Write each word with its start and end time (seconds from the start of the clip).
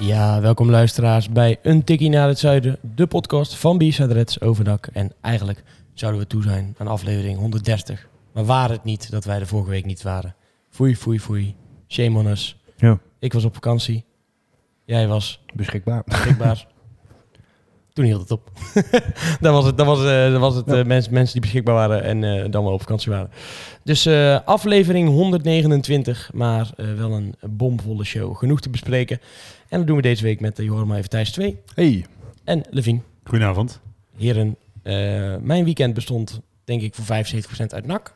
Ja, 0.00 0.40
welkom 0.40 0.70
luisteraars 0.70 1.28
bij 1.28 1.58
Een 1.62 1.84
Tikkie 1.84 2.08
naar 2.08 2.28
het 2.28 2.38
Zuiden, 2.38 2.78
de 2.94 3.06
podcast 3.06 3.54
van 3.54 3.78
B-Side 3.78 4.12
Reds 4.12 4.40
Overdak. 4.40 4.86
En 4.86 5.12
eigenlijk 5.20 5.62
zouden 5.94 6.20
we 6.20 6.26
toe 6.26 6.42
zijn 6.42 6.74
aan 6.78 6.86
aflevering 6.86 7.38
130. 7.38 8.08
Maar 8.32 8.44
waren 8.44 8.76
het 8.76 8.84
niet 8.84 9.10
dat 9.10 9.24
wij 9.24 9.38
de 9.38 9.46
vorige 9.46 9.70
week 9.70 9.84
niet 9.84 10.02
waren. 10.02 10.34
Foei, 10.70 10.96
foei, 10.96 11.20
foei. 11.20 11.54
Shame 11.88 12.18
on 12.18 12.26
us. 12.26 12.56
Ja. 12.76 12.98
Ik 13.18 13.32
was 13.32 13.44
op 13.44 13.54
vakantie. 13.54 14.04
Jij 14.84 15.08
was 15.08 15.44
Beschikbaar. 15.54 16.02
beschikbaar. 16.06 16.66
Toen 17.92 18.04
hield 18.04 18.20
het 18.20 18.30
op. 18.30 18.50
dan 19.40 19.52
was 19.52 19.64
het, 19.64 19.76
dan 19.76 19.86
was, 19.86 19.98
eh, 19.98 20.32
dan 20.32 20.40
was 20.40 20.54
het 20.54 20.68
eh, 20.68 20.84
mensen, 20.84 21.12
mensen 21.12 21.32
die 21.32 21.40
beschikbaar 21.40 21.74
waren 21.74 22.02
en 22.02 22.24
eh, 22.24 22.50
dan 22.50 22.64
wel 22.64 22.72
op 22.72 22.80
vakantie 22.80 23.12
waren. 23.12 23.30
Dus 23.84 24.06
aflevering 24.44 25.08
129, 25.08 26.30
maar 26.34 26.70
wel 26.76 27.12
een 27.12 27.34
bomvolle 27.50 28.04
show. 28.04 28.36
Genoeg 28.36 28.60
te 28.60 28.70
bespreken. 28.70 29.20
En 29.70 29.78
dat 29.78 29.86
doen 29.86 29.96
we 29.96 30.02
deze 30.02 30.22
week 30.22 30.40
met 30.40 30.58
uh, 30.58 30.66
Johan 30.66 30.94
even 30.94 31.08
Thijs 31.08 31.30
2 31.30 31.60
Hey. 31.74 32.06
en 32.44 32.62
Levine. 32.70 33.00
Goedenavond. 33.24 33.80
Heren, 34.16 34.56
eh, 34.82 34.94
mijn 35.40 35.64
weekend 35.64 35.94
bestond 35.94 36.40
denk 36.64 36.82
ik 36.82 36.94
voor 36.94 37.04
75% 37.04 37.74
uit 37.74 37.86
NAC. 37.86 38.14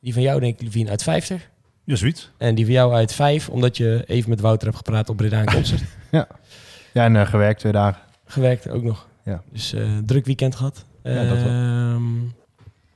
Die 0.00 0.12
van 0.12 0.22
jou 0.22 0.40
denk 0.40 0.54
ik, 0.54 0.62
Levine, 0.62 0.90
uit 0.90 1.02
50. 1.02 1.50
Ja, 1.84 1.96
zoiets. 1.96 2.30
En 2.36 2.54
die 2.54 2.64
van 2.64 2.74
jou 2.74 2.92
uit 2.94 3.12
5, 3.12 3.48
omdat 3.48 3.76
je 3.76 4.04
even 4.06 4.30
met 4.30 4.40
Wouter 4.40 4.66
hebt 4.66 4.76
gepraat 4.78 5.08
op 5.08 5.16
Breda 5.16 5.44
Concert. 5.44 5.82
Ja, 6.92 7.04
en 7.04 7.16
eh, 7.16 7.26
gewerkt 7.26 7.60
twee 7.60 7.72
dagen. 7.72 8.02
Gewerkt 8.24 8.68
ook 8.68 8.82
nog. 8.82 9.08
Ja. 9.24 9.42
Dus 9.52 9.72
eh, 9.72 9.98
druk 10.06 10.24
weekend 10.26 10.54
gehad. 10.54 10.84
Ja, 11.02 11.28
dat 11.28 11.42
wel. 11.42 11.46
Ehm, 11.46 12.20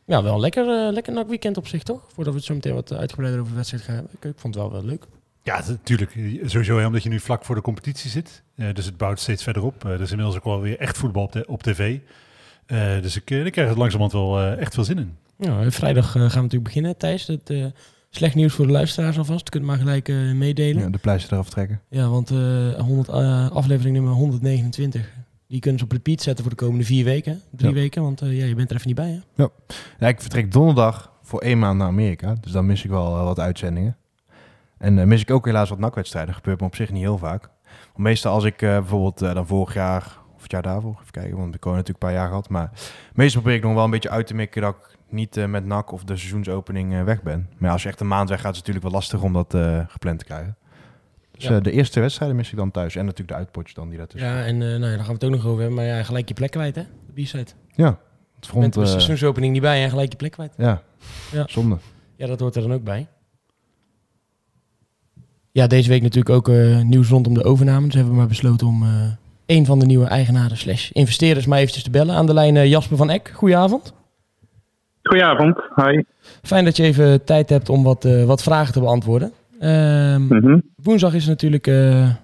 ja, 0.05 0.23
wel 0.23 0.35
een 0.35 0.41
lekker, 0.41 0.87
eh, 0.87 0.93
lekker 0.93 1.13
NAC 1.13 1.29
weekend 1.29 1.57
op 1.57 1.67
zich, 1.67 1.83
toch? 1.83 2.01
Voordat 2.13 2.33
we 2.33 2.39
het 2.39 2.49
zo 2.49 2.55
meteen 2.55 2.75
wat 2.75 2.93
uitgebreider 2.93 3.41
over 3.41 3.53
de 3.53 3.59
wedstrijd 3.59 3.85
gaan 3.85 3.95
hebben. 3.95 4.13
Ik, 4.15 4.25
ik 4.25 4.39
vond 4.39 4.55
het 4.55 4.63
wel 4.63 4.73
wel 4.73 4.85
leuk. 4.85 5.05
Ja, 5.43 5.63
natuurlijk. 5.67 6.11
Sowieso 6.45 6.79
hè, 6.79 6.87
omdat 6.87 7.03
je 7.03 7.09
nu 7.09 7.21
vlak 7.21 7.45
voor 7.45 7.55
de 7.55 7.61
competitie 7.61 8.11
zit. 8.11 8.43
Eh, 8.57 8.67
dus 8.75 8.85
het 8.87 8.97
bouwt 8.97 9.21
steeds 9.21 9.43
verder 9.43 9.63
op. 9.65 9.85
Eh, 9.85 9.91
er 9.93 10.01
is 10.01 10.11
inmiddels 10.11 10.37
ook 10.37 10.45
wel 10.45 10.61
weer 10.61 10.79
echt 10.79 10.99
voetbal 10.99 11.23
op, 11.23 11.33
de, 11.33 11.45
op 11.47 11.63
tv. 11.63 11.99
Eh, 12.67 13.01
dus 13.03 13.17
ik, 13.17 13.31
eh, 13.31 13.45
ik 13.47 13.53
krijg 13.53 13.71
er 13.71 13.79
langzamerhand 13.79 14.13
wel 14.13 14.41
eh, 14.41 14.59
echt 14.61 14.75
veel 14.75 14.85
zin 14.85 14.99
in. 14.99 15.17
Ja, 15.39 15.71
vrijdag 15.71 16.07
eh, 16.07 16.13
gaan 16.13 16.31
we 16.31 16.35
natuurlijk 16.37 16.65
beginnen, 16.65 16.97
Thijs. 16.97 17.27
Dat, 17.27 17.41
eh, 17.51 17.65
slecht 18.11 18.35
nieuws 18.35 18.55
voor 18.55 18.67
de 18.67 18.73
luisteraars 18.73 19.19
alvast. 19.19 19.49
Kunt 19.49 19.65
maar 19.65 19.79
gelijk 19.79 20.09
eh, 20.09 20.17
meedelen. 20.33 20.83
Ja, 20.83 20.89
de 20.91 20.99
pleister 20.99 21.33
eraf 21.33 21.51
trekken. 21.51 21.81
Ja, 21.89 22.09
want 22.09 22.31
eh 22.31 22.75
100, 22.75 23.09
eh, 23.09 23.51
aflevering 23.51 23.95
nummer 23.95 24.13
129. 24.13 25.11
Die 25.49 25.61
kunnen 25.61 25.79
ze 25.79 25.85
op 25.85 25.93
repeat 25.93 26.21
zetten 26.23 26.45
voor 26.45 26.55
de 26.57 26.65
komende 26.65 26.85
vier 26.85 27.05
weken. 27.05 27.41
Drie 27.51 27.69
Ja. 27.69 27.75
weken, 27.75 28.03
want 28.03 28.21
eh, 28.23 28.39
ja, 28.39 28.45
je 28.45 28.55
bent 28.55 28.71
er 28.71 28.77
even 28.77 28.87
niet 28.89 28.97
bij, 28.97 29.21
hè? 29.37 29.45
Ja, 29.99 30.09
ik 30.09 30.21
vertrek 30.21 30.53
donderdag 30.53 31.13
voor 31.23 31.41
één 31.41 31.59
maand 31.59 31.79
naar 31.79 31.87
Amerika. 31.87 32.35
Dus 32.41 32.53
dan 32.53 32.67
mis 32.67 32.85
ik 32.85 32.91
wel 32.91 33.17
eh, 33.17 33.25
wat 33.25 33.39
uitzendingen. 33.39 33.97
En 34.83 34.99
eh, 34.99 35.05
mis 35.07 35.21
ik 35.21 35.31
ook 35.31 35.45
helaas 35.47 35.69
wat 35.69 35.79
nakwedstrijden. 35.79 36.35
Gebeurt 36.35 36.61
me 36.61 36.67
op 36.67 36.75
zich 36.75 36.91
niet 36.91 37.03
heel 37.03 37.19
vaak. 37.19 37.43
Want 37.63 37.99
meestal 37.99 38.33
als 38.35 38.45
ik 38.45 38.63
eh, 38.63 38.69
bijvoorbeeld 38.71 39.23
eh, 39.23 39.35
dan 39.35 39.47
vorig 39.47 39.75
jaar, 39.75 40.19
of 40.37 40.43
het 40.43 40.51
jaar 40.51 40.63
daarvoor, 40.63 40.97
even 41.01 41.11
kijken, 41.13 41.37
want 41.37 41.55
ik 41.55 41.65
heb 41.65 41.73
natuurlijk 41.73 41.89
een 41.89 42.09
paar 42.09 42.13
jaar 42.19 42.29
gehad. 42.29 42.49
Maar 42.49 42.71
meestal 43.15 43.41
probeer 43.41 43.59
ik 43.59 43.65
nog 43.65 43.75
wel 43.75 43.85
een 43.85 43.91
beetje 43.91 44.11
uit 44.11 44.27
te 44.27 44.35
mikken 44.35 44.63
dat 44.63 44.75
ik 44.75 44.97
niet 45.09 45.47
met 45.47 45.65
NAC 45.65 45.93
of 45.93 46.05
de 46.05 46.17
seizoensopening 46.17 47.05
weg 47.05 47.23
ben. 47.23 47.47
Maar 47.51 47.67
ja, 47.69 47.73
als 47.73 47.83
je 47.83 47.89
echt 47.89 48.01
een 48.01 48.09
maand 48.09 48.29
weg 48.29 48.41
gaat, 48.41 48.51
is 48.53 48.57
het 48.59 48.67
natuurlijk 48.67 48.93
wel 48.93 49.01
lastig 49.01 49.23
om 49.23 49.33
dat 49.33 49.57
gepland 49.89 50.19
te 50.19 50.25
krijgen. 50.25 50.57
Dus 51.33 51.45
Ja. 51.45 51.61
de 51.61 51.71
eerste 51.71 52.01
wedstrijden 52.01 52.37
mis 52.37 52.51
ik 52.51 52.57
dan 52.57 52.71
thuis. 52.71 52.97
En 52.97 53.03
natuurlijk 53.05 53.31
de 53.31 53.37
uitpotjes 53.37 53.75
dan 53.75 53.89
die 53.89 53.99
daartussen. 53.99 54.31
Ja, 54.31 54.45
en 54.45 54.59
nou 54.59 54.73
ja, 54.73 54.79
daar 54.81 54.99
gaan 54.99 55.07
we 55.07 55.13
het 55.13 55.25
ook 55.25 55.31
nog 55.31 55.47
over 55.47 55.59
hebben. 55.61 55.75
Maar 55.77 55.87
ja, 55.87 56.03
gelijk 56.03 56.29
je 56.29 56.35
plek 56.35 56.51
kwijt, 56.51 56.75
hè? 56.75 56.83
De 57.15 57.23
B-side. 57.23 57.51
Ja, 57.75 57.99
het 58.37 58.47
front... 58.47 58.75
er 58.77 58.81
de 58.83 58.87
seizoensopening 58.89 59.53
niet 59.53 59.63
bij 59.63 59.83
en 59.85 59.91
gelijk 59.91 60.11
je 60.11 60.17
plek 60.17 60.31
kwijt. 60.33 60.53
ja, 60.57 60.83
Ja. 61.33 61.45
zonde. 61.49 61.77
Ja, 62.17 62.27
dat 62.27 62.41
hoort 62.41 62.57
er 62.57 62.63
dan 62.63 62.73
ook 62.73 62.85
bij. 62.85 63.09
Ja, 65.53 65.67
deze 65.67 65.89
week 65.89 66.03
natuurlijk 66.03 66.35
ook 66.35 66.49
eh, 66.49 66.81
nieuws 66.81 67.09
rondom 67.09 67.35
de 67.35 67.45
overname. 67.45 67.85
Dus 67.85 67.95
hebben 67.95 68.13
we 68.13 68.19
maar 68.19 68.29
besloten 68.29 68.67
om 68.67 68.83
eh 68.83 68.89
een 69.47 69.67
van 69.67 69.79
de 69.79 69.87
nieuwe 69.87 70.07
eigenaren 70.07 70.57
slash 70.57 70.91
investeerders 70.91 71.47
maar 71.47 71.59
eventjes 71.59 71.83
te 71.83 71.91
bellen. 71.91 72.15
Aan 72.15 72.27
de 72.27 72.35
lijn 72.35 72.57
eh, 72.57 72.67
Jasper 72.67 72.97
van 72.97 73.11
Eck. 73.11 73.33
Goedenavond. 73.35 73.93
Goedenavond, 75.03 75.57
hi. 75.75 76.03
Fijn 76.43 76.65
dat 76.65 76.77
je 76.77 76.83
even 76.83 77.25
tijd 77.25 77.49
hebt 77.49 77.69
om 77.69 77.83
wat, 77.83 78.09
wat 78.27 78.43
vragen 78.43 78.73
te 78.73 78.81
beantwoorden. 78.81 79.33
Ehm, 79.61 80.27
Mhm. 80.27 80.59
Woensdag 80.77 81.15
is 81.15 81.27
natuurlijk, 81.27 81.67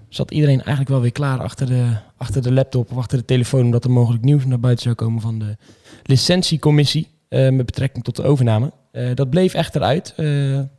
zat 0.09 0.31
iedereen 0.31 0.59
eigenlijk 0.59 0.89
wel 0.89 1.01
weer 1.01 1.13
klaar 1.13 1.39
achter 1.41 1.67
de, 1.67 1.87
achter 2.17 2.43
de 2.43 2.53
laptop 2.53 2.91
of 2.91 2.97
achter 2.97 3.19
de 3.19 3.25
telefoon, 3.25 3.65
omdat 3.65 3.85
er 3.85 3.91
mogelijk 3.91 4.25
nieuws 4.25 4.45
naar 4.45 4.61
buiten 4.61 4.83
zou 4.85 4.95
komen 4.95 5.21
van 5.21 5.39
de 5.39 5.57
licentiecommissie 6.03 7.09
met 7.29 7.67
betrekking 7.67 8.05
tot 8.05 8.17
de 8.17 8.23
overname. 8.23 8.73
Dat 9.15 9.31
bleef 9.31 9.55
echter 9.55 9.83
uit. 9.83 10.15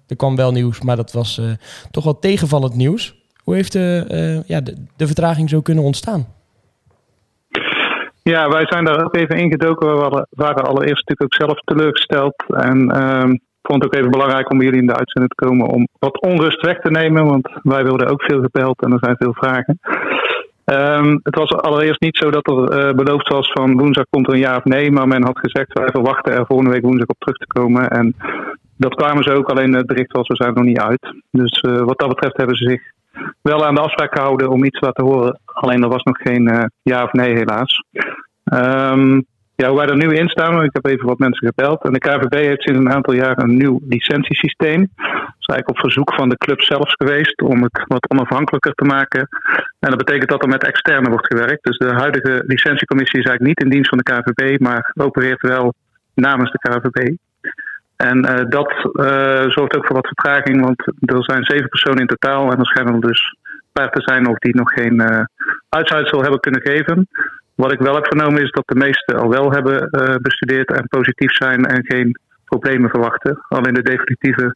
Eh, 0.09 0.15
er 0.15 0.15
kwam 0.15 0.35
wel 0.35 0.51
nieuws, 0.51 0.81
maar 0.81 0.95
dat 0.95 1.11
was 1.11 1.37
eh, 1.37 1.45
toch 1.91 2.03
wel 2.03 2.19
tegenvallend 2.19 2.75
nieuws. 2.75 3.15
Hoe 3.43 3.55
heeft 3.55 3.71
de, 3.71 4.05
eh, 4.07 4.47
ja, 4.47 4.61
de, 4.61 4.85
de 4.97 5.05
vertraging 5.05 5.49
zo 5.49 5.61
kunnen 5.61 5.83
ontstaan? 5.83 6.25
Ja, 8.23 8.49
wij 8.49 8.65
zijn 8.65 8.85
daar 8.85 9.03
ook 9.03 9.15
even 9.15 9.37
ingedoken. 9.37 9.87
We 9.87 10.25
waren, 10.29 10.63
allereerst 10.63 11.07
natuurlijk 11.07 11.21
ook 11.21 11.33
zelf 11.33 11.59
teleurgesteld. 11.59 12.43
En 12.47 12.91
ehm, 12.91 13.31
ik 13.31 13.41
vond 13.61 13.83
het 13.83 13.93
ook 13.93 13.99
even 13.99 14.11
belangrijk 14.11 14.51
om 14.51 14.61
jullie 14.61 14.79
in 14.79 14.87
de 14.87 14.95
uitzending 14.95 15.33
te 15.33 15.45
komen 15.45 15.67
om 15.67 15.87
wat 15.99 16.21
onrust 16.21 16.61
weg 16.61 16.79
te 16.79 16.91
nemen. 16.91 17.25
Want 17.25 17.49
wij 17.63 17.83
wilden 17.83 18.07
ook 18.07 18.21
veel 18.23 18.41
gebeld 18.41 18.81
en 18.81 18.91
er 18.91 18.99
zijn 19.01 19.15
veel 19.17 19.33
vragen. 19.33 19.79
Ehm, 20.69 21.17
het 21.23 21.35
was 21.35 21.51
allereerst 21.51 22.01
niet 22.01 22.17
zo 22.17 22.29
dat 22.29 22.47
er 22.47 22.69
eh, 22.69 22.95
beloofd 22.95 23.27
was 23.27 23.51
van 23.51 23.77
woensdag 23.77 24.05
komt 24.09 24.27
er 24.27 24.33
een 24.33 24.39
ja 24.39 24.55
of 24.55 24.63
nee. 24.63 24.91
Maar 24.91 25.07
men 25.07 25.23
had 25.23 25.39
gezegd 25.39 25.73
wij 25.73 25.89
verwachten 25.91 26.33
er 26.33 26.45
volgende 26.45 26.71
week 26.71 26.81
woensdag 26.81 27.07
op 27.07 27.19
terug 27.19 27.37
te 27.37 27.47
komen. 27.47 27.89
En 27.89 28.15
dat 28.77 28.95
kwamen 28.95 29.23
ze 29.23 29.31
ook, 29.31 29.49
alleen 29.49 29.73
het 29.73 29.85
bericht 29.85 30.11
was 30.11 30.27
we 30.27 30.35
zijn 30.35 30.49
er 30.49 30.55
nog 30.55 30.65
niet 30.65 30.79
uit. 30.79 31.13
Dus 31.31 31.59
eh, 31.59 31.81
wat 31.81 31.99
dat 31.99 32.07
betreft 32.07 32.37
hebben 32.37 32.55
ze 32.55 32.69
zich 32.69 32.81
wel 33.41 33.65
aan 33.65 33.75
de 33.75 33.81
afspraak 33.81 34.13
gehouden 34.13 34.49
om 34.49 34.63
iets 34.63 34.79
te 34.79 34.85
laten 34.85 35.05
horen. 35.05 35.39
Alleen 35.45 35.83
er 35.83 35.89
was 35.89 36.03
nog 36.03 36.17
geen 36.17 36.47
eh, 36.47 36.65
ja 36.81 37.03
of 37.03 37.11
nee 37.11 37.35
helaas. 37.35 37.83
Ehm, 38.43 39.21
ja, 39.61 39.67
hoe 39.67 39.77
wij 39.77 39.87
er 39.87 39.97
nu 39.97 40.15
in 40.15 40.29
staan, 40.29 40.63
ik 40.63 40.73
heb 40.73 40.85
even 40.85 41.05
wat 41.05 41.19
mensen 41.19 41.47
gebeld. 41.47 41.83
En 41.83 41.93
de 41.93 41.99
KVB 41.99 42.33
heeft 42.33 42.61
sinds 42.61 42.79
een 42.79 42.93
aantal 42.93 43.13
jaar 43.13 43.37
een 43.37 43.57
nieuw 43.57 43.79
licentiesysteem. 43.87 44.79
Dat 44.95 45.39
is 45.39 45.47
eigenlijk 45.47 45.69
op 45.69 45.79
verzoek 45.79 46.13
van 46.13 46.29
de 46.29 46.37
club 46.37 46.61
zelfs 46.61 46.93
geweest 46.93 47.41
om 47.41 47.63
het 47.63 47.83
wat 47.87 48.09
onafhankelijker 48.09 48.73
te 48.73 48.85
maken. 48.85 49.27
En 49.79 49.89
dat 49.89 49.97
betekent 49.97 50.29
dat 50.29 50.43
er 50.43 50.49
met 50.49 50.63
externe 50.63 51.09
wordt 51.09 51.27
gewerkt. 51.27 51.63
Dus 51.63 51.77
de 51.77 51.93
huidige 51.93 52.43
licentiecommissie 52.45 53.19
is 53.19 53.25
eigenlijk 53.25 53.47
niet 53.47 53.63
in 53.63 53.69
dienst 53.69 53.89
van 53.89 53.97
de 53.97 54.11
KVB, 54.11 54.59
maar 54.59 54.91
opereert 54.95 55.41
wel 55.41 55.73
namens 56.13 56.51
de 56.51 56.69
KVB. 56.69 57.15
En 57.95 58.25
eh, 58.25 58.45
dat 58.49 58.71
eh, 58.71 59.49
zorgt 59.49 59.75
ook 59.75 59.85
voor 59.85 59.95
wat 59.95 60.07
vertraging, 60.07 60.61
want 60.61 60.79
er 60.99 61.23
zijn 61.23 61.43
zeven 61.43 61.69
personen 61.69 61.99
in 61.99 62.07
totaal. 62.07 62.51
En 62.51 62.59
er 62.59 62.65
schijnen 62.65 62.93
er 62.93 63.01
dus 63.01 63.35
paar 63.71 63.91
te 63.91 64.01
zijn 64.01 64.27
of 64.27 64.37
die 64.37 64.55
nog 64.55 64.71
geen 64.73 64.99
eh 64.99 65.23
uitsluitsel 65.69 66.21
hebben 66.21 66.39
kunnen 66.39 66.61
geven. 66.61 67.07
Wat 67.59 67.71
ik 67.71 67.79
wel 67.79 67.95
heb 67.95 68.05
vernomen 68.05 68.41
is 68.41 68.51
dat 68.51 68.67
de 68.67 68.75
meesten 68.75 69.19
al 69.19 69.29
wel 69.29 69.51
hebben 69.51 69.89
eh, 69.89 70.15
bestudeerd 70.15 70.71
en 70.71 70.87
positief 70.87 71.35
zijn 71.35 71.65
en 71.65 71.85
geen 71.85 72.19
problemen 72.45 72.89
verwachten. 72.89 73.45
Alleen 73.49 73.73
de 73.73 73.81
definitieve 73.81 74.55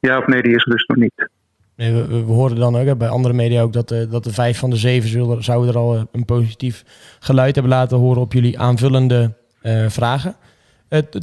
ja 0.00 0.18
of 0.18 0.26
nee, 0.26 0.42
die 0.42 0.54
is 0.54 0.64
er 0.64 0.70
dus 0.70 0.86
nog 0.86 0.96
niet. 0.96 1.28
We, 1.74 2.06
we, 2.08 2.32
hoorden 2.32 2.58
dan 2.58 2.76
ook 2.76 2.98
bij 2.98 3.08
andere 3.08 3.34
media 3.34 3.62
ook 3.62 3.72
dat, 3.72 3.90
eh, 3.90 4.10
dat 4.10 4.24
de 4.24 4.32
vijf 4.32 4.58
van 4.58 4.70
de 4.70 4.76
zeven 4.76 5.08
zullen, 5.08 5.44
zouden 5.44 5.70
er 5.70 5.78
al 5.78 5.94
eh, 5.94 6.02
een 6.12 6.24
positief 6.24 6.84
geluid 7.20 7.54
hebben 7.54 7.72
laten 7.72 7.98
horen 7.98 8.22
op 8.22 8.32
jullie 8.32 8.58
aanvullende 8.58 9.34
vragen. 9.88 10.34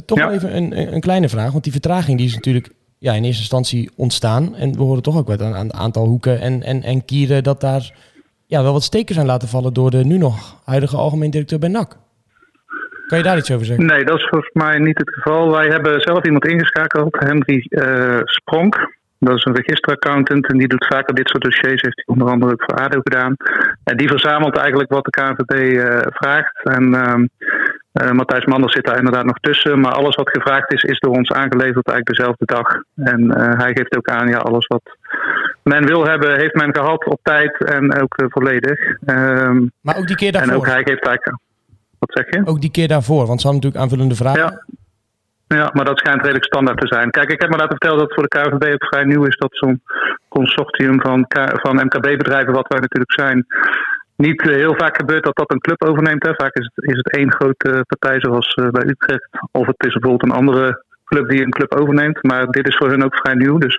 Toch 0.06 0.18
Ja. 0.18 0.30
even 0.30 0.56
een, 0.56 0.78
een 0.78 0.94
een 0.94 1.00
kleine 1.00 1.28
vraag, 1.28 1.52
want 1.52 1.64
die 1.64 1.72
vertraging 1.72 2.18
die 2.18 2.26
is 2.26 2.34
natuurlijk 2.34 2.70
ja, 2.98 3.12
in 3.12 3.24
eerste 3.24 3.40
instantie 3.40 3.90
ontstaan. 3.96 4.56
En 4.56 4.72
we 4.72 4.82
horen 4.82 5.02
toch 5.02 5.16
ook 5.16 5.28
wat 5.28 5.42
aan 5.42 5.54
aan 5.54 5.66
het 5.66 5.76
aantal 5.76 6.06
hoeken 6.06 6.40
en, 6.40 6.62
en, 6.62 6.82
en 6.82 7.04
kieren 7.04 7.42
dat 7.42 7.60
daar 7.60 7.92
ja, 8.50 8.62
wel 8.62 8.72
wat 8.72 8.82
steken 8.82 9.14
zijn 9.14 9.26
laten 9.26 9.48
vallen 9.48 9.72
door 9.72 9.90
de 9.90 10.04
nu 10.04 10.18
nog 10.18 10.56
huidige 10.64 10.96
algemeen 10.96 11.30
directeur 11.30 11.58
bij 11.58 11.68
NAC. 11.68 11.96
Kan 13.06 13.18
je 13.18 13.24
daar 13.24 13.36
iets 13.36 13.50
over 13.50 13.66
zeggen? 13.66 13.86
Nee, 13.86 14.04
dat 14.04 14.18
is 14.18 14.28
volgens 14.28 14.52
mij 14.52 14.78
niet 14.78 14.98
het 14.98 15.14
geval. 15.14 15.50
Wij 15.50 15.68
hebben 15.68 16.00
zelf 16.00 16.24
iemand 16.24 16.46
ingeschakeld, 16.46 17.16
Henry 17.18 17.66
eh 17.68 18.20
Spronk. 18.24 18.98
Dat 19.18 19.36
is 19.36 19.44
een 19.44 19.54
registeraccountant 19.54 20.46
en 20.46 20.58
die 20.58 20.68
doet 20.68 20.86
vaker 20.86 21.14
dit 21.14 21.28
soort 21.28 21.42
dossiers. 21.42 21.82
Heeft 21.82 22.02
hij 22.04 22.04
onder 22.06 22.28
andere 22.28 22.52
ook 22.52 22.62
voor 22.64 22.78
ADO 22.78 23.00
gedaan. 23.02 23.34
En 23.84 23.96
die 23.96 24.08
verzamelt 24.08 24.56
eigenlijk 24.56 24.90
wat 24.90 25.04
de 25.04 25.10
KNVB 25.10 25.76
eh, 25.76 25.98
vraagt. 26.04 26.64
En 26.64 26.94
ehm, 26.94 27.26
eh, 27.92 28.10
Matthijs 28.10 28.44
Manders 28.44 28.72
zit 28.72 28.84
daar 28.84 28.98
inderdaad 28.98 29.24
nog 29.24 29.38
tussen. 29.40 29.80
Maar 29.80 29.92
alles 29.92 30.14
wat 30.14 30.30
gevraagd 30.30 30.72
is, 30.72 30.82
is 30.82 30.98
door 30.98 31.16
ons 31.16 31.30
aangeleverd 31.30 31.88
eigenlijk 31.88 32.16
dezelfde 32.16 32.44
dag. 32.44 32.68
En 32.94 33.38
hij 33.58 33.72
geeft 33.74 33.96
ook 33.96 34.08
aan, 34.08 34.28
ja, 34.28 34.38
alles 34.38 34.66
wat 34.66 34.96
men 35.72 35.86
wil 35.86 36.06
hebben, 36.06 36.38
heeft 36.38 36.54
men 36.54 36.74
gehad 36.74 37.04
op 37.04 37.20
tijd 37.22 37.64
en 37.64 38.02
ook 38.02 38.14
volledig. 38.28 38.78
Ehm, 39.04 39.66
maar 39.80 39.96
ook 39.96 40.06
die 40.06 40.16
keer 40.16 40.32
daarvoor? 40.32 40.52
En 40.52 40.58
ook 40.58 40.66
hij 40.66 40.82
heeft 40.84 41.06
eigenlijk... 41.06 41.38
Wat 41.98 42.12
zeg 42.12 42.24
je? 42.30 42.40
Ook 42.44 42.60
die 42.60 42.70
keer 42.70 42.88
daarvoor, 42.88 43.26
want 43.26 43.40
ze 43.40 43.46
hadden 43.46 43.54
natuurlijk 43.54 43.82
aanvullende 43.82 44.14
vragen. 44.14 44.40
Ja. 44.40 44.78
Ja, 45.56 45.70
maar 45.72 45.84
dat 45.84 45.98
schijnt 45.98 46.20
redelijk 46.20 46.44
standaard 46.44 46.80
te 46.80 46.86
zijn. 46.86 47.10
Kijk, 47.10 47.30
ik 47.30 47.40
heb 47.40 47.50
me 47.50 47.56
laten 47.56 47.76
vertellen 47.78 47.98
dat 47.98 48.06
het 48.06 48.14
voor 48.14 48.28
de 48.28 48.38
KVB 48.38 48.72
ook 48.72 48.86
vrij 48.86 49.04
nieuw 49.04 49.24
is 49.24 49.36
dat 49.36 49.50
zo'n 49.52 49.82
consortium 50.28 51.00
van, 51.00 51.24
van 51.62 51.76
MKB-bedrijven, 51.76 52.52
wat 52.52 52.68
wij 52.68 52.80
natuurlijk 52.80 53.12
zijn, 53.12 53.46
niet 54.16 54.42
heel 54.42 54.74
vaak 54.76 54.96
gebeurt 54.96 55.24
dat 55.24 55.36
dat 55.36 55.50
een 55.50 55.60
club 55.60 55.82
overneemt. 55.82 56.26
Hè. 56.26 56.32
Vaak 56.34 56.54
is 56.54 56.70
het, 56.74 56.84
is 56.84 56.96
het 56.96 57.10
één 57.16 57.32
grote 57.32 57.84
partij 57.86 58.20
zoals 58.20 58.54
bij 58.54 58.86
Utrecht. 58.86 59.28
Of 59.52 59.66
het 59.66 59.86
is 59.86 59.92
bijvoorbeeld 59.92 60.22
een 60.22 60.38
andere 60.38 60.84
club 61.12 61.28
die 61.28 61.42
een 61.44 61.56
club 61.58 61.72
overneemt. 61.80 62.22
Maar 62.22 62.44
dit 62.46 62.66
is 62.68 62.76
voor 62.76 62.90
hun 62.90 63.04
ook 63.04 63.16
vrij 63.16 63.34
nieuw. 63.34 63.58
Dus 63.58 63.76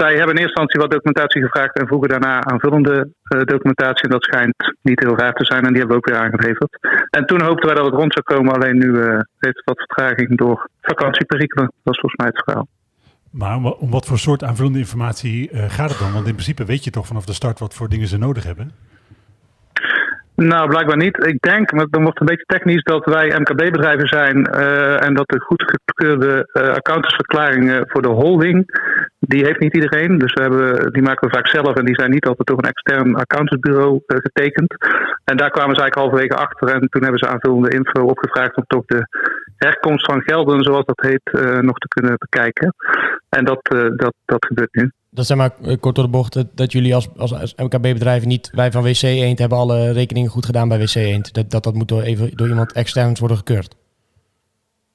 zij 0.00 0.12
hebben 0.18 0.34
in 0.34 0.42
eerste 0.42 0.60
instantie 0.60 0.80
wat 0.80 0.90
documentatie 0.90 1.42
gevraagd 1.42 1.78
en 1.78 1.86
vroegen 1.86 2.08
daarna 2.08 2.44
aanvullende 2.44 2.96
uh, 2.98 3.40
documentatie. 3.54 4.04
En 4.04 4.14
dat 4.16 4.24
schijnt 4.24 4.54
niet 4.82 5.00
heel 5.00 5.16
raar 5.16 5.34
te 5.34 5.44
zijn 5.44 5.64
en 5.64 5.72
die 5.72 5.78
hebben 5.82 5.96
we 5.96 6.02
ook 6.02 6.10
weer 6.10 6.22
aangeleverd. 6.24 6.72
En 7.10 7.26
toen 7.26 7.42
hoopten 7.42 7.66
wij 7.66 7.76
dat 7.76 7.84
het 7.90 8.00
rond 8.00 8.12
zou 8.12 8.24
komen, 8.24 8.54
alleen 8.54 8.78
nu 8.78 8.90
heeft 9.38 9.56
het 9.56 9.70
wat 9.70 9.84
vertraging 9.86 10.36
door 10.36 10.68
vakantieperikelen. 10.80 11.72
Dat 11.82 11.94
is 11.94 12.00
volgens 12.00 12.20
mij 12.22 12.26
het 12.26 12.42
verhaal. 12.44 12.68
Maar 13.30 13.56
om 13.72 13.90
wat 13.90 14.06
voor 14.06 14.18
soort 14.18 14.44
aanvullende 14.44 14.78
informatie 14.78 15.50
uh, 15.50 15.64
gaat 15.68 15.90
het 15.90 15.98
dan? 15.98 16.12
Want 16.12 16.26
in 16.26 16.32
principe 16.32 16.64
weet 16.64 16.84
je 16.84 16.90
toch 16.90 17.06
vanaf 17.06 17.24
de 17.24 17.32
start 17.32 17.58
wat 17.58 17.74
voor 17.74 17.88
dingen 17.88 18.08
ze 18.08 18.18
nodig 18.18 18.44
hebben? 18.44 18.72
Nou, 20.44 20.68
blijkbaar 20.68 20.96
niet. 20.96 21.26
Ik 21.26 21.40
denk, 21.40 21.72
maar 21.72 21.86
dan 21.90 22.02
wordt 22.02 22.18
het 22.18 22.28
een 22.28 22.36
beetje 22.36 22.58
technisch, 22.58 22.82
dat 22.82 23.04
wij 23.04 23.38
MKB-bedrijven 23.38 24.08
zijn 24.08 24.48
uh, 24.54 25.04
en 25.04 25.14
dat 25.14 25.28
de 25.28 25.40
goedgekeurde 25.40 26.48
uh, 26.52 26.68
accountantsverklaringen 26.68 27.88
voor 27.88 28.02
de 28.02 28.08
holding, 28.08 28.56
die 29.18 29.44
heeft 29.44 29.60
niet 29.60 29.74
iedereen. 29.74 30.18
Dus 30.18 30.32
we 30.32 30.42
hebben, 30.42 30.92
die 30.92 31.02
maken 31.02 31.28
we 31.28 31.34
vaak 31.34 31.48
zelf 31.48 31.76
en 31.76 31.84
die 31.84 31.94
zijn 31.94 32.10
niet 32.10 32.26
altijd 32.26 32.48
door 32.48 32.58
een 32.58 32.72
extern 32.74 33.14
accountantsbureau 33.14 34.00
getekend. 34.06 34.74
En 35.24 35.36
daar 35.36 35.50
kwamen 35.50 35.74
ze 35.74 35.80
eigenlijk 35.80 35.94
halverwege 35.94 36.46
achter 36.46 36.68
en 36.68 36.88
toen 36.88 37.02
hebben 37.02 37.18
ze 37.18 37.28
aanvullende 37.28 37.70
info 37.70 38.02
opgevraagd 38.02 38.56
om 38.56 38.64
toch 38.66 38.84
de 38.84 39.06
herkomst 39.56 40.04
van 40.04 40.22
gelden, 40.22 40.62
zoals 40.62 40.84
dat 40.84 41.00
heet, 41.00 41.32
nog 41.62 41.78
te 41.78 41.88
kunnen 41.88 42.14
bekijken. 42.18 42.74
En 43.28 43.44
dat, 43.44 43.60
dat, 43.96 44.14
dat 44.24 44.46
gebeurt 44.46 44.74
nu. 44.74 44.90
Dat 45.10 45.26
zijn 45.26 45.38
maar 45.38 45.50
kort 45.80 45.94
door 45.94 46.04
de 46.04 46.10
bocht 46.10 46.44
dat, 46.54 46.72
jullie 46.72 46.94
als, 46.94 47.08
als 47.16 47.54
MKB-bedrijven 47.56 48.28
niet, 48.28 48.50
wij 48.52 48.70
van 48.70 48.82
WC 48.82 49.02
Eend 49.02 49.38
hebben 49.38 49.58
alle 49.58 49.92
rekeningen 49.92 50.30
goed 50.30 50.46
gedaan 50.46 50.68
bij 50.68 50.78
WC 50.78 50.94
Eend. 50.94 51.34
Dat, 51.34 51.50
dat, 51.50 51.64
dat 51.64 51.74
moet 51.74 51.88
door, 51.88 52.02
even, 52.02 52.30
door 52.36 52.48
iemand 52.48 52.72
extern 52.72 53.16
worden 53.18 53.36
gekeurd. 53.36 53.76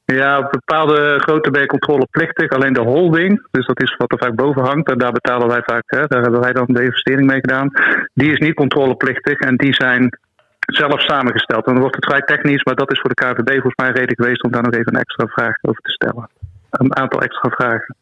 Ja, 0.05 0.49
bepaalde 0.51 1.19
grootte 1.19 1.51
ben 1.51 1.61
je 1.61 1.67
controleplichtig. 1.67 2.49
Alleen 2.49 2.73
de 2.73 2.81
holding, 2.81 3.47
dus 3.51 3.65
dat 3.65 3.81
is 3.81 3.95
wat 3.97 4.11
er 4.11 4.17
vaak 4.17 4.35
boven 4.35 4.61
hangt, 4.61 4.89
en 4.89 4.97
daar 4.97 5.11
betalen 5.11 5.47
wij 5.47 5.61
vaak, 5.65 5.83
hè, 5.85 6.07
daar 6.07 6.21
hebben 6.21 6.41
wij 6.41 6.53
dan 6.53 6.65
de 6.67 6.83
investering 6.83 7.27
mee 7.27 7.39
gedaan. 7.39 7.71
Die 8.13 8.31
is 8.31 8.39
niet 8.39 8.53
controleplichtig 8.53 9.39
en 9.39 9.55
die 9.55 9.73
zijn 9.73 10.17
zelf 10.59 11.01
samengesteld. 11.01 11.65
En 11.65 11.71
dan 11.71 11.81
wordt 11.81 11.95
het 11.95 12.05
vrij 12.05 12.21
technisch, 12.21 12.63
maar 12.63 12.75
dat 12.75 12.91
is 12.91 12.99
voor 12.99 13.09
de 13.13 13.23
KVB 13.23 13.51
volgens 13.51 13.75
mij 13.75 13.91
reden 13.91 14.15
geweest 14.15 14.43
om 14.43 14.51
daar 14.51 14.63
nog 14.63 14.73
even 14.73 14.93
een 14.93 15.01
extra 15.01 15.27
vraag 15.27 15.57
over 15.61 15.81
te 15.81 15.91
stellen. 15.91 16.29
Een 16.69 16.95
aantal 16.95 17.21
extra 17.21 17.49
vragen. 17.49 17.95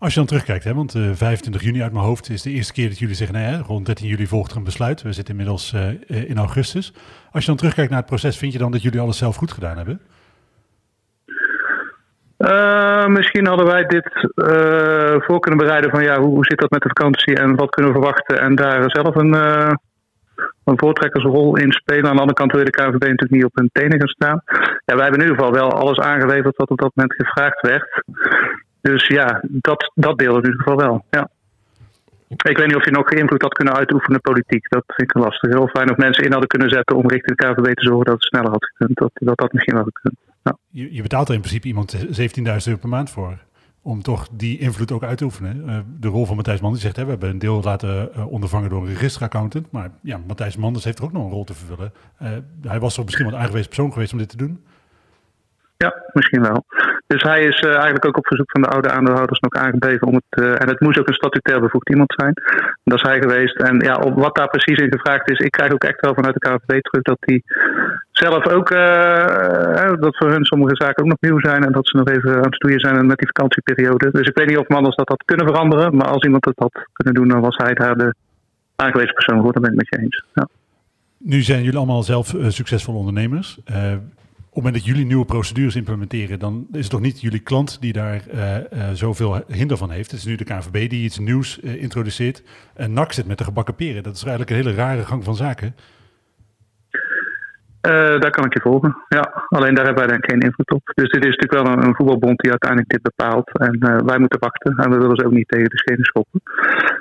Als 0.00 0.12
je 0.12 0.18
dan 0.18 0.28
terugkijkt, 0.28 0.64
hè, 0.64 0.74
want 0.74 0.94
uh, 0.94 1.10
25 1.12 1.62
juni 1.62 1.82
uit 1.82 1.92
mijn 1.92 2.04
hoofd 2.04 2.30
is 2.30 2.42
de 2.42 2.50
eerste 2.50 2.72
keer 2.72 2.88
dat 2.88 2.98
jullie 2.98 3.14
zeggen, 3.14 3.36
nee, 3.36 3.46
hè, 3.46 3.58
rond 3.58 3.86
13 3.86 4.06
juli 4.06 4.26
volgt 4.26 4.50
er 4.50 4.56
een 4.56 4.64
besluit. 4.64 5.02
We 5.02 5.12
zitten 5.12 5.34
inmiddels 5.34 5.72
uh, 5.72 6.28
in 6.30 6.38
augustus. 6.38 6.92
Als 7.32 7.42
je 7.42 7.48
dan 7.48 7.56
terugkijkt 7.56 7.90
naar 7.90 7.98
het 7.98 8.08
proces, 8.08 8.36
vind 8.36 8.52
je 8.52 8.58
dan 8.58 8.72
dat 8.72 8.82
jullie 8.82 9.00
alles 9.00 9.18
zelf 9.18 9.36
goed 9.36 9.52
gedaan 9.52 9.76
hebben? 9.76 10.00
Misschien 13.06 13.46
hadden 13.46 13.66
wij 13.66 13.84
dit 13.84 14.10
voor 15.26 15.40
kunnen 15.40 15.60
bereiden 15.60 15.90
van 15.90 16.02
ja, 16.02 16.20
hoe, 16.20 16.28
hoe, 16.28 16.44
zit 16.44 16.58
dat 16.58 16.70
met 16.70 16.82
de 16.82 16.88
vakantie 16.88 17.34
en 17.34 17.56
wat 17.56 17.70
kunnen 17.70 17.92
we 17.92 17.98
verwachten 17.98 18.40
en 18.40 18.54
daar 18.54 18.90
zelf 18.90 19.14
een, 19.14 19.32
een 20.64 20.78
voortrekkersrol 20.78 21.56
in 21.56 21.72
spelen. 21.72 22.04
Aan 22.04 22.14
de 22.14 22.20
andere 22.20 22.38
kant 22.38 22.52
wil 22.52 22.64
de 22.64 22.70
KVB 22.70 22.92
natuurlijk 22.92 23.30
niet 23.30 23.44
op 23.44 23.54
hun 23.54 23.70
tenen 23.72 23.98
gaan 23.98 24.08
staan. 24.08 24.42
Ja, 24.84 24.94
wij 24.94 25.02
hebben 25.02 25.20
in 25.20 25.28
ieder 25.28 25.36
geval 25.36 25.52
wel 25.52 25.72
alles 25.72 25.98
aangeleverd 25.98 26.56
wat 26.56 26.70
op 26.70 26.78
dat 26.78 26.92
moment 26.94 27.14
gevraagd 27.14 27.60
werd. 27.60 28.02
Dus 28.82 29.06
ja, 29.06 29.40
dat, 29.42 29.92
dat 29.94 30.18
deel 30.18 30.36
in 30.36 30.44
ieder 30.44 30.62
geval 30.62 30.76
wel. 30.76 31.04
Ja. 31.10 31.28
Ik 32.28 32.58
weet 32.58 32.66
niet 32.66 32.76
of 32.76 32.84
je 32.84 32.90
nog 32.90 33.10
invloed 33.10 33.42
had 33.42 33.52
kunnen 33.52 33.74
uitoefenen 33.74 34.20
politiek. 34.20 34.68
Dat 34.68 34.82
vind 34.86 35.10
ik 35.10 35.22
lastig. 35.22 35.50
Heel 35.50 35.68
fijn 35.68 35.90
of 35.90 35.96
mensen 35.96 36.24
in 36.24 36.30
hadden 36.30 36.48
kunnen 36.48 36.68
zetten 36.68 36.96
om 36.96 37.08
richting 37.08 37.36
de 37.36 37.44
KVB 37.44 37.74
te 37.74 37.84
zorgen 37.84 38.04
dat 38.04 38.14
het 38.14 38.22
sneller 38.22 38.50
had 38.50 38.64
gekund. 38.64 38.98
Dat 38.98 39.10
dat, 39.14 39.38
dat 39.38 39.52
misschien 39.52 39.74
wel 39.74 39.84
gekund. 39.84 40.14
Ja. 40.42 40.56
Je, 40.70 40.94
je, 40.94 41.02
betaalt 41.02 41.28
er 41.28 41.34
in 41.34 41.40
principe 41.40 41.66
iemand 41.66 41.96
17.000 41.96 42.04
euro 42.42 42.78
per 42.80 42.88
maand 42.88 43.10
voor. 43.10 43.38
Om 43.82 44.02
toch 44.02 44.28
die 44.32 44.58
invloed 44.58 44.92
ook 44.92 45.04
uit 45.04 45.18
te 45.18 45.24
oefenen. 45.24 45.62
Uh, 45.66 45.78
de 46.00 46.08
rol 46.08 46.26
van 46.26 46.36
Matthijs 46.36 46.60
Manders 46.60 46.82
zegt, 46.82 46.96
hè, 46.96 47.04
we 47.04 47.10
hebben 47.10 47.28
een 47.28 47.38
deel 47.38 47.62
laten 47.62 48.10
uh, 48.16 48.32
ondervangen 48.32 48.70
door 48.70 48.82
een 48.82 48.88
registeraccountant. 48.88 49.70
Maar 49.70 49.90
ja, 50.02 50.20
Matthijs 50.26 50.56
Manders 50.56 50.84
heeft 50.84 50.98
er 50.98 51.04
ook 51.04 51.12
nog 51.12 51.24
een 51.24 51.30
rol 51.30 51.44
te 51.44 51.54
vervullen. 51.54 51.92
Uh, 52.22 52.28
hij 52.62 52.80
was 52.80 52.94
toch 52.94 53.04
misschien 53.04 53.26
wel 53.26 53.34
een 53.34 53.40
aangewezen 53.40 53.68
persoon 53.68 53.92
geweest 53.92 54.12
om 54.12 54.18
dit 54.18 54.28
te 54.28 54.36
doen? 54.36 54.64
Ja, 55.76 55.94
misschien 56.12 56.42
wel. 56.42 56.64
Dus 57.12 57.22
hij 57.22 57.40
is 57.44 57.60
uh, 57.60 57.70
eigenlijk 57.70 58.06
ook 58.06 58.16
op 58.16 58.26
verzoek 58.26 58.50
van 58.50 58.62
de 58.62 58.68
oude 58.68 58.90
aandeelhouders 58.90 59.40
nog 59.40 59.54
aangegeven 59.54 60.06
om 60.06 60.14
het. 60.14 60.42
Uh, 60.42 60.62
en 60.62 60.68
het 60.68 60.80
moest 60.80 60.98
ook 60.98 61.08
een 61.08 61.22
statutair 61.22 61.60
bevoegd 61.60 61.88
iemand 61.88 62.14
zijn. 62.16 62.32
Dat 62.84 62.98
is 62.98 63.08
hij 63.10 63.20
geweest. 63.20 63.56
En 63.56 63.78
ja, 63.78 63.94
op 63.96 64.14
wat 64.14 64.34
daar 64.34 64.48
precies 64.48 64.78
in 64.78 64.92
gevraagd 64.92 65.30
is, 65.30 65.38
ik 65.38 65.50
krijg 65.50 65.72
ook 65.72 65.84
echt 65.84 66.00
wel 66.00 66.14
vanuit 66.14 66.34
de 66.34 66.48
KVB 66.48 66.80
terug 66.82 67.02
dat 67.02 67.16
hij 67.20 67.42
zelf 68.12 68.46
ook. 68.46 68.70
Uh, 68.70 69.92
dat 70.04 70.16
voor 70.16 70.30
hun 70.30 70.44
sommige 70.44 70.76
zaken 70.76 71.02
ook 71.02 71.08
nog 71.08 71.20
nieuw 71.20 71.40
zijn. 71.40 71.64
En 71.64 71.72
dat 71.72 71.88
ze 71.88 71.96
nog 71.96 72.08
even 72.08 72.36
aan 72.36 72.42
het 72.42 72.54
stoeien 72.54 72.80
zijn 72.80 73.06
met 73.06 73.18
die 73.18 73.30
vakantieperiode. 73.34 74.10
Dus 74.12 74.28
ik 74.28 74.36
weet 74.36 74.48
niet 74.48 74.58
of 74.58 74.68
Manders 74.68 74.96
dat 74.96 75.08
had 75.08 75.24
kunnen 75.24 75.46
veranderen. 75.46 75.96
Maar 75.96 76.08
als 76.08 76.24
iemand 76.24 76.44
het 76.44 76.58
had 76.58 76.86
kunnen 76.92 77.14
doen, 77.14 77.28
dan 77.28 77.40
was 77.40 77.56
hij 77.56 77.74
daar 77.74 77.96
de 77.96 78.14
aangewezen 78.76 79.14
persoon 79.14 79.42
voor. 79.42 79.52
Dat 79.52 79.62
ben 79.62 79.70
ik 79.70 79.76
met 79.76 79.88
je 79.88 79.98
eens. 79.98 80.24
Ja. 80.34 80.48
Nu 81.18 81.40
zijn 81.40 81.62
jullie 81.62 81.78
allemaal 81.78 82.02
zelf 82.02 82.34
succesvolle 82.48 82.98
ondernemers 82.98 83.58
het 84.50 84.62
moment 84.62 84.74
dat 84.74 84.84
jullie 84.84 85.06
nieuwe 85.06 85.24
procedures 85.24 85.76
implementeren, 85.76 86.38
dan 86.38 86.66
is 86.72 86.80
het 86.80 86.90
toch 86.90 87.00
niet 87.00 87.20
jullie 87.20 87.38
klant 87.38 87.80
die 87.80 87.92
daar 87.92 88.24
uh, 88.34 88.56
uh, 88.56 88.90
zoveel 88.92 89.42
hinder 89.48 89.76
van 89.76 89.90
heeft. 89.90 90.10
Het 90.10 90.20
is 90.20 90.26
nu 90.26 90.36
de 90.36 90.44
KNVB 90.44 90.90
die 90.90 91.04
iets 91.04 91.18
nieuws 91.18 91.58
uh, 91.62 91.82
introduceert. 91.82 92.42
En 92.74 92.92
NAC 92.92 93.12
zit 93.12 93.26
met 93.26 93.38
de 93.38 93.44
gebakken 93.44 93.74
peren. 93.74 94.02
Dat 94.02 94.14
is 94.14 94.22
eigenlijk 94.22 94.50
een 94.50 94.56
hele 94.56 94.74
rare 94.74 95.04
gang 95.04 95.24
van 95.24 95.36
zaken. 95.36 95.74
Uh, 97.88 98.20
daar 98.20 98.30
kan 98.30 98.44
ik 98.44 98.52
je 98.52 98.60
volgen. 98.60 98.96
Ja, 99.08 99.44
alleen 99.48 99.74
daar 99.74 99.84
hebben 99.84 100.06
wij 100.06 100.16
ik 100.16 100.30
geen 100.30 100.40
invloed 100.40 100.70
op. 100.70 100.90
Dus 100.94 101.10
dit 101.10 101.24
is 101.24 101.36
natuurlijk 101.36 101.62
wel 101.62 101.84
een, 101.84 101.94
voetbalbond 101.94 102.38
die 102.38 102.50
uiteindelijk 102.50 102.90
dit 102.90 103.02
bepaalt. 103.02 103.58
En 103.58 103.76
uh, 103.80 103.96
wij 104.04 104.18
moeten 104.18 104.38
wachten. 104.38 104.76
En 104.76 104.90
we 104.90 104.98
willen 104.98 105.16
ze 105.16 105.24
ook 105.24 105.32
niet 105.32 105.48
tegen 105.48 105.70
de 105.70 105.78
schenen 105.78 106.04
schoppen. 106.04 106.40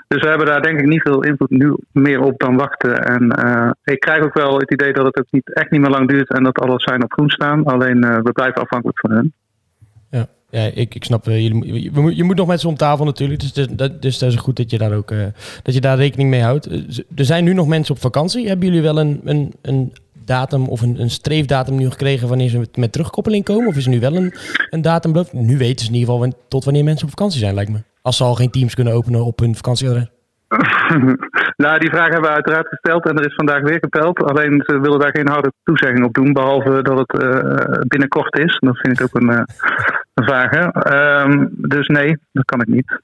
Dus 0.08 0.22
we 0.22 0.28
hebben 0.28 0.48
daar 0.48 0.62
denk 0.62 0.80
ik 0.80 0.86
niet 0.86 1.02
veel 1.02 1.24
invloed 1.24 1.50
nu 1.50 1.76
meer 1.92 2.22
op 2.22 2.40
dan 2.40 2.58
wachten. 2.58 3.04
En 3.04 3.24
uh, 3.46 3.72
ik 3.84 4.00
krijg 4.00 4.24
ook 4.24 4.34
wel 4.34 4.58
het 4.58 4.72
idee 4.72 4.94
dat 4.94 5.06
het 5.06 5.20
ook 5.20 5.32
niet, 5.32 5.54
echt 5.54 5.72
niet 5.72 5.82
meer 5.82 5.90
lang 5.90 6.08
duurt 6.08 6.30
en 6.30 6.44
dat 6.44 6.60
alles 6.60 6.84
zijn 6.84 7.04
op 7.04 7.12
groen 7.12 7.30
staan. 7.30 7.64
Alleen 7.64 8.00
we 8.24 8.32
blijven 8.32 8.62
afhankelijk 8.62 9.00
van 9.00 9.12
hun. 9.12 9.34
Ja, 10.10 10.26
ja 10.50 10.72
ik, 10.74 10.96
ik 10.96 11.04
snap, 11.04 11.26
jullie, 11.26 11.84
je, 11.84 12.16
je 12.16 12.24
moet 12.24 12.38
nog 12.38 12.48
met 12.48 12.60
ze 12.60 12.68
om 12.68 12.76
tafel 12.76 13.06
natuurlijk. 13.06 13.40
Dus, 13.40 13.68
dat, 13.68 14.02
dus 14.02 14.18
dat 14.18 14.32
is 14.32 14.38
goed 14.38 14.58
dat 14.58 14.72
je 14.72 14.78
daar 14.78 14.94
ook 14.94 15.14
dat 15.64 15.74
je 15.74 15.82
daar 15.82 15.98
rekening 15.98 16.30
mee 16.30 16.42
houdt. 16.42 16.66
Er 17.16 17.26
zijn 17.26 17.44
nu 17.44 17.54
nog 17.54 17.68
mensen 17.68 17.96
op 17.96 18.02
vakantie. 18.02 18.48
Hebben 18.48 18.68
jullie 18.68 18.82
wel 18.82 19.00
een, 19.00 19.22
een, 19.24 19.54
een 19.62 19.94
datum 20.30 20.68
of 20.68 20.82
een, 20.82 21.02
een 21.02 21.10
streefdatum 21.10 21.76
nu 21.76 21.90
gekregen 21.90 22.28
wanneer 22.28 22.50
ze 22.50 22.68
met 22.74 22.92
terugkoppeling 22.92 23.46
komen? 23.46 23.68
Of 23.68 23.76
is 23.76 23.86
er 23.86 23.92
nu 23.92 24.00
wel 24.00 24.16
een, 24.16 24.34
een 24.70 24.82
datum? 24.82 25.26
Nu 25.32 25.58
weten 25.58 25.86
ze 25.86 25.92
in 25.92 25.98
ieder 25.98 26.14
geval 26.14 26.34
tot 26.48 26.64
wanneer 26.64 26.84
mensen 26.84 27.04
op 27.04 27.10
vakantie 27.10 27.40
zijn, 27.40 27.54
lijkt 27.54 27.72
me. 27.72 27.84
Als 28.02 28.18
ze 28.18 28.24
al 28.24 28.36
geen 28.36 28.52
teams 28.52 28.76
kunnen 28.76 28.94
openen 28.94 29.26
op 29.26 29.40
hun 29.40 29.56
vakantieadres. 29.56 30.10
nou, 31.64 31.80
die 31.80 31.90
vraag 31.90 32.10
hebben 32.10 32.30
we 32.30 32.36
uiteraard 32.36 32.68
gesteld 32.68 33.06
en 33.06 33.18
er 33.18 33.26
is 33.26 33.36
vandaag 33.36 33.62
weer 33.62 33.80
gepeld. 33.80 34.24
Alleen 34.24 34.64
ze 34.66 34.80
willen 34.80 35.00
daar 35.00 35.16
geen 35.16 35.28
harde 35.28 35.52
toezegging 35.64 36.06
op 36.06 36.14
doen, 36.14 36.34
behalve 36.34 36.82
dat 36.82 36.98
het 36.98 37.24
uh, 37.24 37.82
binnenkort 37.88 38.40
is. 38.40 38.58
Dat 38.60 38.78
vind 38.78 39.00
ik 39.00 39.06
ook 39.06 39.22
een, 39.22 39.32
uh, 39.32 39.42
een 40.14 40.24
vraag. 40.24 40.52
Um, 41.24 41.50
dus 41.56 41.88
nee, 41.88 42.18
dat 42.32 42.46
kan 42.46 42.62
ik 42.62 42.68
niet. 42.68 43.00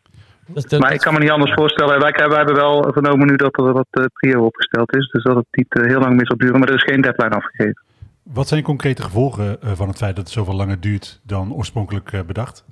Dat, 0.47 0.69
dat, 0.69 0.79
maar 0.79 0.93
ik 0.93 0.99
kan 0.99 1.13
me 1.13 1.19
niet 1.19 1.31
anders 1.31 1.53
voorstellen. 1.53 1.99
Wij, 1.99 2.11
wij 2.11 2.37
hebben 2.37 2.55
wel 2.55 2.91
vernomen 2.93 3.27
nu 3.27 3.35
dat 3.35 3.57
er 3.57 3.73
wat 3.73 3.87
uh, 3.91 4.05
prio 4.13 4.45
opgesteld 4.45 4.95
is. 4.95 5.09
Dus 5.09 5.23
dat 5.23 5.35
het 5.35 5.45
niet 5.51 5.75
uh, 5.77 5.85
heel 5.85 5.99
lang 5.99 6.15
meer 6.15 6.25
zal 6.25 6.37
duren. 6.37 6.59
Maar 6.59 6.69
er 6.69 6.75
is 6.75 6.83
geen 6.83 7.01
deadline 7.01 7.35
afgegeven. 7.35 7.83
Wat 8.23 8.47
zijn 8.47 8.63
concrete 8.63 9.01
gevolgen 9.01 9.57
uh, 9.63 9.71
van 9.71 9.87
het 9.87 9.97
feit 9.97 10.15
dat 10.15 10.25
het 10.25 10.33
zoveel 10.33 10.55
langer 10.55 10.79
duurt 10.79 11.19
dan 11.23 11.53
oorspronkelijk 11.53 12.23
bedacht? 12.27 12.65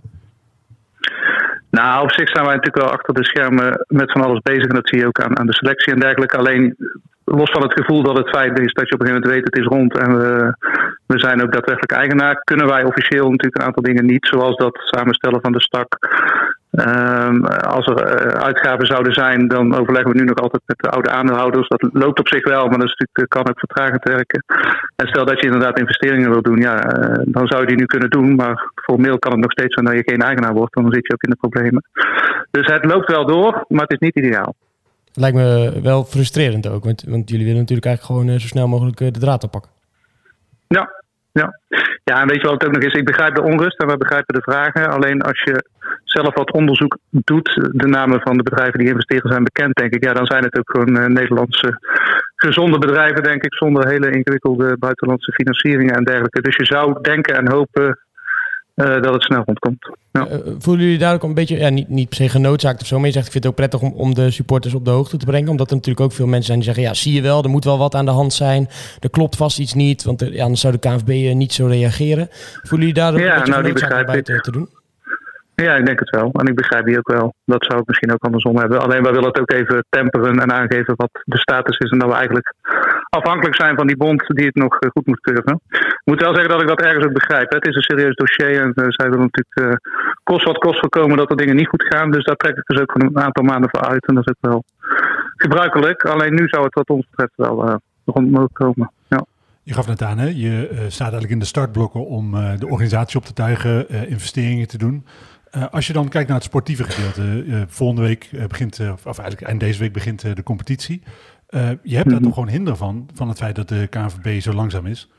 Nou, 1.70 2.04
op 2.04 2.12
zich 2.12 2.30
zijn 2.30 2.46
wij 2.46 2.56
natuurlijk 2.56 2.86
wel 2.86 2.94
achter 2.94 3.14
de 3.14 3.26
schermen 3.26 3.86
met 3.88 4.12
van 4.12 4.22
alles 4.22 4.40
bezig. 4.42 4.64
En 4.64 4.76
dat 4.76 4.88
zie 4.88 5.00
je 5.00 5.08
ook 5.08 5.22
aan, 5.22 5.38
aan 5.40 5.46
de 5.46 5.54
selectie 5.54 5.94
en 5.94 6.00
dergelijke. 6.00 6.38
Alleen 6.38 6.76
los 7.26 7.52
van 7.52 7.62
het 7.62 7.74
gevoel 7.74 8.04
dat 8.04 8.18
het 8.18 8.30
feit 8.30 8.60
is 8.60 8.74
dat 8.74 8.88
je 8.88 8.94
op 8.94 9.02
een 9.02 9.08
gegeven 9.08 9.30
moment 9.30 9.34
weet 9.34 9.46
het 9.46 9.58
is 9.58 9.66
rond 9.66 9.98
en 9.98 10.18
we, 10.18 10.56
we 11.06 11.20
zijn 11.20 11.42
ook 11.42 11.52
daadwerkelijk 11.52 11.92
eigenaar, 11.92 12.36
kunnen 12.44 12.68
wij 12.68 12.84
officieel 12.84 13.30
natuurlijk 13.30 13.58
een 13.58 13.66
aantal 13.66 13.84
dingen 13.84 14.06
niet, 14.06 14.28
zoals 14.28 14.56
dat 14.56 14.80
samenstellen 14.84 15.42
van 15.42 15.52
de 15.52 15.62
stak. 15.62 15.98
Um, 16.80 17.46
als 17.46 17.86
er 17.86 17.98
uh, 17.98 18.42
uitgaven 18.42 18.86
zouden 18.86 19.14
zijn, 19.14 19.48
dan 19.48 19.76
overleggen 19.76 20.12
we 20.12 20.20
nu 20.20 20.26
nog 20.26 20.38
altijd 20.38 20.62
met 20.66 20.78
de 20.80 20.90
oude 20.90 21.10
aandeelhouders. 21.10 21.68
Dat 21.68 21.90
loopt 21.94 22.20
op 22.20 22.28
zich 22.28 22.44
wel, 22.44 22.68
maar 22.68 22.80
dat 22.80 22.88
is 22.88 22.96
natuurlijk, 22.96 23.30
kan 23.30 23.50
ook 23.50 23.60
vertragend 23.60 24.04
werken. 24.04 24.44
En 24.96 25.08
stel 25.08 25.26
dat 25.26 25.40
je 25.40 25.46
inderdaad 25.46 25.80
investeringen 25.80 26.30
wil 26.30 26.42
doen, 26.42 26.58
ja, 26.58 26.76
uh, 26.76 27.24
dan 27.26 27.48
zou 27.48 27.62
je 27.62 27.68
die 27.68 27.76
nu 27.76 27.86
kunnen 27.86 28.10
doen. 28.10 28.36
Maar 28.36 28.72
formeel 28.76 29.20
kan 29.20 29.32
het 29.32 29.42
nog 29.42 29.52
steeds 29.52 29.74
zijn 29.74 29.86
dat 29.86 29.96
je 29.96 30.12
geen 30.12 30.22
eigenaar 30.22 30.54
wordt, 30.54 30.74
dan 30.74 30.92
zit 30.92 31.08
je 31.08 31.14
ook 31.14 31.24
in 31.24 31.30
de 31.30 31.36
problemen. 31.36 31.84
Dus 32.52 32.66
het 32.66 32.86
loopt 32.86 33.12
wel 33.12 33.26
door, 33.26 33.66
maar 33.68 33.82
het 33.82 33.92
is 33.92 34.08
niet 34.08 34.16
ideaal. 34.16 34.56
Lijkt 35.14 35.36
me 35.36 35.80
wel 35.84 36.04
frustrerend 36.04 36.68
ook, 36.68 36.84
want, 36.84 37.04
want 37.08 37.30
jullie 37.30 37.46
willen 37.46 37.60
natuurlijk 37.60 37.88
eigenlijk 37.88 38.20
gewoon 38.20 38.36
eh, 38.36 38.42
zo 38.42 38.48
snel 38.48 38.68
mogelijk 38.68 39.02
eh, 39.02 39.12
de 39.12 39.20
draad 39.20 39.44
oppakken. 39.44 39.72
Ja, 40.68 41.03
ja. 41.34 41.60
ja, 42.04 42.22
en 42.22 42.28
weet 42.28 42.42
je 42.42 42.48
wat 42.48 42.62
het 42.62 42.66
ook 42.66 42.74
nog 42.74 42.84
is? 42.84 42.94
Ik 42.94 43.06
begrijp 43.06 43.36
de 43.36 43.44
onrust 43.44 43.80
en 43.80 43.88
we 43.88 43.98
begrijpen 43.98 44.36
de 44.36 44.42
vragen. 44.42 44.90
Alleen 44.90 45.22
als 45.22 45.42
je 45.44 45.66
zelf 46.04 46.36
wat 46.36 46.52
onderzoek 46.52 46.98
doet, 47.10 47.70
de 47.72 47.88
namen 47.88 48.22
van 48.22 48.38
de 48.38 48.44
bedrijven 48.44 48.80
die 48.80 48.88
investeren 48.88 49.32
zijn 49.32 49.44
bekend, 49.44 49.76
denk 49.76 49.94
ik. 49.94 50.04
Ja, 50.04 50.14
dan 50.14 50.26
zijn 50.26 50.44
het 50.44 50.58
ook 50.58 50.72
gewoon 50.72 50.98
eh, 50.98 51.06
Nederlandse 51.06 51.80
gezonde 52.36 52.78
bedrijven, 52.78 53.24
denk 53.24 53.44
ik, 53.44 53.54
zonder 53.54 53.88
hele 53.88 54.12
ingewikkelde 54.12 54.78
buitenlandse 54.78 55.32
financieringen 55.32 55.96
en 55.96 56.04
dergelijke. 56.04 56.42
Dus 56.42 56.56
je 56.56 56.66
zou 56.66 57.02
denken 57.02 57.36
en 57.36 57.52
hopen 57.52 58.00
dat 58.76 59.14
het 59.14 59.24
snel 59.24 59.44
rondkomt. 59.46 59.90
Ja. 60.12 60.28
Eh, 60.28 60.38
voelen 60.58 60.84
jullie 60.84 61.00
daar 61.00 61.14
ook 61.14 61.24
een 61.24 61.34
beetje, 61.34 61.58
ja, 61.58 61.70
niet, 61.70 61.90
niet 61.90 62.10
per 62.10 62.18
se 62.18 62.30
genoodzaakt 62.30 62.82
of 62.82 62.88
zo, 62.88 62.98
maar 62.98 63.06
je 63.06 63.12
zegt 63.12 63.26
ik 63.26 63.32
vind 63.32 63.44
het 63.44 63.54
ook 63.54 63.60
prettig 63.60 63.82
om, 63.82 63.94
om 63.94 64.14
de 64.14 64.32
supporters 64.32 64.74
op 64.74 64.86
de 64.86 64.92
hoogte 64.92 65.18
te 65.18 65.26
brengen, 65.26 65.50
omdat 65.50 65.70
er 65.70 65.76
natuurlijk 65.76 66.06
ook 66.06 66.12
veel 66.12 66.26
mensen 66.26 66.46
zijn 66.46 66.58
die 66.58 66.68
zeggen, 66.68 66.84
ja, 66.84 66.94
zie 66.94 67.14
je 67.14 67.22
wel, 67.22 67.44
er 67.44 67.50
moet 67.50 67.64
wel 67.64 67.78
wat 67.78 67.96
aan 67.96 68.06
de 68.06 68.12
hand 68.12 68.34
zijn, 68.34 68.68
er 69.00 69.10
klopt 69.10 69.36
vast 69.36 69.60
iets 69.60 69.74
niet, 69.74 70.04
want 70.04 70.22
er, 70.22 70.34
ja, 70.34 70.44
anders 70.44 70.62
zou 70.62 70.74
de 70.74 70.80
KNVB 70.80 71.10
eh, 71.10 71.36
niet 71.36 71.54
zo 71.54 71.66
reageren. 71.66 72.28
Voelen 72.30 72.88
jullie 72.88 72.94
daar 72.94 73.14
ook 73.14 73.20
Ja, 73.20 73.34
een 73.34 73.40
beetje 73.40 73.88
nou, 73.88 74.04
die 74.04 74.06
bij 74.06 74.22
te, 74.22 74.42
te 74.42 74.52
doen? 74.52 74.70
Ja, 75.56 75.76
ik 75.76 75.86
denk 75.86 76.00
het 76.00 76.10
wel. 76.10 76.32
En 76.32 76.48
ik 76.48 76.56
begrijp 76.56 76.86
die 76.86 76.98
ook 76.98 77.08
wel. 77.08 77.34
Dat 77.46 77.66
zou 77.66 77.80
ik 77.80 77.88
misschien 77.88 78.14
ook 78.14 78.24
andersom 78.24 78.58
hebben. 78.58 78.82
Alleen 78.82 79.04
wij 79.04 79.12
willen 79.12 79.28
het 79.28 79.40
ook 79.40 79.52
even 79.52 79.86
temperen 79.90 80.40
en 80.40 80.54
aangeven 80.54 80.94
wat 80.96 81.10
de 81.24 81.38
status 81.38 81.78
is. 81.78 81.92
En 81.92 82.00
dat 82.00 82.10
we 82.10 82.16
eigenlijk 82.16 82.54
afhankelijk 83.20 83.56
zijn 83.56 83.76
van 83.76 83.88
die 83.88 83.98
bond 83.98 84.24
die 84.28 84.46
het 84.46 84.56
nog 84.56 84.80
eh, 84.80 84.90
goed 84.90 85.06
moet 85.06 85.20
keuren. 85.20 85.62
Ik 85.70 86.02
moet 86.06 86.22
wel 86.22 86.34
zeggen 86.34 86.52
dat 86.52 86.62
ik 86.62 86.68
dat 86.68 86.82
ergens 86.82 87.06
ook 87.06 87.14
begrijp. 87.14 87.52
Het 87.52 87.68
is 87.68 87.76
een 87.76 87.82
serieus 87.82 88.16
dossier 88.16 88.62
en 88.62 88.74
eh, 88.74 88.86
zij 88.88 89.10
willen 89.10 89.30
natuurlijk 89.32 89.82
eh, 89.82 89.92
kost 90.24 90.46
wat 90.46 90.58
kost 90.58 90.80
voorkomen 90.80 91.18
dat 91.18 91.30
er 91.30 91.38
dingen 91.38 91.56
niet 91.56 91.68
goed 91.68 91.84
gaan. 91.84 92.12
Dus 92.12 92.24
daar 92.24 92.36
trek 92.36 92.58
ik 92.58 92.66
dus 92.66 92.82
ook 92.82 92.96
een 92.96 93.20
aantal 93.20 93.44
maanden 93.44 93.70
voor 93.70 93.82
uit. 93.82 94.08
En 94.08 94.16
dat 94.16 94.28
is 94.28 94.34
ook 94.36 94.52
wel 94.52 94.64
gebruikelijk. 95.36 96.04
Alleen 96.06 96.34
nu 96.34 96.48
zou 96.48 96.64
het 96.64 96.74
wat 96.74 96.90
ons 96.90 97.06
betreft 97.10 97.34
wel 97.36 97.80
rond 98.06 98.32
mogen 98.32 98.54
komen. 98.54 98.92
Ja. 99.08 99.26
Je 99.64 99.74
gaf 99.74 99.88
net 99.88 100.02
aan, 100.02 100.18
hè? 100.18 100.28
je 100.28 100.70
staat 100.88 101.00
eigenlijk 101.00 101.32
in 101.32 101.40
de 101.40 101.46
startblokken 101.46 102.06
om 102.06 102.32
de 102.32 102.68
organisatie 102.68 103.20
op 103.20 103.26
te 103.26 103.34
tuigen, 103.34 103.90
investeringen 104.10 104.68
te 104.68 104.78
doen. 104.78 105.06
Als 105.72 105.88
je 105.88 105.94
dan 105.94 106.10
kijkt 106.10 106.28
naar 106.28 106.38
het 106.38 106.46
sportieve 106.46 106.84
gedeelte, 106.84 107.66
volgende 107.68 108.02
week 108.02 108.30
begint, 108.48 108.80
of 109.06 109.18
eigenlijk 109.18 109.42
eind 109.42 109.60
deze 109.60 109.80
week 109.80 109.94
begint 109.94 110.36
de 110.36 110.44
competitie. 110.44 111.04
Eh, 111.54 111.70
je 111.84 111.96
hebt 111.96 112.10
daar 112.10 112.16
Mhm. 112.20 112.24
toch 112.24 112.34
gewoon 112.34 112.50
hinder 112.50 112.76
van, 112.76 113.08
van 113.14 113.28
het 113.28 113.38
feit 113.38 113.56
dat 113.56 113.70
de 113.70 113.88
KNVB 113.88 114.40
zo 114.42 114.54
langzaam 114.54 114.86
is. 114.86 115.10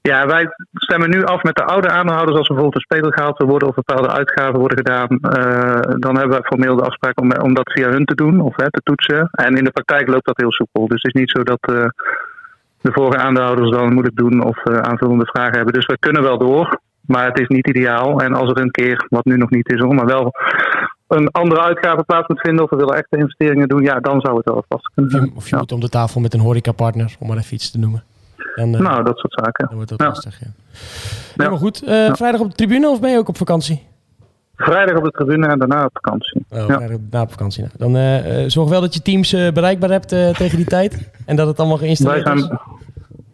Ja, 0.00 0.26
wij 0.26 0.46
stemmen 0.72 1.10
nu 1.10 1.24
af 1.24 1.42
met 1.42 1.54
de 1.54 1.64
oude 1.64 1.88
aandeelhouders. 1.88 2.38
Als 2.38 2.48
er 2.48 2.54
bijvoorbeeld 2.54 2.74
een 2.84 2.96
speler 2.96 3.12
gehaald 3.12 3.38
wil 3.38 3.46
worden 3.48 3.68
of 3.68 3.74
bepaalde 3.74 4.10
uitgaven 4.12 4.58
worden 4.58 4.78
gedaan, 4.78 5.08
eh, 5.08 5.94
dan 5.98 6.18
hebben 6.18 6.36
we 6.38 6.46
formeel 6.46 6.76
de 6.76 6.82
afspraak 6.84 7.20
om, 7.20 7.32
om 7.32 7.54
dat 7.54 7.72
via 7.72 7.88
hun 7.88 8.04
te 8.04 8.14
doen 8.14 8.40
of 8.40 8.56
hè, 8.56 8.70
te 8.70 8.80
toetsen. 8.84 9.28
En 9.30 9.56
in 9.56 9.64
de 9.64 9.70
praktijk 9.70 10.08
loopt 10.08 10.26
dat 10.26 10.36
heel 10.40 10.52
soepel. 10.52 10.86
Dus 10.88 11.02
het 11.02 11.14
is 11.14 11.20
niet 11.20 11.30
zo 11.30 11.42
dat 11.42 11.58
eh, 11.60 11.84
de 12.80 12.92
vorige 12.92 13.18
aandeelhouders 13.22 13.70
dan 13.70 13.92
moeilijk 13.92 14.16
doen 14.16 14.44
of 14.44 14.64
eh, 14.64 14.78
aanvullende 14.78 15.26
vragen 15.26 15.54
hebben. 15.56 15.74
Dus 15.74 15.86
we 15.86 15.98
kunnen 15.98 16.22
wel 16.22 16.38
door, 16.38 16.80
maar 17.06 17.24
het 17.26 17.38
is 17.38 17.48
niet 17.48 17.68
ideaal. 17.68 18.20
En 18.20 18.34
als 18.34 18.50
er 18.50 18.58
een 18.60 18.70
keer, 18.70 19.06
wat 19.08 19.24
nu 19.24 19.36
nog 19.36 19.50
niet 19.50 19.72
is 19.72 19.80
hoor, 19.80 19.94
maar 19.94 20.06
wel 20.06 20.32
een 21.16 21.30
andere 21.30 21.60
uitgave 21.62 22.02
plaats 22.02 22.26
moet 22.28 22.40
vinden 22.40 22.64
of 22.64 22.70
we 22.70 22.76
willen 22.76 22.94
echte 22.96 23.16
investeringen 23.16 23.68
doen, 23.68 23.82
ja, 23.82 24.00
dan 24.00 24.20
zou 24.20 24.36
het 24.36 24.44
wel 24.44 24.64
vast 24.68 24.90
kunnen 24.94 25.10
Of 25.12 25.18
je, 25.20 25.24
zijn. 25.26 25.36
of 25.36 25.44
je 25.48 25.54
Ja. 25.54 25.60
moet 25.60 25.72
om 25.72 25.80
de 25.80 25.88
tafel 25.88 26.20
met 26.20 26.34
een 26.34 26.40
horecapartner, 26.40 27.16
om 27.18 27.28
maar 27.28 27.36
even 27.36 27.54
iets 27.54 27.70
te 27.70 27.78
noemen. 27.78 28.02
Dan, 28.54 28.74
eh, 28.74 28.80
Nou, 28.80 29.04
dat 29.04 29.18
soort 29.18 29.32
zaken. 29.32 29.66
dan 29.66 29.74
wordt 29.74 29.90
dat 29.90 30.00
ja. 30.00 30.06
lastig, 30.06 30.40
ja. 30.40 30.46
Helemaal 31.36 31.58
goed. 31.58 31.82
Eh, 31.84 32.14
Vrijdag 32.14 32.40
op 32.40 32.48
de 32.48 32.54
tribune 32.56 32.88
of 32.88 33.00
ben 33.00 33.10
je 33.10 33.18
ook 33.18 33.28
op 33.28 33.36
vakantie? 33.36 33.82
Vrijdag 34.56 34.96
op 34.96 35.04
de 35.04 35.10
tribune 35.10 35.46
en 35.46 35.58
daarna 35.58 35.84
op 35.84 35.90
vakantie. 35.92 36.44
Oh, 36.50 36.58
Ja. 36.58 36.64
vrijdag 36.76 36.98
na 37.10 37.22
op 37.22 37.30
vakantie. 37.30 37.62
Nou, 37.62 37.74
dan 37.76 37.96
eh, 37.96 38.44
zorg 38.46 38.68
wel 38.68 38.80
dat 38.80 38.94
je 38.94 39.02
teams 39.02 39.30
bereikbaar 39.30 39.90
hebt 39.90 40.08
tegen 40.08 40.56
die 40.56 40.66
tijd. 40.66 41.10
En 41.26 41.36
dat 41.36 41.46
het 41.46 41.58
allemaal 41.58 41.78
Wij 41.78 41.86
geïnstalleerd 41.86 42.26
is. 42.38 42.48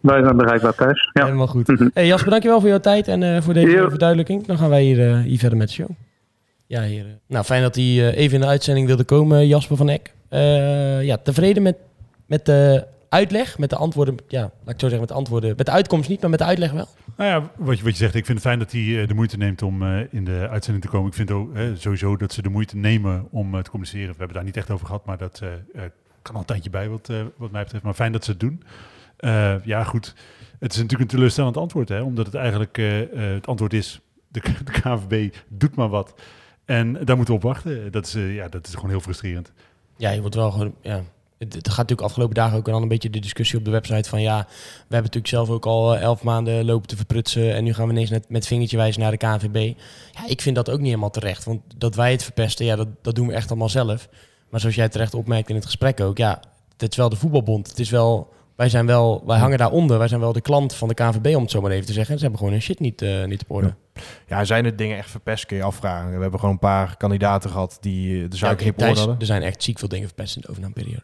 wij 0.01 0.23
zijn 0.23 0.37
bereikbaar 0.37 0.73
thuis. 0.75 1.09
Ja. 1.13 1.23
Helemaal 1.25 1.47
goed. 1.47 1.67
Mhm. 1.67 1.87
Hey 1.93 2.05
Jasper, 2.07 2.29
dankjewel 2.31 2.59
voor 2.59 2.69
jouw 2.69 2.79
tijd 2.79 3.07
en 3.07 3.43
voor 3.43 3.53
deze 3.53 3.71
Ja. 3.71 3.89
verduidelijking. 3.89 4.45
Dan 4.45 4.57
gaan 4.57 4.69
wij 4.69 4.83
hier, 4.83 5.17
hier 5.17 5.39
verder 5.39 5.57
met 5.57 5.67
de 5.67 5.73
show. 5.73 5.89
Ja, 6.69 6.83
hier. 6.83 7.05
eh. 7.05 7.11
Nou, 7.27 7.45
fijn 7.45 7.61
dat 7.61 7.75
hij 7.75 7.83
eh, 7.83 8.17
even 8.17 8.35
in 8.35 8.41
de 8.41 8.47
uitzending 8.47 8.87
wilde 8.87 9.03
komen, 9.03 9.47
Jasper 9.47 9.77
van 9.77 9.89
Eck. 9.89 10.13
Eh, 10.29 11.03
ja, 11.03 11.17
tevreden 11.17 11.63
met, 11.63 11.75
met 12.25 12.45
de 12.45 12.85
uitleg, 13.09 13.57
met 13.57 13.69
de 13.69 13.75
antwoorden. 13.75 14.15
Ja, 14.27 14.41
laat 14.41 14.51
ik 14.73 14.79
zo 14.79 14.79
zeggen, 14.79 14.99
met 14.99 15.07
de 15.07 15.13
antwoorden. 15.13 15.53
Met 15.57 15.65
de 15.65 15.71
uitkomst 15.71 16.09
niet, 16.09 16.21
maar 16.21 16.29
met 16.29 16.39
de 16.39 16.45
uitleg 16.45 16.71
wel. 16.71 16.87
Nou 17.17 17.29
ja, 17.29 17.51
wat 17.57 17.77
je, 17.77 17.83
wat 17.83 17.91
je 17.91 17.97
zegt, 17.97 18.15
ik 18.15 18.25
vind 18.25 18.37
het 18.37 18.47
fijn 18.47 18.59
dat 18.59 18.71
hij 18.71 19.01
eh, 19.01 19.07
de 19.07 19.13
moeite 19.13 19.37
neemt 19.37 19.61
om 19.61 19.83
eh, 19.83 19.99
in 20.11 20.25
de 20.25 20.47
uitzending 20.49 20.85
te 20.85 20.91
komen. 20.91 21.07
Ik 21.07 21.13
vind 21.13 21.31
ook 21.31 21.55
eh, 21.55 21.63
sowieso 21.75 22.17
dat 22.17 22.33
ze 22.33 22.41
de 22.41 22.49
moeite 22.49 22.77
nemen 22.77 23.27
om 23.31 23.55
eh, 23.55 23.61
te 23.61 23.69
communiceren. 23.69 24.09
We 24.09 24.15
hebben 24.17 24.35
daar 24.35 24.45
niet 24.45 24.57
echt 24.57 24.69
over 24.71 24.85
gehad, 24.85 25.05
maar 25.05 25.17
dat 25.17 25.39
eh, 25.43 25.83
eh, 25.83 25.89
kan 26.21 26.33
al 26.33 26.39
een 26.39 26.45
tijdje 26.45 26.69
bij 26.69 26.89
wat, 26.89 27.09
eh, 27.09 27.17
wat 27.37 27.51
mij 27.51 27.63
betreft. 27.63 27.83
Maar 27.83 27.93
fijn 27.93 28.11
dat 28.11 28.23
ze 28.23 28.31
het 28.31 28.39
doen. 28.39 28.63
Eh, 29.17 29.55
ja, 29.63 29.83
goed. 29.83 30.13
Het 30.59 30.71
is 30.71 30.77
natuurlijk 30.77 31.09
een 31.11 31.15
teleurstellend 31.15 31.57
antwoord, 31.57 31.89
hè, 31.89 32.01
omdat 32.01 32.25
het 32.25 32.35
eigenlijk 32.35 32.77
eh, 32.77 33.01
eh, 33.01 33.33
het 33.33 33.47
antwoord 33.47 33.73
is: 33.73 33.99
de, 34.27 34.41
de 34.63 34.71
KNVB 34.71 35.33
doet 35.47 35.75
maar 35.75 35.89
wat. 35.89 36.13
En 36.69 36.93
daar 36.93 37.15
moeten 37.15 37.33
we 37.33 37.39
op 37.39 37.41
wachten. 37.41 37.91
Dat 37.91 38.05
is, 38.05 38.15
eh, 38.15 38.35
ja, 38.35 38.47
dat 38.47 38.67
is 38.67 38.73
gewoon 38.73 38.89
heel 38.89 38.99
frustrerend. 38.99 39.51
Ja, 39.97 40.09
je 40.09 40.21
wordt 40.21 40.35
wel 40.35 40.51
gewoon. 40.51 40.75
Ja. 40.81 41.03
Het, 41.37 41.55
gaat 41.55 41.77
natuurlijk 41.77 42.01
afgelopen 42.01 42.35
dagen 42.35 42.57
ook 42.57 42.65
dan 42.65 42.81
een 42.81 42.87
beetje 42.87 43.09
de 43.09 43.19
discussie 43.19 43.57
op 43.57 43.65
de 43.65 43.71
website 43.71 44.09
van 44.09 44.21
ja, 44.21 44.37
we 44.47 44.55
hebben 44.79 45.01
natuurlijk 45.01 45.27
zelf 45.27 45.49
ook 45.49 45.65
al 45.65 45.95
eh, 45.95 46.01
elf 46.01 46.23
maanden 46.23 46.65
lopen 46.65 46.87
te 46.87 46.95
verprutsen 46.95 47.53
en 47.55 47.63
nu 47.63 47.73
gaan 47.73 47.85
we 47.85 47.91
ineens 47.91 48.09
net 48.09 48.29
met 48.29 48.47
vingertje 48.47 48.77
wijzen 48.77 49.01
naar 49.01 49.11
de 49.11 49.17
KNVB. 49.17 49.77
Ja, 50.11 50.27
ik 50.27 50.41
vind 50.41 50.55
dat 50.55 50.69
ook 50.69 50.77
niet 50.77 50.87
helemaal 50.87 51.09
terecht, 51.09 51.43
want 51.43 51.61
dat 51.77 51.95
wij 51.95 52.11
het 52.11 52.23
verpesten, 52.23 52.65
ja, 52.65 52.75
dat, 52.75 52.87
dat 53.01 53.15
doen 53.15 53.27
we 53.27 53.33
echt 53.33 53.49
allemaal 53.49 53.69
zelf. 53.69 54.09
Maar 54.49 54.59
zoals 54.59 54.75
jij 54.75 54.89
terecht 54.89 55.13
opmerkt 55.13 55.49
in 55.49 55.55
het 55.55 55.65
gesprek 55.65 55.99
ook, 55.99 56.17
ja, 56.17 56.39
het 56.77 56.91
is 56.91 56.97
wel 56.97 57.09
de 57.09 57.15
voetbalbond. 57.15 57.67
Het 57.67 57.79
is 57.79 57.89
wel, 57.89 58.33
wij 58.59 58.69
zijn 58.69 58.85
wel, 58.85 59.23
wij 59.25 59.37
hangen 59.39 59.57
daaronder. 59.57 59.97
Wij 59.97 60.07
zijn 60.07 60.19
wel 60.19 60.33
de 60.33 60.41
klant 60.41 60.73
van 60.75 60.87
de 60.87 60.93
KNVB 60.93 61.35
om 61.35 61.41
het 61.41 61.51
zo 61.51 61.61
maar 61.61 61.71
even 61.71 61.85
te 61.85 61.93
zeggen. 61.93 62.15
Ze 62.15 62.21
hebben 62.21 62.39
gewoon 62.39 62.53
hun 62.53 62.63
shit 62.63 62.79
niet, 62.79 63.01
eh, 63.01 63.25
niet 63.25 63.41
op 63.41 63.51
orde. 63.51 63.73
Ja, 64.27 64.43
zijn 64.43 64.65
er 64.65 64.75
dingen 64.75 64.97
echt 64.97 65.09
verpest, 65.09 65.45
kun 65.45 65.57
je 65.57 65.63
afvragen. 65.63 66.15
We 66.15 66.21
hebben 66.21 66.39
gewoon 66.39 66.53
een 66.53 66.59
paar 66.61 66.97
kandidaten 66.97 67.49
gehad 67.49 67.77
die 67.81 68.15
eh, 68.23 68.29
de 68.29 68.35
Ja, 68.35 68.37
zaak 68.37 68.59
niet 68.59 68.69
op 68.69 68.77
Thijs, 68.77 68.89
orde 68.89 68.99
hadden. 68.99 69.19
er 69.19 69.25
zijn 69.25 69.41
echt 69.41 69.63
ziek 69.63 69.79
veel 69.79 69.87
dingen 69.87 70.07
verpest 70.07 70.35
in 70.35 70.41
de 70.41 70.47
overnameperiode. 70.49 71.03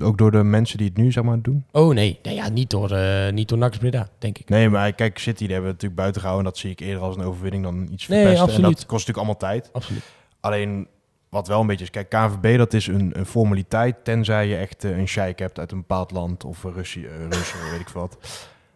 Ook 0.00 0.18
door 0.18 0.30
de 0.30 0.42
mensen 0.42 0.78
die 0.78 0.86
het 0.88 0.96
nu 0.96 1.12
zeg 1.12 1.24
maar 1.24 1.42
doen. 1.42 1.64
Oh 1.72 1.94
nee, 1.94 2.18
nee 2.22 2.34
ja, 2.34 2.48
niet 2.48 2.70
door, 2.70 2.90
eh 2.90 3.32
niet 3.32 3.48
door 3.48 3.58
Nax 3.58 3.78
Breda, 3.78 4.08
denk 4.18 4.38
ik. 4.38 4.48
Nee, 4.48 4.68
maar 4.68 4.92
kijk, 4.92 5.18
City 5.18 5.38
die 5.38 5.46
hebben 5.46 5.66
we 5.66 5.72
natuurlijk 5.72 6.00
buiten 6.00 6.20
gehouden. 6.20 6.46
En 6.46 6.52
dat 6.52 6.60
zie 6.62 6.70
ik 6.70 6.80
eerder 6.80 7.02
als 7.02 7.16
een 7.16 7.22
overwinning 7.22 7.62
dan 7.64 7.88
iets 7.92 8.06
Nee, 8.08 8.18
verpesten. 8.20 8.46
En 8.46 8.52
absoluut. 8.52 8.76
dat 8.76 8.86
kost 8.86 9.06
natuurlijk 9.06 9.16
allemaal 9.38 9.52
tijd. 9.52 9.72
Absoluut. 9.72 10.02
Alleen, 10.40 10.86
wat 11.28 11.48
wel 11.48 11.60
een 11.60 11.66
beetje 11.66 11.84
is... 11.84 11.90
Kijk, 11.90 12.08
KNVB 12.08 12.56
dat 12.56 12.72
is 12.72 12.86
een, 12.86 13.18
een 13.18 13.26
formaliteit... 13.26 14.04
tenzij 14.04 14.46
je 14.46 14.56
echt 14.56 14.84
eh, 14.84 14.98
een 14.98 15.08
sheik 15.08 15.38
hebt 15.38 15.58
uit 15.58 15.72
een 15.72 15.78
bepaald 15.78 16.10
land... 16.10 16.44
of 16.44 16.62
Russie, 16.62 17.06
Russen, 17.30 17.58
weet 17.70 17.80
ik 17.80 17.88
wat. 17.88 18.18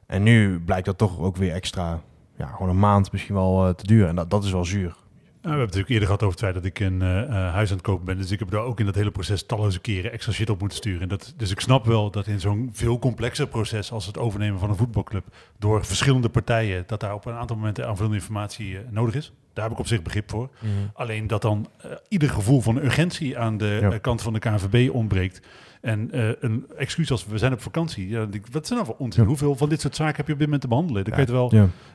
En 0.07 0.23
nu 0.23 0.61
blijkt 0.61 0.87
dat 0.87 0.99
toch 0.99 1.21
ook 1.21 1.37
weer 1.37 1.53
extra... 1.53 2.01
Ja, 2.37 2.47
gewoon 2.47 2.69
een 2.69 2.79
maand 2.79 3.13
misschien 3.13 3.35
wel 3.35 3.67
eh, 3.67 3.75
te 3.75 3.87
duren. 3.87 4.09
En 4.09 4.15
dat, 4.15 4.31
dat 4.31 4.45
is 4.45 4.53
wel 4.53 4.65
zuur. 4.65 4.95
Nou, 5.43 5.55
we 5.55 5.61
hebben 5.61 5.77
natuurlijk 5.77 5.89
eerder 5.89 6.07
gehad 6.07 6.23
over 6.23 6.41
het 6.41 6.45
feit 6.45 6.55
dat 6.55 6.65
ik 6.65 6.81
een 6.81 7.03
eh, 7.03 7.53
huis 7.53 7.71
aan 7.71 7.77
het 7.77 7.87
kopen 7.87 8.05
ben. 8.05 8.17
Dus 8.17 8.31
ik 8.31 8.39
heb 8.39 8.51
daar 8.51 8.63
ook 8.63 8.81
in 8.81 8.87
dat 8.87 8.95
hele 8.95 9.11
proces 9.11 9.47
talloze 9.47 9.81
keren 9.81 10.13
extra 10.13 10.33
shit 10.33 10.51
op 10.51 10.61
moeten 10.61 10.79
sturen. 10.79 11.01
En 11.01 11.09
dat, 11.09 11.35
dus 11.37 11.51
ik 11.51 11.61
snap 11.61 11.85
wel 11.85 12.11
dat 12.11 12.27
in 12.27 12.41
zo'n 12.41 12.71
veel 12.73 12.99
complexer 12.99 13.47
proces 13.47 13.93
als 13.93 14.07
het 14.07 14.19
overnemen 14.19 14.59
van 14.59 14.71
een 14.71 14.77
voetbalclub 14.77 15.25
door 15.59 15.85
verschillende 15.85 16.29
partijen, 16.29 16.85
dat 16.87 17.01
daar 17.01 17.15
op 17.15 17.27
een 17.27 17.35
aantal 17.35 17.57
momenten 17.57 17.87
aanvullende 17.87 18.17
informatie 18.17 18.79
nodig 18.91 19.15
is. 19.15 19.33
Daar 19.53 19.65
heb 19.65 19.73
ik 19.73 19.79
op 19.79 19.87
zich 19.87 20.03
begrip 20.03 20.31
voor. 20.31 20.49
Alleen 20.95 21.27
dat 21.27 21.43
dan 21.43 21.69
eh, 21.81 21.91
ieder 22.09 22.29
gevoel 22.31 22.61
van 22.61 22.77
urgentie 22.77 23.39
aan 23.39 23.57
de 23.57 23.79
Ja. 23.81 23.91
eh, 23.91 24.01
kant 24.01 24.23
van 24.23 24.33
de 24.33 24.39
KNVB 24.39 24.91
ontbreekt. 24.95 25.41
En 25.81 26.11
eh, 26.11 26.29
een 26.41 26.67
excuus 26.77 27.11
als 27.11 27.27
we 27.27 27.39
zijn 27.39 27.53
op 27.53 27.61
vakantie. 27.61 28.09
Ja, 28.09 28.27
wat 28.51 28.67
zijn 28.67 28.79
nou 28.79 28.91
voor 28.91 29.05
onzin? 29.05 29.23
Ja. 29.23 29.29
Hoeveel 29.29 29.57
van 29.57 29.69
dit 29.69 29.81
soort 29.81 29.97
zaken 29.97 30.17
heb 30.17 30.27
je 30.27 30.33
op 30.33 30.39
dit 30.39 30.47
moment 30.47 30.63
te 30.63 30.69
behandelen? 30.69 31.05
Dan 31.05 31.19
Ja. 31.19 31.25
kun 31.25 31.35
je 31.35 31.41
het 31.43 31.53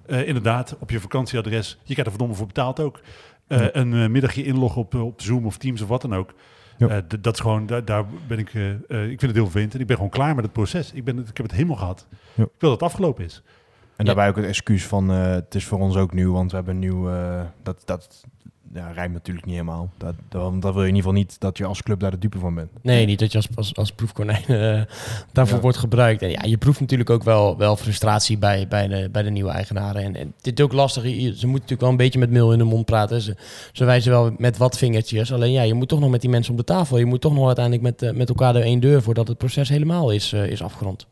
wel 0.07 0.23
inderdaad, 0.25 0.75
op 0.79 0.89
je 0.89 0.99
vakantieadres. 0.99 1.69
Je 1.69 1.77
krijgt 1.83 2.01
er 2.03 2.09
verdomme 2.09 2.33
voor 2.35 2.47
betaald 2.47 2.79
ook. 2.79 2.99
Een 3.47 4.11
middagje 4.11 4.43
inloggen 4.43 4.81
op, 4.81 4.93
op 4.95 5.21
Zoom 5.21 5.45
of 5.45 5.57
Teams 5.57 5.81
of 5.81 5.87
wat 5.87 6.01
dan 6.01 6.15
ook. 6.15 6.33
Ja. 6.77 7.01
Dat 7.19 7.33
is 7.33 7.39
gewoon, 7.39 7.65
daar, 7.65 7.85
daar 7.85 8.05
ben 8.27 8.37
ik, 8.39 8.53
ik 8.53 8.87
vind 8.89 9.21
het 9.21 9.33
heel 9.33 9.43
vervelend. 9.43 9.73
En 9.73 9.79
ik 9.79 9.87
ben 9.87 9.95
gewoon 9.95 10.11
klaar 10.11 10.35
met 10.35 10.43
het 10.43 10.53
proces. 10.53 10.91
Ik, 10.93 11.03
ben, 11.03 11.17
ik 11.19 11.25
heb 11.37 11.45
het 11.45 11.51
helemaal 11.51 11.75
gehad. 11.75 12.07
Ja. 12.11 12.43
Ik 12.43 12.49
wil 12.57 12.69
dat 12.69 12.79
het 12.79 12.89
afgelopen 12.89 13.25
is. 13.25 13.41
En 13.97 14.05
daarbij 14.05 14.27
ook 14.29 14.35
het 14.35 14.45
excuus 14.45 14.85
van... 14.85 15.11
eh, 15.11 15.31
het 15.31 15.55
is 15.55 15.65
voor 15.65 15.79
ons 15.79 15.95
ook 15.95 16.13
nieuw, 16.13 16.31
want 16.33 16.49
we 16.49 16.55
hebben 16.55 16.73
een 16.73 16.79
nieuw... 16.79 17.09
eh, 17.09 17.41
dat, 17.63 17.81
dat 17.85 18.23
ja, 18.73 18.91
rijmt 18.91 19.13
natuurlijk 19.13 19.45
niet 19.45 19.55
helemaal. 19.55 19.89
Dat, 19.97 20.13
dat, 20.29 20.61
dat 20.61 20.73
wil 20.73 20.83
je 20.83 20.89
in 20.89 20.95
ieder 20.95 21.09
geval 21.09 21.11
niet 21.11 21.39
dat 21.39 21.57
je 21.57 21.65
als 21.65 21.83
club 21.83 21.99
daar 21.99 22.11
de 22.11 22.17
dupe 22.17 22.39
van 22.39 22.55
bent. 22.55 22.69
Nee, 22.81 23.05
niet 23.05 23.19
dat 23.19 23.31
je 23.31 23.37
als, 23.37 23.47
als, 23.55 23.75
als 23.75 23.91
proefkonijn 23.91 24.43
eh, 24.47 24.81
daarvoor 25.31 25.55
Ja. 25.55 25.61
wordt 25.61 25.77
gebruikt. 25.77 26.21
En 26.21 26.29
ja, 26.29 26.41
je 26.43 26.57
proeft 26.57 26.79
natuurlijk 26.79 27.09
ook 27.09 27.23
wel, 27.23 27.57
wel 27.57 27.75
frustratie 27.75 28.37
bij, 28.37 28.67
bij, 28.67 28.87
de, 28.87 29.09
bij 29.11 29.23
de 29.23 29.29
nieuwe 29.29 29.51
eigenaren. 29.51 30.03
En, 30.03 30.15
en 30.15 30.33
dit 30.41 30.59
is 30.59 30.65
ook 30.65 30.73
lastig. 30.73 31.03
Je- 31.03 31.09
Ze 31.11 31.23
moeten 31.23 31.51
natuurlijk 31.51 31.81
wel 31.81 31.89
een 31.89 31.97
beetje 31.97 32.19
met 32.19 32.29
meel 32.31 32.51
in 32.51 32.57
de 32.57 32.63
mond 32.63 32.85
praten. 32.85 33.21
Ze, 33.21 33.35
ze 33.71 33.85
wijzen 33.85 34.11
wel 34.11 34.31
met 34.37 34.57
wat 34.57 34.77
vingertjes. 34.77 35.33
Alleen 35.33 35.51
ja, 35.51 35.61
je 35.61 35.73
moet 35.73 35.87
toch 35.87 35.99
nog 35.99 36.09
met 36.09 36.21
die 36.21 36.29
mensen 36.29 36.51
op 36.51 36.57
de 36.57 36.63
tafel. 36.73 36.97
Je 36.97 37.05
moet 37.05 37.21
toch 37.21 37.33
nog 37.33 37.45
uiteindelijk 37.45 37.99
met, 37.99 38.15
met 38.15 38.29
elkaar 38.29 38.53
de 38.53 38.59
één 38.61 38.79
deur 38.79 39.01
voordat 39.01 39.27
het 39.27 39.37
proces 39.37 39.69
helemaal 39.69 40.11
is, 40.11 40.33
is 40.33 40.61
afgerond. 40.63 41.07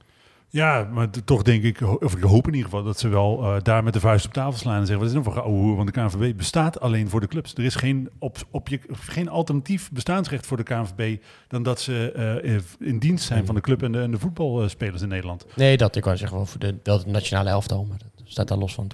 Ja, 0.49 0.89
maar 0.91 1.09
toch 1.25 1.41
denk 1.41 1.63
ik, 1.63 1.81
of 2.03 2.15
ik 2.15 2.23
hoop 2.23 2.47
in 2.47 2.53
ieder 2.53 2.69
geval, 2.69 2.83
dat 2.83 2.99
ze 2.99 3.07
wel 3.07 3.43
eh, 3.43 3.61
daar 3.61 3.83
met 3.83 3.93
de 3.93 3.99
vuist 3.99 4.25
op 4.25 4.33
tafel 4.33 4.59
slaan 4.59 4.79
en 4.79 4.85
zeggen, 4.85 4.97
wat 4.97 5.07
is 5.07 5.13
nou 5.13 5.23
voor 5.33 5.43
ouwe 5.43 5.59
hoer, 5.59 5.75
want 5.75 5.93
de 5.93 6.01
KNVB 6.01 6.37
bestaat 6.37 6.79
alleen 6.79 7.09
voor 7.09 7.19
de 7.19 7.27
clubs. 7.27 7.53
Er 7.53 7.63
is 7.63 7.75
geen, 7.75 8.09
op, 8.19 8.37
object, 8.51 8.89
of 8.89 9.05
geen 9.05 9.29
alternatief 9.29 9.91
bestaansrecht 9.91 10.45
voor 10.45 10.57
de 10.57 10.63
KNVB 10.63 11.21
dan 11.47 11.63
dat 11.63 11.79
ze 11.81 12.11
eh, 12.11 12.87
in 12.89 12.99
dienst 12.99 13.25
zijn 13.25 13.45
van 13.45 13.55
de 13.55 13.61
club 13.61 13.83
en 13.83 13.91
de, 13.91 14.01
en 14.01 14.11
de 14.11 14.19
voetbalspelers 14.19 15.01
in 15.01 15.07
Nederland. 15.07 15.45
Nee, 15.55 15.77
dat 15.77 15.95
ik 15.95 16.01
kan 16.01 16.17
zeggen 16.17 16.37
wel 16.37 16.45
voor 16.45 16.59
de, 16.59 16.75
wel 16.83 17.03
de 17.03 17.09
nationale 17.09 17.49
elftal, 17.49 17.85
maar 17.85 17.97
dat 17.97 18.23
staat 18.23 18.47
daar 18.47 18.57
los 18.57 18.73
van. 18.73 18.91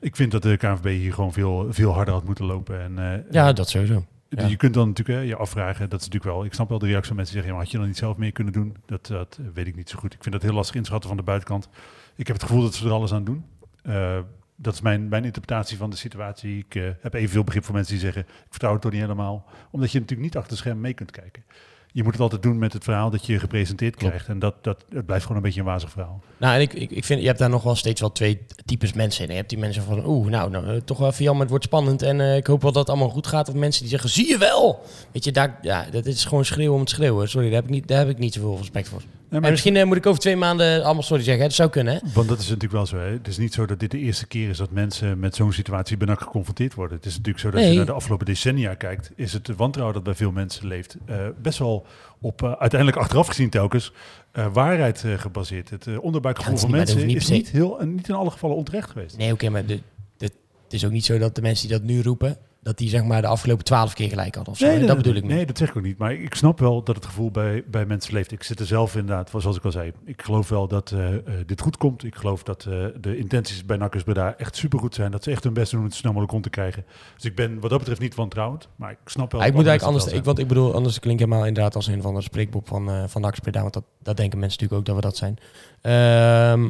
Ik 0.00 0.16
vind 0.16 0.32
dat 0.32 0.42
de 0.42 0.56
KNVB 0.56 0.84
hier 0.84 1.12
gewoon 1.12 1.32
veel, 1.32 1.66
veel 1.70 1.92
harder 1.92 2.14
had 2.14 2.24
moeten 2.24 2.44
lopen. 2.44 2.82
En, 2.82 2.98
eh, 2.98 3.32
Ja, 3.32 3.52
dat 3.52 3.68
sowieso. 3.68 4.04
Ja. 4.40 4.46
Je 4.46 4.56
kunt 4.56 4.74
dan 4.74 4.88
natuurlijk 4.88 5.26
je 5.28 5.36
afvragen, 5.36 5.90
dat 5.90 6.00
is 6.00 6.06
natuurlijk 6.06 6.34
wel, 6.34 6.44
ik 6.44 6.54
snap 6.54 6.68
wel 6.68 6.78
de 6.78 6.86
reactie 6.86 7.06
van 7.06 7.16
mensen 7.16 7.34
die 7.34 7.42
zeggen, 7.42 7.52
maar 7.52 7.62
had 7.62 7.72
je 7.72 7.78
dan 7.78 7.86
niet 7.86 7.96
zelf 7.96 8.16
meer 8.16 8.32
kunnen 8.32 8.52
doen? 8.52 8.76
Dat, 8.86 9.06
dat 9.06 9.38
weet 9.54 9.66
ik 9.66 9.76
niet 9.76 9.90
zo 9.90 9.98
goed. 9.98 10.14
Ik 10.14 10.22
vind 10.22 10.34
dat 10.34 10.42
heel 10.42 10.52
lastig 10.52 10.74
inschatten 10.74 11.08
van 11.08 11.16
de 11.18 11.24
buitenkant. 11.24 11.68
Ik 12.16 12.26
heb 12.26 12.36
het 12.36 12.44
gevoel 12.44 12.62
dat 12.62 12.74
ze 12.74 12.86
er 12.86 12.92
alles 12.92 13.12
aan 13.12 13.24
doen. 13.24 13.44
Eh, 13.82 14.18
dat 14.56 14.74
is 14.74 14.80
mijn, 14.80 15.08
mijn 15.08 15.24
interpretatie 15.24 15.76
van 15.76 15.90
de 15.90 15.96
situatie. 15.96 16.58
Ik 16.58 16.74
eh, 16.74 16.88
heb 17.00 17.14
evenveel 17.14 17.44
begrip 17.44 17.64
voor 17.64 17.74
mensen 17.74 17.92
die 17.92 18.02
zeggen, 18.02 18.22
ik 18.22 18.50
vertrouw 18.50 18.72
het 18.72 18.82
toch 18.82 18.92
niet 18.92 19.00
helemaal. 19.00 19.44
Omdat 19.70 19.92
je 19.92 20.00
natuurlijk 20.00 20.28
niet 20.28 20.36
achter 20.36 20.56
scherm 20.56 20.80
mee 20.80 20.94
kunt 20.94 21.10
kijken. 21.10 21.44
Je 21.94 22.02
moet 22.02 22.12
het 22.12 22.20
altijd 22.20 22.42
doen 22.42 22.58
met 22.58 22.72
het 22.72 22.84
verhaal 22.84 23.10
dat 23.10 23.26
je 23.26 23.38
gepresenteerd 23.38 23.96
Klopt. 23.96 24.12
krijgt. 24.12 24.28
En 24.28 24.38
dat, 24.38 24.54
dat, 24.64 24.84
het 24.88 25.06
blijft 25.06 25.22
gewoon 25.22 25.36
een 25.36 25.42
beetje 25.42 25.60
een 25.60 25.66
wazig 25.66 25.90
verhaal. 25.90 26.22
Nou, 26.36 26.54
en 26.54 26.60
ik, 26.60 26.72
ik, 26.72 26.90
ik 26.90 27.04
vind, 27.04 27.20
je 27.20 27.26
hebt 27.26 27.38
daar 27.38 27.50
nog 27.50 27.62
wel 27.62 27.74
steeds 27.74 28.00
wel 28.00 28.12
twee 28.12 28.46
types 28.64 28.92
mensen 28.92 29.24
in. 29.24 29.30
Je 29.30 29.36
hebt 29.36 29.48
die 29.48 29.58
mensen 29.58 29.82
van, 29.82 30.06
oeh, 30.06 30.28
nou, 30.28 30.50
nou 30.50 30.80
toch 30.80 30.98
wel 30.98 31.08
even 31.08 31.24
jammer, 31.24 31.42
het 31.42 31.50
wordt 31.50 31.64
spannend 31.64 32.02
en 32.02 32.20
eh, 32.20 32.36
ik 32.36 32.46
hoop 32.46 32.62
wel 32.62 32.72
dat 32.72 32.80
het 32.86 32.90
allemaal 32.90 33.14
goed 33.14 33.26
gaat. 33.26 33.48
Of 33.48 33.54
mensen 33.54 33.80
die 33.80 33.90
zeggen, 33.90 34.10
zie 34.10 34.28
je 34.28 34.38
wel! 34.38 34.82
Weet 35.12 35.24
je, 35.24 35.32
daar, 35.32 35.58
ja, 35.62 35.86
dat 35.90 36.06
is 36.06 36.24
gewoon 36.24 36.44
schreeuwen 36.44 36.74
om 36.74 36.80
het 36.80 36.90
schreeuwen. 36.90 37.28
Sorry, 37.28 37.46
daar 37.46 37.56
heb 37.56 37.64
ik 37.64 37.70
niet, 37.70 37.88
daar 37.88 37.98
heb 37.98 38.08
ik 38.08 38.18
niet 38.18 38.34
zoveel 38.34 38.56
respect 38.56 38.88
voor. 38.88 39.02
Ja, 39.34 39.40
En 39.40 39.50
misschien 39.50 39.76
eh, 39.76 39.84
moet 39.84 39.96
ik 39.96 40.06
over 40.06 40.20
twee 40.20 40.36
maanden 40.36 40.84
allemaal 40.84 41.02
sorry 41.02 41.22
zeggen. 41.22 41.42
hè. 41.42 41.48
Dat 41.48 41.56
zou 41.56 41.70
kunnen, 41.70 41.94
hè? 41.94 42.00
Want 42.14 42.28
dat 42.28 42.38
is 42.38 42.44
natuurlijk 42.46 42.72
wel 42.72 42.86
zo. 42.86 42.96
Hè? 42.96 43.10
Het 43.10 43.28
is 43.28 43.38
niet 43.38 43.54
zo 43.54 43.66
dat 43.66 43.80
dit 43.80 43.90
de 43.90 43.98
eerste 43.98 44.26
keer 44.26 44.48
is 44.48 44.56
dat 44.56 44.70
mensen 44.70 45.18
met 45.18 45.34
zo'n 45.34 45.52
situatie 45.52 45.96
bijna 45.96 46.14
geconfronteerd 46.14 46.74
worden. 46.74 46.96
Het 46.96 47.06
is 47.06 47.12
natuurlijk 47.12 47.38
zo 47.44 47.50
dat 47.50 47.60
Nee. 47.60 47.70
je 47.70 47.76
naar 47.76 47.86
de 47.86 47.92
afgelopen 47.92 48.26
decennia 48.26 48.74
kijkt, 48.74 49.10
is 49.16 49.32
het 49.32 49.48
wantrouwen 49.56 49.94
dat 49.94 50.04
bij 50.04 50.14
veel 50.14 50.30
mensen 50.32 50.66
leeft 50.66 50.96
eh, 51.06 51.16
best 51.42 51.58
wel 51.58 51.86
op 52.20 52.42
eh, 52.42 52.52
uiteindelijk 52.52 53.00
achteraf 53.00 53.26
gezien 53.26 53.50
telkens 53.50 53.92
waarheid 54.52 55.04
gebaseerd. 55.16 55.70
Het 55.70 55.86
onderbuikgevoel 56.00 56.52
Ja, 56.52 56.58
het 56.60 56.70
van 56.70 56.78
niet- 56.78 56.86
maar 56.88 56.96
mensen 56.96 57.16
is 57.16 57.28
niet 57.28 57.50
heel, 57.50 57.80
en 57.80 57.94
niet 57.94 58.08
in 58.08 58.14
alle 58.14 58.30
gevallen 58.30 58.56
onterecht 58.56 58.90
geweest. 58.90 59.16
Nee, 59.16 59.32
oké, 59.32 59.48
maar 59.48 59.66
de, 59.66 59.80
de, 60.16 60.24
het 60.64 60.72
is 60.72 60.84
ook 60.84 60.90
niet 60.92 61.04
zo 61.04 61.18
dat 61.18 61.34
de 61.34 61.42
mensen 61.42 61.68
die 61.68 61.76
dat 61.78 61.86
nu 61.86 62.02
roepen, 62.02 62.36
dat 62.64 62.78
die 62.78 62.88
zeg 62.88 63.04
maar 63.04 63.20
de 63.20 63.26
afgelopen 63.26 63.64
twaalf 63.64 63.94
keer 63.94 64.08
gelijk 64.08 64.34
hadden 64.34 64.52
of 64.52 64.58
zo. 64.58 64.66
hè. 64.66 64.86
dat 64.86 64.96
bedoel 64.96 65.14
ik 65.14 65.22
niet. 65.22 65.32
Nee, 65.32 65.46
dat 65.46 65.58
zeg 65.58 65.68
ik 65.68 65.76
ook 65.76 65.82
niet. 65.82 65.98
Maar 65.98 66.12
ik 66.12 66.34
snap 66.34 66.58
wel 66.58 66.82
dat 66.82 66.94
het 66.94 67.06
gevoel 67.06 67.30
bij, 67.30 67.64
bij 67.66 67.86
mensen 67.86 68.14
leeft. 68.14 68.32
Ik 68.32 68.42
zit 68.42 68.60
er 68.60 68.66
zelf 68.66 68.96
inderdaad, 68.96 69.30
zoals 69.36 69.56
ik 69.56 69.64
al 69.64 69.70
zei. 69.70 69.92
Ik 70.04 70.22
geloof 70.22 70.48
wel 70.48 70.68
dat 70.68 70.90
eh, 70.90 71.14
eh, 71.14 71.22
dit 71.46 71.60
goed 71.60 71.76
komt. 71.76 72.04
Ik 72.04 72.14
geloof 72.14 72.42
dat 72.42 72.64
eh, 72.64 72.86
de 73.00 73.16
intenties 73.16 73.64
bij 73.64 73.76
Nakkers 73.76 74.02
Breda 74.02 74.34
echt 74.36 74.56
supergoed 74.56 74.94
zijn. 74.94 75.10
Dat 75.10 75.24
ze 75.24 75.30
echt 75.30 75.44
hun 75.44 75.52
best 75.52 75.70
doen 75.70 75.80
om 75.80 75.86
het 75.86 75.94
snel 75.94 76.10
mogelijk 76.10 76.32
rond 76.32 76.44
te 76.44 76.50
krijgen. 76.50 76.84
Dus 77.14 77.24
ik 77.24 77.34
ben 77.34 77.60
wat 77.60 77.70
dat 77.70 77.78
betreft 77.78 78.00
niet 78.00 78.14
wantrouwend. 78.14 78.68
Maar 78.76 78.90
ik 78.90 78.98
snap 79.04 79.32
wel... 79.32 79.42
Ik 79.44 79.54
moet 79.54 79.66
eigenlijk 79.66 79.96
anders, 79.96 80.18
ik, 80.18 80.24
want 80.24 80.38
ik 80.38 80.48
bedoel, 80.48 80.74
anders 80.74 80.98
klinkt 81.00 81.22
helemaal 81.22 81.46
inderdaad 81.46 81.74
als 81.74 81.86
een 81.86 82.02
van 82.02 82.14
de 82.14 82.20
spreekboek 82.20 82.66
van, 82.66 83.08
van 83.08 83.22
Dax 83.22 83.38
Breda, 83.38 83.60
want 83.60 83.72
dat, 83.72 83.84
dat 84.02 84.16
denken 84.16 84.38
mensen 84.38 84.60
natuurlijk 84.60 84.80
ook 84.88 84.94
dat 84.94 85.04
we 85.04 85.10
dat 85.10 85.16
zijn. 85.16 85.38
Ehm, 85.80 86.68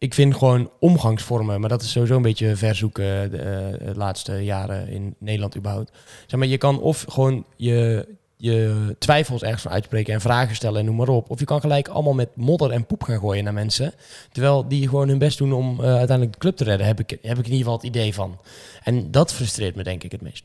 ik 0.00 0.14
vind 0.14 0.34
gewoon 0.36 0.70
omgangsvormen, 0.78 1.60
maar 1.60 1.68
dat 1.68 1.82
is 1.82 1.90
sowieso 1.90 2.16
een 2.16 2.22
beetje 2.22 2.56
verzoeken 2.56 3.30
de, 3.30 3.36
eh, 3.38 3.86
de 3.86 3.96
laatste 3.96 4.32
jaren 4.44 4.88
in 4.88 5.14
Nederland 5.18 5.56
überhaupt. 5.56 5.90
Zeg 6.26 6.38
maar, 6.40 6.48
je 6.48 6.58
kan 6.58 6.80
of 6.80 7.04
gewoon 7.08 7.44
je, 7.56 8.06
je 8.36 8.96
twijfels 8.98 9.42
ergens 9.42 9.62
van 9.62 9.70
uitspreken 9.72 10.14
en 10.14 10.20
vragen 10.20 10.54
stellen 10.56 10.80
en 10.80 10.84
noem 10.86 10.96
maar 10.96 11.08
op. 11.08 11.30
Of 11.30 11.38
je 11.38 11.44
kan 11.44 11.60
gelijk 11.60 11.88
allemaal 11.88 12.12
met 12.12 12.36
modder 12.36 12.70
en 12.70 12.86
poep 12.86 13.02
gaan 13.02 13.18
gooien 13.18 13.44
naar 13.44 13.52
mensen. 13.52 13.92
Terwijl 14.32 14.68
die 14.68 14.88
gewoon 14.88 15.08
hun 15.08 15.18
best 15.18 15.38
doen 15.38 15.52
om 15.52 15.80
eh, 15.80 15.86
uiteindelijk 15.86 16.32
de 16.32 16.38
club 16.38 16.56
te 16.56 16.64
redden, 16.64 16.86
heb 16.86 17.00
ik, 17.00 17.10
heb 17.10 17.38
ik 17.38 17.44
in 17.46 17.52
ieder 17.52 17.56
geval 17.56 17.72
het 17.76 17.82
idee 17.86 18.14
van. 18.14 18.38
En 18.82 19.10
dat 19.10 19.32
frustreert 19.32 19.74
me 19.74 19.82
denk 19.82 20.02
ik 20.04 20.12
het 20.12 20.20
meest. 20.22 20.44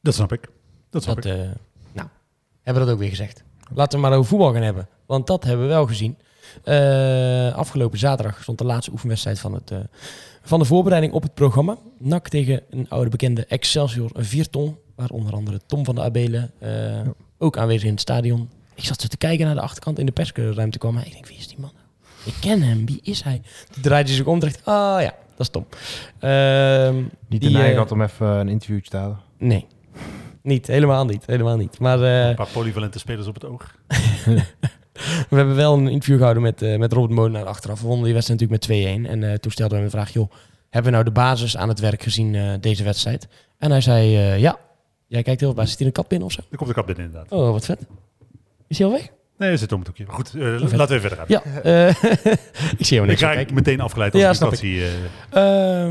Dat 0.00 0.14
snap 0.14 0.32
ik. 0.32 0.48
Dat 0.90 1.02
snap 1.02 1.14
Dat, 1.22 1.24
ik. 1.24 1.32
eh, 1.32 1.38
nou, 1.92 2.08
hebben 2.62 2.82
we 2.82 2.88
dat 2.88 2.90
ook 2.90 2.98
weer 3.00 3.08
gezegd. 3.08 3.42
Laten 3.74 4.00
we 4.00 4.06
maar 4.06 4.16
over 4.16 4.28
voetbal 4.28 4.52
gaan 4.52 4.62
hebben. 4.62 4.88
Want 5.06 5.26
dat 5.26 5.44
hebben 5.44 5.66
we 5.66 5.72
wel 5.72 5.86
gezien. 5.86 6.16
Eh, 6.64 7.54
afgelopen 7.54 7.98
zaterdag 7.98 8.42
stond 8.42 8.58
de 8.58 8.64
laatste 8.64 8.92
oefenwedstrijd 8.92 9.38
van, 9.40 9.54
het, 9.54 9.70
eh, 9.70 9.78
van 10.42 10.58
de 10.58 10.64
voorbereiding 10.64 11.12
op 11.12 11.22
het 11.22 11.34
programma. 11.34 11.76
NAC 11.98 12.28
tegen 12.28 12.62
een 12.70 12.86
oude 12.88 13.10
bekende 13.10 13.46
Excelsior 13.46 14.10
4 14.14 14.50
ton. 14.50 14.76
Waar 14.94 15.10
onder 15.10 15.32
andere 15.32 15.60
Tom 15.66 15.84
van 15.84 15.94
de 15.94 16.02
Abelen 16.02 16.50
eh, 16.58 17.00
ook 17.38 17.56
aanwezig 17.56 17.84
in 17.84 17.90
het 17.90 18.00
stadion. 18.00 18.50
Ik 18.74 18.84
zat 18.84 19.00
zo 19.00 19.06
te 19.08 19.16
kijken 19.16 19.46
naar 19.46 19.54
de 19.54 19.60
achterkant 19.60 19.98
in 19.98 20.06
de 20.06 20.12
persruimte 20.12 20.78
kwam. 20.78 20.96
hij. 20.96 21.06
Ik 21.06 21.12
denk, 21.12 21.26
wie 21.26 21.36
is 21.36 21.48
die 21.48 21.58
man? 21.60 21.72
Ik 22.24 22.34
ken 22.40 22.62
hem, 22.62 22.86
wie 22.86 23.00
is 23.02 23.22
hij? 23.22 23.42
Toen 23.72 23.82
draaide 23.82 24.08
hij 24.08 24.16
zich 24.18 24.26
om 24.26 24.34
en 24.34 24.40
dacht, 24.40 24.64
ah 24.64 25.00
ja, 25.02 25.14
dat 25.36 25.38
is 25.38 25.48
Tom. 25.48 25.66
Ehm, 26.18 26.96
Niet 26.96 27.10
die, 27.28 27.40
de 27.40 27.50
neiging 27.50 27.78
had 27.78 27.92
om 27.92 28.02
even 28.02 28.26
een 28.26 28.48
interviewtje 28.48 28.90
te 28.90 28.96
houden. 28.96 29.18
Nee, 29.38 29.66
niet, 30.42 30.66
helemaal 30.66 31.04
niet, 31.04 31.26
helemaal 31.26 31.56
niet. 31.56 31.78
Maar 31.78 32.02
eh, 32.02 32.28
Een 32.28 32.34
paar 32.34 32.48
polyvalente 32.52 32.98
spelers 32.98 33.26
op 33.26 33.34
het 33.34 33.44
oog. 33.44 33.74
We 35.30 35.36
hebben 35.36 35.54
wel 35.56 35.74
een 35.74 35.88
interview 35.88 36.16
gehouden 36.16 36.42
met, 36.42 36.62
eh, 36.62 36.78
met 36.78 36.92
Robert 36.92 37.12
Molenaar 37.12 37.44
achteraf. 37.44 37.80
We 37.80 37.86
wonnen 37.86 38.04
die 38.04 38.14
wedstrijd 38.14 38.40
natuurlijk 38.40 38.68
met 38.68 38.78
2-1. 39.06 39.06
En 39.10 39.30
eh, 39.30 39.34
toen 39.38 39.50
stelden 39.52 39.76
we 39.76 39.82
hem 39.82 39.92
de 39.92 39.96
vraag, 39.98 40.12
joh, 40.12 40.30
hebben 40.70 40.90
we 40.90 40.96
nou 40.98 41.04
de 41.04 41.20
basis 41.20 41.56
aan 41.56 41.68
het 41.68 41.80
werk 41.80 42.02
gezien 42.02 42.34
eh, 42.34 42.52
deze 42.60 42.84
wedstrijd? 42.84 43.28
En 43.58 43.70
hij 43.70 43.80
zei, 43.80 44.08
ja. 44.38 44.58
Jij 45.06 45.22
kijkt 45.22 45.40
heel 45.40 45.48
veel 45.48 45.58
bij. 45.58 45.66
Zit 45.66 45.78
hij 45.78 45.86
in 45.86 45.92
een 45.94 46.00
kat 46.02 46.08
binnen 46.08 46.26
of 46.28 46.34
zo? 46.34 46.40
Er 46.50 46.56
komt 46.56 46.68
de 46.68 46.74
kap 46.74 46.86
binnen 46.86 47.04
inderdaad. 47.04 47.30
Oh, 47.32 47.50
wat 47.50 47.64
vet. 47.64 47.80
Is 48.68 48.78
hij 48.78 48.86
al 48.86 48.92
weg? 48.92 49.08
Nee, 49.38 49.50
er 49.50 49.58
zit 49.58 49.72
om 49.72 49.78
het 49.78 49.86
hoekje. 49.88 50.04
Maar 50.06 50.14
Goed, 50.14 50.30
vet. 50.30 50.72
laten 50.76 50.94
we 50.94 51.00
verder 51.08 51.18
gaan. 51.18 51.26
Ja. 51.28 51.42
ik 52.78 52.86
zie 52.86 52.96
hem 52.96 53.02
ik 53.04 53.10
niks 53.10 53.20
ga 53.20 53.28
aan 53.28 53.34
kijken. 53.34 53.54
meteen 53.54 53.80
afgeleid 53.80 54.12
als 54.12 54.22
Ja, 54.22 54.28
ik 54.30 54.34
snap 54.36 54.52
ik. 54.52 54.58
zie. 54.58 54.84
eh. 55.30 55.90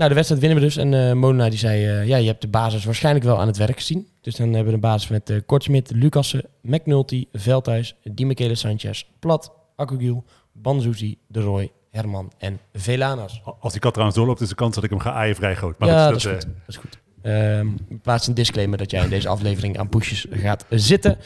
Nou, 0.00 0.12
de 0.12 0.18
wedstrijd 0.18 0.46
winnen 0.46 0.60
we 0.60 0.66
dus. 0.66 0.76
En 0.76 1.08
eh 1.08 1.12
Molenaar 1.12 1.50
die 1.50 1.58
zei, 1.58 1.86
eh, 1.86 2.06
ja, 2.06 2.16
je 2.16 2.26
hebt 2.26 2.40
de 2.40 2.48
basis 2.48 2.84
waarschijnlijk 2.84 3.24
wel 3.24 3.40
aan 3.40 3.46
het 3.46 3.56
werk 3.56 3.76
gezien. 3.76 4.08
Dus 4.20 4.34
dan 4.34 4.46
hebben 4.46 4.66
we 4.66 4.72
een 4.72 4.80
basis 4.80 5.08
met 5.08 5.30
uh, 5.30 5.40
Kortsmit, 5.46 5.90
Lucassen, 5.90 6.44
McNulty, 6.62 7.26
Veldhuis, 7.32 7.94
Di 8.02 8.26
Michele 8.26 8.54
Sanchez, 8.54 9.04
Plat, 9.18 9.52
Akkugiel, 9.76 10.24
Banzuzi, 10.52 11.18
De 11.26 11.40
Roy, 11.40 11.70
Herman 11.90 12.32
en 12.38 12.60
Velanas. 12.72 13.42
Als 13.60 13.72
die 13.72 13.80
kat 13.80 13.90
trouwens 13.90 14.18
doorloopt, 14.18 14.40
is 14.40 14.48
de 14.48 14.54
kans 14.54 14.74
dat 14.74 14.84
ik 14.84 14.90
hem 14.90 14.98
ga 14.98 15.12
aaien 15.12 15.36
vrij 15.36 15.56
groot. 15.56 15.78
Maar 15.78 15.88
ja, 15.88 16.08
dat, 16.08 16.16
is 16.16 16.24
eh, 16.24 16.32
goed. 16.32 16.42
dat 16.42 16.52
is 16.66 16.76
goed. 16.76 16.98
Ehm, 17.22 17.68
plaats 18.02 18.26
een 18.26 18.34
disclaimer 18.34 18.78
dat 18.78 18.90
jij 18.90 19.02
in 19.02 19.10
deze 19.10 19.28
aflevering 19.28 19.78
aan 19.78 19.88
pushes 19.88 20.26
gaat 20.30 20.64
zitten. 20.68 21.18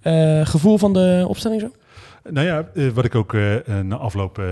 Eh, 0.00 0.46
gevoel 0.46 0.78
van 0.78 0.92
de 0.92 1.24
opstelling 1.28 1.60
zo? 1.60 1.70
Nou 2.28 2.46
ja, 2.46 2.68
eh, 2.74 2.88
wat 2.88 3.04
ik 3.04 3.14
ook 3.14 3.34
eh, 3.34 3.78
eh, 3.78 3.84
na 3.84 3.96
afloop 3.96 4.42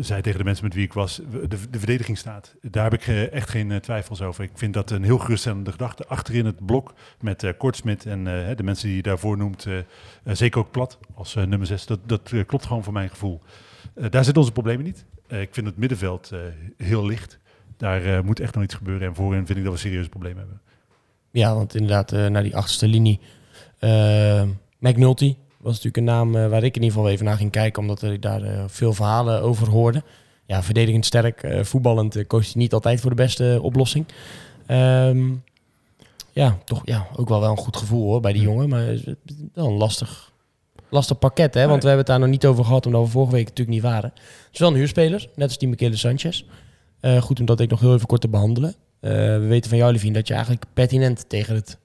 zei 0.00 0.22
tegen 0.22 0.38
de 0.38 0.44
mensen 0.44 0.64
met 0.64 0.74
wie 0.74 0.84
ik 0.84 0.92
was, 0.92 1.20
de, 1.30 1.48
de 1.70 1.78
verdediging 1.78 2.18
staat. 2.18 2.54
Daar 2.62 2.90
heb 2.90 2.94
ik 2.94 3.30
echt 3.32 3.50
geen 3.50 3.80
twijfels 3.80 4.22
over. 4.22 4.44
Ik 4.44 4.50
vind 4.54 4.74
dat 4.74 4.90
een 4.90 5.02
heel 5.02 5.18
geruststellende 5.18 5.70
gedachte. 5.70 6.06
Achterin 6.06 6.46
het 6.46 6.66
blok 6.66 6.94
met 7.20 7.42
eh 7.42 7.52
Kortsmit 7.58 8.06
en 8.06 8.24
de 8.24 8.62
mensen 8.62 8.86
die 8.86 8.96
je 8.96 9.02
daarvoor 9.02 9.36
noemt, 9.36 9.66
zeker 10.24 10.60
ook 10.60 10.70
plat 10.70 10.98
als 11.14 11.34
nummer 11.34 11.66
6. 11.66 11.86
Dat, 11.86 11.98
dat 12.06 12.32
klopt 12.46 12.66
gewoon 12.66 12.84
voor 12.84 12.92
mijn 12.92 13.10
gevoel. 13.10 13.42
Daar 13.94 14.24
zitten 14.24 14.42
onze 14.42 14.52
problemen 14.52 14.84
niet. 14.84 15.04
Ik 15.28 15.54
vind 15.54 15.66
het 15.66 15.76
middenveld 15.76 16.32
heel 16.76 17.06
licht. 17.06 17.38
Daar 17.76 18.24
moet 18.24 18.40
echt 18.40 18.54
nog 18.54 18.64
iets 18.64 18.74
gebeuren. 18.74 19.08
En 19.08 19.14
voorin 19.14 19.46
vind 19.46 19.58
ik 19.58 19.64
dat 19.64 19.72
we 19.72 19.78
serieuze 19.78 20.08
problemen 20.08 20.38
hebben. 20.38 20.60
Ja, 21.30 21.54
want 21.54 21.74
inderdaad, 21.74 22.10
naar 22.10 22.42
die 22.42 22.56
achterste 22.56 22.88
linie. 22.88 23.20
McNulty 24.78 25.36
was 25.66 25.82
natuurlijk 25.82 25.96
een 25.96 26.14
naam 26.14 26.36
eh, 26.36 26.48
waar 26.48 26.62
ik 26.62 26.76
in 26.76 26.82
ieder 26.82 26.96
geval 26.96 27.12
even 27.12 27.24
naar 27.24 27.36
ging 27.36 27.50
kijken, 27.50 27.82
omdat 27.82 28.02
ik 28.02 28.22
daar 28.22 28.42
eh, 28.42 28.64
veel 28.66 28.92
verhalen 28.92 29.42
over 29.42 29.68
hoorde. 29.68 30.02
Ja, 30.46 30.62
verdedigend 30.62 31.06
sterk, 31.06 31.42
eh, 31.42 31.62
voetballend 31.62 32.26
koos 32.26 32.44
hij 32.44 32.62
niet 32.62 32.72
altijd 32.72 33.00
voor 33.00 33.10
de 33.10 33.16
beste 33.16 33.58
oplossing. 33.62 34.06
Ehm, 34.66 35.32
ja, 36.32 36.58
toch 36.64 36.82
ja, 36.84 37.06
ook 37.16 37.28
wel, 37.28 37.40
wel 37.40 37.50
een 37.50 37.56
goed 37.56 37.76
gevoel 37.76 38.02
hoor, 38.02 38.20
bij 38.20 38.32
die 38.32 38.42
jongen, 38.42 38.68
maar 38.68 38.84
wel 39.54 39.66
een 39.66 39.76
lastig, 39.76 40.32
lastig 40.88 41.18
pakket, 41.18 41.54
hè? 41.54 41.66
want 41.66 41.82
we 41.82 41.88
hebben 41.88 42.06
het 42.06 42.06
daar 42.06 42.18
nog 42.18 42.28
niet 42.28 42.46
over 42.46 42.64
gehad, 42.64 42.86
omdat 42.86 43.04
we 43.04 43.10
vorige 43.10 43.32
week 43.32 43.48
natuurlijk 43.48 43.76
niet 43.76 43.92
waren. 43.92 44.12
Het 44.14 44.52
is 44.52 44.58
wel 44.58 44.68
een 44.68 44.74
huurspeler, 44.74 45.28
net 45.34 45.48
als 45.48 45.58
die 45.58 45.68
Michele 45.68 45.96
Sanchez. 45.96 46.44
Uh, 47.00 47.22
goed 47.22 47.40
om 47.40 47.46
dat 47.46 47.60
ik 47.60 47.70
nog 47.70 47.80
heel 47.80 47.94
even 47.94 48.06
kort 48.06 48.20
te 48.20 48.28
behandelen. 48.28 48.74
Uh, 49.00 49.10
we 49.12 49.46
weten 49.48 49.68
van 49.68 49.78
jou, 49.78 49.92
Levine, 49.92 50.12
dat 50.12 50.26
je 50.26 50.34
eigenlijk 50.34 50.64
pertinent 50.74 51.28
tegen 51.28 51.54
het 51.54 51.78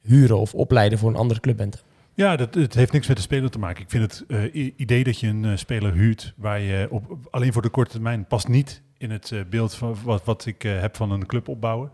huren 0.00 0.38
of 0.38 0.54
opleiden 0.54 0.98
voor 0.98 1.10
een 1.10 1.16
andere 1.16 1.40
club 1.40 1.56
bent. 1.56 1.84
Ja, 2.16 2.36
dat, 2.36 2.54
het 2.54 2.74
heeft 2.74 2.92
niks 2.92 3.06
met 3.06 3.16
de 3.16 3.22
speler 3.22 3.50
te 3.50 3.58
maken. 3.58 3.82
Ik 3.82 3.90
vind 3.90 4.02
het 4.02 4.24
uh, 4.54 4.72
idee 4.76 5.04
dat 5.04 5.20
je 5.20 5.26
een 5.26 5.44
uh, 5.44 5.56
speler 5.56 5.92
huurt 5.92 6.34
waar 6.36 6.60
je 6.60 6.86
op, 6.90 7.18
alleen 7.30 7.52
voor 7.52 7.62
de 7.62 7.68
korte 7.68 7.90
termijn 7.90 8.26
past 8.26 8.48
niet 8.48 8.82
in 8.98 9.10
het 9.10 9.30
uh, 9.30 9.40
beeld 9.50 9.74
van 9.74 9.96
wat, 10.02 10.24
wat 10.24 10.46
ik 10.46 10.62
heb 10.62 10.96
van 10.96 11.10
een 11.10 11.26
club 11.26 11.48
opbouwen. 11.48 11.90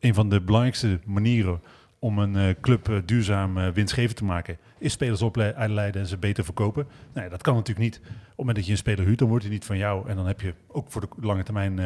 een 0.00 0.14
van 0.14 0.28
de 0.28 0.40
belangrijkste 0.40 1.00
manieren 1.04 1.60
om 1.98 2.18
een 2.18 2.60
club 2.60 3.02
duurzaam 3.04 3.72
winstgevend 3.72 4.16
te 4.16 4.24
maken 4.24 4.58
is 4.78 4.92
spelers 4.92 5.22
opleiden 5.22 6.00
en 6.00 6.06
ze 6.06 6.16
beter 6.16 6.44
verkopen. 6.44 6.86
Nee, 7.12 7.28
dat 7.28 7.42
kan 7.42 7.54
natuurlijk 7.54 7.86
niet. 7.86 7.96
Op 7.98 8.06
het 8.06 8.36
moment 8.36 8.56
dat 8.56 8.66
je 8.66 8.72
een 8.72 8.78
speler 8.78 9.04
huurt, 9.04 9.18
dan 9.18 9.28
wordt 9.28 9.44
hij 9.44 9.52
niet 9.52 9.64
van 9.64 9.76
jou 9.76 10.08
en 10.08 10.16
dan 10.16 10.26
heb 10.26 10.40
je 10.40 10.54
ook 10.66 10.90
voor 10.90 11.00
de 11.00 11.08
lange 11.20 11.42
termijn 11.42 11.78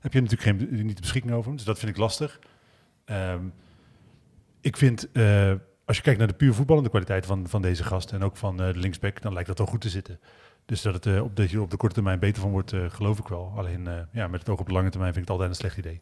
heb 0.00 0.12
je 0.12 0.20
natuurlijk 0.20 0.42
geen, 0.42 0.84
niet 0.86 1.00
beschikking 1.00 1.34
over 1.34 1.46
hem. 1.46 1.56
Dus 1.56 1.64
dat 1.64 1.78
vind 1.78 1.90
ik 1.90 1.96
lastig. 1.96 2.38
Um, 3.06 3.52
ik 4.60 4.76
vind, 4.76 5.08
als 5.90 5.98
je 5.98 6.04
kijkt 6.04 6.18
naar 6.18 6.28
de 6.28 6.34
puur 6.34 6.54
voetballende 6.54 6.88
kwaliteit 6.90 7.26
van, 7.26 7.48
van 7.48 7.62
deze 7.62 7.84
gast 7.84 8.12
en 8.12 8.22
ook 8.22 8.36
van 8.36 8.60
eh, 8.62 8.72
de 8.72 8.78
linksback, 8.78 9.22
dan 9.22 9.32
lijkt 9.32 9.48
dat 9.48 9.58
wel 9.58 9.66
goed 9.66 9.80
te 9.80 9.88
zitten. 9.88 10.20
Dus 10.66 10.82
dat, 10.82 10.94
het, 10.94 11.06
eh, 11.06 11.22
op, 11.22 11.36
dat 11.36 11.50
je 11.50 11.60
op 11.60 11.70
de 11.70 11.76
korte 11.76 11.94
termijn 11.94 12.18
beter 12.18 12.42
van 12.42 12.50
wordt, 12.50 12.72
eh, 12.72 12.80
geloof 12.88 13.18
ik 13.18 13.28
wel. 13.28 13.52
Alleen 13.56 13.88
ja, 14.12 14.26
met 14.28 14.40
het 14.40 14.48
oog 14.48 14.58
op 14.60 14.66
de 14.66 14.72
lange 14.72 14.90
termijn 14.90 15.12
vind 15.12 15.24
ik 15.24 15.30
het 15.30 15.40
altijd 15.40 15.48
een 15.50 15.64
slecht 15.70 15.86
idee. 15.86 16.00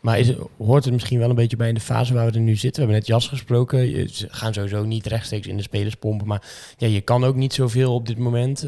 Maar 0.00 0.18
is, 0.18 0.32
hoort 0.58 0.84
het 0.84 0.92
misschien 0.92 1.18
wel 1.18 1.28
een 1.30 1.34
beetje 1.34 1.56
bij 1.56 1.68
in 1.68 1.74
de 1.74 1.80
fase 1.80 2.14
waar 2.14 2.26
we 2.26 2.32
er 2.32 2.40
nu 2.40 2.56
zitten? 2.56 2.86
We 2.86 2.92
hebben 2.92 2.96
net 2.96 3.06
Jas 3.06 3.28
gesproken. 3.28 3.90
Je- 3.90 4.08
Ze 4.08 4.26
gaan 4.30 4.54
sowieso 4.54 4.84
niet 4.84 5.06
rechtstreeks 5.06 5.46
in 5.46 5.56
de 5.56 5.62
spelers 5.62 5.94
pompen. 5.94 6.26
Maar 6.26 6.42
ja, 6.76 6.86
je 6.86 7.00
kan 7.00 7.24
ook 7.24 7.36
niet 7.36 7.54
zoveel 7.54 7.94
op 7.94 8.06
dit 8.06 8.18
moment. 8.18 8.66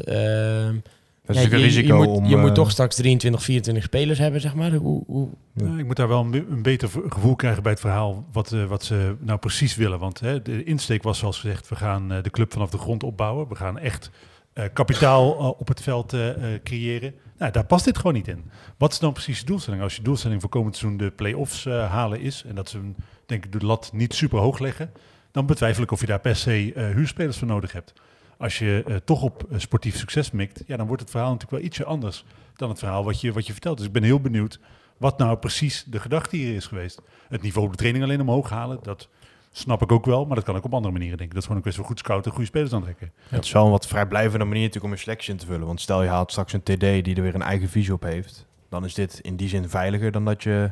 Dat 1.33 1.41
ja, 1.41 1.47
is 1.47 1.51
natuurlijk 1.51 1.75
een 1.77 1.83
je, 1.83 1.89
risico 1.89 2.01
je 2.01 2.07
moet, 2.07 2.17
om... 2.17 2.25
je 2.25 2.37
moet 2.37 2.49
eh, 2.49 2.55
toch 2.55 2.71
straks 2.71 2.95
23, 2.95 3.43
24 3.43 3.83
spelers 3.83 4.19
hebben, 4.19 4.41
zeg 4.41 4.55
maar. 4.55 4.71
Hoe, 4.73 5.03
hoe, 5.07 5.29
Ja. 5.53 5.63
Nou, 5.63 5.79
ik 5.79 5.85
moet 5.85 5.95
daar 5.95 6.07
wel 6.07 6.21
een, 6.21 6.45
een 6.51 6.61
beter 6.61 6.89
gevoel 7.09 7.35
krijgen 7.35 7.63
bij 7.63 7.71
het 7.71 7.81
verhaal 7.81 8.25
wat, 8.31 8.51
eh, 8.51 8.65
wat 8.65 8.83
ze 8.83 9.15
nou 9.19 9.39
precies 9.39 9.75
willen. 9.75 9.99
Want 9.99 10.19
hè, 10.19 10.41
de 10.41 10.63
insteek 10.63 11.03
was 11.03 11.17
zoals 11.17 11.39
gezegd, 11.39 11.69
we 11.69 11.75
gaan 11.75 12.11
eh, 12.11 12.23
de 12.23 12.29
club 12.29 12.51
vanaf 12.51 12.69
de 12.69 12.77
grond 12.77 13.03
opbouwen. 13.03 13.47
We 13.47 13.55
gaan 13.55 13.79
echt 13.79 14.11
eh, 14.53 14.65
kapitaal 14.73 15.31
op 15.31 15.67
het 15.67 15.81
veld 15.81 16.15
creëren. 16.63 17.13
Nou, 17.41 17.53
daar 17.53 17.65
past 17.65 17.85
dit 17.85 17.97
gewoon 17.97 18.13
niet 18.13 18.27
in. 18.27 18.43
Wat 18.77 18.91
is 18.91 18.99
dan 18.99 19.13
precies 19.13 19.39
de 19.39 19.45
doelstelling? 19.45 19.81
Als 19.81 19.95
je 19.95 20.01
doelstelling 20.01 20.41
voor 20.41 20.49
komend 20.49 20.75
seizoen 20.75 20.97
de 20.97 21.11
play-offs 21.11 21.65
eh, 21.65 21.91
halen 21.91 22.19
is... 22.19 22.43
en 22.47 22.55
dat 22.55 22.69
ze 22.69 22.77
hem, 22.77 22.95
denk 23.25 23.45
ik 23.45 23.59
de 23.59 23.65
lat 23.65 23.89
niet 23.93 24.13
super 24.13 24.39
hoog 24.39 24.59
leggen... 24.59 24.91
dan 25.31 25.45
betwijfel 25.45 25.83
ik 25.83 25.91
of 25.91 25.99
je 25.99 26.05
daar 26.05 26.19
per 26.19 26.35
se 26.35 26.73
eh, 26.73 26.89
huurspelers 26.89 27.37
voor 27.37 27.47
nodig 27.47 27.71
hebt. 27.71 27.93
Als 28.41 28.59
je 28.59 28.83
eh, 28.87 28.95
toch 28.95 29.21
op 29.21 29.45
eh, 29.51 29.59
sportief 29.59 29.97
succes 29.97 30.31
mikt... 30.31 30.63
ja, 30.67 30.77
dan 30.77 30.87
wordt 30.87 31.01
het 31.01 31.11
verhaal 31.11 31.31
natuurlijk 31.31 31.57
wel 31.57 31.69
ietsje 31.69 31.85
anders... 31.85 32.25
dan 32.55 32.69
het 32.69 32.79
verhaal 32.79 33.03
wat 33.03 33.21
je, 33.21 33.31
wat 33.31 33.47
je 33.47 33.51
vertelt. 33.51 33.77
Dus 33.77 33.85
ik 33.85 33.91
ben 33.91 34.03
heel 34.03 34.19
benieuwd 34.19 34.59
wat 34.97 35.17
nou 35.17 35.37
precies 35.37 35.83
de 35.87 35.99
gedachte 35.99 36.35
hier 36.35 36.55
is 36.55 36.65
geweest. 36.65 37.01
Het 37.29 37.41
niveau 37.41 37.65
op 37.65 37.71
de 37.71 37.77
training 37.77 38.03
alleen 38.03 38.21
omhoog 38.21 38.49
halen, 38.49 38.79
dat 38.81 39.09
snap 39.51 39.81
ik 39.81 39.91
ook 39.91 40.05
wel. 40.05 40.25
Maar 40.25 40.35
dat 40.35 40.45
kan 40.45 40.55
ook 40.55 40.63
op 40.63 40.73
andere 40.73 40.93
manieren, 40.93 41.17
denk 41.17 41.29
ik. 41.29 41.35
Dat 41.35 41.43
is 41.43 41.47
gewoon 41.47 41.57
een 41.57 41.71
kwestie 41.71 41.83
van 41.83 41.93
goed 41.93 42.03
scouten 42.03 42.25
en 42.25 42.37
goede 42.37 42.49
spelers 42.49 42.73
aantrekken. 42.73 43.11
Het 43.29 43.45
is 43.45 43.51
wel 43.51 43.65
een 43.65 43.71
wat 43.71 43.87
vrijblijvende 43.87 44.45
manier 44.45 44.63
natuurlijk 44.63 44.85
om 44.85 44.91
je 44.91 45.03
selectie 45.03 45.31
in 45.31 45.39
te 45.39 45.45
vullen. 45.45 45.67
Want 45.67 45.81
stel 45.81 46.03
je 46.03 46.09
haalt 46.09 46.31
straks 46.31 46.53
een 46.53 46.63
TD 46.63 46.79
die 46.79 47.15
er 47.15 47.21
weer 47.21 47.35
een 47.35 47.41
eigen 47.41 47.69
visie 47.69 47.93
op 47.93 48.03
heeft. 48.03 48.45
Dan 48.69 48.85
is 48.85 48.93
dit 48.93 49.19
in 49.19 49.35
die 49.35 49.49
zin 49.49 49.69
veiliger 49.69 50.11
dan 50.11 50.25
dat 50.25 50.43
je 50.43 50.71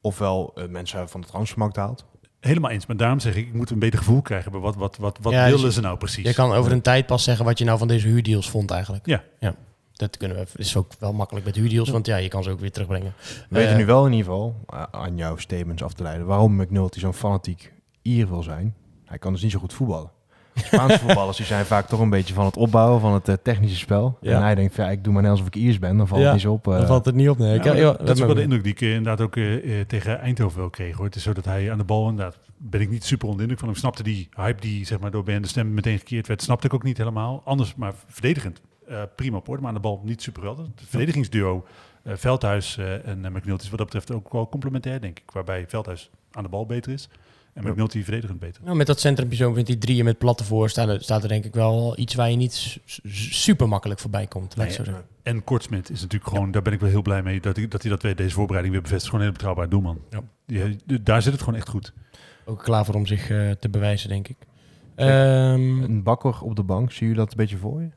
ofwel 0.00 0.52
eh, 0.54 0.68
mensen 0.68 1.08
van 1.08 1.20
de 1.20 1.26
transfermarkt 1.26 1.76
haalt. 1.76 2.04
Helemaal 2.42 2.70
eens. 2.70 2.86
Maar 2.86 2.96
daarom 2.96 3.20
zeg 3.20 3.36
ik, 3.36 3.46
ik 3.46 3.52
moet 3.54 3.70
een 3.70 3.78
beter 3.78 3.98
gevoel 3.98 4.22
krijgen 4.22 4.52
bij 4.52 4.60
wat, 4.60 4.76
wat, 4.76 4.96
wat, 4.96 5.18
wat 5.20 5.32
Ja, 5.32 5.48
dus 5.48 5.74
ze 5.74 5.80
nou 5.80 5.98
precies. 5.98 6.26
je 6.26 6.34
kan 6.34 6.52
over 6.52 6.72
een 6.72 6.82
tijd 6.82 7.06
pas 7.06 7.24
zeggen 7.24 7.44
wat 7.44 7.58
je 7.58 7.64
nou 7.64 7.78
van 7.78 7.88
deze 7.88 8.08
huurdeals 8.08 8.50
vond 8.50 8.70
eigenlijk. 8.70 9.06
Ja. 9.06 9.22
ja. 9.40 9.54
Dat 9.92 10.16
kunnen 10.16 10.36
we, 10.36 10.46
is 10.56 10.76
ook 10.76 10.92
wel 10.98 11.12
makkelijk 11.12 11.46
met 11.46 11.54
huurdeals, 11.56 11.88
want 11.88 12.06
ja, 12.06 12.16
je 12.16 12.28
kan 12.28 12.42
ze 12.42 12.50
ook 12.50 12.60
weer 12.60 12.70
terugbrengen. 12.72 13.14
We 13.48 13.56
weten 13.56 13.70
Eh, 13.72 13.76
nu 13.76 13.86
wel 13.86 14.06
in 14.06 14.12
ieder 14.12 14.26
geval, 14.26 14.56
eh, 14.68 14.82
aan 14.90 15.16
jouw 15.16 15.36
statements 15.36 15.82
af 15.82 15.92
te 15.92 16.02
leiden, 16.02 16.26
waarom 16.26 16.56
McNulty 16.56 16.98
zo'n 16.98 17.14
fanatiek 17.14 17.72
Ier 18.02 18.28
wil 18.28 18.42
zijn. 18.42 18.74
Hij 19.04 19.18
kan 19.18 19.32
dus 19.32 19.42
niet 19.42 19.50
zo 19.50 19.58
goed 19.58 19.72
voetballen. 19.72 20.10
Spaanse 20.54 20.98
voetballers 20.98 21.36
die 21.36 21.46
zijn 21.46 21.64
vaak 21.64 21.86
toch 21.88 22.00
een 22.00 22.10
beetje 22.10 22.34
van 22.34 22.44
het 22.44 22.56
opbouwen 22.56 23.00
van 23.00 23.12
het 23.12 23.28
eh, 23.28 23.34
technische 23.42 23.76
spel. 23.78 24.18
Ja. 24.20 24.36
En 24.36 24.42
hij 24.42 24.54
denkt, 24.54 24.74
ja, 24.74 24.90
ik 24.90 25.04
doe 25.04 25.12
maar 25.12 25.22
net 25.22 25.30
alsof 25.30 25.46
ik 25.46 25.54
Iers 25.56 25.78
ben, 25.78 25.96
dan 25.96 26.08
valt 26.08 26.20
Ja, 26.20 26.26
het 26.26 26.36
niet 26.36 26.46
op. 26.46 26.64
Dan 26.64 26.86
valt 26.86 27.04
het 27.04 27.14
niet 27.14 27.28
op, 27.28 27.38
nee. 27.38 27.54
Ik- 27.54 27.64
Ja, 27.64 27.72
ja, 27.74 27.82
dat- 27.82 27.98
dat 28.06 28.16
is 28.16 28.20
ook 28.20 28.26
wel 28.26 28.36
de 28.36 28.42
indruk 28.42 28.62
die 28.62 28.72
ik 28.72 28.80
eh, 28.80 28.88
inderdaad 28.94 29.20
ook 29.20 29.34
tegen 29.86 30.20
Eindhoven 30.20 30.58
wel 30.58 30.70
kreeg. 30.70 30.96
Hoor. 30.96 31.04
Het 31.04 31.14
is 31.16 31.22
zo 31.22 31.32
dat 31.32 31.44
hij 31.44 31.72
aan 31.72 31.78
de 31.78 31.84
bal, 31.84 32.08
inderdaad, 32.08 32.38
ben 32.56 32.80
ik 32.80 32.90
niet 32.90 33.04
super 33.04 33.22
onder 33.28 33.36
de 33.36 33.42
indruk 33.42 33.58
van 33.60 33.68
hem. 33.68 33.78
Snapte 33.78 34.02
die 34.02 34.28
hype 34.36 34.60
die 34.60 34.86
zeg 34.86 35.00
maar, 35.00 35.10
door 35.10 35.22
Ben 35.22 35.42
de 35.42 35.48
stem 35.48 35.74
meteen 35.74 35.98
gekeerd 35.98 36.26
werd, 36.26 36.42
snapte 36.42 36.66
ik 36.66 36.74
ook 36.74 36.82
niet 36.82 36.98
helemaal. 36.98 37.42
Anders, 37.44 37.74
maar 37.74 37.92
verdedigend, 38.06 38.60
eh, 38.88 39.02
prima 39.16 39.36
op 39.36 39.48
orde, 39.48 39.60
maar 39.60 39.68
aan 39.70 39.76
de 39.76 39.80
bal 39.82 40.00
niet 40.04 40.22
super 40.22 40.40
geweldig. 40.40 40.66
Het 40.74 40.84
verdedigingsduo 40.88 41.64
eh, 42.02 42.12
Veldhuis 42.16 42.78
eh, 42.78 43.06
en 43.08 43.18
uh, 43.24 43.30
McNulty 43.30 43.62
is 43.64 43.68
wat 43.70 43.78
dat 43.78 43.90
betreft 43.90 44.12
ook 44.12 44.32
wel 44.32 44.48
complementair, 44.48 45.00
denk 45.00 45.18
ik. 45.18 45.30
Waarbij 45.32 45.64
Veldhuis 45.68 46.10
aan 46.32 46.42
de 46.42 46.48
bal 46.48 46.66
beter 46.66 46.92
is 46.92 47.08
en 47.52 47.68
McNulty 47.70 48.02
verdedigend 48.02 48.38
beter. 48.38 48.62
Nou, 48.64 48.76
met 48.76 48.86
dat 48.86 49.00
centrumpje 49.00 49.36
zo 49.36 49.52
vindt 49.52 49.68
die 49.68 49.78
drieën 49.78 50.04
met 50.04 50.18
platte 50.18 50.44
voor 50.44 50.70
staan 50.70 51.00
staat 51.00 51.22
er 51.22 51.28
denk 51.28 51.44
ik 51.44 51.54
wel 51.54 51.98
iets 51.98 52.14
waar 52.14 52.30
je 52.30 52.36
niet 52.36 52.52
su- 52.54 52.80
su- 52.84 53.02
super 53.32 53.68
makkelijk 53.68 54.00
voorbij 54.00 54.26
komt. 54.26 54.56
Laat 54.56 54.66
ik 54.70 54.76
Nee, 54.76 54.86
zo 54.86 54.92
zeggen. 54.92 55.04
En 55.22 55.44
Kortsmit 55.44 55.90
is 55.90 56.00
natuurlijk 56.00 56.30
gewoon, 56.30 56.50
daar 56.50 56.62
ben 56.62 56.72
ik 56.72 56.80
wel 56.80 56.88
heel 56.88 57.02
blij 57.02 57.22
mee 57.22 57.40
dat 57.40 57.56
hij 57.56 57.68
dat, 57.68 57.82
hij 57.82 57.90
dat 57.96 58.16
deze 58.16 58.34
voorbereiding 58.34 58.74
weer 58.74 58.82
bevestigt. 58.82 59.10
Gewoon 59.14 59.26
een 59.26 59.32
hele 59.32 59.46
betrouwbare 59.54 59.68
doelman. 59.82 60.00
Ja. 60.46 60.68
Daar 61.02 61.22
zit 61.22 61.32
het 61.32 61.42
gewoon 61.42 61.58
echt 61.58 61.68
goed. 61.68 61.92
Ook 62.44 62.62
klaar 62.62 62.84
voor 62.84 62.94
om 62.94 63.06
zich 63.06 63.30
eh, 63.30 63.50
te 63.50 63.68
bewijzen, 63.68 64.08
denk 64.08 64.28
ik. 64.28 64.36
Ehm, 64.94 65.82
Een 65.82 66.02
bakker 66.02 66.40
op 66.40 66.56
de 66.56 66.62
bank, 66.62 66.92
zie 66.92 67.08
je 67.08 67.14
dat 67.14 67.30
een 67.30 67.36
beetje 67.36 67.56
voor 67.56 67.80
je? 67.80 67.88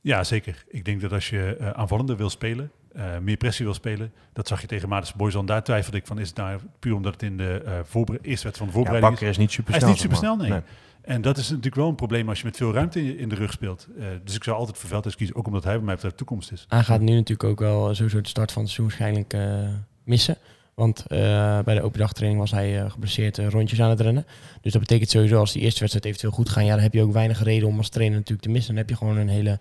Ja, 0.00 0.24
zeker. 0.24 0.64
Ik 0.68 0.84
denk 0.84 1.00
dat 1.00 1.12
als 1.12 1.30
je 1.30 1.56
eh, 1.56 1.70
aanvallender 1.70 2.16
wil 2.16 2.30
spelen, 2.30 2.70
eh, 2.94 3.18
meer 3.18 3.36
pressie 3.36 3.64
wil 3.64 3.74
spelen, 3.74 4.12
dat 4.32 4.48
zag 4.48 4.60
je 4.60 4.66
tegen 4.66 4.88
Maarten 4.88 5.16
Boyzan. 5.16 5.46
Daar 5.46 5.62
twijfelde 5.64 5.96
ik 5.98 6.06
van, 6.06 6.18
is 6.18 6.28
het 6.28 6.36
nou 6.36 6.58
puur 6.78 6.94
omdat 6.94 7.12
het 7.12 7.22
in 7.22 7.36
de 7.36 7.62
eh 7.64 7.72
voorbere- 7.84 8.18
eerste 8.22 8.46
wedstrijd 8.48 8.56
van 8.56 8.66
de 8.66 8.72
Ja, 8.72 8.76
voorbereiding 8.76 9.12
bakker 9.12 9.28
is 9.28 9.36
niet 9.38 9.50
super 9.52 9.70
Hij 9.70 9.80
snel. 9.80 9.92
is 9.94 10.02
niet 10.02 10.10
zeg 10.10 10.20
maar. 10.20 10.30
supersnel, 10.30 10.58
nee. 10.58 10.68
is? 10.68 10.88
En 11.14 11.22
dat 11.22 11.36
is 11.36 11.48
natuurlijk 11.48 11.76
wel 11.76 11.88
een 11.88 11.94
probleem 11.94 12.28
als 12.28 12.38
je 12.38 12.44
met 12.44 12.56
veel 12.56 12.72
ruimte 12.72 13.00
in, 13.04 13.18
in 13.18 13.28
de 13.28 13.34
rug 13.34 13.52
speelt. 13.52 13.86
Eh, 13.98 14.04
dus 14.24 14.34
ik 14.34 14.44
zou 14.44 14.56
altijd 14.56 14.78
voor 14.78 14.88
Veldhuis 14.88 15.16
kiezen, 15.16 15.36
ook 15.36 15.46
omdat 15.46 15.64
hij 15.64 15.74
bij 15.76 15.84
mij 15.84 15.94
betreft 15.94 16.16
toekomst 16.16 16.52
is. 16.52 16.64
hij 16.68 16.82
gaat 16.82 17.00
nu 17.00 17.14
natuurlijk 17.14 17.48
ook 17.48 17.58
wel 17.60 17.94
sowieso 17.94 18.20
de 18.20 18.28
start 18.28 18.52
van 18.52 18.62
het 18.62 18.70
seizoen 18.72 18.98
waarschijnlijk 18.98 19.32
eh, 19.34 19.68
missen. 20.04 20.36
Want 20.74 21.04
eh, 21.06 21.18
bij 21.60 21.74
de 21.74 21.82
open 21.82 21.98
dagtraining 21.98 22.40
was 22.40 22.50
hij 22.50 22.82
eh, 22.82 22.90
geblesseerd 22.90 23.38
rondjes 23.38 23.80
aan 23.80 23.90
het 23.90 24.00
rennen. 24.00 24.26
Dus 24.60 24.72
dat 24.72 24.80
betekent 24.80 25.10
sowieso 25.10 25.38
als 25.38 25.52
die 25.52 25.62
eerste 25.62 25.80
wedstrijd 25.80 26.06
eventueel 26.06 26.32
goed 26.32 26.48
gaat, 26.48 26.64
ja, 26.64 26.70
dan 26.70 26.78
heb 26.82 26.92
je 26.94 27.02
ook 27.02 27.12
weinig 27.12 27.42
reden 27.42 27.68
om 27.68 27.76
als 27.78 27.88
trainer 27.88 28.16
natuurlijk 28.18 28.42
te 28.46 28.52
missen. 28.52 28.68
Dan 28.74 28.80
heb 28.82 28.90
je 28.90 28.96
gewoon 28.96 29.16
een 29.16 29.28
hele 29.28 29.58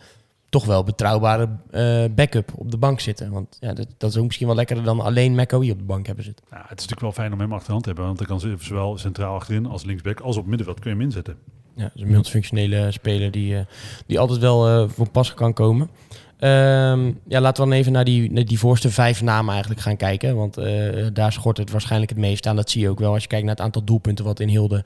toch 0.50 0.66
wel 0.66 0.84
betrouwbare 0.84 1.50
eh, 1.72 2.04
backup 2.16 2.52
op 2.56 2.72
de 2.72 2.78
bank 2.78 3.00
zitten. 3.00 3.32
Want 3.32 3.58
ja, 3.60 3.74
dat, 3.74 3.88
dat 3.98 4.10
is 4.10 4.18
ook 4.18 4.26
misschien 4.26 4.48
wel 4.48 4.56
lekkerder 4.56 4.86
dan 4.86 5.00
alleen 5.00 5.36
McAwee 5.36 5.72
op 5.72 5.78
de 5.78 5.84
bank 5.84 6.06
hebben 6.06 6.24
zitten. 6.24 6.46
Nou, 6.50 6.62
het 6.62 6.80
is 6.80 6.88
natuurlijk 6.88 7.02
wel 7.02 7.12
fijn 7.12 7.34
om 7.34 7.40
hem 7.40 7.54
achter 7.54 7.66
de 7.66 7.72
hand 7.72 7.84
te 7.84 7.90
hebben, 7.90 8.08
want 8.08 8.18
dan 8.18 8.28
kan 8.28 8.40
ze 8.40 8.56
zowel 8.60 8.98
centraal 8.98 9.36
achterin 9.36 9.66
als 9.66 9.84
linksback 9.84 10.20
als 10.20 10.38
op 10.38 10.46
middenveld 10.46 10.80
kun 10.80 10.90
je 10.90 10.96
hem 10.96 11.06
inzetten. 11.06 11.36
Ja, 11.76 11.84
dat 11.84 11.92
is 11.96 12.02
een 12.02 12.08
multifunctionele 12.08 12.92
speler 12.92 13.32
die, 13.32 13.58
eh, 13.58 13.66
die 14.06 14.20
altijd 14.20 14.40
wel 14.40 14.68
eh, 14.68 14.90
voor 14.90 15.10
pas 15.10 15.34
kan 15.34 15.54
komen. 15.54 15.90
Ehm, 16.40 17.12
ja, 17.28 17.40
laten 17.40 17.64
we 17.64 17.70
dan 17.70 17.80
even 17.80 17.92
naar 17.92 18.04
die, 18.04 18.32
naar 18.32 18.46
die 18.46 18.60
voorste 18.60 18.90
vijf 18.90 19.22
namen 19.22 19.52
eigenlijk 19.52 19.82
gaan 19.82 19.98
kijken. 19.98 20.36
Want 20.36 20.58
eh, 20.58 21.08
daar 21.14 21.32
schort 21.32 21.58
het 21.58 21.72
waarschijnlijk 21.72 22.12
het 22.12 22.20
meest 22.20 22.48
aan. 22.48 22.56
Dat 22.56 22.70
zie 22.70 22.82
je 22.82 22.90
ook 22.90 23.00
wel 23.00 23.14
als 23.14 23.22
je 23.22 23.28
kijkt 23.28 23.46
naar 23.46 23.56
het 23.56 23.64
aantal 23.64 23.84
doelpunten 23.84 24.26
wat 24.26 24.40
in 24.40 24.48
heel 24.48 24.68
de 24.68 24.84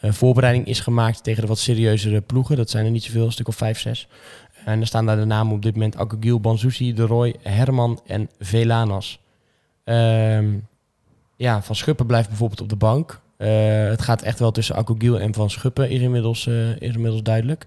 eh, 0.00 0.12
voorbereiding 0.12 0.66
is 0.66 0.80
gemaakt 0.80 1.24
tegen 1.24 1.42
de 1.42 1.48
wat 1.48 1.58
serieuzere 1.58 2.20
ploegen. 2.20 2.56
Dat 2.56 2.70
zijn 2.70 2.84
er 2.84 2.90
niet 2.90 3.04
zoveel, 3.04 3.24
een 3.24 3.32
stuk 3.32 3.48
of 3.48 3.56
vijf, 3.56 3.78
zes. 3.78 4.08
En 4.66 4.80
er 4.80 4.86
staan 4.86 5.06
daar 5.06 5.16
de 5.16 5.24
namen 5.24 5.54
op 5.54 5.62
dit 5.62 5.74
moment 5.74 5.96
Akugil, 5.96 6.40
Banzusi, 6.40 6.94
De 6.94 7.02
Roy, 7.02 7.34
Herman 7.42 8.00
en 8.06 8.28
Velanas. 8.38 9.18
Ehm, 9.84 10.54
ja, 11.36 11.62
Van 11.62 11.76
Schuppen 11.76 12.06
blijft 12.06 12.28
bijvoorbeeld 12.28 12.60
op 12.60 12.68
de 12.68 12.76
bank. 12.76 13.20
Eh, 13.36 13.48
het 13.88 14.02
gaat 14.02 14.22
echt 14.22 14.38
wel 14.38 14.50
tussen 14.50 14.76
Akugil 14.76 15.20
en 15.20 15.34
Van 15.34 15.50
Schuppen, 15.50 15.90
is 15.90 16.00
inmiddels, 16.00 16.46
eh, 16.46 16.80
inmiddels 16.80 17.22
duidelijk. 17.22 17.66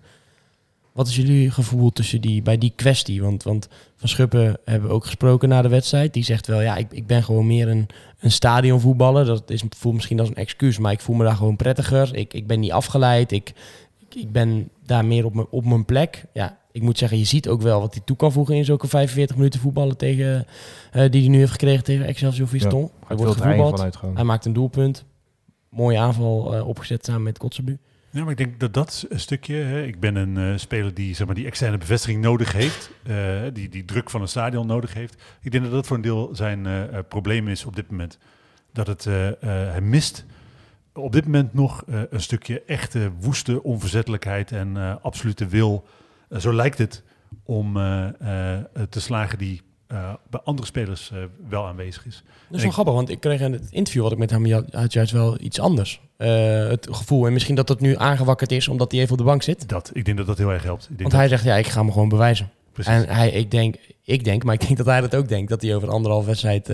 Wat 0.91 1.07
is 1.07 1.15
jullie 1.15 1.51
gevoel 1.51 1.89
tussen 1.89 2.21
die, 2.21 2.41
bij 2.41 2.57
die 2.57 2.73
kwestie? 2.75 3.21
Want, 3.21 3.43
want 3.43 3.67
Van 3.95 4.09
Schuppen 4.09 4.57
hebben 4.65 4.89
we 4.89 4.95
ook 4.95 5.05
gesproken 5.05 5.49
na 5.49 5.61
de 5.61 5.69
wedstrijd. 5.69 6.13
Die 6.13 6.23
zegt 6.23 6.47
wel, 6.47 6.61
ja, 6.61 6.75
ik, 6.75 6.91
ik 6.91 7.07
ben 7.07 7.23
gewoon 7.23 7.47
meer 7.47 7.67
een, 7.67 7.87
een 8.19 8.31
stadionvoetballer. 8.31 9.25
Dat 9.25 9.49
is, 9.49 9.63
voelt 9.69 9.95
misschien 9.95 10.19
als 10.19 10.29
een 10.29 10.35
excuus, 10.35 10.77
maar 10.77 10.91
ik 10.91 11.01
voel 11.01 11.15
me 11.15 11.23
daar 11.23 11.35
gewoon 11.35 11.55
prettiger. 11.55 12.15
Ik, 12.15 12.33
ik 12.33 12.47
ben 12.47 12.59
niet 12.59 12.71
afgeleid. 12.71 13.31
Ik, 13.31 13.53
ik 14.09 14.31
ben 14.31 14.69
daar 14.85 15.05
meer 15.05 15.25
op 15.25 15.33
mijn, 15.33 15.47
op 15.49 15.65
mijn 15.65 15.85
plek. 15.85 16.25
Ja, 16.33 16.58
ik 16.71 16.81
moet 16.81 16.97
zeggen, 16.97 17.17
je 17.17 17.23
ziet 17.25 17.47
ook 17.47 17.61
wel 17.61 17.79
wat 17.81 17.93
hij 17.93 18.03
toe 18.05 18.15
kan 18.15 18.31
voegen 18.31 18.55
in 18.55 18.65
zulke 18.65 18.87
45 18.87 19.35
minuten 19.35 19.59
voetballen 19.59 19.97
tegen, 19.97 20.45
eh, 20.91 21.11
die 21.11 21.21
hij 21.21 21.29
nu 21.29 21.37
heeft 21.37 21.51
gekregen 21.51 21.83
tegen 21.83 22.05
Excelsior 22.05 22.47
Viston. 22.47 22.81
hij 22.81 22.89
Hij 23.07 23.17
wordt 23.17 23.35
er 23.35 23.41
gevoetbald. 23.41 23.97
Hij 24.13 24.23
maakt 24.23 24.45
een 24.45 24.53
doelpunt. 24.53 25.05
Mooie 25.69 25.97
aanval 25.99 26.55
eh, 26.55 26.67
opgezet 26.67 27.05
samen 27.05 27.23
met 27.23 27.37
Kotzebu. 27.37 27.77
Ja, 28.11 28.21
maar 28.21 28.31
ik 28.31 28.37
denk 28.37 28.59
dat 28.59 28.73
dat 28.73 29.05
een 29.09 29.19
stukje. 29.19 29.55
Hè, 29.55 29.83
ik 29.83 29.99
ben 29.99 30.15
een 30.15 30.37
eh, 30.37 30.57
speler 30.57 30.93
die 30.93 31.15
zeg 31.15 31.25
maar, 31.25 31.35
die 31.35 31.45
externe 31.45 31.77
bevestiging 31.77 32.21
nodig 32.21 32.51
heeft. 32.51 32.91
eh, 33.03 33.15
die, 33.53 33.69
die 33.69 33.85
druk 33.85 34.09
van 34.09 34.21
een 34.21 34.27
stadion 34.27 34.67
nodig 34.67 34.93
heeft. 34.93 35.21
Ik 35.41 35.51
denk 35.51 35.63
dat 35.63 35.73
dat 35.73 35.87
voor 35.87 35.95
een 35.95 36.01
deel 36.01 36.29
zijn 36.33 36.65
eh, 36.65 36.83
eh, 36.83 37.03
probleem 37.09 37.47
is 37.47 37.65
op 37.65 37.75
dit 37.75 37.89
moment. 37.91 38.17
Dat 38.73 38.87
het, 38.87 39.05
eh, 39.05 39.27
eh, 39.27 39.35
hij 39.41 39.81
mist 39.81 40.25
op 40.93 41.11
dit 41.11 41.25
moment 41.25 41.53
nog 41.53 41.83
eh, 41.87 42.01
een 42.09 42.21
stukje 42.21 42.63
echte 42.65 43.11
woeste 43.19 43.63
onverzettelijkheid 43.63 44.51
en 44.51 44.77
eh, 44.77 44.95
absolute 45.01 45.47
wil. 45.47 45.85
Eh, 46.29 46.39
zo 46.39 46.53
lijkt 46.53 46.77
het 46.77 47.03
om 47.43 47.77
eh, 47.77 48.07
eh, 48.57 48.63
te 48.89 49.01
slagen 49.01 49.37
die 49.37 49.61
bij 50.29 50.39
andere 50.43 50.67
spelers 50.67 51.11
wel 51.49 51.65
aanwezig 51.65 52.05
is. 52.05 52.23
Dat 52.47 52.57
is 52.57 52.63
wel 52.63 52.71
grappig, 52.71 52.93
want 52.93 53.09
ik 53.09 53.19
kreeg 53.19 53.41
in 53.41 53.53
het 53.53 53.67
interview 53.69 54.03
wat 54.03 54.11
ik 54.11 54.17
met 54.17 54.29
hem 54.29 54.51
had 54.71 54.93
juist 54.93 55.11
wel 55.11 55.41
iets 55.41 55.59
anders. 55.59 56.01
Het 56.17 56.87
gevoel, 56.91 57.27
en 57.27 57.33
misschien 57.33 57.55
dat 57.55 57.67
dat 57.67 57.79
nu 57.79 57.97
aangewakkerd 57.97 58.51
is 58.51 58.67
omdat 58.67 58.91
hij 58.91 59.01
even 59.01 59.11
op 59.11 59.17
de 59.17 59.23
bank 59.23 59.43
zit. 59.43 59.69
Dat, 59.69 59.89
ik 59.93 60.05
denk 60.05 60.17
dat 60.17 60.25
dat 60.25 60.37
heel 60.37 60.51
erg 60.51 60.63
helpt. 60.63 60.81
Ik 60.81 60.87
denk 60.87 61.01
Want 61.01 61.13
hij 61.13 61.27
zegt, 61.27 61.43
ja, 61.43 61.55
ik 61.55 61.67
ga 61.67 61.83
me 61.83 61.91
gewoon 61.91 62.09
bewijzen. 62.09 62.49
precies. 62.71 62.93
En 62.93 63.15
hij, 63.15 63.29
ik 63.29 63.51
denk, 63.51 63.75
ik 64.03 64.23
denk, 64.23 64.43
maar 64.43 64.53
ik 64.53 64.61
denk 64.65 64.77
dat 64.77 64.85
hij 64.85 65.01
dat 65.01 65.15
ook 65.15 65.27
denkt, 65.27 65.49
dat 65.49 65.61
hij 65.61 65.75
over 65.75 65.89
anderhalf 65.89 66.25
wedstrijd 66.25 66.65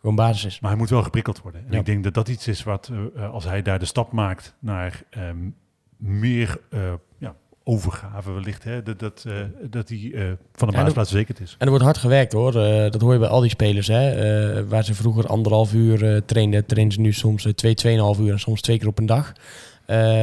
gewoon 0.00 0.16
basis 0.16 0.44
is. 0.44 0.60
Maar 0.60 0.70
hij 0.70 0.78
moet 0.78 0.90
wel 0.90 1.02
geprikkeld 1.02 1.40
worden. 1.40 1.60
En 1.66 1.72
Ja. 1.72 1.78
ik 1.78 1.86
denk 1.86 2.04
dat 2.04 2.14
dat 2.14 2.28
iets 2.28 2.48
is 2.48 2.62
wat, 2.62 2.90
als 3.32 3.44
hij 3.44 3.62
daar 3.62 3.78
de 3.78 3.84
stap 3.84 4.12
maakt 4.12 4.54
naar 4.58 5.02
ehm, 5.10 5.50
meer 5.96 6.60
overgave 7.68 8.32
wellicht, 8.32 8.64
hè, 8.64 8.82
dat, 8.82 8.98
dat, 8.98 9.24
eh, 9.26 9.34
dat 9.70 9.88
hij 9.88 10.10
eh, 10.14 10.22
van 10.52 10.68
de 10.68 10.74
Ja, 10.74 10.78
basisplaats 10.78 11.10
verzekerd 11.10 11.40
is. 11.40 11.54
En 11.58 11.64
er 11.64 11.68
wordt 11.68 11.84
hard 11.84 11.98
gewerkt 11.98 12.32
hoor. 12.32 12.54
Eh, 12.54 12.90
dat 12.90 13.00
hoor 13.00 13.12
je 13.12 13.18
bij 13.18 13.28
al 13.28 13.40
die 13.40 13.50
spelers. 13.50 13.86
Hè. 13.86 14.66
Waar 14.66 14.84
ze 14.84 14.94
vroeger 14.94 15.26
anderhalf 15.26 15.72
uur 15.72 16.24
trainden, 16.24 16.66
trainen 16.66 16.92
ze 16.92 17.00
nu 17.00 17.12
soms 17.12 17.46
twee, 17.54 17.74
tweeënhalf 17.74 18.18
uur 18.18 18.32
en 18.32 18.40
soms 18.40 18.60
twee 18.60 18.78
keer 18.78 18.88
op 18.88 18.98
een 18.98 19.06
dag. 19.06 19.32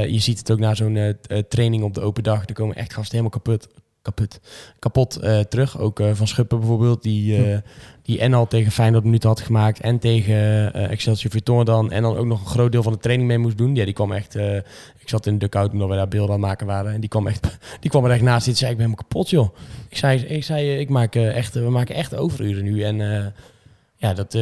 Je 0.07 0.19
ziet 0.19 0.39
het 0.39 0.51
ook 0.51 0.59
na 0.59 0.75
zo'n 0.75 1.17
training 1.49 1.83
op 1.83 1.93
de 1.93 2.01
open 2.01 2.23
dag. 2.23 2.47
Er 2.47 2.53
komen 2.53 2.75
echt 2.75 2.93
gasten 2.93 3.17
helemaal 3.17 3.39
kapot, 3.39 3.67
kapot, 4.01 4.39
kapot 4.79 5.19
terug. 5.49 5.79
Ook 5.79 6.01
Van 6.13 6.27
Schuppen 6.27 6.59
bijvoorbeeld, 6.59 7.03
die, 7.03 7.61
die 8.05 8.19
en 8.19 8.33
al 8.33 8.47
tegen 8.47 8.71
Feyenoord 8.71 9.03
minuten 9.03 9.29
had 9.29 9.41
gemaakt. 9.41 9.79
En 9.79 9.99
tegen 9.99 10.73
eh, 10.73 10.91
Excelsior 10.91 11.31
Virton 11.31 11.65
dan. 11.65 11.91
En 11.91 12.01
dan 12.01 12.17
ook 12.17 12.25
nog 12.25 12.39
een 12.39 12.47
groot 12.47 12.71
deel 12.71 12.83
van 12.83 12.93
de 12.93 12.99
training 12.99 13.27
mee 13.27 13.37
moest 13.37 13.57
doen. 13.57 13.75
Ja, 13.75 13.85
die 13.85 13.93
kwam 13.93 14.11
echt... 14.11 14.35
eh, 14.35 14.55
ik 14.97 15.09
zat 15.09 15.25
in 15.25 15.37
de 15.37 15.47
dugout 15.47 15.71
toen 15.71 15.87
we 15.87 15.95
daar 15.95 16.07
beelden 16.07 16.35
aan 16.35 16.39
maken 16.39 16.67
waren. 16.67 16.93
En 16.93 16.99
die 16.99 17.09
kwam, 17.09 17.27
echt, 17.27 17.57
die 17.81 17.89
kwam 17.89 18.05
er 18.05 18.11
echt 18.11 18.21
naast 18.21 18.43
zitten. 18.43 18.57
zei, 18.57 18.71
ik 18.71 18.77
ben 18.77 18.85
helemaal 18.85 19.07
kapot, 19.07 19.29
joh. 19.29 19.55
Ik 19.89 19.97
zei, 19.97 20.19
ik 20.19 20.43
zei 20.43 20.69
eh, 20.69 20.79
ik 20.79 20.89
maak, 20.89 21.15
echt, 21.15 21.53
we 21.53 21.69
maken 21.69 21.95
echt 21.95 22.15
overuren 22.15 22.63
nu. 22.63 22.83
En 22.83 22.97
ja, 23.95 24.13
dat, 24.13 24.37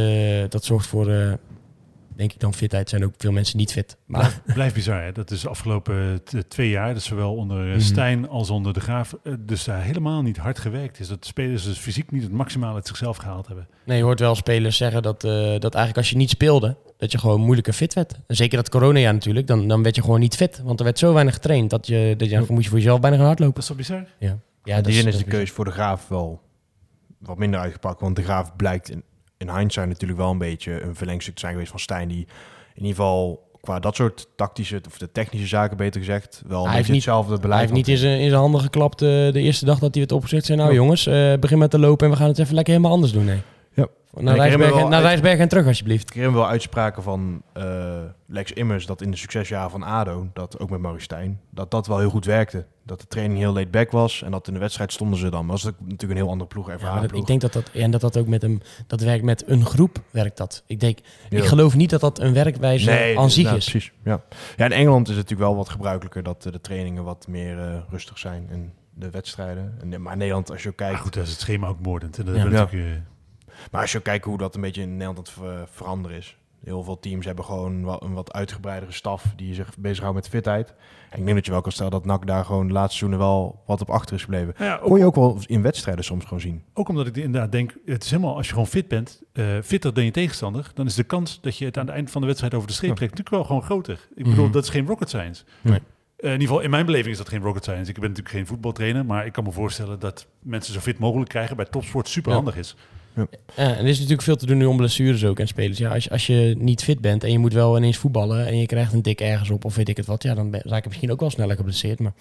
dat 0.51 0.63
zorgt 0.63 0.87
voor, 0.87 1.37
denk 2.15 2.33
ik 2.33 2.39
dan, 2.39 2.53
fitheid. 2.53 2.89
zijn 2.89 3.03
ook 3.03 3.13
veel 3.17 3.31
mensen 3.31 3.57
niet 3.57 3.71
fit. 3.71 3.97
Maar 4.05 4.41
Blijft, 4.53 4.73
bizar, 4.75 5.03
hè? 5.03 5.11
Dat 5.11 5.31
is 5.31 5.41
de 5.41 5.49
afgelopen 5.49 6.21
t- 6.23 6.49
twee 6.49 6.69
jaar, 6.69 6.93
dat 6.93 7.03
zowel 7.03 7.35
onder 7.35 7.59
eh, 7.65 7.69
Mhm. 7.71 7.79
Stijn 7.79 8.29
als 8.29 8.49
onder 8.49 8.73
de 8.73 8.79
Graaf, 8.79 9.15
eh, 9.23 9.33
dus 9.39 9.63
daar 9.63 9.81
helemaal 9.81 10.21
niet 10.21 10.37
hard 10.37 10.59
gewerkt 10.59 10.99
is. 10.99 11.07
Dat 11.07 11.25
spelers 11.25 11.63
dus 11.63 11.77
fysiek 11.77 12.11
niet 12.11 12.23
het 12.23 12.31
maximale 12.31 12.73
uit 12.75 12.87
zichzelf 12.87 13.17
gehaald 13.17 13.47
hebben. 13.47 13.67
nee, 13.85 13.97
je 13.97 14.03
hoort 14.03 14.19
wel 14.19 14.35
spelers 14.35 14.77
zeggen 14.77 15.01
dat, 15.01 15.23
eh, 15.23 15.31
dat 15.31 15.61
eigenlijk 15.73 15.97
als 15.97 16.09
je 16.09 16.17
niet 16.17 16.29
speelde, 16.29 16.77
dat 16.97 17.11
je 17.11 17.17
gewoon 17.17 17.41
moeilijker 17.41 17.73
fit 17.73 17.93
werd. 17.93 18.13
En 18.27 18.35
zeker 18.35 18.57
dat 18.57 18.69
coronajaar 18.69 19.13
natuurlijk, 19.13 19.47
dan, 19.47 19.67
dan 19.67 19.83
werd 19.83 19.95
je 19.95 20.01
gewoon 20.01 20.19
niet 20.19 20.35
fit. 20.35 20.61
Want 20.63 20.79
er 20.79 20.85
werd 20.85 20.99
zo 20.99 21.13
weinig 21.13 21.33
getraind 21.33 21.69
dat 21.69 21.87
je, 21.87 22.13
dat 22.17 22.29
je 22.29 22.35
dan 22.35 22.45
moet 22.49 22.63
je 22.63 22.69
voor 22.69 22.77
jezelf 22.77 22.99
bijna 22.99 23.15
gaan 23.17 23.25
hardlopen. 23.25 23.53
Dat 23.53 23.63
is 23.63 23.69
toch 23.69 23.77
bizar? 23.77 24.05
Ja, 24.19 24.37
ja 24.63 24.77
in 24.77 24.83
die 24.83 24.93
zin 24.93 25.07
is 25.07 25.15
dat 25.15 25.23
de 25.23 25.29
keuze 25.29 25.53
voor 25.53 25.65
de 25.65 25.71
Graaf 25.71 26.07
wel 26.07 26.41
wat 27.19 27.37
minder 27.37 27.59
uitgepakt. 27.59 28.01
Want 28.01 28.15
de 28.15 28.23
Graaf 28.23 28.55
blijkt 28.55 28.89
in, 28.89 29.03
in 29.49 29.55
hindsight 29.57 29.87
natuurlijk 29.87 30.19
wel 30.19 30.29
een 30.31 30.37
beetje 30.37 30.81
een 30.83 30.95
verlengstuk 30.95 31.33
te 31.33 31.39
zijn 31.39 31.51
geweest 31.53 31.71
van 31.71 31.79
Stijn. 31.79 32.07
Die 32.07 32.27
in 32.75 32.81
ieder 32.85 32.95
geval 32.95 33.51
qua 33.61 33.79
dat 33.79 33.95
soort 33.95 34.27
tactische, 34.35 34.81
of 34.87 34.97
de 34.97 35.11
technische 35.11 35.47
zaken 35.47 35.77
beter 35.77 35.99
gezegd, 35.99 36.41
wel 36.47 36.65
Hij 36.65 36.75
heeft 36.75 36.87
niet- 36.87 36.95
hetzelfde 36.95 37.39
beleid. 37.39 37.51
Hij 37.51 37.59
heeft 37.59 37.73
niet 37.73 37.87
in 37.87 37.97
zijn, 37.97 38.19
in 38.19 38.27
zijn 38.29 38.41
handen 38.41 38.61
geklapt 38.61 39.01
eh, 39.01 39.07
de 39.09 39.39
eerste 39.39 39.65
dag 39.65 39.79
dat 39.79 39.89
hij 39.91 39.99
werd 39.99 40.11
opgezet. 40.11 40.45
Zei, 40.45 40.57
nou 40.57 40.69
Ja. 40.69 40.75
jongens, 40.75 41.05
eh, 41.07 41.33
begin 41.39 41.57
met 41.57 41.69
te 41.71 41.79
lopen 41.79 42.05
en 42.05 42.11
we 42.13 42.17
gaan 42.19 42.27
het 42.27 42.39
even 42.39 42.55
lekker 42.55 42.73
helemaal 42.73 42.95
anders 42.95 43.11
doen. 43.13 43.25
Nee. 43.25 43.41
Ja. 43.73 43.87
Naar, 44.21 44.35
Rijsberg, 44.35 44.69
en, 44.71 44.75
wel 44.77 44.83
naar 44.87 44.93
uit- 44.99 45.03
Rijsberg 45.07 45.39
en 45.39 45.47
terug 45.47 45.67
alsjeblieft. 45.67 46.09
Ik 46.09 46.13
herinner 46.13 46.31
me 46.37 46.43
wel 46.43 46.51
uitspraken 46.53 47.03
van 47.03 47.41
eh, 47.53 47.63
Lex 48.27 48.51
Immers 48.51 48.85
dat 48.85 49.01
in 49.01 49.11
de 49.11 49.17
succesjaren 49.17 49.71
van 49.71 49.83
ADO, 49.83 50.27
dat 50.33 50.59
ook 50.59 50.69
met 50.69 50.79
Maurice 50.79 51.03
Stijn, 51.03 51.39
dat 51.49 51.71
dat 51.71 51.87
wel 51.87 51.99
heel 51.99 52.09
goed 52.09 52.25
werkte. 52.25 52.65
Dat 52.85 52.99
de 52.99 53.07
training 53.07 53.39
heel 53.39 53.53
laid 53.53 53.71
back 53.71 53.91
was 53.91 54.21
en 54.21 54.31
dat 54.31 54.47
in 54.47 54.53
de 54.53 54.59
wedstrijd 54.59 54.93
stonden 54.93 55.19
ze 55.19 55.29
dan. 55.29 55.45
Maar 55.45 55.55
dat 55.55 55.63
was 55.63 55.73
natuurlijk 55.79 56.11
een 56.11 56.17
heel 56.17 56.29
andere 56.29 56.49
ploeg, 56.49 56.67
Ja, 56.67 56.73
ervaren 56.73 57.07
ploeg. 57.07 57.21
ik 57.21 57.27
denk 57.27 57.41
dat 57.41 57.53
dat, 57.53 57.69
en 57.73 57.91
dat 57.91 58.01
dat 58.01 58.17
ook 58.17 58.27
met 58.27 58.43
een, 58.43 58.61
dat 58.87 59.01
werkt 59.01 59.23
met 59.23 59.43
een 59.47 59.65
groep, 59.65 59.97
werkt 60.11 60.37
dat. 60.37 60.63
Ik 60.67 60.79
denk, 60.79 60.97
Ja. 61.29 61.37
ik 61.37 61.43
geloof 61.45 61.75
niet 61.75 61.89
dat 61.89 62.01
dat 62.01 62.19
een 62.19 62.33
werkwijze 62.33 63.13
aan 63.17 63.29
zich 63.31 63.43
nou, 63.43 63.57
is. 63.57 63.69
Precies, 63.69 63.91
ja. 64.03 64.21
ja, 64.57 64.65
in 64.65 64.71
Engeland 64.71 65.07
is 65.09 65.15
het 65.15 65.23
natuurlijk 65.23 65.49
wel 65.49 65.57
wat 65.57 65.69
gebruikelijker 65.69 66.23
dat 66.23 66.45
eh, 66.45 66.51
de 66.51 66.61
trainingen 66.61 67.03
wat 67.03 67.27
meer 67.27 67.59
eh, 67.59 67.75
rustig 67.89 68.17
zijn 68.19 68.47
en 68.51 68.73
de 68.95 69.09
wedstrijden. 69.09 69.77
En, 69.81 70.01
maar 70.01 70.11
in 70.13 70.17
Nederland, 70.19 70.51
als 70.51 70.63
je 70.63 70.71
kijkt, 70.73 70.99
goed, 70.99 71.13
dat 71.13 71.23
is 71.23 71.31
het 71.31 71.39
schema 71.39 71.67
ook 71.67 71.79
moordend. 71.81 72.17
En 72.17 72.25
dat 72.25 72.35
Ja. 72.35 72.67
Maar 73.71 73.81
als 73.81 73.91
je 73.91 74.01
kijkt 74.01 74.25
hoe 74.25 74.37
dat 74.37 74.55
een 74.55 74.61
beetje 74.61 74.81
in 74.81 74.97
Nederland 74.97 75.17
aan 75.17 75.23
het 75.23 75.33
ver- 75.33 75.67
veranderen 75.71 76.17
is. 76.17 76.37
Heel 76.63 76.83
veel 76.83 76.99
teams 76.99 77.25
hebben 77.25 77.45
gewoon 77.45 77.83
wat, 77.83 78.03
een 78.03 78.13
wat 78.13 78.33
uitgebreidere 78.33 78.91
staf 78.91 79.25
die 79.35 79.53
zich 79.53 79.77
bezighoudt 79.77 80.15
met 80.15 80.27
fitheid. 80.29 80.73
En 81.09 81.19
ik 81.19 81.23
denk 81.25 81.35
dat 81.37 81.45
je 81.45 81.51
wel 81.51 81.61
kan 81.61 81.71
stellen 81.71 81.91
dat 81.91 82.05
NAC 82.05 82.27
daar 82.27 82.45
gewoon 82.45 82.67
de 82.67 82.73
laatste 82.73 82.97
seizoenen 82.97 83.27
wel 83.27 83.61
wat 83.65 83.81
op 83.81 83.89
achter 83.89 84.15
is 84.15 84.21
gebleven. 84.21 84.53
nou 84.57 84.69
ja, 84.69 84.75
ook, 84.77 84.87
Kon 84.87 84.97
je 84.97 85.05
ook 85.05 85.15
wel 85.15 85.37
in 85.45 85.61
wedstrijden 85.61 86.03
soms 86.03 86.23
gewoon 86.23 86.39
zien. 86.39 86.63
ook 86.73 86.89
omdat 86.89 87.07
ik 87.07 87.17
inderdaad 87.17 87.51
denk, 87.51 87.75
het 87.85 88.03
is 88.03 88.09
helemaal, 88.09 88.35
als 88.35 88.45
je 88.45 88.51
gewoon 88.51 88.67
fit 88.67 88.87
bent, 88.87 89.21
eh, 89.33 89.45
fitter 89.63 89.93
dan 89.93 90.03
je 90.05 90.11
tegenstander, 90.11 90.71
dan 90.73 90.85
is 90.85 90.95
de 90.95 91.03
kans 91.03 91.41
dat 91.41 91.57
je 91.57 91.65
het 91.65 91.77
aan 91.77 91.85
het 91.85 91.95
eind 91.95 92.11
van 92.11 92.21
de 92.21 92.27
wedstrijd 92.27 92.53
over 92.53 92.67
de 92.67 92.73
streep 92.73 92.89
Ja. 92.89 92.95
trekt 92.95 93.11
natuurlijk 93.17 93.35
wel 93.37 93.45
gewoon 93.45 93.63
groter. 93.69 94.07
Ik 94.15 94.23
bedoel, 94.23 94.43
Mhm. 94.43 94.53
dat 94.53 94.63
is 94.63 94.69
geen 94.69 94.87
rocket 94.87 95.09
science. 95.09 95.43
Nee. 95.61 95.73
Eh, 96.17 96.25
in 96.25 96.31
ieder 96.31 96.47
geval, 96.47 96.59
in 96.63 96.69
mijn 96.69 96.85
beleving 96.85 97.11
is 97.11 97.17
dat 97.17 97.29
geen 97.29 97.41
rocket 97.41 97.63
science. 97.63 97.89
Ik 97.89 97.99
ben 97.99 98.09
natuurlijk 98.09 98.35
geen 98.35 98.47
voetbaltrainer, 98.47 99.05
maar 99.05 99.25
ik 99.25 99.31
kan 99.33 99.43
me 99.43 99.51
voorstellen 99.51 99.99
dat 99.99 100.27
mensen 100.39 100.73
zo 100.73 100.79
fit 100.79 100.99
mogelijk 100.99 101.29
krijgen 101.29 101.55
bij 101.55 101.65
topsport 101.65 102.07
super 102.07 102.33
handig 102.33 102.55
is. 102.57 102.75
Ja, 103.15 103.27
en 103.55 103.77
er 103.77 103.87
is 103.87 103.95
natuurlijk 103.95 104.21
veel 104.21 104.35
te 104.35 104.45
doen 104.45 104.57
nu 104.57 104.65
om 104.65 104.77
blessures 104.77 105.25
ook 105.25 105.39
en 105.39 105.47
spelers. 105.47 105.77
Ja, 105.77 105.93
als, 105.93 106.09
als 106.09 106.27
je 106.27 106.55
niet 106.57 106.83
fit 106.83 107.01
bent 107.01 107.23
en 107.23 107.31
je 107.31 107.39
moet 107.39 107.53
wel 107.53 107.77
ineens 107.77 107.97
voetballen 107.97 108.47
en 108.47 108.57
je 108.57 108.65
krijgt 108.65 108.93
een 108.93 109.01
dik 109.01 109.21
ergens 109.21 109.49
op 109.49 109.65
of 109.65 109.75
weet 109.75 109.89
ik 109.89 109.97
het 109.97 110.05
wat, 110.05 110.23
ja, 110.23 110.33
dan 110.33 110.55
raak 110.55 110.83
je 110.83 110.89
misschien 110.89 111.11
ook 111.11 111.19
wel 111.19 111.29
sneller 111.29 111.55
geblesseerd. 111.55 111.99
Maar 111.99 112.13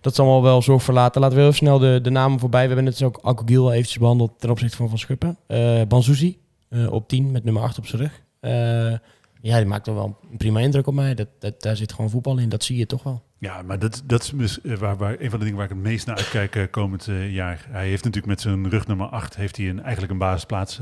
dat 0.00 0.12
is 0.12 0.18
allemaal 0.18 0.42
wel 0.42 0.62
zorg 0.62 0.82
voor. 0.82 0.94
Laten 0.94 1.30
we 1.30 1.40
heel 1.40 1.52
snel 1.52 1.78
de, 1.78 1.98
de 2.02 2.10
namen 2.10 2.38
voorbij. 2.38 2.60
We 2.60 2.66
hebben 2.66 2.84
net 2.84 3.02
ook 3.02 3.18
Alcogiel 3.22 3.72
eventjes 3.72 3.98
behandeld 3.98 4.32
ten 4.38 4.50
opzichte 4.50 4.76
van 4.76 4.88
Van 4.88 4.98
Schuppen. 4.98 5.36
Eh 5.46 5.82
Banzuzi 5.88 6.38
eh, 6.68 6.92
op 6.92 7.08
10 7.08 7.30
met 7.30 7.44
nummer 7.44 7.62
8 7.62 7.78
op 7.78 7.86
zijn 7.86 8.02
rug. 8.02 8.22
Eh, 8.40 8.98
ja, 9.40 9.56
die 9.56 9.66
maakt 9.66 9.84
toch 9.84 9.94
wel 9.94 10.16
een 10.30 10.36
prima 10.36 10.60
indruk 10.60 10.86
op 10.86 10.94
mij. 10.94 11.14
Dat, 11.14 11.28
dat, 11.38 11.62
daar 11.62 11.76
zit 11.76 11.92
gewoon 11.92 12.10
voetbal 12.10 12.38
in, 12.38 12.48
dat 12.48 12.64
zie 12.64 12.76
je 12.76 12.86
toch 12.86 13.02
wel. 13.02 13.22
Ja, 13.44 13.62
maar 13.62 13.78
dat, 13.78 14.02
dat 14.04 14.22
is 14.22 14.30
dus, 14.30 14.60
eh, 14.60 14.76
waar, 14.76 14.96
waar, 14.96 15.16
een 15.18 15.30
van 15.30 15.38
de 15.38 15.44
dingen 15.44 15.54
waar 15.54 15.70
ik 15.70 15.74
het 15.74 15.84
meest 15.84 16.06
naar 16.06 16.16
uitkijk 16.16 16.56
eh, 16.56 16.62
komend 16.70 17.08
eh, 17.08 17.32
jaar. 17.34 17.66
Hij 17.68 17.88
heeft 17.88 18.04
natuurlijk 18.04 18.32
met 18.32 18.40
zijn 18.40 18.70
rug 18.70 18.86
nummer 18.86 19.06
8 19.06 19.36
heeft 19.36 19.56
hij 19.56 19.68
een, 19.68 19.82
eigenlijk 19.82 20.12
een 20.12 20.18
basisplaats 20.18 20.80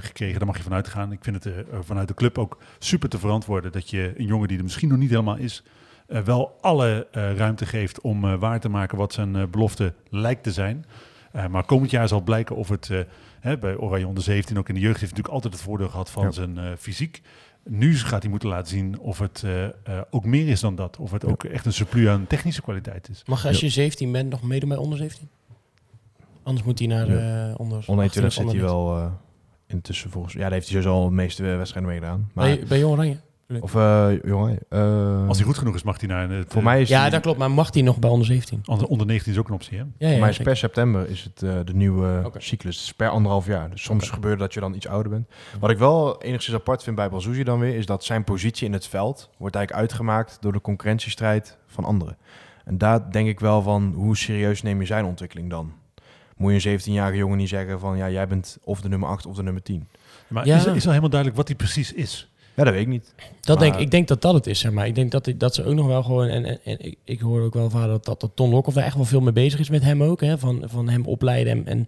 gekregen. 0.00 0.38
Daar 0.38 0.46
mag 0.46 0.56
je 0.56 0.62
vanuit 0.62 0.88
gaan. 0.88 1.12
Ik 1.12 1.24
vind 1.24 1.44
het 1.44 1.54
vanuit 1.80 2.08
de 2.08 2.14
club 2.14 2.38
ook 2.38 2.58
super 2.78 3.08
te 3.08 3.18
verantwoorden 3.18 3.72
dat 3.72 3.90
je 3.90 4.12
een 4.16 4.26
jongen 4.26 4.48
die 4.48 4.56
er 4.56 4.62
misschien 4.62 4.88
nog 4.88 4.98
niet 4.98 5.10
helemaal 5.10 5.36
is, 5.36 5.62
wel 6.06 6.58
alle 6.60 7.06
ruimte 7.12 7.66
geeft 7.66 8.00
om 8.00 8.38
waar 8.38 8.60
te 8.60 8.68
maken 8.68 8.98
wat 8.98 9.12
zijn 9.12 9.50
belofte 9.50 9.94
lijkt 10.08 10.42
te 10.42 10.52
zijn. 10.52 10.84
Maar 11.50 11.64
komend 11.64 11.90
jaar 11.90 12.08
zal 12.08 12.20
blijken 12.20 12.56
of 12.56 12.68
het, 12.68 12.90
hè, 13.40 13.58
bij 13.58 13.76
Oranje 13.76 14.06
onder 14.06 14.22
17, 14.22 14.58
ook 14.58 14.68
in 14.68 14.74
de 14.74 14.80
jeugd, 14.80 15.00
heeft 15.00 15.10
natuurlijk 15.10 15.34
altijd 15.34 15.54
het 15.54 15.62
voordeel 15.62 15.88
gehad 15.88 16.10
van 16.10 16.24
Ja. 16.24 16.30
zijn 16.30 16.58
fysiek. 16.78 17.22
Nu 17.64 17.96
gaat 17.96 18.22
hij 18.22 18.30
moeten 18.30 18.48
laten 18.48 18.68
zien 18.68 18.98
of 18.98 19.18
het 19.18 19.42
eh, 19.44 19.64
eh, 19.64 19.72
ook 20.10 20.24
meer 20.24 20.48
is 20.48 20.60
dan 20.60 20.74
dat. 20.74 20.96
Of 20.96 21.10
het 21.10 21.24
ook 21.24 21.44
echt 21.44 21.66
een 21.66 21.72
surplus 21.72 22.08
aan 22.08 22.26
technische 22.26 22.62
kwaliteit 22.62 23.08
is. 23.08 23.22
Mag 23.26 23.46
als 23.46 23.60
je 23.60 23.68
17 23.68 24.12
bent 24.12 24.30
nog 24.30 24.42
meedoen 24.42 24.68
bij 24.68 24.78
onder 24.78 24.98
17? 24.98 25.28
Anders 26.42 26.66
moet 26.66 26.78
hij 26.78 26.88
naar 26.88 27.10
Ja. 27.10 27.48
eh 27.50 27.60
onder 27.60 27.84
Onder 27.86 28.04
18 28.04 28.22
21 28.22 28.24
of 28.26 28.32
zit 28.32 28.50
hij 28.52 28.60
wel 28.60 28.96
eh, 28.96 29.12
intussen 29.66 30.10
volgens 30.10 30.32
Ja, 30.34 30.40
daar 30.40 30.50
heeft 30.52 30.68
hij 30.68 30.76
sowieso 30.82 31.02
al 31.02 31.08
de 31.08 31.14
meeste 31.14 31.42
wedstrijden 31.42 31.90
meegedaan. 31.90 32.30
Maar, 32.32 32.44
19. 32.44 32.68
Bij, 32.68 32.68
bij 32.68 32.78
Jong 32.78 32.92
Oranje? 32.92 33.16
Of 33.60 33.74
eh 33.74 34.08
jongen, 34.24 34.58
eh, 34.68 35.28
Als 35.28 35.36
hij 35.36 35.46
goed 35.46 35.58
genoeg 35.58 35.74
is, 35.74 35.82
mag 35.82 36.00
hij 36.00 36.08
naar 36.08 36.28
het. 36.30 36.46
voor 36.48 36.58
eh, 36.60 36.64
mij 36.66 36.80
is 36.80 36.88
Ja, 36.88 37.02
die- 37.02 37.10
dat 37.10 37.20
klopt. 37.20 37.38
Maar 37.38 37.50
mag 37.50 37.72
hij 37.74 37.82
nog 37.82 37.98
bij 37.98 38.10
onder 38.10 38.26
17? 38.26 38.60
Onder, 38.64 38.86
onder 38.88 39.06
19 39.06 39.32
is 39.32 39.38
ook 39.38 39.48
een 39.48 39.54
optie, 39.54 39.78
hè? 39.78 39.84
Ja, 39.84 39.88
Voor 39.98 40.08
ja, 40.08 40.18
mij 40.18 40.28
is 40.28 40.36
zeker. 40.36 40.50
per 40.52 40.56
september 40.60 41.08
is 41.08 41.24
het 41.24 41.42
eh, 41.42 41.54
de 41.64 41.74
nieuwe 41.74 42.30
cyclus. 42.38 42.76
Het 42.76 42.84
is 42.84 42.92
per 42.94 43.08
anderhalf 43.08 43.46
jaar. 43.46 43.70
Dus 43.70 43.82
soms 43.82 44.10
gebeurt 44.10 44.38
dat 44.38 44.54
je 44.54 44.60
dan 44.60 44.74
iets 44.74 44.88
ouder 44.88 45.10
bent. 45.12 45.28
Wat 45.60 45.70
ik 45.70 45.78
wel 45.78 46.22
enigszins 46.22 46.56
apart 46.56 46.82
vind 46.82 46.96
bij 46.96 47.10
Balzuzi 47.10 47.42
dan 47.44 47.58
weer... 47.58 47.74
is 47.76 47.86
dat 47.86 48.04
zijn 48.04 48.24
positie 48.24 48.66
in 48.66 48.72
het 48.72 48.86
veld 48.86 49.30
wordt 49.38 49.54
eigenlijk 49.56 49.86
uitgemaakt... 49.86 50.36
door 50.40 50.52
de 50.52 50.60
concurrentiestrijd 50.60 51.58
van 51.66 51.84
anderen. 51.84 52.16
En 52.64 52.78
daar 52.78 53.10
denk 53.10 53.28
ik 53.28 53.40
wel 53.40 53.62
van... 53.62 53.92
hoe 53.96 54.16
serieus 54.16 54.62
neem 54.62 54.80
je 54.80 54.86
zijn 54.86 55.04
ontwikkeling 55.04 55.50
dan? 55.50 55.72
Moet 56.36 56.62
je 56.62 56.70
een 56.70 56.80
17-jarige 56.80 57.16
jongen 57.18 57.38
niet 57.38 57.48
zeggen 57.48 57.80
van... 57.80 57.96
ja, 57.96 58.10
jij 58.10 58.28
bent 58.28 58.58
of 58.64 58.80
de 58.80 58.88
nummer 58.88 59.08
8 59.08 59.26
of 59.26 59.36
de 59.36 59.42
nummer 59.42 59.62
10. 59.62 59.88
Maar 60.28 60.46
Ja. 60.46 60.56
is, 60.56 60.64
is 60.66 60.84
al 60.84 60.88
helemaal 60.88 61.08
duidelijk 61.10 61.36
wat 61.38 61.48
hij 61.48 61.56
precies 61.56 61.92
is? 61.92 62.32
Ja, 62.56 62.64
dat 62.64 62.72
weet 62.72 62.82
ik 62.82 62.88
niet. 62.88 63.14
Dat 63.40 63.58
Maar- 63.58 63.68
denk, 63.68 63.80
ik 63.80 63.90
denk 63.90 64.08
dat 64.08 64.22
dat 64.22 64.34
het 64.34 64.46
is, 64.46 64.58
zeg 64.58 64.72
maar. 64.72 64.86
Ik 64.86 64.94
denk 64.94 65.10
dat, 65.10 65.32
dat 65.36 65.54
ze 65.54 65.64
ook 65.64 65.74
nog 65.74 65.86
wel 65.86 66.02
gewoon... 66.02 66.26
En, 66.26 66.44
en, 66.44 66.58
en 66.64 66.76
ik, 66.80 66.96
ik 67.04 67.20
hoor 67.20 67.42
ook 67.42 67.54
wel 67.54 67.70
vader 67.70 67.88
dat, 67.88 68.04
dat, 68.04 68.20
dat 68.20 68.30
Ton 68.34 68.50
Lokhoff 68.50 68.76
daar 68.76 68.84
echt 68.86 68.96
wel 68.96 69.04
veel 69.04 69.20
mee 69.20 69.32
bezig 69.32 69.60
is 69.60 69.70
met 69.70 69.82
hem 69.82 70.02
ook. 70.02 70.20
Hè? 70.20 70.38
Van, 70.38 70.62
van 70.66 70.88
hem 70.88 71.04
opleiden. 71.06 71.52
En, 71.52 71.66
en 71.66 71.86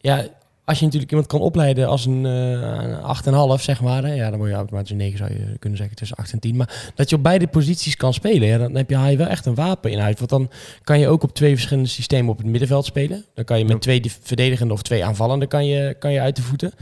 ja, 0.00 0.26
als 0.64 0.78
je 0.78 0.84
natuurlijk 0.84 1.10
iemand 1.10 1.30
kan 1.30 1.40
opleiden 1.40 1.88
als 1.88 2.06
een 2.06 2.26
eh 2.26 3.56
8,5, 3.58 3.62
zeg 3.62 3.80
maar. 3.80 4.04
Hè? 4.04 4.14
Ja, 4.14 4.28
dan 4.30 4.38
word 4.38 4.50
je 4.50 4.56
automatisch 4.56 4.90
een 4.90 4.96
9, 4.96 5.18
zou 5.18 5.30
je 5.32 5.58
kunnen 5.58 5.78
zeggen, 5.78 5.96
tussen 5.96 6.16
8 6.16 6.32
en 6.32 6.38
10. 6.38 6.56
Maar 6.56 6.92
dat 6.94 7.10
je 7.10 7.16
op 7.16 7.22
beide 7.22 7.46
posities 7.46 7.96
kan 7.96 8.14
spelen, 8.14 8.48
ja, 8.48 8.58
dan 8.58 8.74
heb 8.74 8.90
je, 8.90 8.96
haal 8.96 9.10
je 9.10 9.16
wel 9.16 9.26
echt 9.26 9.46
een 9.46 9.54
wapen 9.54 9.90
in 9.90 9.98
huis. 9.98 10.18
Want 10.18 10.30
dan 10.30 10.50
kan 10.82 10.98
je 10.98 11.08
ook 11.08 11.22
op 11.22 11.34
twee 11.34 11.54
verschillende 11.54 11.88
systemen 11.88 12.30
op 12.30 12.38
het 12.38 12.46
middenveld 12.46 12.84
spelen. 12.84 13.24
Dan 13.34 13.44
kan 13.44 13.58
je 13.58 13.64
met 13.64 13.80
twee 13.80 14.02
verdedigende 14.20 14.72
of 14.72 14.82
twee 14.82 15.04
aanvallende 15.04 15.46
kan 15.46 15.66
je, 15.66 15.96
kan 15.98 16.12
je 16.12 16.20
uit 16.20 16.36
de 16.36 16.42
voeten. 16.42 16.72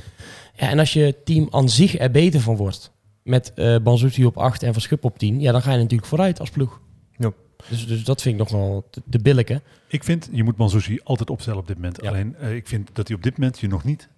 Ja, 0.56 0.70
en 0.70 0.78
als 0.78 0.92
je 0.92 1.14
team 1.24 1.48
aan 1.50 1.68
zich 1.68 1.98
er 1.98 2.10
beter 2.10 2.40
van 2.40 2.56
wordt 2.56 2.92
met 3.24 3.52
eh 3.54 3.76
Banzuti 3.82 4.24
op 4.24 4.36
8 4.38 4.62
en 4.62 4.72
Van 4.72 4.82
Schuppen 4.82 5.10
op 5.10 5.18
10, 5.18 5.40
ja, 5.40 5.52
dan 5.52 5.62
ga 5.62 5.72
je 5.72 5.78
natuurlijk 5.78 6.08
vooruit 6.08 6.40
als 6.40 6.50
ploeg. 6.50 6.80
Ja. 7.16 7.32
Dus, 7.68 7.86
dus 7.86 8.04
dat 8.04 8.22
vind 8.22 8.34
ik 8.34 8.40
nog 8.40 8.50
wel 8.60 8.86
te, 8.90 9.02
te 9.10 9.18
billijken. 9.18 9.62
Ik 9.88 10.04
vind, 10.04 10.28
je 10.32 10.44
moet 10.44 10.56
Manzouzi 10.56 11.00
altijd 11.04 11.30
opstellen 11.30 11.58
op 11.58 11.66
dit 11.66 11.76
moment. 11.76 11.98
Ja. 12.02 12.08
Alleen, 12.08 12.36
eh, 12.36 12.54
ik 12.54 12.66
vind 12.68 12.90
dat 12.92 13.08
hij 13.08 13.16
op 13.16 13.22
dit 13.22 13.38
moment 13.38 13.58
je 13.58 13.68
nog 13.68 13.84
niet 13.84 14.08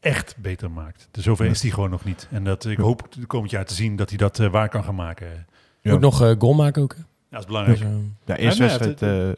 echt 0.00 0.36
beter 0.38 0.70
maakt. 0.70 1.08
Dus 1.10 1.24
zover 1.24 1.44
Ja. 1.44 1.50
is 1.50 1.62
hij 1.62 1.70
gewoon 1.70 1.90
nog 1.90 2.04
niet. 2.04 2.28
En 2.30 2.44
dat, 2.44 2.64
ik 2.64 2.78
hoop 2.78 3.06
de 3.18 3.26
komend 3.26 3.50
jaar 3.50 3.64
te 3.64 3.74
zien 3.74 3.96
dat 3.96 4.08
hij 4.08 4.18
dat 4.18 4.38
eh, 4.38 4.50
waar 4.50 4.68
kan 4.68 4.84
gaan 4.84 4.94
maken. 4.94 5.26
Ja, 5.26 5.44
Ja. 5.80 5.90
Moet 5.92 6.00
nog 6.00 6.22
eh, 6.22 6.32
goal 6.38 6.54
maken 6.54 6.82
ook. 6.82 6.94
hè. 6.96 7.02
dat 7.30 7.40
is 7.40 7.46
belangrijk. 7.46 7.78
Dus, 7.78 7.88
De 8.24 8.36
eerste 8.38 8.62
Ja, 8.62 8.68
ja, 8.70 8.78
wedstrijd 8.78 9.00
het- 9.26 9.36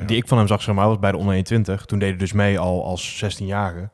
eh, 0.00 0.06
die 0.06 0.16
ik 0.16 0.28
van 0.28 0.38
hem 0.38 0.46
zag, 0.46 0.62
zeg 0.62 0.74
maar, 0.74 0.86
was 0.88 0.98
bij 0.98 1.10
de 1.10 1.16
onder 1.16 1.34
21. 1.34 1.84
Toen 1.84 1.98
deed 1.98 2.08
hij 2.08 2.18
dus 2.18 2.32
mee 2.32 2.58
al 2.58 2.84
als 2.84 3.18
16-jarige. 3.24 3.88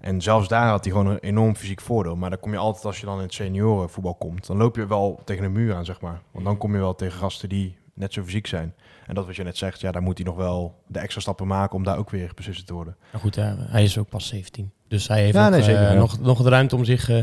En 0.00 0.20
zelfs 0.20 0.48
daar 0.48 0.68
had 0.68 0.84
hij 0.84 0.92
gewoon 0.92 1.06
een 1.10 1.18
enorm 1.18 1.56
fysiek 1.56 1.80
voordeel. 1.80 2.16
Maar 2.16 2.30
dan 2.30 2.38
kom 2.40 2.52
je 2.52 2.58
altijd, 2.58 2.84
als 2.84 3.00
je 3.00 3.06
dan 3.06 3.16
in 3.16 3.22
het 3.22 3.34
seniorenvoetbal 3.34 4.14
komt, 4.14 4.46
dan 4.46 4.56
loop 4.56 4.76
je 4.76 4.86
wel 4.86 5.20
tegen 5.24 5.44
een 5.44 5.52
muur 5.52 5.74
aan, 5.74 5.84
zeg 5.84 6.00
maar. 6.00 6.20
Want 6.32 6.44
dan 6.44 6.56
kom 6.56 6.72
je 6.74 6.78
wel 6.80 6.94
tegen 6.94 7.18
gasten 7.18 7.48
die 7.48 7.76
net 7.94 8.12
zo 8.12 8.22
fysiek 8.22 8.46
zijn. 8.46 8.74
En 9.06 9.14
dat 9.14 9.26
wat 9.26 9.36
je 9.36 9.42
net 9.42 9.56
zegt, 9.56 9.80
ja, 9.80 9.92
daar 9.92 10.02
moet 10.02 10.16
hij 10.18 10.26
nog 10.26 10.36
wel 10.36 10.74
de 10.86 10.98
extra 10.98 11.20
stappen 11.20 11.46
maken 11.46 11.76
om 11.76 11.84
daar 11.84 11.98
ook 11.98 12.10
weer 12.10 12.30
beslissend 12.34 12.66
te 12.66 12.74
worden. 12.74 12.96
maar 13.12 13.20
goed, 13.20 13.34
ja, 13.34 13.54
hij 13.58 13.82
is 13.84 13.98
ook 13.98 14.08
pas 14.08 14.26
17. 14.28 14.70
Dus 14.88 15.08
hij 15.08 15.20
heeft 15.22 15.34
Ja, 15.34 15.48
nog, 15.48 15.66
nee, 15.66 15.76
eh, 15.76 15.82
ja. 15.82 15.92
nog, 15.92 16.20
nog 16.20 16.42
de 16.42 16.48
ruimte 16.48 16.76
om 16.76 16.84
zich 16.84 17.08
eh, 17.10 17.22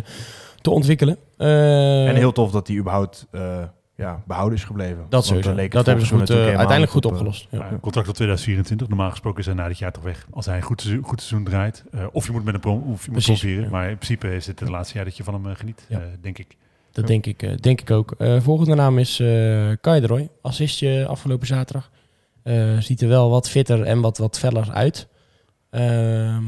te 0.62 0.70
ontwikkelen. 0.70 1.18
Eh, 1.38 2.08
En 2.08 2.16
heel 2.16 2.32
tof 2.32 2.52
dat 2.52 2.68
hij 2.68 2.76
überhaupt 2.78 3.28
eh, 3.32 3.64
ja, 3.96 4.24
behouden 4.28 4.58
is 4.58 4.64
gebleven. 4.64 4.98
Dat 4.98 5.08
Want 5.10 5.26
sowieso. 5.26 5.56
het 5.56 5.72
Dat 5.72 5.86
hebben 5.86 6.06
ze 6.06 6.12
goed, 6.14 6.22
eh, 6.22 6.28
natuurlijk 6.28 6.48
uiteindelijk 6.58 6.92
goed 6.92 7.06
opgelost. 7.06 7.48
Ja. 7.50 7.58
Ja, 7.58 7.78
contract 7.82 8.08
tot 8.08 8.16
2024. 8.16 8.88
Normaal 8.88 9.10
gesproken 9.10 9.40
is 9.40 9.46
hij 9.46 9.56
na 9.56 9.68
dit 9.68 9.78
jaar 9.78 9.92
toch 9.92 10.04
weg. 10.04 10.26
Als 10.32 10.46
hij 10.46 10.56
een 10.56 10.62
goed 10.62 10.82
seizoen, 10.82 11.04
goed 11.04 11.22
seizoen 11.22 11.44
draait. 11.44 11.84
Eh, 11.92 12.06
of 12.12 12.26
je 12.26 12.32
moet 12.32 12.44
met 12.44 12.54
een 12.54 12.60
prom, 12.60 12.92
of 12.92 13.06
je 13.06 13.12
moet 13.12 13.26
ja. 13.40 13.70
Maar 13.70 13.90
in 13.90 13.96
principe 13.98 14.36
is 14.36 14.48
het 14.48 14.60
het 14.60 14.70
laatste 14.70 14.96
jaar 14.96 15.06
dat 15.06 15.18
je 15.18 15.24
van 15.24 15.34
hem 15.34 15.48
eh, 15.50 15.56
geniet, 15.56 15.86
Ja. 15.90 16.00
eh, 16.00 16.06
denk 16.22 16.38
ik. 16.38 16.56
Dat 16.92 17.08
denk 17.08 17.26
ik, 17.26 17.44
eh, 17.44 17.56
denk 17.58 17.82
ik 17.82 17.92
ook. 17.92 18.12
Eh, 18.18 18.42
volgende 18.42 18.76
naam 18.76 18.98
is 18.98 19.20
eh 19.20 19.28
Kai 19.82 20.02
de 20.02 20.08
Roy. 20.08 20.30
Assistje 20.42 21.06
afgelopen 21.08 21.48
zaterdag. 21.48 21.90
Eh, 22.44 22.78
ziet 22.78 23.02
er 23.02 23.08
wel 23.08 23.30
wat 23.30 23.50
fitter 23.50 23.82
en 23.84 24.02
wat, 24.02 24.18
wat 24.18 24.40
feller 24.40 24.72
uit. 24.72 25.08
Ehm 25.70 26.44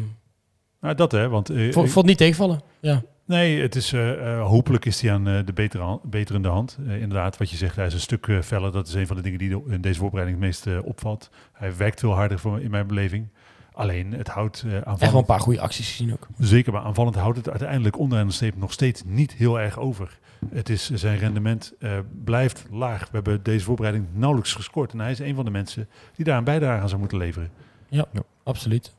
Nou, 0.81 0.95
dat 0.95 1.11
hè, 1.11 1.29
want... 1.29 1.49
eh, 1.49 1.71
vond 1.71 2.05
niet 2.05 2.17
tegenvallen. 2.17 2.61
Ja. 2.79 3.01
Nee, 3.25 3.61
het 3.61 3.75
is, 3.75 3.93
eh, 3.93 4.41
hopelijk 4.47 4.85
is 4.85 5.01
hij 5.01 5.11
aan 5.13 5.27
eh, 5.27 5.39
de 5.45 5.53
betere, 5.53 5.83
hand, 5.83 6.03
beterende 6.03 6.47
hand. 6.47 6.77
Inderdaad, 6.87 7.37
wat 7.37 7.49
je 7.49 7.57
zegt, 7.57 7.75
hij 7.75 7.85
is 7.85 7.93
een 7.93 7.99
stuk 7.99 8.27
feller. 8.43 8.71
Dat 8.71 8.87
is 8.87 8.93
een 8.93 9.07
van 9.07 9.15
de 9.15 9.21
dingen 9.21 9.39
die 9.39 9.49
de- 9.49 9.63
in 9.67 9.81
deze 9.81 9.99
voorbereiding 9.99 10.41
het 10.43 10.47
meest 10.65 10.83
opvalt. 10.83 11.29
Hij 11.53 11.75
werkt 11.77 11.99
veel 11.99 12.13
harder 12.13 12.39
voor, 12.39 12.61
in 12.61 12.71
mijn 12.71 12.87
beleving. 12.87 13.27
Alleen, 13.73 14.11
het 14.13 14.27
houdt 14.27 14.63
eh 14.65 14.65
Echt 14.65 14.71
wel 14.73 14.81
een 14.81 14.87
aanvallend, 14.91 15.25
paar 15.25 15.39
goede 15.39 15.59
acties 15.61 15.89
gezien 15.89 16.11
ook. 16.13 16.27
zeker 16.39 16.73
maar 16.73 16.81
aanvallend, 16.81 17.15
houdt 17.15 17.37
het 17.37 17.49
uiteindelijk 17.49 17.99
onderaan 17.99 18.27
de 18.27 18.33
streep 18.33 18.55
nog 18.57 18.71
steeds 18.71 19.01
niet 19.05 19.33
heel 19.33 19.59
erg 19.59 19.79
over. 19.79 20.19
Het 20.53 20.69
is, 20.69 20.89
zijn 20.89 21.17
rendement 21.17 21.73
blijft 22.23 22.65
laag. 22.71 23.01
We 23.01 23.09
hebben 23.11 23.43
deze 23.43 23.65
voorbereiding 23.65 24.07
nauwelijks 24.13 24.53
gescoord. 24.53 24.91
En 24.93 24.99
hij 24.99 25.11
is 25.11 25.19
een 25.19 25.35
van 25.35 25.45
de 25.45 25.51
mensen 25.51 25.87
die 26.15 26.25
daar 26.25 26.37
een 26.37 26.43
bijdrage 26.43 26.81
aan 26.81 26.87
zou 26.87 26.99
moeten 26.99 27.17
leveren. 27.17 27.49
Absoluut. 28.43 28.93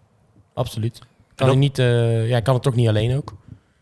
Absoluut. 0.54 0.98
Kan, 0.98 1.06
dat- 1.34 1.46
hij 1.46 1.56
niet, 1.56 1.76
ja, 2.28 2.40
kan 2.40 2.54
het 2.54 2.66
ook 2.66 2.74
niet 2.74 2.88
alleen 2.88 3.16
ook. 3.16 3.34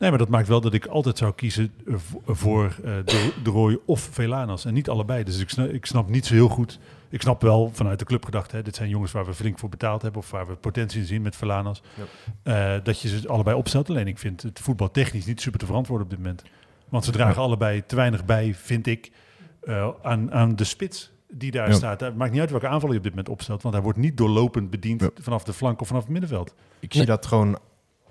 Nee, 0.05 0.13
maar 0.13 0.23
dat 0.23 0.33
maakt 0.33 0.49
wel 0.49 0.61
dat 0.61 0.73
ik 0.75 0.87
altijd 0.87 1.19
zou 1.19 1.33
kiezen 1.35 1.73
eh, 1.87 1.95
vo- 1.97 2.23
voor 2.27 2.65
eh, 2.85 2.93
de, 3.05 3.33
de 3.43 3.51
Roy 3.51 3.79
of 3.87 4.09
Velanas. 4.13 4.65
En 4.65 4.75
niet 4.75 4.89
allebei. 4.89 5.25
Dus 5.25 5.39
ik 5.39 5.49
snap, 5.51 5.69
ik 5.69 5.87
snap 5.87 6.09
niet 6.09 6.27
zo 6.27 6.35
heel 6.35 6.49
goed. 6.49 6.79
Ik 7.09 7.21
snap 7.21 7.43
wel 7.43 7.71
vanuit 7.73 7.99
de 7.99 8.05
club 8.05 8.25
gedacht. 8.25 8.53
Hè, 8.53 8.63
dit 8.63 8.77
zijn 8.77 8.89
jongens 8.89 9.13
waar 9.13 9.25
we 9.27 9.35
flink 9.35 9.59
voor 9.59 9.69
betaald 9.69 10.03
hebben. 10.03 10.21
Of 10.21 10.31
waar 10.31 10.47
we 10.47 10.55
potentie 10.55 11.01
in 11.01 11.07
zien 11.07 11.23
met 11.23 11.37
Velanas. 11.37 11.83
eh, 12.43 12.75
dat 12.83 13.01
je 13.01 13.09
ze 13.09 13.29
allebei 13.29 13.57
opstelt. 13.57 13.89
Alleen 13.91 14.07
ik 14.07 14.19
vind 14.19 14.43
het 14.43 14.61
voetbal 14.61 14.91
technisch 14.91 15.27
niet 15.27 15.41
super 15.41 15.59
te 15.59 15.67
verantwoorden 15.67 16.05
op 16.07 16.11
dit 16.13 16.21
moment. 16.23 16.43
Want 16.89 17.05
ze 17.05 17.11
dragen 17.11 17.43
allebei 17.43 17.87
te 17.87 17.97
weinig 17.97 18.25
bij, 18.25 18.55
vind 18.55 18.87
ik, 18.87 19.11
eh, 19.63 19.89
aan, 20.03 20.33
aan 20.33 20.57
de 20.57 20.65
spits 20.65 21.13
die 21.31 21.51
daar 21.51 21.69
Ja. 21.69 21.75
staat. 21.75 22.01
Het 22.01 22.17
maakt 22.17 22.33
niet 22.33 22.41
uit 22.41 22.51
welke 22.51 22.69
aanval 22.69 22.91
je 22.91 22.97
op 22.97 23.03
dit 23.03 23.13
moment 23.13 23.29
opstelt. 23.33 23.63
Want 23.63 23.75
hij 23.75 23.83
wordt 23.85 23.99
niet 23.99 24.17
doorlopend 24.17 24.71
bediend 24.71 25.01
Ja. 25.01 25.11
vanaf 25.21 25.45
de 25.45 25.53
flank 25.53 25.81
of 25.81 25.87
vanaf 25.87 26.03
het 26.03 26.13
middenveld. 26.13 26.55
Ik 26.81 26.93
zie 26.95 27.05
dat 27.05 27.27
gewoon 27.27 27.59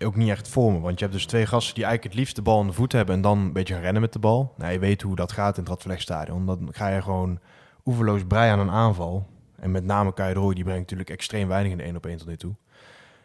ook 0.05 0.15
niet 0.15 0.29
echt 0.29 0.47
voor 0.47 0.71
me. 0.71 0.79
Want 0.79 0.99
je 0.99 1.05
hebt 1.05 1.17
dus 1.17 1.25
twee 1.25 1.45
gasten 1.45 1.75
die 1.75 1.83
eigenlijk 1.83 2.13
het 2.13 2.21
liefst 2.23 2.35
de 2.35 2.41
bal 2.41 2.61
in 2.61 2.67
de 2.67 2.73
voet 2.73 2.91
hebben 2.91 3.15
en 3.15 3.21
dan 3.21 3.39
een 3.39 3.53
beetje 3.53 3.73
gaan 3.73 3.83
rennen 3.83 4.01
met 4.01 4.13
de 4.13 4.19
bal. 4.19 4.53
Nou, 4.57 4.71
je 4.71 4.79
weet 4.79 5.01
hoe 5.01 5.15
dat 5.15 5.31
gaat 5.31 5.55
in 5.57 5.61
het 5.61 5.71
Radverlegstadion. 5.71 6.45
Dan 6.45 6.69
ga 6.71 6.87
je 6.87 7.01
gewoon 7.01 7.39
oeverloos 7.85 8.21
brei 8.27 8.51
aan 8.51 8.59
een 8.59 8.71
aanval. 8.71 9.27
En 9.55 9.71
met 9.71 9.83
name 9.83 10.13
Kai 10.13 10.33
de 10.33 10.39
Roy, 10.39 10.53
die 10.53 10.63
brengt 10.63 10.81
natuurlijk 10.81 11.09
extreem 11.09 11.47
weinig 11.47 11.71
in 11.71 11.77
de 11.77 11.83
1 11.83 11.95
op 11.95 12.05
1 12.05 12.17
tot 12.17 12.27
nu 12.27 12.37
toe. 12.37 12.55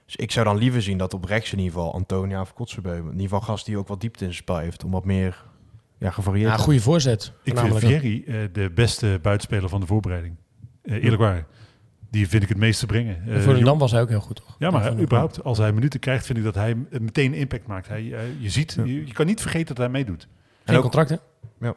Dus 0.05 0.17
ik 0.17 0.33
zou 0.33 0.47
dan 0.47 0.57
liever 0.57 0.83
zien 0.83 0.99
dat 0.99 1.15
op 1.15 1.25
rechts 1.25 1.53
in 1.53 1.59
ieder 1.59 1.73
geval 1.73 1.95
Antonia 1.95 2.41
of 2.41 2.55
Kotzebeum, 2.55 3.05
in 3.05 3.13
ieder 3.13 3.23
geval 3.23 3.41
gast 3.41 3.67
die 3.67 3.79
ook 3.79 3.89
wat 3.89 4.01
diepte 4.01 4.25
in 4.25 4.31
zijn 4.31 4.43
spel 4.43 4.57
heeft, 4.57 4.85
om 4.85 4.91
wat 4.91 5.05
meer 5.05 5.45
ja, 5.99 6.11
gevarieerd 6.11 6.51
Ja, 6.51 6.57
goede 6.57 6.81
voorzet. 6.81 7.33
Ik 7.43 7.59
vind. 7.59 7.79
Vieri 7.79 8.25
eh, 8.25 8.35
de 8.53 8.71
beste 8.75 9.19
buitenspeler 9.23 9.69
van 9.69 9.81
de 9.81 9.87
voorbereiding. 9.87 10.37
Eh, 10.83 10.95
eerlijk 10.95 11.23
waar. 11.23 11.47
Die 12.11 12.29
vind 12.29 12.43
ik 12.43 12.49
het 12.49 12.59
meest 12.59 12.81
te 12.81 12.87
brengen. 12.87 13.23
Eh, 13.27 13.35
En 13.35 13.41
voor 13.43 13.53
de 13.53 13.59
jong- 13.59 13.65
Dam 13.65 13.79
was 13.79 13.91
hij 13.93 14.01
ook 14.01 14.09
heel 14.09 14.21
goed, 14.21 14.37
toch? 14.37 14.57
ja, 14.59 14.71
maar 14.71 14.99
überhaupt, 15.01 15.45
als 15.45 15.59
hij 15.59 15.73
minuten 15.73 16.01
krijgt, 16.01 16.27
vind 16.27 16.39
ik 16.39 16.45
dat 16.45 16.55
hij 16.55 16.77
meteen 16.91 17.35
impact 17.35 17.67
maakt. 17.67 17.89
Hij, 17.89 18.13
eh, 18.15 18.21
je 18.41 18.51
ziet, 18.51 18.73
Ja. 18.77 18.85
je, 18.85 19.07
je 19.07 19.13
kan 19.13 19.27
niet 19.27 19.41
vergeten 19.41 19.67
dat 19.67 19.77
hij 19.77 19.89
meedoet. 19.89 20.29
Geen 20.65 20.77
ook- 20.77 20.83
contract, 20.83 21.09
hè? 21.11 21.17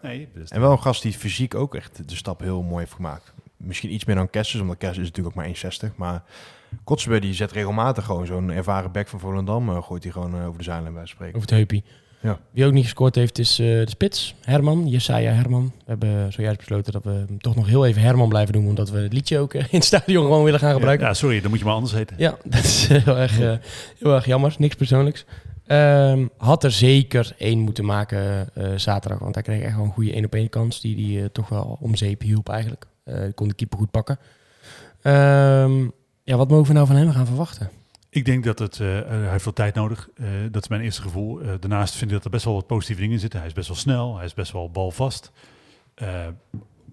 Nee, 0.01 0.27
best. 0.33 0.51
En 0.51 0.61
wel 0.61 0.71
een 0.71 0.81
gast 0.81 1.01
die 1.01 1.13
fysiek 1.13 1.55
ook 1.55 1.75
echt 1.75 2.09
de 2.09 2.15
stap 2.15 2.39
heel 2.39 2.61
mooi 2.63 2.79
heeft 2.79 2.93
gemaakt. 2.93 3.33
Misschien 3.57 3.93
iets 3.93 4.05
meer 4.05 4.15
dan 4.15 4.29
Kessers, 4.29 4.61
omdat 4.61 4.77
Kessers 4.77 4.99
is 4.99 5.07
natuurlijk 5.07 5.35
ook 5.35 5.41
maar 5.43 5.45
1,60. 5.45 5.95
Maar 5.95 6.23
Kotzebue 6.83 7.19
die 7.19 7.33
zet 7.33 7.51
regelmatig 7.51 8.05
gewoon 8.05 8.25
zo'n 8.25 8.51
ervaren 8.51 8.91
back 8.91 9.07
van 9.07 9.19
Volendam. 9.19 9.69
eh, 9.69 9.83
gooit 9.83 10.03
hij 10.03 10.11
gewoon 10.11 10.35
eh, 10.35 10.45
over 10.45 10.57
de 10.57 10.63
zijlijn 10.63 10.93
bij 10.93 11.05
spreken. 11.05 11.35
Over 11.35 11.47
het 11.49 11.57
heupie. 11.57 11.83
Ja. 12.21 12.39
Wie 12.51 12.65
ook 12.65 12.71
niet 12.71 12.83
gescoord 12.83 13.15
heeft 13.15 13.39
is 13.39 13.59
eh, 13.59 13.65
de 13.65 13.89
spits. 13.89 14.35
Herman, 14.41 14.87
Jesaja 14.87 15.31
Herman. 15.31 15.71
We 15.77 15.83
hebben 15.85 16.33
zojuist 16.33 16.57
besloten 16.57 16.93
dat 16.93 17.03
we 17.03 17.25
toch 17.37 17.55
nog 17.55 17.67
heel 17.67 17.85
even 17.85 18.01
Herman 18.01 18.29
blijven 18.29 18.53
doen. 18.53 18.67
Omdat 18.67 18.89
we 18.89 18.99
het 18.99 19.13
liedje 19.13 19.39
ook 19.39 19.53
eh, 19.53 19.61
in 19.71 19.77
het 19.77 19.83
stadion 19.83 20.23
gewoon 20.23 20.43
willen 20.43 20.59
gaan 20.59 20.73
gebruiken. 20.73 21.07
ja, 21.07 21.13
sorry, 21.13 21.41
dan 21.41 21.49
moet 21.49 21.59
je 21.59 21.65
maar 21.65 21.73
anders 21.73 21.93
heten. 21.93 22.15
Ja, 22.19 22.37
dat 22.43 22.63
is 22.63 22.87
heel 22.87 23.17
erg, 23.17 23.39
eh, 23.39 23.53
heel 23.99 24.13
erg 24.13 24.25
jammer. 24.25 24.55
Niks 24.57 24.75
persoonlijks. 24.75 25.25
Ehm, 25.71 26.27
had 26.37 26.63
er 26.63 26.71
zeker 26.71 27.33
één 27.37 27.59
moeten 27.59 27.85
maken 27.85 28.49
eh, 28.53 28.71
zaterdag. 28.75 29.19
Want 29.19 29.35
hij 29.35 29.43
kreeg 29.43 29.61
echt 29.61 29.75
wel 29.75 29.85
een 29.85 29.91
goede 29.91 30.13
één 30.13 30.25
op 30.25 30.35
één 30.35 30.49
kans. 30.49 30.81
Die 30.81 30.95
die 30.95 31.21
eh, 31.21 31.25
toch 31.25 31.49
wel 31.49 31.77
om 31.79 31.95
zeep 31.95 32.21
hielp 32.21 32.49
eigenlijk. 32.49 32.85
Eh 33.03 33.15
kon 33.35 33.47
de 33.47 33.53
keeper 33.53 33.77
goed 33.77 33.91
pakken. 33.91 34.19
Ehm, 35.01 35.83
ja, 36.23 36.37
wat 36.37 36.49
mogen 36.49 36.67
we 36.67 36.73
nou 36.73 36.87
van 36.87 36.95
hem 36.95 37.11
gaan 37.11 37.25
verwachten? 37.25 37.69
Ik 38.13 38.25
denk 38.25 38.43
dat 38.43 38.59
het, 38.59 38.79
eh, 38.79 38.99
eh, 38.99 39.07
hij 39.07 39.29
heeft 39.29 39.43
veel 39.43 39.53
tijd 39.53 39.75
nodig. 39.75 40.09
Eh, 40.15 40.27
dat 40.51 40.63
is 40.63 40.69
mijn 40.69 40.81
eerste 40.81 41.01
gevoel. 41.01 41.39
Daarnaast 41.59 41.95
vind 41.95 42.09
ik 42.09 42.15
dat 42.15 42.25
er 42.25 42.31
best 42.31 42.45
wel 42.45 42.53
wat 42.53 42.67
positieve 42.67 42.99
dingen 43.01 43.15
in 43.15 43.21
zitten. 43.21 43.39
Hij 43.39 43.47
is 43.47 43.53
best 43.53 43.67
wel 43.67 43.77
snel, 43.77 44.15
hij 44.15 44.25
is 44.25 44.33
best 44.33 44.51
wel 44.51 44.71
balvast. 44.71 45.31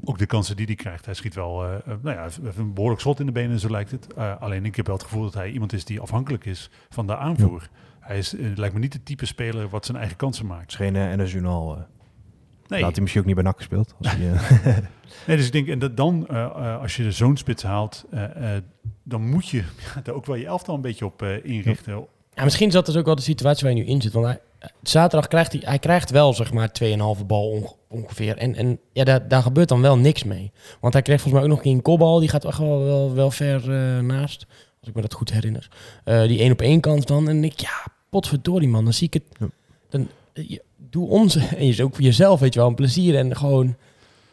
Ook 0.04 0.18
de 0.18 0.26
kansen 0.26 0.56
die 0.56 0.66
hij 0.66 0.74
krijgt. 0.74 1.04
Hij 1.04 1.14
schiet 1.14 1.34
wel, 1.34 1.60
nou 2.02 2.16
ja, 2.16 2.28
een 2.56 2.74
behoorlijk 2.74 3.00
schot 3.00 3.20
in 3.20 3.26
de 3.26 3.32
benen, 3.32 3.58
zo 3.60 3.70
lijkt 3.70 3.90
het. 3.90 4.16
Alleen 4.16 4.64
ik 4.64 4.76
heb 4.76 4.86
wel 4.86 4.94
het 4.94 5.04
gevoel 5.04 5.22
dat 5.22 5.34
hij 5.34 5.50
iemand 5.50 5.72
is 5.72 5.84
die 5.84 6.00
afhankelijk 6.00 6.44
is 6.44 6.70
van 6.88 7.06
de 7.06 7.16
aanvoer. 7.16 7.68
Hij 8.00 8.18
is, 8.18 8.34
lijkt 8.54 8.74
me 8.74 8.80
niet 8.80 8.92
de 8.92 9.02
type 9.02 9.26
speler 9.26 9.68
wat 9.68 9.84
zijn 9.84 9.98
eigen 9.98 10.16
kansen 10.16 10.46
maakt. 10.46 10.72
Het 10.72 10.74
geen 10.74 10.94
uh, 10.94 11.26
Journal. 11.26 11.76
eh. 11.76 11.97
Nee, 12.68 12.80
Laat 12.80 12.92
hij 12.92 13.00
misschien 13.00 13.20
ook 13.20 13.26
niet 13.26 13.36
bij 13.36 13.44
NAC 13.44 13.56
gespeeld. 13.56 13.94
Als 13.98 14.12
hij, 14.16 14.32
eh, 14.32 14.78
nee 15.26 15.36
dus 15.36 15.46
ik 15.46 15.52
denk, 15.52 15.68
en 15.68 15.78
dat 15.78 15.96
dan, 15.96 16.26
eh, 16.28 16.44
eh, 16.44 16.80
als 16.80 16.96
je 16.96 17.12
zo'n 17.12 17.36
spits 17.36 17.62
haalt, 17.62 18.04
eh, 18.10 18.54
eh, 18.56 18.62
dan 19.02 19.28
moet 19.30 19.48
je 19.48 19.62
daar 20.04 20.14
ook 20.14 20.26
wel 20.26 20.36
je 20.36 20.46
elftal 20.46 20.74
een 20.74 20.80
beetje 20.80 21.04
op 21.04 21.22
eh, 21.22 21.44
inrichten. 21.44 22.06
Ja, 22.34 22.44
misschien 22.44 22.66
is 22.66 22.72
dat 22.72 22.86
dus 22.86 22.96
ook 22.96 23.04
wel 23.04 23.14
de 23.14 23.22
situatie 23.22 23.64
waar 23.66 23.72
hij 23.74 23.82
nu 23.82 23.88
in 23.88 24.02
zit. 24.02 24.12
Want 24.12 24.26
hij, 24.26 24.38
zaterdag 24.82 25.28
krijgt 25.28 25.52
hij, 25.52 25.62
hij 25.64 25.78
krijgt 25.78 26.10
wel 26.10 26.34
zeg 26.34 26.52
maar 26.52 26.70
2,5 26.82 27.26
bal 27.26 27.48
onge- 27.50 27.74
ongeveer. 27.88 28.36
En, 28.36 28.54
en 28.54 28.78
ja, 28.92 29.04
daar, 29.04 29.28
daar 29.28 29.42
gebeurt 29.42 29.68
dan 29.68 29.80
wel 29.80 29.98
niks 29.98 30.24
mee. 30.24 30.52
Want 30.80 30.92
hij 30.92 31.02
kreeg 31.02 31.20
volgens 31.20 31.42
mij 31.42 31.50
ook 31.52 31.56
nog 31.56 31.66
een 31.72 31.82
kopbal. 31.82 32.18
Die 32.20 32.28
gaat 32.28 32.44
echt 32.44 32.58
wel, 32.58 32.84
wel, 32.84 33.14
wel 33.14 33.30
ver 33.30 33.60
eh, 33.62 33.98
naast. 34.00 34.46
Als 34.80 34.88
ik 34.88 34.94
me 34.94 35.00
dat 35.00 35.12
goed 35.14 35.32
herinner. 35.32 35.68
Eh, 36.04 36.22
die 36.22 36.38
één 36.38 36.52
op 36.52 36.60
één 36.60 36.80
kans 36.80 37.04
dan. 37.06 37.28
En 37.28 37.44
ik, 37.44 37.60
ja, 37.60 37.84
potverdorie 38.10 38.68
man. 38.68 38.84
Dan 38.84 38.92
zie 38.92 39.06
ik 39.06 39.14
het. 39.14 39.22
Ja. 39.38 39.46
Dan, 39.88 40.08
je- 40.32 40.62
doe 40.90 41.08
ons 41.08 41.36
en 41.36 41.66
je 41.66 41.82
ook 41.84 41.94
voor 41.94 42.04
jezelf, 42.04 42.40
weet 42.40 42.54
je 42.54 42.60
wel, 42.60 42.68
een 42.68 42.74
plezier. 42.74 43.16
En 43.16 43.36
gewoon 43.36 43.76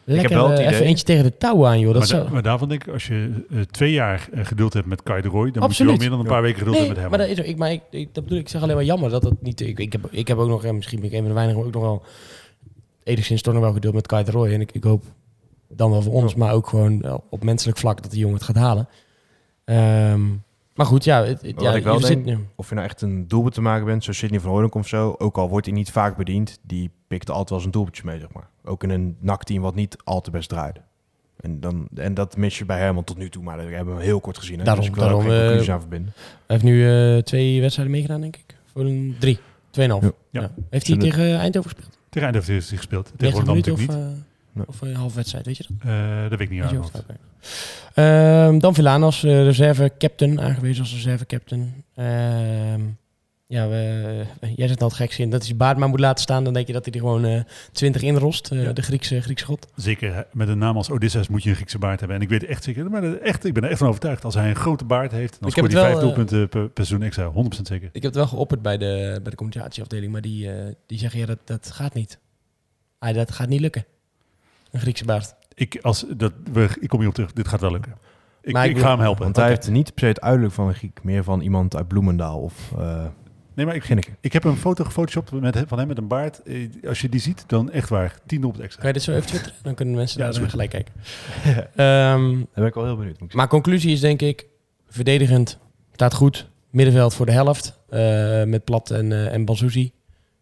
lekker 0.04 0.28
wel 0.36 0.48
het 0.50 0.58
eh, 0.58 0.66
even 0.70 0.86
eentje 0.86 1.04
tegen 1.04 1.24
de 1.24 1.36
touwen 1.38 1.68
aan, 1.68 1.80
joh. 1.80 1.94
Dat 1.94 2.12
maar, 2.12 2.24
da- 2.24 2.30
maar 2.30 2.42
daarvan 2.42 2.68
denk 2.68 2.84
ik, 2.86 2.92
als 2.92 3.06
je 3.06 3.44
eh, 3.50 3.60
twee 3.60 3.92
jaar 3.92 4.28
eh, 4.32 4.44
geduld 4.44 4.72
hebt 4.72 4.86
met 4.86 5.02
Kai 5.02 5.22
de 5.22 5.28
Roy, 5.28 5.50
dan 5.50 5.62
moet 5.62 5.76
je 5.76 5.84
wel 5.84 5.96
meer 5.96 6.10
dan 6.10 6.18
een 6.20 6.26
paar 6.26 6.42
weken 6.42 6.58
geduld 6.58 6.76
Nee, 6.76 6.86
hebben 6.86 7.02
met 7.02 7.10
maar 7.10 7.18
hem. 7.20 7.28
dat, 7.28 7.38
is, 7.38 7.44
ook- 7.44 7.50
ik, 7.50 7.58
maar 7.58 7.72
ik, 7.72 7.80
ik, 7.90 8.14
dat 8.14 8.24
bedoel 8.24 8.38
ik, 8.38 8.48
zeg 8.48 8.62
alleen 8.62 8.74
maar 8.74 8.84
jammer 8.84 9.10
dat 9.10 9.22
het 9.22 9.42
niet... 9.42 9.60
Ik, 9.60 9.78
ik, 9.78 9.92
heb, 9.92 10.06
ik 10.10 10.28
heb 10.28 10.38
ook 10.38 10.48
nog, 10.48 10.72
misschien 10.72 11.00
ben 11.00 11.08
ik 11.08 11.12
een 11.14 11.20
van 11.20 11.28
de 11.28 11.34
weinigen, 11.34 11.64
ook 11.64 11.72
nog 11.72 11.82
wel 11.82 12.02
enigszins 13.04 13.42
toch 13.42 13.54
nog 13.54 13.62
wel 13.62 13.72
geduld 13.72 13.94
met 13.94 14.06
Kai 14.06 14.24
de 14.24 14.30
Roy. 14.30 14.52
En 14.52 14.60
ik, 14.60 14.72
ik 14.72 14.84
hoop 14.84 15.04
dan 15.68 15.90
wel 15.90 16.02
voor 16.02 16.12
ons, 16.12 16.34
maar 16.34 16.52
ook 16.52 16.68
gewoon 16.68 17.20
op 17.30 17.44
menselijk 17.44 17.78
vlak 17.78 18.02
dat 18.02 18.10
die 18.10 18.20
jongen 18.20 18.36
het 18.36 18.44
gaat 18.44 18.56
halen. 18.56 18.88
Ehm, 19.64 20.20
maar 20.76 20.86
goed, 20.86 21.04
ja, 21.04 21.24
het, 21.24 21.40
ja 21.42 21.74
ik 21.74 21.84
wel 21.84 21.94
je 22.00 22.06
denk- 22.06 22.26
zit, 22.26 22.36
ja. 22.36 22.38
of 22.54 22.68
je 22.68 22.74
nou 22.74 22.86
echt 22.86 23.02
een 23.02 23.28
doelpunt 23.28 23.54
te 23.54 23.60
maken 23.60 23.84
bent, 23.86 24.02
zoals 24.04 24.18
Sidney 24.18 24.40
van 24.40 24.50
Hooydonk 24.50 24.74
of 24.74 24.88
zo. 24.88 25.14
Ook 25.18 25.36
al 25.36 25.48
wordt 25.48 25.66
hij 25.66 25.74
niet 25.74 25.90
vaak 25.90 26.16
bediend, 26.16 26.58
die 26.62 26.90
pikt 27.06 27.30
altijd 27.30 27.50
wel 27.50 27.60
zijn 27.60 27.70
doelpuntjes 27.72 28.04
mee, 28.04 28.18
zeg 28.18 28.32
maar. 28.32 28.48
Ook 28.64 28.82
in 28.82 28.90
een 28.90 29.16
NAC-team 29.20 29.62
wat 29.62 29.74
niet 29.74 29.96
al 30.04 30.20
te 30.20 30.30
best 30.30 30.48
draaide. 30.48 30.80
En, 31.40 31.60
dan, 31.60 31.88
en 31.94 32.14
dat 32.14 32.36
mis 32.36 32.58
je 32.58 32.64
bij 32.64 32.78
Herman 32.78 33.04
tot 33.04 33.16
nu 33.18 33.28
toe, 33.28 33.42
maar 33.42 33.56
dat 33.56 33.66
hebben 33.68 33.96
we 33.96 34.02
heel 34.02 34.20
kort 34.20 34.38
gezien. 34.38 34.58
Hè? 34.58 34.64
Daarom- 34.64 34.84
dus 34.84 34.92
ik 34.92 34.98
wil 34.98 35.04
ook 35.08 35.10
daarom, 35.22 35.48
geen 35.48 35.66
eh, 35.66 35.72
aan 35.74 35.80
verbinden. 35.80 36.12
Hij 36.16 36.24
heeft 36.46 36.62
nu 36.62 36.88
eh, 37.16 37.22
twee 37.22 37.60
wedstrijden 37.60 37.94
meegedaan, 37.94 38.20
denk 38.20 38.36
ik. 38.36 38.56
Voor 38.72 38.84
een 38.84 39.16
drie, 39.18 39.38
tweeënhalf. 39.70 40.02
Ja. 40.02 40.10
Ja. 40.30 40.40
Ja. 40.40 40.50
Heeft 40.70 40.86
hij 40.86 40.96
tegen 40.96 41.38
Eindhoven 41.38 41.70
gespeeld? 41.70 41.98
Tegen 42.08 42.28
Eindhoven 42.28 42.54
heeft 42.54 42.68
hij 42.68 42.76
gespeeld. 42.78 43.04
Tegen 43.16 43.18
90 43.18 43.46
Rotterdam 43.46 43.54
minuten 43.76 43.94
natuurlijk 43.94 44.12
of, 44.12 44.16
niet. 44.16 44.25
Eh, 44.56 44.62
of 44.66 44.80
een 44.80 44.94
half 44.94 45.14
wedstrijd, 45.14 45.46
weet 45.46 45.56
je 45.56 45.64
dat? 45.68 45.90
Eh, 45.92 46.20
dat 46.22 46.30
weet 46.30 46.40
ik 46.40 46.50
niet 46.50 46.62
aan. 46.62 46.84
Ehm, 47.94 48.58
dan 48.58 48.74
Villaan 48.74 49.02
als 49.02 49.24
eh, 49.24 49.42
reserve-captain, 49.42 50.40
aangewezen 50.40 50.82
als 50.82 50.92
reserve-captain. 50.92 51.84
Ehm, 51.94 52.80
ja, 53.48 53.68
we, 53.68 54.24
jij 54.56 54.66
zegt 54.68 54.82
altijd 54.82 55.00
gek 55.00 55.12
zin 55.12 55.30
dat 55.30 55.38
hij 55.38 55.46
zijn 55.46 55.58
baard 55.58 55.76
maar 55.78 55.88
moet 55.88 56.00
laten 56.00 56.22
staan. 56.22 56.44
Dan 56.44 56.52
denk 56.52 56.66
je 56.66 56.72
dat 56.72 56.84
hij 56.84 56.94
er 56.94 57.00
gewoon 57.00 57.24
eh 57.24 57.40
20 57.72 58.02
inrost, 58.02 58.50
eh, 58.50 58.62
Ja. 58.62 58.72
de 58.72 58.82
Griekse, 58.82 59.20
Griekse 59.20 59.44
god. 59.44 59.66
Zeker 59.76 60.26
met 60.32 60.48
een 60.48 60.58
naam 60.58 60.76
als 60.76 60.90
Odysseus 60.90 61.28
moet 61.28 61.42
je 61.42 61.48
een 61.50 61.56
Griekse 61.56 61.78
baard 61.78 61.98
hebben. 61.98 62.16
En 62.16 62.22
ik 62.22 62.28
weet 62.28 62.44
echt 62.44 62.64
zeker, 62.64 62.90
maar 62.90 63.14
echt, 63.14 63.44
ik 63.44 63.54
ben 63.54 63.62
er 63.62 63.70
echt 63.70 63.78
van 63.78 63.88
overtuigd. 63.88 64.24
Als 64.24 64.34
hij 64.34 64.48
een 64.48 64.56
grote 64.56 64.84
baard 64.84 65.10
heeft, 65.12 65.40
dan 65.40 65.50
scoort 65.50 65.72
hij 65.72 65.80
vijf 65.80 65.92
wel, 65.92 66.02
doelpunten 66.02 66.48
per, 66.48 66.68
per 66.70 66.86
seizoen 66.86 67.02
extra. 67.06 67.32
100% 67.32 67.66
zeker. 67.66 67.86
Ik 67.92 68.02
heb 68.02 68.02
het 68.02 68.14
wel 68.14 68.26
geopperd 68.26 68.62
bij 68.62 68.78
de, 68.78 69.20
bij 69.22 69.30
de 69.30 69.36
communicatieafdeling, 69.36 70.12
maar 70.12 70.20
die, 70.20 70.52
eh, 70.52 70.74
die 70.86 70.98
zeggen 70.98 71.20
ja, 71.20 71.26
dat, 71.26 71.38
dat 71.44 71.70
gaat 71.72 71.94
niet. 71.94 72.18
Ah, 72.98 73.14
dat 73.14 73.32
gaat 73.32 73.48
niet 73.48 73.60
lukken. 73.60 73.84
Een 74.76 74.82
Griekse 74.82 75.04
baard. 75.04 75.34
Ik, 75.54 75.78
als, 75.82 76.04
dat, 76.16 76.32
we, 76.52 76.68
ik 76.80 76.88
kom 76.88 76.98
hierop 76.98 77.14
terug. 77.14 77.32
Dit 77.32 77.48
gaat 77.48 77.60
wel 77.60 77.70
lukken. 77.70 77.96
Ik, 78.42 78.52
Maar 78.52 78.64
ik, 78.66 78.70
ik 78.76 78.82
ga 78.82 78.90
hem 78.90 79.00
helpen. 79.00 79.22
Want 79.24 79.36
hij 79.36 79.48
heeft 79.48 79.70
niet 79.70 79.94
per 79.94 80.02
se 80.02 80.06
het 80.06 80.20
uiterlijk 80.20 80.54
van 80.54 80.68
een 80.68 80.74
Griek, 80.74 81.00
meer 81.02 81.24
van 81.24 81.40
iemand 81.40 81.76
uit 81.76 81.88
Bloemendaal 81.88 82.38
of... 82.40 82.72
eh, 82.78 83.04
Nee, 83.54 83.66
maar 83.66 83.74
ik, 83.74 83.80
Begin 83.80 83.98
ik. 83.98 84.12
ik 84.20 84.32
heb 84.32 84.44
een 84.44 84.56
foto 84.56 84.84
gefotoshopt 84.84 85.30
met, 85.32 85.54
hem- 85.54 85.68
van 85.68 85.78
hem 85.78 85.86
met 85.88 85.98
een 85.98 86.08
baard. 86.08 86.42
Eh, 86.42 86.68
Als 86.88 87.00
je 87.00 87.08
die 87.08 87.20
ziet, 87.20 87.44
dan 87.46 87.70
echt 87.70 87.88
waar. 87.88 88.18
10 88.26 88.44
op 88.44 88.52
het 88.52 88.60
extra. 88.62 88.78
Kan 88.80 88.88
je 88.88 88.94
dit 88.94 89.02
zo 89.02 89.12
even 89.12 89.26
twitteren? 89.26 89.54
Dan 89.62 89.74
kunnen 89.74 89.94
mensen 89.94 90.18
Ja, 90.18 90.24
daar 90.24 90.34
zo 90.34 90.46
gelijk 90.48 90.70
kijken. 90.70 90.94
Ehm, 91.74 92.32
Daar 92.34 92.46
ben 92.54 92.66
ik 92.66 92.74
wel 92.74 92.84
heel 92.84 92.96
benieuwd. 92.96 93.32
maar 93.32 93.48
conclusie 93.48 93.92
is 93.92 94.00
denk 94.00 94.22
ik, 94.22 94.46
verdedigend 94.88 95.58
staat 95.92 96.14
goed. 96.14 96.48
Middenveld 96.70 97.14
voor 97.14 97.26
de 97.26 97.32
helft. 97.32 97.78
eh, 97.88 98.44
met 98.44 98.64
Plat 98.64 98.90
en, 98.90 99.12
eh 99.12 99.32
en 99.32 99.44
Banzuzi. 99.44 99.92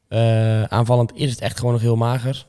Eh, 0.09 0.63
aanvallend 0.63 1.13
is 1.15 1.31
het 1.31 1.41
echt 1.41 1.59
gewoon 1.59 1.73
nog 1.73 1.83
heel 1.83 1.97
mager. 1.97 2.47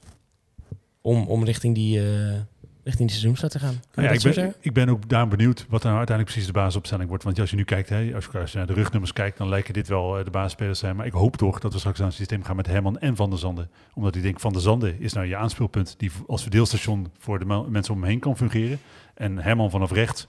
Om, 1.05 1.27
om 1.27 1.43
richting 1.43 1.75
die, 1.75 1.99
eh 1.99 2.39
richting 2.83 3.07
die 3.09 3.17
seizoenstart 3.17 3.51
te 3.51 3.59
gaan. 3.59 3.81
Ja, 3.93 4.01
ik, 4.03 4.09
ben, 4.09 4.33
zeggen? 4.33 4.53
ik 4.59 4.73
ben 4.73 4.89
ook 4.89 5.09
daar 5.09 5.27
benieuwd 5.27 5.65
wat 5.69 5.83
nou 5.83 5.97
uiteindelijk 5.97 6.35
precies 6.35 6.53
de 6.53 6.59
basisopstelling 6.59 7.09
wordt. 7.09 7.23
Want 7.23 7.39
als 7.39 7.49
je 7.49 7.55
nu 7.55 7.63
kijkt, 7.63 7.89
hè, 7.89 8.11
als, 8.15 8.27
je, 8.31 8.39
als 8.39 8.51
je 8.51 8.57
naar 8.57 8.67
de 8.67 8.73
rugnummers 8.73 9.13
kijkt, 9.13 9.37
dan 9.37 9.49
lijken 9.49 9.73
dit 9.73 9.87
wel 9.87 10.17
eh, 10.17 10.23
de 10.25 10.31
basisspelers 10.31 10.79
zijn. 10.79 10.95
Maar 10.95 11.05
ik 11.05 11.11
hoop 11.11 11.37
toch 11.37 11.59
dat 11.59 11.73
we 11.73 11.79
straks 11.79 11.99
aan 11.99 12.05
een 12.05 12.11
systeem 12.11 12.43
gaan 12.43 12.55
met 12.55 12.67
Herman 12.67 12.99
en 12.99 13.15
Van 13.15 13.29
der 13.29 13.39
Zanden. 13.39 13.69
Omdat 13.93 14.15
ik 14.15 14.21
denk, 14.21 14.39
Van 14.39 14.53
der 14.53 14.61
Zanden 14.61 14.99
is 14.99 15.13
nou 15.13 15.27
je 15.27 15.35
aanspeelpunt 15.35 15.95
die 15.97 16.11
als 16.27 16.41
verdeelstation 16.41 17.07
voor 17.19 17.39
de 17.39 17.45
me- 17.45 17.69
mensen 17.69 17.93
om 17.93 17.99
hem 17.99 18.09
heen 18.09 18.19
kan 18.19 18.37
fungeren. 18.37 18.79
En 19.13 19.37
Herman 19.37 19.69
vanaf 19.69 19.91
rechts 19.91 20.27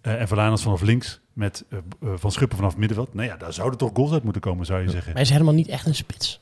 eh, 0.00 0.20
en 0.20 0.28
Verlaners 0.28 0.62
vanaf 0.62 0.80
links 0.80 1.20
met 1.32 1.64
Van 2.00 2.32
Schuppen 2.32 2.56
vanaf 2.56 2.70
het 2.70 2.80
middenveld. 2.80 3.14
Nou 3.14 3.28
ja, 3.28 3.36
daar 3.36 3.52
zouden 3.52 3.78
toch 3.78 3.90
goals 3.94 4.12
uit 4.12 4.22
moeten 4.22 4.42
komen, 4.42 4.66
zou 4.66 4.82
je 4.82 4.90
zeggen. 4.90 5.12
Maar 5.12 5.22
is 5.22 5.30
helemaal 5.30 5.54
niet 5.54 5.68
echt 5.68 5.86
een 5.86 5.94
spits. 5.94 6.40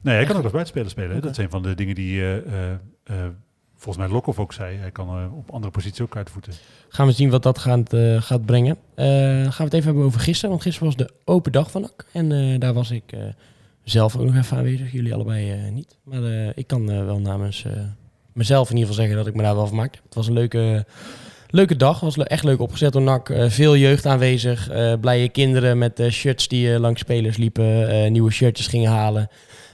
Nee, 0.00 0.14
hij 0.14 0.24
kan 0.24 0.36
ook 0.36 0.42
als 0.42 0.52
buitenspeler 0.52 0.90
spelen. 0.90 1.10
Oké. 1.10 1.20
Dat 1.20 1.30
is 1.30 1.44
een 1.44 1.50
van 1.50 1.62
de 1.62 1.74
dingen 1.74 1.94
die 1.94 2.20
eh, 2.20 2.36
eh, 2.36 2.72
eh, 3.04 3.16
volgens 3.76 4.06
mij 4.06 4.14
Lokhoff 4.14 4.38
ook 4.38 4.52
zei. 4.52 4.76
Hij 4.76 4.90
kan 4.90 5.32
op 5.32 5.50
andere 5.50 5.72
posities 5.72 6.00
ook 6.00 6.16
uitvoeten. 6.16 6.52
Gaan 6.88 7.06
we 7.06 7.12
zien 7.12 7.30
wat 7.30 7.42
dat 7.42 7.58
gaat, 7.58 7.96
gaat 8.18 8.46
brengen. 8.46 8.76
Gaan 8.96 9.56
we 9.56 9.62
het 9.62 9.72
even 9.72 9.84
hebben 9.84 10.04
over 10.04 10.20
gisteren. 10.20 10.50
Want 10.50 10.62
gisteren 10.62 10.88
was 10.88 11.06
de 11.06 11.12
open 11.24 11.52
dag 11.52 11.70
van 11.70 11.80
NAC. 11.80 12.06
En 12.12 12.58
daar 12.60 12.72
was 12.72 12.90
ik 12.90 13.16
zelf 13.84 14.16
ook 14.16 14.24
nog 14.24 14.36
even 14.36 14.56
aanwezig. 14.56 14.92
Jullie 14.92 15.14
allebei 15.14 15.70
niet. 15.70 15.96
Maar 16.02 16.52
ik 16.54 16.66
kan 16.66 16.86
wel 17.06 17.20
namens 17.20 17.66
mezelf 18.32 18.70
in 18.70 18.76
ieder 18.76 18.88
geval 18.88 19.04
zeggen 19.04 19.16
dat 19.16 19.26
ik 19.26 19.34
me 19.34 19.42
daar 19.42 19.54
wel 19.54 19.66
vermaakt 19.66 19.94
heb. 19.94 20.04
Het 20.04 20.14
was 20.14 20.26
een 20.26 20.32
leuke, 20.32 20.86
leuke 21.48 21.76
dag. 21.76 22.00
Het 22.00 22.16
was 22.16 22.26
echt 22.26 22.44
leuk 22.44 22.60
opgezet 22.60 22.92
door 22.92 23.02
NAC. 23.02 23.32
Veel 23.48 23.76
jeugd 23.76 24.06
aanwezig. 24.06 24.70
Blije 25.00 25.28
kinderen 25.28 25.78
met 25.78 26.02
shirts 26.10 26.48
die 26.48 26.78
langs 26.78 27.00
spelers 27.00 27.36
liepen. 27.36 28.12
nieuwe 28.12 28.30
shirtjes 28.30 28.66
gingen 28.66 28.90
halen. 28.90 29.28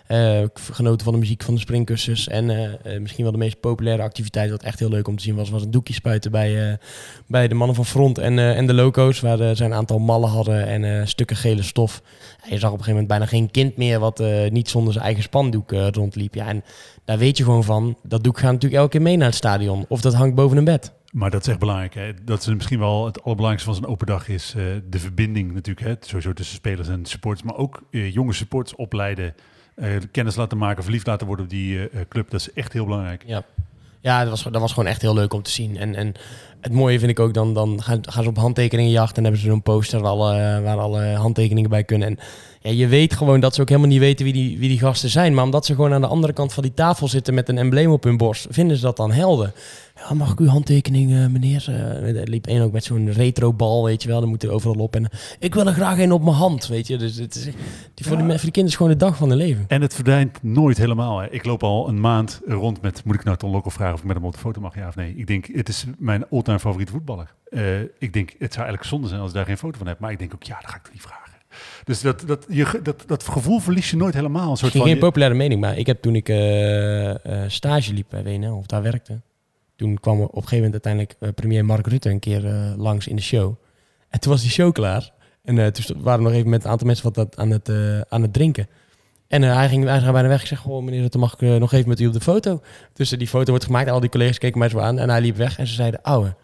Heb 0.04 0.58
genoten 0.72 1.04
van 1.04 1.12
de 1.12 1.18
muziek 1.18 1.42
van 1.42 1.54
de 1.54 1.60
springkussens. 1.60 2.28
En 2.28 2.50
eh, 2.50 2.94
eh, 2.94 3.00
misschien 3.00 3.22
wel 3.22 3.32
de 3.32 3.38
meest 3.38 3.60
populaire 3.60 4.02
activiteit, 4.02 4.50
wat 4.50 4.62
echt 4.62 4.78
heel 4.78 4.88
leuk 4.88 5.08
om 5.08 5.16
te 5.16 5.22
zien 5.22 5.34
was, 5.34 5.50
was 5.50 5.62
een 5.62 5.70
doekje 5.70 5.94
spuiten 5.94 6.30
bij, 6.30 6.78
bij 7.26 7.48
de 7.48 7.54
mannen 7.54 7.76
van 7.76 7.86
Front 7.86 8.18
en, 8.18 8.38
en 8.38 8.66
de 8.66 8.74
loco's. 8.74 9.20
Waar 9.20 9.56
zij 9.56 9.66
een 9.66 9.74
aantal 9.74 9.98
mallen 9.98 10.28
hadden 10.28 10.66
en 10.66 11.08
stukken 11.08 11.36
gele 11.36 11.62
stof. 11.62 12.02
Je 12.48 12.58
zag 12.58 12.70
op 12.70 12.78
een 12.78 12.84
gegeven 12.84 12.90
moment 12.90 13.08
bijna 13.08 13.26
geen 13.26 13.50
kind 13.50 13.76
meer 13.76 13.98
wat 13.98 14.22
niet 14.48 14.68
zonder 14.68 14.92
zijn 14.92 15.04
eigen 15.04 15.22
spandoek 15.22 15.72
rondliep. 15.72 16.34
Ja, 16.34 16.46
en 16.46 16.64
daar 17.04 17.18
weet 17.18 17.36
je 17.36 17.44
gewoon 17.44 17.64
van, 17.64 17.96
dat 18.02 18.24
doek 18.24 18.38
gaat 18.38 18.52
natuurlijk 18.52 18.80
elke 18.80 18.90
keer 18.90 19.02
mee 19.02 19.16
naar 19.16 19.26
het 19.26 19.36
stadion. 19.36 19.84
Of 19.88 20.00
dat 20.00 20.14
hangt 20.14 20.34
boven 20.34 20.56
een 20.56 20.64
bed. 20.64 20.92
Maar 21.12 21.30
dat 21.30 21.40
is 21.40 21.48
echt 21.48 21.58
belangrijk. 21.58 21.94
Hè? 21.94 22.12
Dat 22.24 22.40
is 22.40 22.46
misschien 22.46 22.78
wel 22.78 23.04
het 23.04 23.22
allerbelangrijkste 23.22 23.72
van 23.72 23.82
zo'n 23.82 23.92
open 23.92 24.06
dag 24.06 24.28
is 24.28 24.54
de 24.90 24.98
verbinding 24.98 25.52
natuurlijk. 25.52 25.86
Hè? 25.86 25.94
Sowieso 26.00 26.32
tussen 26.32 26.56
spelers 26.56 26.88
en 26.88 27.04
supporters. 27.04 27.46
Maar 27.46 27.56
ook 27.56 27.82
jonge 27.90 28.32
supporters 28.32 28.76
opleiden. 28.76 29.34
Eh, 29.74 29.88
kennis 30.10 30.36
laten 30.36 30.58
maken, 30.58 30.82
verliefd 30.82 31.06
laten 31.06 31.26
worden 31.26 31.44
op 31.44 31.50
die 31.50 31.78
eh, 31.78 32.00
eh, 32.00 32.08
club. 32.08 32.30
Dat 32.30 32.40
is 32.40 32.52
echt 32.52 32.72
heel 32.72 32.84
belangrijk. 32.84 33.22
Ja, 33.26 33.44
ja 34.00 34.20
dat, 34.20 34.28
was, 34.28 34.42
dat 34.42 34.60
was 34.60 34.72
gewoon 34.72 34.88
echt 34.88 35.02
heel 35.02 35.14
leuk 35.14 35.32
om 35.32 35.42
te 35.42 35.50
zien. 35.50 35.76
En, 35.76 35.94
en 35.94 36.14
het 36.60 36.72
mooie 36.72 36.98
vind 36.98 37.10
ik 37.10 37.20
ook, 37.20 37.34
dan, 37.34 37.54
dan 37.54 37.82
gaan, 37.82 37.98
gaan 38.02 38.22
ze 38.22 38.28
op 38.28 38.36
handtekeningenjacht 38.36 39.16
en 39.16 39.22
hebben 39.22 39.40
ze 39.40 39.46
zo'n 39.46 39.62
poster 39.62 40.00
waar 40.00 40.10
alle, 40.10 40.60
waar 40.62 40.78
alle 40.78 41.04
handtekeningen 41.04 41.70
bij 41.70 41.84
kunnen. 41.84 42.08
En 42.08 42.18
ja, 42.64 42.70
je 42.70 42.86
weet 42.86 43.14
gewoon 43.14 43.40
dat 43.40 43.54
ze 43.54 43.60
ook 43.60 43.68
helemaal 43.68 43.88
niet 43.88 43.98
weten 43.98 44.24
wie 44.24 44.32
die, 44.34 44.58
wie 44.58 44.68
die 44.68 44.78
gasten 44.78 45.08
zijn. 45.08 45.34
Maar 45.34 45.44
omdat 45.44 45.66
ze 45.66 45.74
gewoon 45.74 45.92
aan 45.92 46.00
de 46.00 46.06
andere 46.06 46.32
kant 46.32 46.52
van 46.52 46.62
die 46.62 46.74
tafel 46.74 47.08
zitten 47.08 47.34
met 47.34 47.48
een 47.48 47.58
embleem 47.58 47.90
op 47.90 48.04
hun 48.04 48.16
borst, 48.16 48.46
vinden 48.50 48.76
ze 48.76 48.82
dat 48.82 48.96
dan 48.96 49.12
helder. 49.12 49.52
Ja, 49.94 50.14
mag 50.14 50.32
ik 50.32 50.38
uw 50.40 50.46
handtekening, 50.46 51.12
eh, 51.12 51.26
meneer? 51.26 51.64
Eh, 51.68 52.20
er 52.20 52.28
liep 52.28 52.46
één 52.46 52.62
ook 52.62 52.72
met 52.72 52.84
zo'n 52.84 53.12
retrobal, 53.12 53.84
weet 53.84 54.02
je 54.02 54.08
wel. 54.08 54.20
Dan 54.20 54.28
moet 54.28 54.42
er 54.42 54.50
overal 54.50 54.82
op. 54.82 54.94
En 54.94 55.08
ik 55.38 55.54
wil 55.54 55.66
er 55.66 55.72
graag 55.72 55.98
een 55.98 56.12
op 56.12 56.22
mijn 56.22 56.36
hand, 56.36 56.66
weet 56.66 56.86
je. 56.86 56.96
Dus 56.96 57.16
het 57.16 57.34
is, 57.34 57.44
die, 57.94 58.06
voor, 58.06 58.16
de, 58.16 58.22
voor 58.22 58.28
die 58.28 58.38
kinderen 58.38 58.66
is 58.66 58.76
gewoon 58.76 58.92
de 58.92 58.98
dag 58.98 59.16
van 59.16 59.28
hun 59.28 59.38
leven. 59.38 59.64
En 59.68 59.82
het 59.82 59.94
verdwijnt 59.94 60.42
nooit 60.42 60.78
helemaal. 60.78 61.18
Hè. 61.18 61.30
Ik 61.30 61.44
loop 61.44 61.62
al 61.62 61.88
een 61.88 62.00
maand 62.00 62.40
rond 62.46 62.82
met, 62.82 63.04
moet 63.04 63.14
ik 63.14 63.24
nou 63.24 63.36
Ton 63.36 63.50
Lokhoff 63.50 63.76
vragen 63.76 63.94
of 63.94 64.00
ik 64.00 64.06
met 64.06 64.16
hem 64.16 64.24
op 64.24 64.32
de 64.32 64.38
foto 64.38 64.60
mag, 64.60 64.74
ja 64.74 64.88
of 64.88 64.96
nee? 64.96 65.14
Ik 65.16 65.26
denk, 65.26 65.46
het 65.52 65.68
is 65.68 65.84
mijn 65.98 66.28
all-time 66.30 66.58
favoriete 66.58 66.92
voetballer. 66.92 67.34
Eh, 67.48 67.80
ik 67.80 68.12
denk, 68.12 68.30
het 68.30 68.52
zou 68.52 68.66
eigenlijk 68.66 68.84
zonde 68.84 69.08
zijn 69.08 69.20
als 69.20 69.28
ik 69.28 69.36
daar 69.36 69.46
geen 69.46 69.58
foto 69.58 69.78
van 69.78 69.86
heb. 69.86 69.98
Maar 69.98 70.10
ik 70.10 70.18
denk 70.18 70.34
ook, 70.34 70.42
ja, 70.42 70.58
dat 70.60 70.70
ga 70.70 70.76
ik 70.76 70.82
toch 70.82 70.92
niet 70.92 71.02
vragen. 71.02 71.23
Dus 71.84 72.00
dat, 72.00 72.24
dat, 72.26 72.46
je, 72.48 72.80
dat, 72.82 73.04
dat 73.06 73.28
gevoel 73.28 73.58
verlies 73.58 73.90
je 73.90 73.96
nooit 73.96 74.14
helemaal. 74.14 74.50
Een 74.50 74.56
soort 74.56 74.72
van, 74.72 74.82
geen 74.82 74.98
populaire 74.98 75.36
mening, 75.36 75.60
maar 75.60 75.78
ik 75.78 75.86
heb 75.86 76.02
toen 76.02 76.14
ik 76.14 76.28
eh, 76.28 77.10
eh, 77.10 77.50
stage 77.50 77.92
liep 77.92 78.06
bij 78.08 78.22
WNL, 78.22 78.56
of 78.56 78.66
daar 78.66 78.82
werkte, 78.82 79.20
toen 79.76 80.00
kwam 80.00 80.20
op 80.20 80.36
een 80.36 80.42
gegeven 80.42 80.64
moment 80.64 80.72
uiteindelijk 80.72 81.16
eh, 81.20 81.28
premier 81.34 81.64
Mark 81.64 81.86
Rutte 81.86 82.10
een 82.10 82.18
keer 82.18 82.42
langs 82.76 83.06
in 83.06 83.16
de 83.16 83.22
show. 83.22 83.54
En 84.08 84.20
toen 84.20 84.32
was 84.32 84.40
die 84.40 84.50
show 84.50 84.72
klaar. 84.72 85.12
En 85.44 85.72
toen 85.72 86.02
waren 86.02 86.18
we 86.22 86.28
nog 86.28 86.38
even 86.38 86.50
met 86.50 86.64
een 86.64 86.70
aantal 86.70 86.86
mensen 86.86 87.04
wat 87.04 87.14
dat 87.14 87.36
aan, 87.36 87.50
het, 87.50 87.70
aan 88.08 88.22
het 88.22 88.32
drinken. 88.32 88.68
En 89.26 89.42
hij, 89.42 89.68
ging, 89.68 89.90
ging 89.90 90.12
bijna 90.12 90.28
weg. 90.28 90.40
Ik 90.40 90.46
zeg, 90.46 90.58
goh, 90.58 90.82
meneer 90.82 91.00
Rutte, 91.00 91.18
mag 91.18 91.32
ik 91.32 91.58
nog 91.58 91.72
even 91.72 91.88
met 91.88 92.00
u 92.00 92.06
op 92.06 92.12
de 92.12 92.20
foto? 92.20 92.60
Dus 92.92 93.10
die 93.10 93.28
foto 93.28 93.50
wordt 93.50 93.64
gemaakt. 93.64 93.90
Al 93.90 94.00
die 94.00 94.10
collega's 94.10 94.38
keken 94.38 94.58
mij 94.58 94.68
zo 94.68 94.78
aan. 94.78 94.98
En 94.98 95.10
hij 95.10 95.20
liep 95.20 95.36
weg. 95.36 95.58
En 95.58 95.66
ze 95.66 95.74
zeiden, 95.74 96.02
ouwe, 96.02 96.34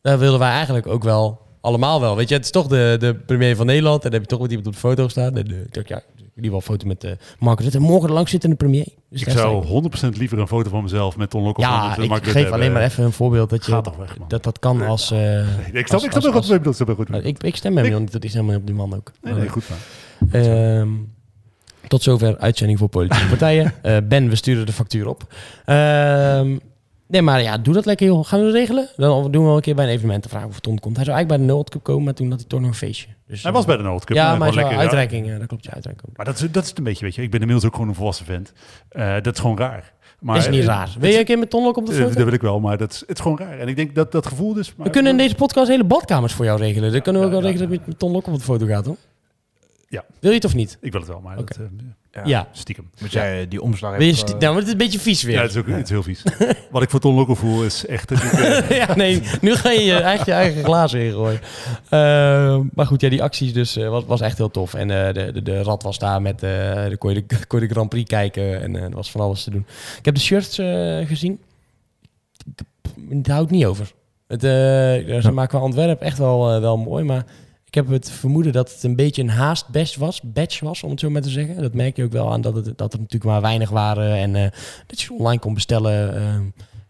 daar 0.00 0.18
wilden 0.18 0.38
wij 0.38 0.50
eigenlijk 0.50 0.86
ook 0.86 1.02
wel 1.02 1.41
allemaal 1.62 2.00
wel. 2.00 2.16
Weet 2.16 2.28
je, 2.28 2.34
het 2.34 2.44
is 2.44 2.50
toch 2.50 2.66
de, 2.66 2.96
de 2.98 3.14
premier 3.14 3.56
van 3.56 3.66
Nederland. 3.66 3.96
En 4.04 4.10
dan 4.10 4.12
heb 4.12 4.20
je 4.22 4.26
toch 4.28 4.40
met 4.40 4.48
iemand 4.50 4.66
op 4.68 4.72
de 4.74 4.78
foto 4.78 5.08
staan. 5.08 5.36
En, 5.36 5.46
eh, 5.50 5.60
ik 5.60 5.74
dacht, 5.74 5.88
ja, 5.88 6.02
in 6.16 6.22
ieder 6.42 6.42
geval 6.42 6.56
een 6.56 6.62
foto 6.62 6.86
met 6.86 7.04
eh 7.04 7.10
Mark 7.38 7.60
Rutte. 7.60 7.76
En 7.78 7.82
morgen 7.82 8.08
de 8.08 8.14
langzittende 8.14 8.56
premier. 8.56 8.86
Dus 9.10 9.22
Ik 9.22 9.30
zou 9.30 9.64
100% 9.66 10.16
liever 10.18 10.38
een 10.38 10.48
foto 10.48 10.70
van 10.70 10.82
mezelf 10.82 11.16
met 11.16 11.30
Ton 11.30 11.42
Lokhoff 11.42 11.68
Ja, 11.68 11.96
eh, 11.98 12.04
ik 12.04 12.24
geef 12.26 12.50
alleen 12.50 12.72
maar 12.72 12.82
even 12.82 13.04
een 13.04 13.12
voorbeeld 13.12 13.50
dat 13.50 13.66
je 13.66 13.80
weg, 13.98 14.16
dat, 14.28 14.42
dat 14.42 14.58
kan 14.58 14.82
als... 14.82 15.10
eh, 15.10 15.18
Nee, 15.18 15.44
ik 15.72 15.86
snap, 15.86 15.90
als- 15.92 16.04
ik 16.04 16.10
snap 16.10 16.24
ook 16.24 16.32
wat 16.32 16.46
je 16.46 16.52
bedoelt. 16.58 16.78
Wat 16.78 16.88
je 16.88 16.94
bedoelt. 17.04 17.24
ik, 17.24 17.42
ik 17.42 17.56
stem 17.56 17.74
hem 17.76 17.84
niet, 17.84 17.92
want 17.92 18.12
dat 18.12 18.24
is 18.24 18.32
helemaal 18.32 18.52
niet 18.52 18.60
op 18.60 18.66
die 18.66 18.76
man 18.76 18.94
ook. 18.94 19.12
Nee, 19.22 19.34
nee, 19.34 19.48
goed. 19.48 19.64
Ehm, 20.30 20.88
tot 21.88 22.02
zover 22.02 22.38
uitzending 22.38 22.78
voor 22.78 22.88
politieke 22.88 23.26
partijen. 23.28 23.72
Eh, 23.82 23.96
ben, 24.04 24.28
we 24.28 24.36
sturen 24.36 24.66
de 24.66 24.72
factuur 24.72 25.06
op. 25.08 25.34
Ehm, 25.64 26.56
nee, 27.12 27.22
maar 27.22 27.42
ja, 27.42 27.58
doe 27.58 27.74
dat 27.74 27.84
lekker 27.84 28.06
joh. 28.06 28.24
Gaan 28.26 28.38
we 28.38 28.44
dat 28.44 28.54
regelen? 28.54 28.88
Dan 28.96 29.30
doen 29.30 29.40
we 29.42 29.46
wel 29.46 29.56
een 29.56 29.62
keer 29.62 29.74
bij 29.74 29.84
een 29.84 29.90
evenement 29.90 30.22
te 30.22 30.28
vragen 30.28 30.48
of 30.48 30.60
Ton 30.60 30.78
komt. 30.78 30.96
Hij 30.96 31.04
zou 31.04 31.16
eigenlijk 31.16 31.28
bij 31.28 31.46
de 31.48 31.52
World 31.52 31.70
Cup 31.70 31.82
komen, 31.82 32.04
maar 32.04 32.14
toen 32.14 32.30
had 32.30 32.38
hij 32.38 32.48
toch 32.48 32.60
nog 32.60 32.68
een 32.68 32.74
feestje. 32.74 33.06
Dus, 33.26 33.42
Hij 33.42 33.50
eh, 33.50 33.56
was 33.56 33.66
bij 33.66 33.76
de 33.76 33.82
World 33.82 34.04
Cup. 34.04 34.16
Ja, 34.16 34.36
maar 34.36 34.48
hij 34.48 34.56
lekker- 34.56 34.78
uitreiking, 34.78 35.30
eh, 35.30 35.38
dat 35.38 35.46
klopt, 35.46 35.64
je 35.64 35.70
uitreiking. 35.70 36.08
ook. 36.10 36.16
Maar 36.16 36.26
dat 36.26 36.34
is, 36.40 36.50
dat 36.50 36.62
is 36.62 36.68
het 36.68 36.78
een 36.78 36.84
beetje, 36.84 37.04
weet 37.04 37.14
je. 37.14 37.22
Ik 37.22 37.30
ben 37.30 37.40
inmiddels 37.40 37.66
ook 37.66 37.72
gewoon 37.74 37.88
een 37.88 37.94
volwassen 37.94 38.26
vent. 38.26 38.52
Eh, 38.88 39.14
dat 39.22 39.34
is 39.34 39.40
gewoon 39.40 39.58
raar. 39.58 39.92
Maar, 40.20 40.36
is 40.36 40.48
niet 40.48 40.60
eh, 40.60 40.66
raar. 40.66 40.94
Wil 40.98 41.10
je 41.10 41.18
een 41.18 41.24
keer 41.24 41.38
met 41.38 41.50
Ton 41.50 41.66
ook 41.66 41.76
op 41.76 41.86
de 41.86 41.92
eh, 41.92 41.98
foto? 41.98 42.14
Dat 42.14 42.24
wil 42.24 42.32
ik 42.32 42.40
wel, 42.40 42.60
maar 42.60 42.78
dat 42.78 42.92
is, 42.92 43.00
het 43.00 43.10
is 43.10 43.20
gewoon 43.20 43.38
raar. 43.38 43.58
En 43.58 43.68
ik 43.68 43.76
denk 43.76 43.94
dat 43.94 44.12
dat 44.12 44.26
gevoel 44.26 44.54
dus... 44.54 44.74
Maar, 44.74 44.86
We 44.86 44.92
kunnen 44.92 45.12
in 45.12 45.18
deze 45.18 45.34
podcast 45.34 45.68
hele 45.68 45.84
badkamers 45.84 46.32
voor 46.32 46.44
jou 46.44 46.58
regelen. 46.58 46.92
Dan 46.92 47.00
kunnen 47.02 47.20
we 47.22 47.26
ook 47.26 47.32
Ja, 47.34 47.38
wel 47.40 47.48
ja, 47.48 47.52
regelen 47.54 47.76
dat 47.76 47.84
je 47.84 47.90
met 47.90 47.98
Ton 47.98 48.12
Lok 48.12 48.26
op 48.26 48.34
de 48.34 48.40
foto 48.40 48.66
gaat, 48.66 48.86
hoor. 48.86 48.96
Ja. 49.88 50.04
Wil 50.20 50.30
je 50.30 50.36
het 50.36 50.44
of 50.44 50.54
niet? 50.54 50.78
Ik 50.80 50.92
wil 50.92 51.00
het 51.00 51.10
wel, 51.10 51.20
maar 51.20 51.36
dat, 51.36 51.50
eh, 51.56 51.62
Ja. 52.14 52.22
Ja. 52.24 52.48
stiekem. 52.52 52.90
Moet 53.00 53.12
jij 53.12 53.40
eh, 53.40 53.46
die 53.48 53.62
omslag 53.62 53.94
even, 53.98 54.16
sti- 54.16 54.32
eh, 54.32 54.38
nou, 54.38 54.56
het 54.56 54.64
is 54.66 54.72
een 54.72 54.78
beetje 54.78 54.98
vies 54.98 55.22
weer. 55.22 55.34
Ja, 55.34 55.42
het 55.42 55.50
is 55.50 55.56
ook 55.56 55.66
het 55.66 55.82
is 55.82 55.88
heel 55.90 56.02
vies. 56.02 56.22
Wat 56.70 56.82
ik 56.82 56.90
voor 56.90 57.00
Ton 57.00 57.14
Lokhoff 57.14 57.40
voel 57.40 57.64
is 57.64 57.86
echt... 57.86 58.10
ik, 58.10 58.18
eh, 58.22 58.70
ja, 58.86 58.94
nee, 58.96 59.22
nu 59.40 59.54
ga 59.54 59.70
je 59.70 59.80
je 59.84 59.94
eigen, 59.94 60.24
je 60.26 60.32
eigen 60.32 60.64
glazen 60.64 61.00
ingooien. 61.00 61.40
Eh, 61.88 62.60
maar 62.74 62.86
goed, 62.86 63.00
ja, 63.00 63.08
die 63.08 63.22
acties 63.22 63.52
dus 63.52 63.76
eh, 63.76 63.88
was, 63.88 64.04
was 64.04 64.20
echt 64.20 64.38
heel 64.38 64.50
tof. 64.50 64.74
En 64.74 64.90
eh, 65.06 65.14
de, 65.14 65.32
de, 65.32 65.42
de 65.42 65.62
rat 65.62 65.82
was 65.82 65.98
daar 65.98 66.22
met, 66.22 66.42
eh 66.42 66.50
de, 66.88 66.96
kon, 66.98 67.14
je 67.14 67.24
de, 67.26 67.46
kon 67.46 67.60
je 67.60 67.66
de 67.68 67.74
Grand 67.74 67.88
Prix 67.88 68.08
kijken 68.08 68.62
en 68.62 68.76
eh, 68.76 68.82
er 68.82 68.90
was 68.90 69.10
van 69.10 69.20
alles 69.20 69.44
te 69.44 69.50
doen. 69.50 69.66
Ik 69.98 70.04
heb 70.04 70.14
de 70.14 70.20
shirts 70.20 70.58
eh, 70.58 71.06
gezien. 71.06 71.40
Het 73.08 73.26
houdt 73.26 73.50
niet 73.50 73.64
over. 73.64 73.92
Het, 74.28 74.44
eh, 74.44 75.20
ze 75.20 75.30
maken 75.32 75.48
qua 75.58 75.66
ontwerp 75.66 76.00
echt 76.00 76.18
wel, 76.18 76.60
wel 76.60 76.76
mooi, 76.76 77.04
maar 77.04 77.24
ik 77.72 77.78
heb 77.78 77.88
het 77.88 78.10
vermoeden 78.10 78.52
dat 78.52 78.72
het 78.72 78.82
een 78.82 78.96
beetje 78.96 79.22
een 79.22 79.28
haast 79.28 79.68
badge 79.68 80.00
was, 80.00 80.20
badge 80.22 80.64
was, 80.64 80.82
om 80.82 80.90
het 80.90 81.00
zo 81.00 81.10
maar 81.10 81.22
te 81.22 81.30
zeggen. 81.30 81.62
Dat 81.62 81.74
merk 81.74 81.96
je 81.96 82.04
ook 82.04 82.12
wel 82.12 82.32
aan 82.32 82.40
dat, 82.40 82.54
het, 82.54 82.78
dat 82.78 82.92
er 82.92 82.98
natuurlijk 82.98 83.30
maar 83.30 83.40
weinig 83.40 83.70
waren 83.70 84.16
en 84.16 84.36
eh, 84.36 84.50
dat 84.86 85.00
je 85.00 85.12
online 85.12 85.40
kon 85.40 85.54
bestellen 85.54 86.14
eh, 86.14 86.36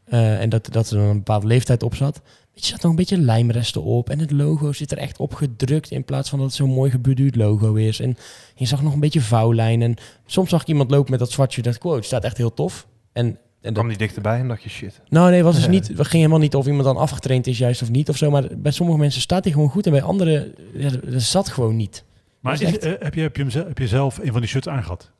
eh, 0.05 0.41
en 0.41 0.49
dat, 0.49 0.69
dat 0.73 0.91
er 0.91 0.99
een 0.99 1.17
bepaalde 1.17 1.47
leeftijd 1.47 1.83
op 1.83 1.95
zat. 1.95 2.21
Weet 2.55 2.65
je, 2.65 2.71
zat 2.71 2.83
nog 2.83 2.91
een 2.91 2.97
beetje 2.97 3.19
lijmresten 3.19 3.83
op 3.83 4.11
en 4.11 4.19
het 4.19 4.31
logo 4.31 4.73
zit 4.73 4.93
er 4.93 4.99
echt 4.99 5.19
op 5.19 5.35
gedrukt 5.35 5.91
in 5.91 6.05
plaats 6.05 6.29
van 6.29 6.39
dat 6.39 6.49
het 6.49 6.57
zo'n 6.57 6.71
mooi 6.71 6.91
gebeduurd 6.91 7.37
logo 7.37 7.75
is. 7.75 8.01
En 8.01 8.17
je 8.55 8.67
zag 8.67 8.83
nog 8.83 8.93
een 8.93 9.01
beetje 9.01 9.21
vouwlijn 9.21 9.83
en 9.83 9.95
soms 10.27 10.51
zag 10.51 10.61
ik 10.61 10.69
iemand 10.69 10.91
lopen 10.91 11.11
met 11.11 11.21
dat 11.21 11.31
zwartje, 11.31 11.63
dat 11.63 11.79
quote 11.79 12.07
staat 12.07 12.25
echt 12.25 12.37
heel 12.37 12.55
tof. 12.55 12.87
En, 13.13 13.39
en 13.63 13.69
dat, 13.69 13.73
kwam 13.73 13.89
die 13.89 13.99
dichterbij 13.99 14.39
en 14.39 14.49
dacht 14.49 14.63
je 14.63 14.69
shit. 14.69 15.01
nou 15.09 15.31
nee, 15.31 15.43
was 15.43 15.55
dus 15.55 15.69
niet, 15.77 15.89
het 15.89 15.97
ging 15.97 16.13
helemaal 16.13 16.39
niet 16.39 16.55
of 16.55 16.67
iemand 16.67 16.85
dan 16.85 16.97
afgetraind 16.97 17.47
is 17.47 17.59
juist 17.59 17.83
of 17.83 17.91
niet 17.91 18.09
of 18.09 18.17
zo. 18.17 18.31
Maar 18.31 18.47
bij 18.57 18.73
sommige 18.73 18.99
mensen 18.99 19.21
staat 19.21 19.45
hij 19.45 19.53
gewoon 19.53 19.69
goed 19.69 19.87
en 19.87 19.93
bij 19.93 20.03
anderen, 20.03 20.55
ja, 20.75 20.91
dat 20.91 21.23
zat 21.23 21.49
gewoon 21.49 21.77
niet. 21.77 22.05
maar 22.41 22.53
is 22.53 22.61
eh, 22.63 22.93
heb, 22.99 23.15
je, 23.15 23.21
heb, 23.21 23.37
je 23.37 23.43
hem 23.43 23.51
zelf, 23.51 23.67
heb 23.67 23.79
je 23.79 23.89
zelf 23.89 24.19
een 24.19 24.33
van 24.33 24.41
die 24.41 24.51
shirts 24.51 24.69
aangehad? 24.69 25.11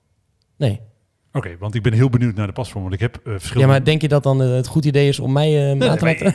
Nee. 0.57 0.81
Oké, 1.35 1.57
want 1.59 1.75
ik 1.75 1.83
ben 1.83 1.93
heel 1.93 2.11
benieuwd 2.11 2.35
naar 2.35 2.47
de 2.47 2.53
pasvorm. 2.53 2.83
Want 2.83 2.95
ik 2.95 3.01
heb 3.01 3.17
eh, 3.17 3.21
Ja, 3.25 3.39
verschillende... 3.39 3.73
maar 3.73 3.85
denk 3.85 4.01
je 4.01 4.09
dat 4.09 4.23
dan 4.23 4.43
eh, 4.43 4.51
het 4.51 4.67
goed 4.67 4.85
idee 4.85 5.09
is 5.09 5.21
om 5.21 5.33
mij 5.33 5.73
eh, 5.79 5.89
aan 5.91 5.97
te 5.99 6.05
laten? 6.05 6.35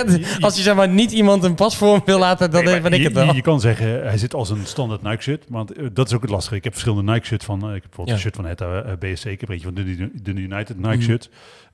Als 0.44 0.56
je 0.56 0.62
zeg 0.62 0.74
maar 0.74 0.88
niet 0.88 1.12
iemand 1.12 1.44
een 1.44 1.54
pasvorm 1.54 2.02
wil 2.04 2.18
laten, 2.18 2.50
dan 2.50 2.64
Nee, 2.64 2.80
ben 2.80 2.92
ik 2.92 2.98
je, 2.98 3.04
het 3.04 3.12
wel. 3.12 3.34
Je, 3.34 3.42
kan 3.42 3.60
zeggen, 3.60 3.86
hij 4.06 4.18
zit 4.18 4.34
als 4.34 4.50
een 4.50 4.66
standaard 4.66 5.02
Nike 5.02 5.22
shirt. 5.22 5.44
Want 5.48 5.72
dat 5.92 6.06
is 6.06 6.14
ook 6.14 6.22
het 6.22 6.30
lastige. 6.30 6.56
Ik 6.56 6.64
heb 6.64 6.72
verschillende 6.72 7.12
Nike 7.12 7.26
shirts 7.26 7.44
van... 7.44 7.58
ik 7.58 7.64
heb 7.72 7.82
bijvoorbeeld 7.82 8.08
Ja. 8.08 8.14
een 8.14 8.20
shirt 8.20 8.36
van 8.36 8.44
het 8.44 8.98
BSC. 8.98 9.24
Ik 9.24 9.40
heb 9.40 9.48
er 9.48 9.54
eentje 9.54 9.70
van 9.74 9.84
de, 9.84 10.10
de 10.22 10.40
United 10.40 10.76
Nike 10.76 10.96
Mhm. 10.96 11.02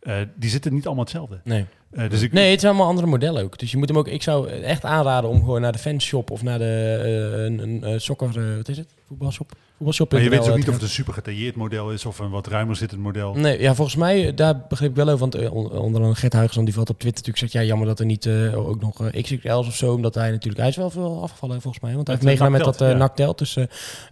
Eh, 0.04 0.16
die 0.36 0.50
zitten 0.50 0.74
niet 0.74 0.86
allemaal 0.86 1.04
hetzelfde. 1.04 1.40
Nee. 1.44 1.66
Eh, 1.90 2.10
dus 2.10 2.22
ik, 2.22 2.32
nee, 2.32 2.50
het 2.50 2.60
zijn 2.60 2.72
allemaal 2.72 2.90
andere 2.90 3.08
modellen 3.08 3.42
ook. 3.42 3.58
Dus 3.58 3.70
je 3.70 3.76
moet 3.76 3.88
hem 3.88 3.98
ook. 3.98 4.08
Ik 4.08 4.22
zou 4.22 4.48
echt 4.48 4.84
aanraden 4.84 5.30
om 5.30 5.38
gewoon 5.38 5.60
naar 5.60 5.72
de 5.72 5.78
fanshop 5.78 6.30
of 6.30 6.42
naar 6.42 6.58
de 6.58 7.00
eh, 7.04 7.44
een, 7.44 7.90
een, 7.90 8.00
sokker. 8.00 8.56
wat 8.56 8.68
is 8.68 8.76
het? 8.76 8.94
Voetbalshop. 9.06 9.52
Voetbalshop. 9.76 10.12
maar 10.12 10.22
je 10.22 10.28
weet 10.28 10.38
dus 10.38 10.48
ook 10.48 10.56
niet 10.56 10.68
of 10.68 10.74
het 10.74 10.82
een 10.82 10.88
super 10.88 11.12
gedetailleerd 11.12 11.56
model 11.56 11.90
is... 11.90 12.04
of 12.04 12.18
een 12.18 12.30
wat 12.30 12.46
ruimer 12.46 12.76
zittend 12.76 13.00
model. 13.00 13.34
Nee, 13.34 13.60
ja, 13.60 13.74
volgens 13.74 13.96
mij, 13.96 14.34
daar 14.34 14.66
begreep 14.68 14.90
ik 14.90 14.96
wel 14.96 15.08
over. 15.08 15.18
Want 15.18 15.34
on- 15.34 15.70
onder 15.70 16.00
andere 16.00 16.14
Gert 16.14 16.32
Huygens, 16.32 16.64
die 16.64 16.74
valt 16.74 16.90
op 16.90 16.98
Twitter 16.98 17.24
natuurlijk 17.24 17.38
zegt... 17.38 17.52
ja, 17.52 17.68
jammer 17.68 17.86
dat 17.86 18.00
er 18.00 18.06
niet 18.06 18.28
ook 18.54 18.80
nog 18.80 19.10
XXL's 19.10 19.66
of 19.66 19.74
zo... 19.74 19.94
omdat 19.94 20.14
hij 20.14 20.30
natuurlijk... 20.30 20.60
Hij 20.60 20.68
is 20.68 20.76
wel 20.76 20.90
veel 20.90 21.22
afgevallen 21.22 21.60
volgens 21.60 21.82
mij. 21.82 21.94
Want 21.94 22.06
hij 22.06 22.16
heeft 22.16 22.26
meegedaan 22.26 22.52
met 22.52 22.64
dat 22.64 22.80
uh, 22.80 23.08
ja. 23.16 23.32
Dus 23.32 23.58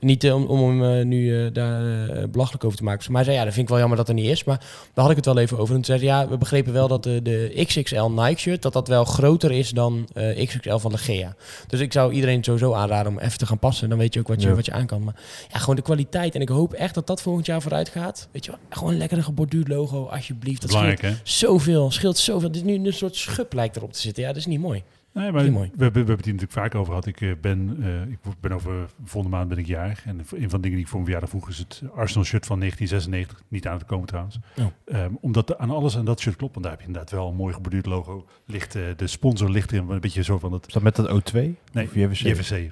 niet 0.00 0.32
om, 0.32 0.44
om 0.44 0.80
hem 0.80 1.08
nu 1.08 1.52
daar 1.52 1.82
belachelijk 2.28 2.64
over 2.64 2.78
te 2.78 2.84
maken. 2.84 2.98
Dus 2.98 3.08
maar 3.08 3.16
hij 3.16 3.24
zei, 3.24 3.36
ja, 3.36 3.44
dat 3.44 3.54
vind 3.54 3.64
ik 3.64 3.70
wel 3.70 3.80
jammer 3.80 3.98
dat 3.98 4.08
er 4.08 4.14
niet 4.14 4.30
is. 4.30 4.44
Maar 4.44 4.58
daar 4.94 5.04
had 5.04 5.10
ik 5.10 5.16
het 5.16 5.24
wel 5.24 5.38
even 5.38 5.58
over. 5.58 5.81
En 5.88 5.98
toen 5.98 6.06
ja, 6.06 6.28
we 6.28 6.38
begrepen 6.38 6.72
wel 6.72 6.88
dat 6.88 7.02
de, 7.02 7.22
de 7.22 7.62
XXL 7.66 8.04
Nike 8.04 8.40
shirt... 8.40 8.62
dat 8.62 8.72
dat 8.72 8.88
wel 8.88 9.04
groter 9.04 9.50
is 9.52 9.70
dan 9.70 10.08
eh, 10.14 10.46
XXL 10.46 10.76
van 10.76 10.90
de 10.92 10.98
Gea. 10.98 11.34
Dus 11.66 11.80
ik 11.80 11.92
zou 11.92 12.12
iedereen 12.12 12.44
sowieso 12.44 12.72
aanraden 12.72 13.12
om 13.12 13.18
even 13.18 13.38
te 13.38 13.46
gaan 13.46 13.58
passen. 13.58 13.88
Dan 13.88 13.98
weet 13.98 14.14
je 14.14 14.20
ook 14.20 14.28
wat 14.28 14.42
je, 14.42 14.48
Ja. 14.48 14.54
wat 14.54 14.64
je 14.66 14.72
aan 14.72 14.86
kan. 14.86 15.04
Maar 15.04 15.14
ja, 15.52 15.58
gewoon 15.58 15.76
de 15.76 15.82
kwaliteit. 15.82 16.34
En 16.34 16.40
ik 16.40 16.48
hoop 16.48 16.72
echt 16.72 16.94
dat 16.94 17.06
dat 17.06 17.22
volgend 17.22 17.46
jaar 17.46 17.62
vooruit 17.62 17.88
gaat. 17.88 18.28
Weet 18.32 18.44
je 18.44 18.50
wel, 18.50 18.60
gewoon 18.70 18.92
een 18.92 18.98
lekkere 18.98 19.22
geborduurd 19.22 19.68
logo, 19.68 20.04
alsjeblieft. 20.06 20.60
Dat 20.60 20.70
scheelt 20.70 20.84
Belangrijk, 20.84 21.16
hè? 21.16 21.20
zoveel, 21.30 21.90
scheelt 21.90 22.18
zoveel. 22.18 22.52
Dit 22.52 22.62
is 22.66 22.76
nu 22.76 22.86
een 22.86 22.92
soort 22.92 23.16
schub 23.16 23.52
lijkt 23.52 23.76
erop 23.76 23.92
te 23.92 24.00
zitten. 24.00 24.22
Ja, 24.22 24.28
dat 24.28 24.38
is 24.38 24.46
niet 24.46 24.60
mooi. 24.60 24.82
Nee, 25.14 25.32
maar 25.32 25.42
we, 25.42 25.48
hebben 25.76 25.94
het 25.94 26.06
hier 26.06 26.16
natuurlijk 26.16 26.52
vaak 26.52 26.74
over 26.74 26.86
gehad. 26.86 27.06
Ik 27.06 27.20
eh, 27.20 27.30
ben, 27.40 27.76
eh, 27.82 28.12
ik 28.12 28.18
ben 28.40 28.52
over 28.52 28.88
volgende 29.04 29.36
maand 29.36 29.48
ben 29.48 29.58
ik 29.58 29.66
jaar. 29.66 30.02
En 30.06 30.18
een 30.18 30.24
van 30.26 30.38
de 30.40 30.60
dingen 30.60 30.70
die 30.70 30.78
ik 30.78 30.86
voor 30.86 31.00
mijn 31.00 31.04
verjaardag 31.04 31.28
vroeg 31.30 31.48
is 31.48 31.58
het 31.58 31.82
Arsenal 31.94 32.24
shirt 32.24 32.46
van 32.46 32.58
1996. 32.58 33.42
Niet 33.48 33.66
aan 33.66 33.78
te 33.78 33.84
komen 33.84 34.06
trouwens. 34.06 34.38
Oh. 34.58 34.66
Ehm, 34.84 35.12
omdat 35.20 35.46
de- 35.46 35.58
aan 35.58 35.70
alles 35.70 35.96
aan 35.96 36.04
dat 36.04 36.20
shirt 36.20 36.36
klopt. 36.36 36.52
Want 36.52 36.64
daar 36.64 36.74
heb 36.74 36.82
je 36.82 36.88
inderdaad 36.88 37.12
wel 37.12 37.28
een 37.28 37.36
mooi 37.36 37.54
geborduurd 37.54 37.86
logo. 37.86 38.26
Ligt, 38.46 38.74
eh, 38.74 38.82
de 38.96 39.06
sponsor 39.06 39.50
ligt 39.50 39.72
erin. 39.72 39.88
Een 39.90 40.00
beetje 40.00 40.22
zo 40.22 40.38
van 40.38 40.52
het 40.52 40.66
Is 40.66 40.72
dat 40.72 40.82
met 40.82 40.96
dat 40.96 41.08
O2? 41.08 41.54
Nee, 41.72 41.86
Of 41.86 41.94
JVC? 41.94 42.18
JVC. 42.20 42.70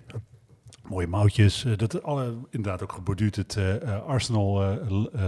Mooie 0.89 1.07
mouwtjes. 1.07 1.67
dat 1.77 2.03
alle, 2.03 2.35
inderdaad 2.51 2.83
ook 2.83 2.93
geborduurd 2.93 3.37
het 3.37 3.59
Arsenal 4.07 4.79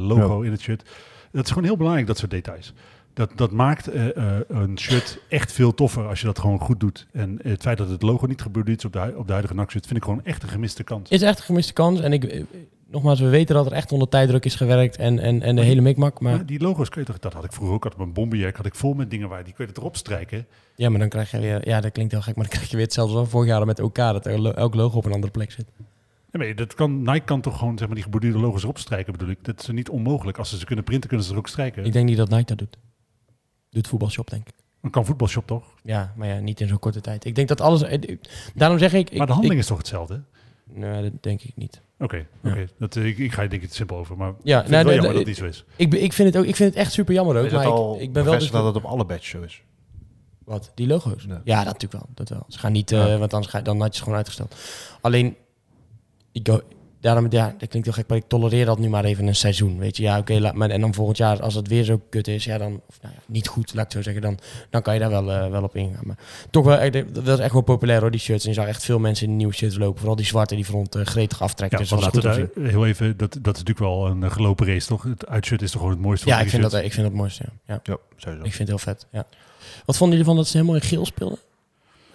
logo 0.01 0.41
in 0.41 0.51
het 0.51 0.61
shirt. 0.61 0.91
Dat 1.33 1.45
is 1.45 1.51
gewoon 1.51 1.65
heel 1.65 1.77
belangrijk, 1.77 2.07
dat 2.07 2.19
soort 2.19 2.31
details. 2.31 2.73
Dat, 3.15 3.31
dat 3.35 3.51
maakt 3.51 3.87
eh, 3.87 4.17
eh, 4.17 4.41
een 4.49 4.79
shirt 4.79 5.19
echt 5.29 5.53
veel 5.53 5.75
toffer 5.75 6.07
als 6.09 6.21
je 6.21 6.27
dat 6.27 6.39
gewoon 6.39 6.59
goed 6.59 6.81
doet. 6.81 7.07
En 7.13 7.39
het 7.43 7.63
feit 7.63 7.79
dat 7.79 7.89
het 7.89 8.03
logo 8.03 8.27
niet 8.27 8.43
geborduurd 8.43 8.79
is 8.79 8.85
op 8.85 8.93
de, 8.93 9.15
op 9.17 9.27
de 9.27 9.33
huidige 9.33 9.55
NAC-shirt... 9.55 9.87
vind 9.87 9.99
ik 9.99 10.05
gewoon 10.05 10.25
echt 10.25 10.43
een 10.43 10.49
gemiste 10.49 10.85
kans. 10.85 11.11
Is 11.11 11.23
echt 11.23 11.39
een 11.39 11.45
gemiste 11.45 11.73
kans. 11.73 12.01
En 12.01 12.13
ik, 12.13 12.25
eh, 12.25 12.45
nogmaals, 12.91 13.21
we 13.21 13.29
weten 13.29 13.55
dat 13.55 13.67
er 13.67 13.73
echt 13.73 13.93
onder 13.93 14.09
tijddruk 14.09 14.45
is 14.45 14.55
gewerkt. 14.55 14.97
En, 14.97 15.19
en, 15.19 15.43
en 15.43 15.57
de 15.57 15.63
hele 15.63 15.81
mikmak. 15.81 16.21
Maar 16.21 16.37
Maar 16.37 16.47
die 16.47 16.61
logo's 16.61 16.89
kun 16.89 17.01
je 17.01 17.07
toch... 17.07 17.19
Dat 17.19 17.33
had 17.33 17.45
ik 17.45 17.53
vroeger 17.53 17.75
ook. 17.75 17.85
Had 17.85 17.97
mijn 17.97 18.13
bomberjack 18.13 18.57
had 18.57 18.67
ik 18.67 18.75
vol 18.75 18.95
met 18.95 19.11
dingen 19.11 19.29
waar 19.29 19.45
die 19.45 19.53
kun 19.53 19.67
je 19.67 19.73
erop 19.77 19.97
strijken. 19.97 20.47
ja, 20.77 20.91
maar 20.91 20.99
dan 20.99 21.09
krijg 21.09 21.31
je 21.31 21.39
weer... 21.39 21.69
Ja, 21.69 21.81
dat 21.81 21.93
klinkt 21.93 22.13
heel 22.13 22.23
gek. 22.23 22.37
Maar 22.37 22.45
dan 22.45 22.53
krijg 22.53 22.71
je 22.71 22.77
weer 22.77 22.85
hetzelfde 22.85 23.17
als 23.17 23.29
vorig 23.29 23.49
jaar 23.49 23.67
met 23.67 23.81
OK. 23.81 23.97
Dat 23.97 24.27
er 24.27 24.55
elk 24.55 24.75
logo 24.75 24.97
op 24.97 25.05
een 25.05 25.13
andere 25.13 25.33
plek 25.33 25.51
zit. 25.51 25.67
Nee, 26.33 26.47
maar 26.47 26.57
dat 26.57 26.75
kan, 26.75 27.03
Nike 27.03 27.25
kan 27.25 27.41
toch 27.41 27.59
gewoon 27.59 27.79
zeg 27.79 27.87
maar, 27.87 27.95
die 27.95 28.05
geborduurde 28.05 28.39
logo's 28.39 28.63
erop 28.63 28.79
strijken, 28.79 29.13
bedoel 29.13 29.29
ik. 29.29 29.45
Dat 29.45 29.61
is 29.61 29.69
niet 29.69 29.89
onmogelijk. 29.89 30.39
Als 30.39 30.51
ze 30.51 30.59
ze 30.59 30.65
kunnen 30.65 30.85
printen, 30.85 31.09
kunnen 31.09 31.27
ze 31.27 31.33
er 31.33 31.39
ook 31.39 31.49
strijken. 31.49 31.85
Ik 31.85 31.93
denk 31.93 32.09
niet 32.09 32.17
dat 32.17 32.29
Nike 32.29 32.45
dat 32.45 32.59
doet. 32.59 32.77
Doet 33.73 33.89
voetbalshop, 33.89 34.31
denk 34.31 34.49
ik. 34.49 34.55
Dan 34.81 34.91
kan 34.91 35.05
voetbalshop 35.05 35.47
toch? 35.47 35.64
Ja, 35.83 36.12
maar 36.16 36.29
ja, 36.29 36.39
niet 36.39 36.61
in 36.61 36.68
zo'n 36.68 36.79
korte 36.79 37.01
tijd. 37.01 37.25
Ik 37.25 37.35
denk 37.35 37.49
dat 37.49 37.61
alles... 37.61 37.83
eh, 37.83 37.93
ik- 37.93 38.51
Daarom 38.55 38.79
zeg 38.79 38.93
ik... 38.93 39.11
ik 39.11 39.16
maar 39.18 39.27
de 39.27 39.33
handeling 39.33 39.59
ik- 39.61 39.64
is 39.64 39.70
toch 39.70 39.79
hetzelfde? 39.79 40.23
Nee, 40.75 41.03
dat 41.11 41.23
denk 41.23 41.43
ik 41.43 41.57
niet. 41.57 41.81
Oké, 41.99 42.27
Ja. 42.43 42.51
oké. 42.51 42.68
Dat, 42.79 42.97
eh, 42.97 43.07
ik, 43.07 43.18
ik 43.18 43.33
ga 43.33 43.43
je 43.43 43.49
denk 43.49 43.62
ik 43.62 43.68
het 43.68 43.77
simpel 43.77 43.97
over. 43.97 44.16
Maar 44.16 44.33
Ja, 44.43 44.61
ik 44.61 44.66
vind 44.66 44.70
nou, 44.70 44.77
het 44.77 44.85
wel 44.85 44.95
jammer 44.95 45.09
dat 45.09 45.18
het 45.18 45.27
niet 45.27 45.37
zo 45.37 45.45
is. 45.45 45.64
Ik, 45.77 45.95
ik, 45.95 46.12
vind 46.12 46.29
het 46.35 46.43
ook, 46.43 46.49
ik 46.49 46.57
vind 46.57 46.70
het 46.70 46.79
echt 46.79 46.93
super 46.93 47.14
jammer 47.14 47.37
ook. 47.39 47.45
Is 47.45 47.53
Maar 47.53 47.62
het 47.64 47.73
al 47.73 47.95
ik, 47.95 48.01
ik 48.01 48.12
ben 48.12 48.25
wel... 48.25 48.39
Dus, 48.39 48.51
dat 48.51 48.64
het 48.64 48.77
op 48.77 48.85
alle 48.85 49.05
badges 49.05 49.29
zo 49.29 49.43
is? 49.43 49.62
Wat? 50.45 50.70
Die 50.75 50.87
logo's? 50.87 51.25
Ja. 51.29 51.41
Ja, 51.45 51.57
dat 51.64 51.73
natuurlijk 51.73 51.93
wel. 52.05 52.07
Dat 52.14 52.29
wel. 52.29 52.45
Ze 52.49 52.59
gaan 52.59 52.73
niet, 52.73 52.93
eh, 52.93 53.07
Ja. 53.09 53.18
want 53.18 53.35
anders 53.35 53.53
ga, 53.53 53.61
dan 53.61 53.81
had 53.81 53.89
je 53.91 53.95
ze 53.97 54.03
gewoon 54.03 54.18
uitgesteld. 54.18 54.55
Alleen, 55.01 55.37
ik, 56.33 56.49
daarom, 57.03 57.26
ja, 57.30 57.55
dat 57.59 57.68
klinkt 57.68 57.88
heel 57.88 57.96
gek, 57.96 58.09
maar 58.09 58.18
ik 58.18 58.24
tolereer 58.26 58.64
dat 58.64 58.78
nu 58.78 58.88
maar 58.88 59.05
even 59.05 59.26
een 59.26 59.34
seizoen. 59.34 59.78
Weet 59.78 59.96
je, 59.96 60.03
ja, 60.03 60.18
oké, 60.18 60.38
laat 60.38 60.55
maar 60.55 60.70
en 60.70 60.80
dan 60.80 60.94
volgend 60.94 61.16
jaar, 61.16 61.42
als 61.42 61.55
het 61.55 61.68
weer 61.68 61.84
zo 61.84 62.00
kut 62.11 62.28
is, 62.28 62.44
ja, 62.44 62.59
dan, 62.59 62.80
of, 62.88 62.98
nou 63.03 63.14
ja, 63.14 63.20
niet 63.26 63.48
goed, 63.48 63.74
laat 63.74 63.84
ik 63.84 63.92
het 63.92 63.92
zo 63.92 64.03
zeggen, 64.03 64.22
dan, 64.22 64.38
dan 64.70 64.82
kan 64.82 64.94
je 64.94 65.00
daar 65.00 65.11
wel, 65.11 65.32
eh, 65.32 65.50
wel 65.50 65.62
op 65.62 65.76
ingaan. 65.76 66.03
Maar 66.07 66.18
toch 66.50 66.64
wel, 66.64 66.76
echt, 66.76 67.14
dat 67.14 67.24
was 67.24 67.38
echt 67.38 67.53
wel 67.53 67.62
populair 67.62 68.00
hoor, 68.00 68.11
die 68.11 68.20
shirts. 68.20 68.44
En 68.44 68.50
je 68.50 68.57
zag 68.57 68.66
echt 68.66 68.84
veel 68.84 68.98
mensen 68.98 69.22
in 69.22 69.28
die 69.30 69.38
nieuwe 69.38 69.55
shirts 69.55 69.76
lopen, 69.76 69.98
vooral 69.98 70.16
die 70.16 70.26
zwarte, 70.26 70.55
die 70.55 70.64
front 70.64 70.94
eh, 70.94 71.05
gretig 71.05 71.42
aftrekken. 71.42 71.78
Ja, 71.78 71.84
dus 71.84 72.00
laten 72.00 72.22
we 72.22 72.50
daar 72.55 72.66
heel 72.70 72.86
even, 72.86 73.16
dat, 73.16 73.32
dat 73.32 73.57
is 73.57 73.62
natuurlijk 73.62 73.78
wel 73.78 74.07
een 74.07 74.22
eh, 74.22 74.30
gelopen 74.30 74.66
race, 74.66 74.86
toch? 74.86 75.03
Het 75.03 75.26
uitshirt 75.26 75.62
is 75.62 75.70
toch 75.70 75.80
gewoon 75.80 75.96
het 75.96 76.05
mooiste 76.05 76.28
Ja, 76.28 76.40
ik 76.40 76.48
vind, 76.48 76.62
dat, 76.62 76.74
ik 76.74 76.80
vind 76.80 76.96
dat 76.96 77.05
het 77.05 77.14
mooiste, 77.14 77.44
ja. 77.46 77.74
ja. 77.74 77.80
Ja, 77.82 77.96
sowieso. 78.16 78.44
Ik 78.44 78.55
vind 78.55 78.68
het 78.68 78.68
heel 78.68 78.94
vet, 78.94 79.07
ja. 79.12 79.26
Wat 79.84 79.96
vonden 79.96 80.18
jullie 80.18 80.32
van 80.32 80.36
dat 80.36 80.48
ze 80.48 80.57
helemaal 80.57 80.76
in 80.76 80.82
geel 80.88 81.07
speelden? 81.07 81.38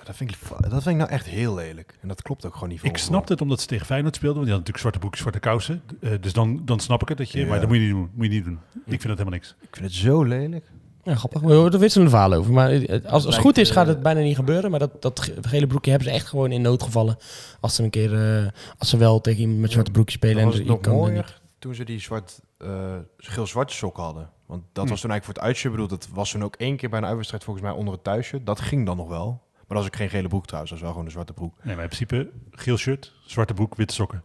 Dat 0.08 0.16
vind, 0.16 0.32
ik, 0.32 0.38
dat 0.60 0.70
vind 0.84 0.86
ik 0.86 0.96
nou 0.96 1.10
echt 1.10 1.26
heel 1.26 1.56
lelijk. 1.56 1.98
En 2.02 2.08
dat 2.08 2.22
klopt 2.22 2.46
ook 2.46 2.54
gewoon 2.54 2.70
niet 2.70 2.80
voor 2.80 2.90
Ik 2.90 2.98
snapte 2.98 3.32
het 3.34 3.42
omdat 3.42 3.62
ze 3.62 3.68
tegen 3.68 3.86
Feyenoord 3.86 4.16
speelden, 4.16 4.38
want 4.44 4.48
die 4.50 4.56
hadden 4.56 4.74
natuurlijk 4.74 4.96
zwarte 4.96 5.00
broekjes, 5.00 5.22
zwarte 5.22 5.40
kousen. 5.40 5.82
Eh, 6.02 6.22
dus 6.22 6.34
dan, 6.34 6.62
dan 6.66 6.80
snap 6.80 7.02
ik 7.02 7.08
het, 7.10 7.18
dat 7.18 7.32
je, 7.32 7.40
Ja. 7.40 7.48
maar 7.48 7.60
dat 7.60 7.68
moet 7.68 7.78
je 7.78 7.84
niet 7.84 7.92
doen. 7.92 8.10
Moet 8.14 8.26
je 8.26 8.32
niet 8.32 8.44
doen. 8.44 8.60
Ik 8.74 9.02
vind 9.02 9.04
dat 9.04 9.18
helemaal 9.18 9.40
niks. 9.40 9.56
Ik 9.62 9.76
vind 9.76 9.86
het 9.86 9.96
zo 9.96 10.24
lelijk. 10.24 10.72
Ja, 11.04 11.16
grappig. 11.16 11.42
We 11.42 11.54
horen 11.54 11.74
er 11.74 11.80
wisselende 11.80 12.12
verhalen 12.12 12.38
over. 12.40 12.54
Maar 12.54 12.72
eh, 12.72 13.04
als, 13.04 13.26
als 13.26 13.36
het 13.36 13.44
goed 13.44 13.58
is, 13.58 13.70
eh, 13.70 13.76
gaat 13.76 13.88
het 13.88 14.02
bijna 14.04 14.20
niet 14.20 14.36
gebeuren. 14.36 14.70
Maar 14.72 14.80
dat, 14.80 15.02
dat 15.02 15.20
ge- 15.20 15.36
gele 15.42 15.68
broekje 15.68 15.90
hebben 15.92 16.10
ze 16.10 16.14
echt 16.16 16.28
gewoon 16.28 16.52
in 16.52 16.62
noodgevallen. 16.62 17.18
Als 17.60 17.76
ze 17.76 17.84
een 17.84 17.90
keer, 17.90 18.40
eh, 18.44 18.48
als 18.78 18.90
ze 18.90 18.98
wel 18.98 19.22
tegen 19.22 19.42
iemand 19.42 19.60
met 19.60 19.72
zwarte 19.72 19.92
broekje 19.92 20.16
spelen. 20.18 20.36
Dan 20.36 20.46
was 20.46 20.56
en 20.56 20.64
je 20.64 20.70
nog 20.70 20.80
kan 20.80 20.92
er 20.94 20.98
mooier 21.00 21.42
toen 21.60 21.76
ze 21.76 21.84
die 21.84 22.00
zwart, 22.00 22.40
eh, 22.58 22.70
geel-zwarte 23.18 23.74
sokken 23.74 24.04
hadden. 24.04 24.30
Want 24.46 24.64
dat 24.74 24.84
Hm. 24.84 24.90
was 24.90 25.02
toen 25.02 25.10
eigenlijk 25.12 25.24
voor 25.24 25.34
het 25.34 25.44
uitshirt 25.44 25.72
bedoeld. 25.74 25.90
Dat 25.90 26.08
was 26.14 26.32
toen 26.32 26.44
ook 26.44 26.56
één 26.56 26.78
keer 26.78 26.90
bij 26.90 27.00
een 27.00 27.06
uitwedstrijd 27.06 27.44
volgens 27.44 27.66
mij 27.66 27.76
onder 27.76 27.94
het 27.94 28.04
thuisshirt. 28.04 28.46
Dat 28.46 28.62
ging 28.62 28.86
dan 28.86 28.98
nog 28.98 29.08
wel. 29.08 29.42
Maar 29.68 29.78
dat 29.78 29.86
was 29.86 29.86
ook 29.86 29.96
geen 29.96 30.10
gele 30.10 30.28
broek 30.28 30.46
trouwens. 30.46 30.72
Dat 30.72 30.82
wel 30.82 30.92
gewoon 30.92 31.06
een 31.06 31.12
zwarte 31.12 31.34
broek. 31.34 31.54
Nee, 31.64 31.76
maar 31.76 31.84
in 31.84 31.90
principe 31.90 32.30
geel 32.52 32.78
shirt, 32.78 33.14
zwarte 33.26 33.54
broek, 33.54 33.76
witte 33.76 33.94
sokken. 33.94 34.24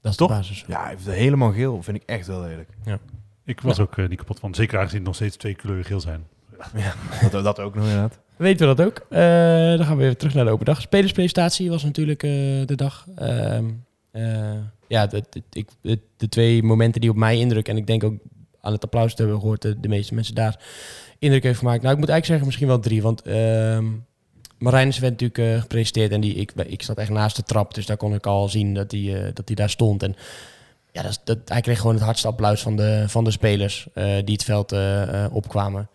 Dat 0.00 0.10
is 0.12 0.16
Toch? 0.16 0.28
de 0.28 0.34
basis. 0.34 0.64
Ja, 0.66 0.94
helemaal 1.04 1.52
geel 1.52 1.82
vind 1.82 1.96
ik 1.96 2.02
echt 2.06 2.26
heel 2.26 2.40
lelijk. 2.40 2.70
Ik 3.44 3.60
was 3.60 3.80
ook 3.80 3.98
eh, 3.98 4.08
niet 4.08 4.18
kapot 4.18 4.40
van. 4.40 4.54
Zeker 4.54 4.78
aangezien 4.78 4.98
het 4.98 5.06
nog 5.06 5.14
steeds 5.14 5.36
twee 5.36 5.54
kleuren 5.54 5.84
geel 5.84 6.00
zijn. 6.00 6.26
Dat, 7.30 7.44
dat 7.44 7.60
ook 7.60 7.74
nog 7.74 7.84
inderdaad. 7.84 8.18
Weten 8.36 8.68
we 8.68 8.74
dat 8.74 8.86
ook? 8.86 9.06
Eh, 9.08 9.18
dan 9.76 9.86
gaan 9.86 9.96
we 9.96 10.02
weer 10.02 10.16
terug 10.16 10.34
naar 10.34 10.44
de 10.44 10.50
open 10.50 10.64
dag. 10.64 10.80
Spelerspresentatie 10.80 11.70
was 11.70 11.84
natuurlijk 11.84 12.22
eh, 12.22 12.30
de 12.66 12.74
dag. 12.76 13.06
Ehm, 13.16 13.64
eh, 14.10 14.58
ja, 14.88 15.06
de, 15.06 15.24
de, 15.30 15.42
ik, 15.52 15.68
de, 15.80 15.98
de 16.16 16.28
twee 16.28 16.62
momenten 16.62 17.00
die 17.00 17.10
op 17.10 17.16
mij 17.16 17.38
indruk... 17.38 17.68
en 17.68 17.76
ik 17.76 17.86
denk 17.86 18.04
ook 18.04 18.14
aan 18.62 18.72
het 18.72 18.84
applaus 18.84 19.14
te 19.14 19.22
hebben 19.22 19.40
gehoord... 19.40 19.62
de, 19.62 19.88
meeste 19.88 20.14
mensen 20.14 20.34
daar 20.34 20.60
indruk 21.18 21.42
heeft 21.42 21.58
gemaakt. 21.58 21.82
Nou, 21.82 21.94
ik 21.94 22.00
moet 22.00 22.08
eigenlijk 22.08 22.26
zeggen 22.26 22.46
misschien 22.46 22.66
wel 22.68 22.78
drie. 22.80 23.02
Want 23.02 23.22
ehm 23.22 23.84
Marijnus 24.62 24.98
werd 24.98 25.20
natuurlijk 25.20 25.54
eh, 25.54 25.60
gepresenteerd... 25.60 26.12
en 26.12 26.20
die, 26.20 26.34
ik, 26.34 26.52
ik 26.66 26.82
zat 26.82 26.98
echt 26.98 27.10
naast 27.10 27.36
de 27.36 27.42
trap... 27.42 27.74
dus 27.74 27.86
daar 27.86 27.96
kon 27.96 28.14
ik 28.14 28.26
al 28.26 28.48
zien 28.48 28.74
dat 28.74 28.90
hij 28.90 29.14
eh, 29.14 29.30
dat 29.34 29.46
hij 29.46 29.54
daar 29.56 29.70
stond. 29.70 30.02
En 30.02 30.16
ja, 30.92 31.02
dat, 31.02 31.10
is- 31.10 31.20
dat, 31.24 31.38
hij 31.44 31.60
kreeg 31.60 31.78
gewoon 31.80 31.94
het 31.94 32.04
hardste 32.04 32.26
applaus 32.26 32.62
van 32.62 32.76
de, 32.76 33.04
van 33.06 33.24
de 33.24 33.30
spelers... 33.30 33.86
eh, 33.94 34.04
die 34.04 34.34
het 34.34 34.44
veld 34.44 34.74
opkwamen. 35.32 35.88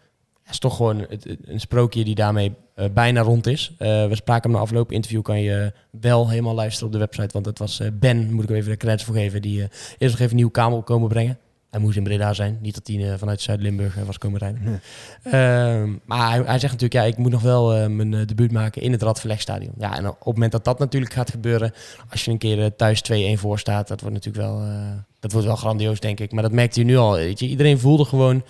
Het 0.44 0.56
is 0.56 0.62
toch 0.62 0.76
gewoon 0.76 1.06
een 1.46 1.60
sprookje 1.60 2.04
die 2.04 2.16
daarmee 2.16 2.54
bijna 2.94 3.22
rond 3.22 3.48
is. 3.48 3.74
We 3.78 4.10
spraken 4.12 4.50
hem 4.50 4.60
na 4.60 4.66
afloop 4.66 4.92
interview, 4.92 5.22
kan 5.22 5.42
je 5.42 5.74
wel 5.92 6.30
helemaal 6.30 6.54
luisteren 6.54 6.88
op 6.88 6.94
de 6.94 7.00
website. 7.00 7.34
Want 7.34 7.46
het 7.46 7.60
was 7.60 7.82
Ben, 7.94 8.34
moet 8.34 8.44
ik 8.44 8.50
even 8.50 8.72
de 8.72 8.78
credits 8.78 9.04
voor 9.04 9.16
geven, 9.16 9.42
die 9.42 9.60
eerst 9.62 9.70
nog 10.00 10.20
even 10.20 10.30
een 10.30 10.36
nieuw 10.36 10.50
kamer 10.50 10.78
op 10.78 10.86
komen 10.86 11.10
brengen. 11.10 11.38
Hij 11.70 11.80
moest 11.80 11.98
in 11.98 12.04
Breda 12.04 12.34
zijn, 12.34 12.58
niet 12.62 12.74
dat 12.74 12.88
hij 12.88 13.12
eh, 13.12 13.18
vanuit 13.18 13.42
Zuid-Limburg 13.42 13.98
eh, 13.98 14.04
was 14.04 14.18
komen 14.18 14.40
rijden. 14.40 14.82
Ehm, 15.24 15.94
maar 16.06 16.30
hij, 16.30 16.38
hij 16.46 16.60
zegt 16.60 16.74
natuurlijk, 16.74 16.94
ja, 16.94 17.04
ik 17.04 17.18
moet 17.18 17.32
nog 17.32 17.42
wel 17.42 17.74
eh, 17.74 17.88
mijn 17.90 18.26
debuut 18.26 18.52
maken 18.52 18.82
in 18.82 18.92
het 18.92 19.02
Radverlegstadion. 19.02 19.74
Ja, 19.78 19.98
en 19.98 20.08
op 20.10 20.16
het 20.18 20.26
moment 20.34 20.52
dat 20.52 20.66
dat 20.66 20.80
natuurlijk 20.80 21.14
gaat 21.14 21.30
gebeuren, 21.32 21.74
als 22.10 22.26
je 22.26 22.32
een 22.32 22.38
keer 22.38 22.76
thuis 22.76 23.02
2-1 23.12 23.40
voor 23.40 23.60
staat, 23.60 23.88
dat 23.88 24.02
wordt 24.02 24.16
natuurlijk 24.16 24.46
wel, 24.46 24.62
eh, 24.62 24.92
dat 25.20 25.32
wordt 25.32 25.48
wel 25.48 25.56
grandioos, 25.56 26.00
denk 26.00 26.20
ik. 26.20 26.32
Maar 26.32 26.44
dat 26.44 26.52
merkte 26.52 26.80
je 26.80 26.86
nu 26.86 26.98
al, 26.98 27.14
weet 27.14 27.40
je. 27.40 27.48
Iedereen 27.48 27.80
voelde 27.80 28.06
gewoon, 28.06 28.44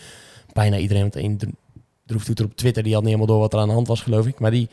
bijna 0.54 0.78
iedereen, 0.78 1.02
want 1.04 1.16
één 1.16 1.38
dro- 1.38 1.50
droeftoeter 2.06 2.46
op 2.46 2.56
Twitter, 2.56 2.84
die 2.84 2.94
had 2.94 3.02
niet 3.04 3.12
helemaal 3.14 3.34
door 3.34 3.42
wat 3.44 3.54
er 3.54 3.60
aan 3.60 3.68
de 3.68 3.74
hand 3.74 3.88
was, 3.88 4.02
geloof 4.02 4.28
ik. 4.28 4.40
Maar 4.40 4.52
die, 4.52 4.70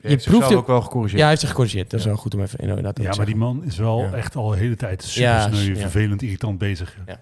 Je 0.00 0.08
heeft 0.08 0.24
proeft 0.24 0.54
ook 0.54 0.66
wel 0.66 0.80
gecorrigeerd. 0.80 1.12
ja, 1.12 1.18
hij 1.20 1.28
heeft 1.28 1.40
zich 1.40 1.50
gecorrigeerd. 1.50 1.90
Dat 1.90 2.00
is 2.00 2.06
wel 2.06 2.16
goed 2.16 2.34
om 2.34 2.40
even 2.42 2.58
inderdaad 2.58 2.94
te 2.94 3.00
Ja, 3.02 3.06
maar 3.06 3.16
zeggen. 3.16 3.34
die 3.34 3.42
man 3.44 3.64
is 3.64 3.76
wel 3.76 3.98
Ja. 4.00 4.12
echt 4.12 4.36
al 4.36 4.48
de 4.48 4.56
hele 4.56 4.76
tijd 4.76 5.02
super 5.02 5.22
Ja, 5.30 5.50
sneu, 5.52 5.74
ja. 5.74 5.80
vervelend, 5.80 6.22
irritant 6.22 6.58
bezig. 6.58 6.96
Ja. 7.06 7.20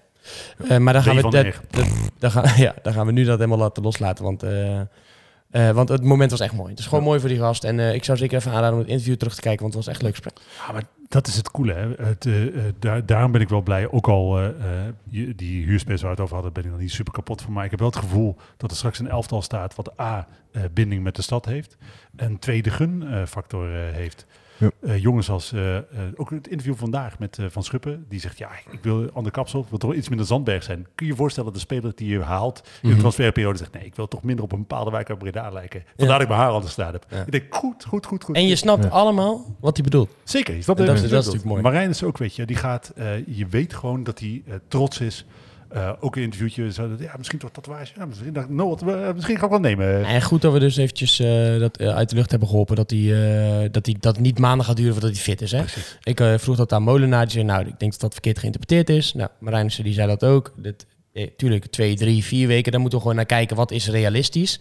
Eh, 0.67 0.77
maar 0.77 0.93
dan 0.93 1.03
gaan, 1.03 1.15
we, 1.15 1.21
dat, 1.21 1.33
echt. 1.33 1.61
dat- 1.69 2.09
dan, 2.19 2.31
gaan, 2.31 2.57
ja, 2.65 2.73
dan 2.81 2.93
gaan 2.93 3.05
we 3.05 3.11
nu 3.11 3.23
dat 3.23 3.37
helemaal 3.37 3.57
laten 3.57 3.83
loslaten. 3.83 4.23
Want, 4.23 4.43
eh, 4.43 4.79
eh, 4.79 4.85
want 5.69 5.89
het 5.89 6.03
moment 6.03 6.31
was 6.31 6.39
echt 6.39 6.53
mooi. 6.53 6.69
Het 6.69 6.79
is 6.79 6.85
gewoon 6.85 7.03
mooi 7.03 7.19
voor 7.19 7.29
die 7.29 7.37
gast. 7.37 7.63
En 7.63 7.79
ik 7.79 8.03
zou 8.03 8.17
zeker 8.17 8.37
even 8.37 8.51
aanraden 8.51 8.73
om 8.73 8.79
het 8.79 8.87
interview 8.89 9.15
terug 9.15 9.35
te 9.35 9.41
kijken. 9.41 9.61
Want 9.61 9.73
het 9.73 9.85
was 9.85 9.93
echt 9.93 10.03
leuk 10.03 10.11
gesprek. 10.15 10.37
Ja, 10.67 10.73
maar 10.73 10.83
dat 11.09 11.27
is 11.27 11.35
het 11.35 11.51
coole. 11.51 11.73
Hè? 11.73 12.05
Het, 12.05 12.27
daar, 12.79 13.05
daarom 13.05 13.31
ben 13.31 13.41
ik 13.41 13.49
wel 13.49 13.61
blij. 13.61 13.91
Ook 13.91 14.07
al 14.07 14.39
die 15.35 15.65
huurspace 15.65 15.97
waar 16.05 16.15
we 16.15 16.15
het 16.15 16.19
over 16.19 16.33
hadden, 16.35 16.53
ben 16.53 16.63
ik 16.63 16.69
nog 16.71 16.79
niet 16.79 16.91
super 16.91 17.13
kapot 17.13 17.41
van. 17.41 17.53
Maar 17.53 17.63
ik 17.65 17.69
heb 17.71 17.79
wel 17.79 17.89
het 17.89 17.97
gevoel 17.97 18.35
dat 18.57 18.71
er 18.71 18.77
straks 18.77 18.99
een 18.99 19.09
elftal 19.09 19.41
staat 19.41 19.75
wat 19.75 19.99
A, 19.99 20.27
binding 20.73 21.03
met 21.03 21.15
de 21.15 21.21
stad 21.21 21.45
heeft. 21.45 21.77
En 22.15 22.39
twee, 22.39 22.61
de 22.61 22.69
gunfactor 22.69 23.67
heeft. 23.69 24.25
Ja. 24.61 24.69
Eh, 24.81 25.01
jongens 25.01 25.29
als, 25.29 25.51
eh, 25.51 25.77
eh, 25.77 25.83
ook 26.15 26.29
het 26.29 26.47
interview 26.47 26.75
vandaag 26.75 27.19
met 27.19 27.37
eh, 27.37 27.45
Van 27.49 27.63
Schuppen, 27.63 28.05
die 28.09 28.19
zegt, 28.19 28.37
ja, 28.37 28.49
ik 28.71 28.79
wil 28.81 29.09
ander 29.13 29.31
kapsel, 29.31 29.59
ik 29.61 29.67
wil 29.69 29.77
toch 29.77 29.93
iets 29.93 30.07
minder 30.09 30.27
Zandberg 30.27 30.63
zijn. 30.63 30.87
Kun 30.95 31.05
je 31.05 31.11
je 31.11 31.17
voorstellen 31.17 31.51
dat 31.51 31.61
de 31.61 31.65
speler 31.67 31.91
die 31.95 32.09
je 32.09 32.21
haalt 32.21 32.61
in 32.65 32.71
Mhm. 32.81 32.93
de 32.93 32.99
transferperiode 32.99 33.57
zegt, 33.57 33.73
nee, 33.73 33.85
ik 33.85 33.95
wil 33.95 34.07
toch 34.07 34.23
minder 34.23 34.43
op 34.45 34.51
een 34.51 34.59
bepaalde 34.59 34.91
wijk 34.91 35.09
uit 35.09 35.17
Breda 35.19 35.49
lijken. 35.49 35.83
Vandaar 35.97 36.13
dat 36.13 36.21
ik 36.21 36.27
mijn 36.27 36.39
haar 36.39 36.51
anders 36.51 36.73
gedaan 36.73 36.91
heb. 36.93 37.05
Ja. 37.09 37.21
Ik 37.25 37.31
denk, 37.31 37.55
goed, 37.55 37.85
goed, 37.85 38.05
goed, 38.05 38.23
goed. 38.23 38.35
En 38.35 38.47
je 38.47 38.55
snapt 38.55 38.83
Ja. 38.83 38.89
allemaal 38.89 39.55
wat 39.59 39.75
hij 39.75 39.83
bedoelt. 39.83 40.09
Zeker, 40.23 40.55
je 40.55 40.61
snapt 40.61 40.79
En 40.79 40.85
dat 40.85 40.95
is- 40.95 41.11
natuurlijk 41.11 41.43
mooi. 41.43 41.61
Marijn 41.61 41.89
is 41.89 42.03
ook, 42.03 42.17
weet 42.17 42.35
je, 42.35 42.45
die 42.45 42.55
gaat, 42.55 42.91
eh, 42.95 43.25
je 43.27 43.47
weet 43.47 43.73
gewoon 43.73 44.03
dat 44.03 44.19
hij 44.19 44.43
trots 44.67 44.99
is. 44.99 45.25
Eh, 45.73 45.91
ook 45.99 46.15
een 46.15 46.21
interviewtje, 46.21 46.71
zo 46.71 46.89
ja, 46.99 47.13
misschien 47.17 47.39
toch 47.39 47.51
tatoeage. 47.51 47.93
Ja, 47.95 48.05
misschien 48.05 48.33
dacht 48.33 48.45
ik, 48.45 48.55
no, 48.55 48.69
wat, 48.69 48.81
eh, 48.81 49.13
misschien 49.13 49.37
ga 49.37 49.43
ik 49.43 49.49
wel 49.49 49.59
nemen. 49.59 50.05
En 50.05 50.21
goed 50.21 50.41
dat 50.41 50.53
we 50.53 50.59
dus 50.59 50.77
eventjes 50.77 51.19
eh, 51.19 51.59
dat 51.59 51.79
uit 51.79 52.09
de 52.09 52.15
lucht 52.15 52.31
hebben 52.31 52.47
geholpen. 52.47 52.75
Dat, 52.75 52.91
eh, 52.91 53.71
dat, 53.71 53.85
hij, 53.85 53.95
dat 53.99 54.19
niet 54.19 54.39
maanden 54.39 54.65
gaat 54.65 54.75
duren 54.75 54.93
voordat 54.93 55.11
hij 55.11 55.21
fit 55.21 55.41
is. 55.41 55.51
Hè? 55.51 55.59
Precies. 55.59 55.97
Ik 56.03 56.21
vroeg 56.37 56.55
dat 56.55 56.73
aan 56.73 56.83
Molenaar. 56.83 57.23
Die 57.23 57.31
zei, 57.31 57.43
nou, 57.43 57.61
ik 57.61 57.79
denk 57.79 57.91
dat 57.91 58.01
dat 58.01 58.13
verkeerd 58.13 58.39
geïnterpreteerd 58.39 58.89
is. 58.89 59.13
Nou, 59.13 59.29
Marijnissen 59.39 59.83
die 59.83 59.93
zei 59.93 60.07
dat 60.07 60.23
ook. 60.23 60.53
Dat, 60.55 60.85
eh, 61.13 61.27
tuurlijk, 61.37 61.65
twee, 61.65 61.95
drie, 61.95 62.23
vier 62.23 62.47
weken. 62.47 62.71
Daar 62.71 62.81
moeten 62.81 62.99
we 62.99 63.03
gewoon 63.05 63.17
naar 63.17 63.27
kijken. 63.29 63.55
Wat 63.55 63.71
is 63.71 63.89
realistisch? 63.89 64.59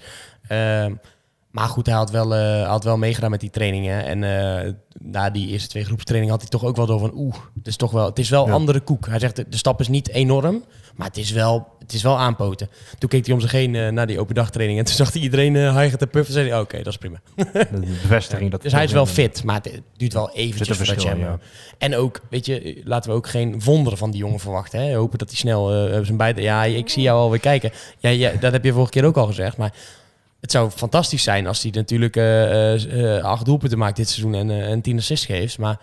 Maar 1.51 1.69
goed, 1.69 1.87
hij 1.87 1.95
had 1.95 2.11
wel, 2.11 2.35
eh, 2.35 2.69
had 2.69 2.85
wel 2.85 2.97
meegedaan 2.97 3.31
met 3.31 3.41
die 3.41 3.51
trainingen. 3.51 4.05
En 4.05 4.25
eh, 4.25 4.73
na 4.99 5.31
die 5.31 5.49
eerste 5.49 5.69
twee 5.69 5.85
groepstrainingen 5.85 6.35
had 6.35 6.43
hij 6.43 6.51
toch 6.51 6.65
ook 6.69 6.77
wel 6.77 6.87
door 6.87 6.99
van... 7.01 7.13
Oeh, 7.15 7.35
het 7.55 7.67
is 7.67 7.77
toch 7.77 7.91
wel, 7.91 8.05
het 8.07 8.19
is 8.19 8.29
wel 8.29 8.47
Ja. 8.47 8.53
andere 8.53 8.81
koek. 8.81 9.07
Hij 9.07 9.19
zegt, 9.19 9.37
de, 9.37 9.49
de 9.49 9.57
stap 9.57 9.81
is 9.81 9.89
niet 9.89 10.09
enorm. 10.09 10.65
Maar 10.95 11.07
het 11.07 11.17
is 11.17 11.31
wel, 11.31 11.69
het 11.79 11.93
is 11.93 12.03
wel 12.03 12.19
aanpoten. 12.19 12.69
Toen 12.99 13.09
keek 13.09 13.25
hij 13.27 13.35
om 13.35 13.41
zich 13.41 13.53
heen 13.53 13.75
eh, 13.75 13.89
naar 13.89 14.07
die 14.07 14.21
open 14.21 14.35
dagtraining. 14.35 14.79
En 14.79 14.85
toen 14.85 14.95
zag 14.95 15.13
hij 15.13 15.23
iedereen 15.23 15.55
uh, 15.55 15.75
hijgen 15.75 15.99
te 15.99 16.07
puffen. 16.07 16.35
En 16.35 16.41
zei 16.41 16.49
hij, 16.53 16.61
oké, 16.61 16.77
dat 16.77 16.87
is 16.87 16.97
prima. 16.99 17.21
De 17.71 17.99
bevestiging 18.03 18.51
dat 18.51 18.63
Dus 18.71 18.73
hij 18.73 18.85
is 18.85 18.93
wel 18.93 19.07
fit, 19.07 19.45
maar 19.45 19.61
het 19.63 19.81
duurt 19.97 20.13
wel 20.13 20.31
eventjes 20.31 20.69
voordat 20.77 20.87
je 20.87 20.93
verschil, 20.93 21.11
hem... 21.11 21.21
ja. 21.21 21.39
En 21.79 21.97
ook, 21.97 22.21
weet 22.31 22.47
je, 22.47 22.81
laten 22.85 23.11
we 23.11 23.17
ook 23.17 23.29
geen 23.29 23.63
wonderen 23.65 23.99
van 23.99 24.11
die 24.11 24.21
jongen 24.21 24.41
verwachten. 24.41 24.81
Hè? 24.81 24.95
Hopen 24.95 25.19
dat 25.19 25.29
hij 25.29 25.37
snel 25.39 25.67
zijn 26.05 26.17
bijt... 26.17 26.39
Ja, 26.39 26.65
ik 26.65 26.89
zie 26.89 27.03
jou 27.03 27.19
alweer 27.19 27.41
kijken. 27.41 27.71
Ja, 27.99 28.09
ja, 28.09 28.33
dat 28.41 28.53
heb 28.53 28.65
je 28.65 28.73
vorige 28.73 28.91
keer 28.91 29.05
ook 29.05 29.17
al 29.17 29.27
gezegd, 29.27 29.57
maar... 29.57 29.73
Het 30.41 30.51
zou 30.51 30.71
fantastisch 30.71 31.23
zijn 31.23 31.47
als 31.47 31.63
hij 31.63 31.71
natuurlijk 31.75 32.17
eh, 32.17 32.75
eh, 32.75 33.17
eh, 33.19 33.25
acht 33.25 33.45
doelpunten 33.45 33.79
maakt 33.79 33.97
dit 33.97 34.09
seizoen 34.09 34.35
en, 34.35 34.51
en 34.51 34.81
tien 34.81 34.97
assists 34.99 35.27
geeft. 35.27 35.59
Maar 35.59 35.81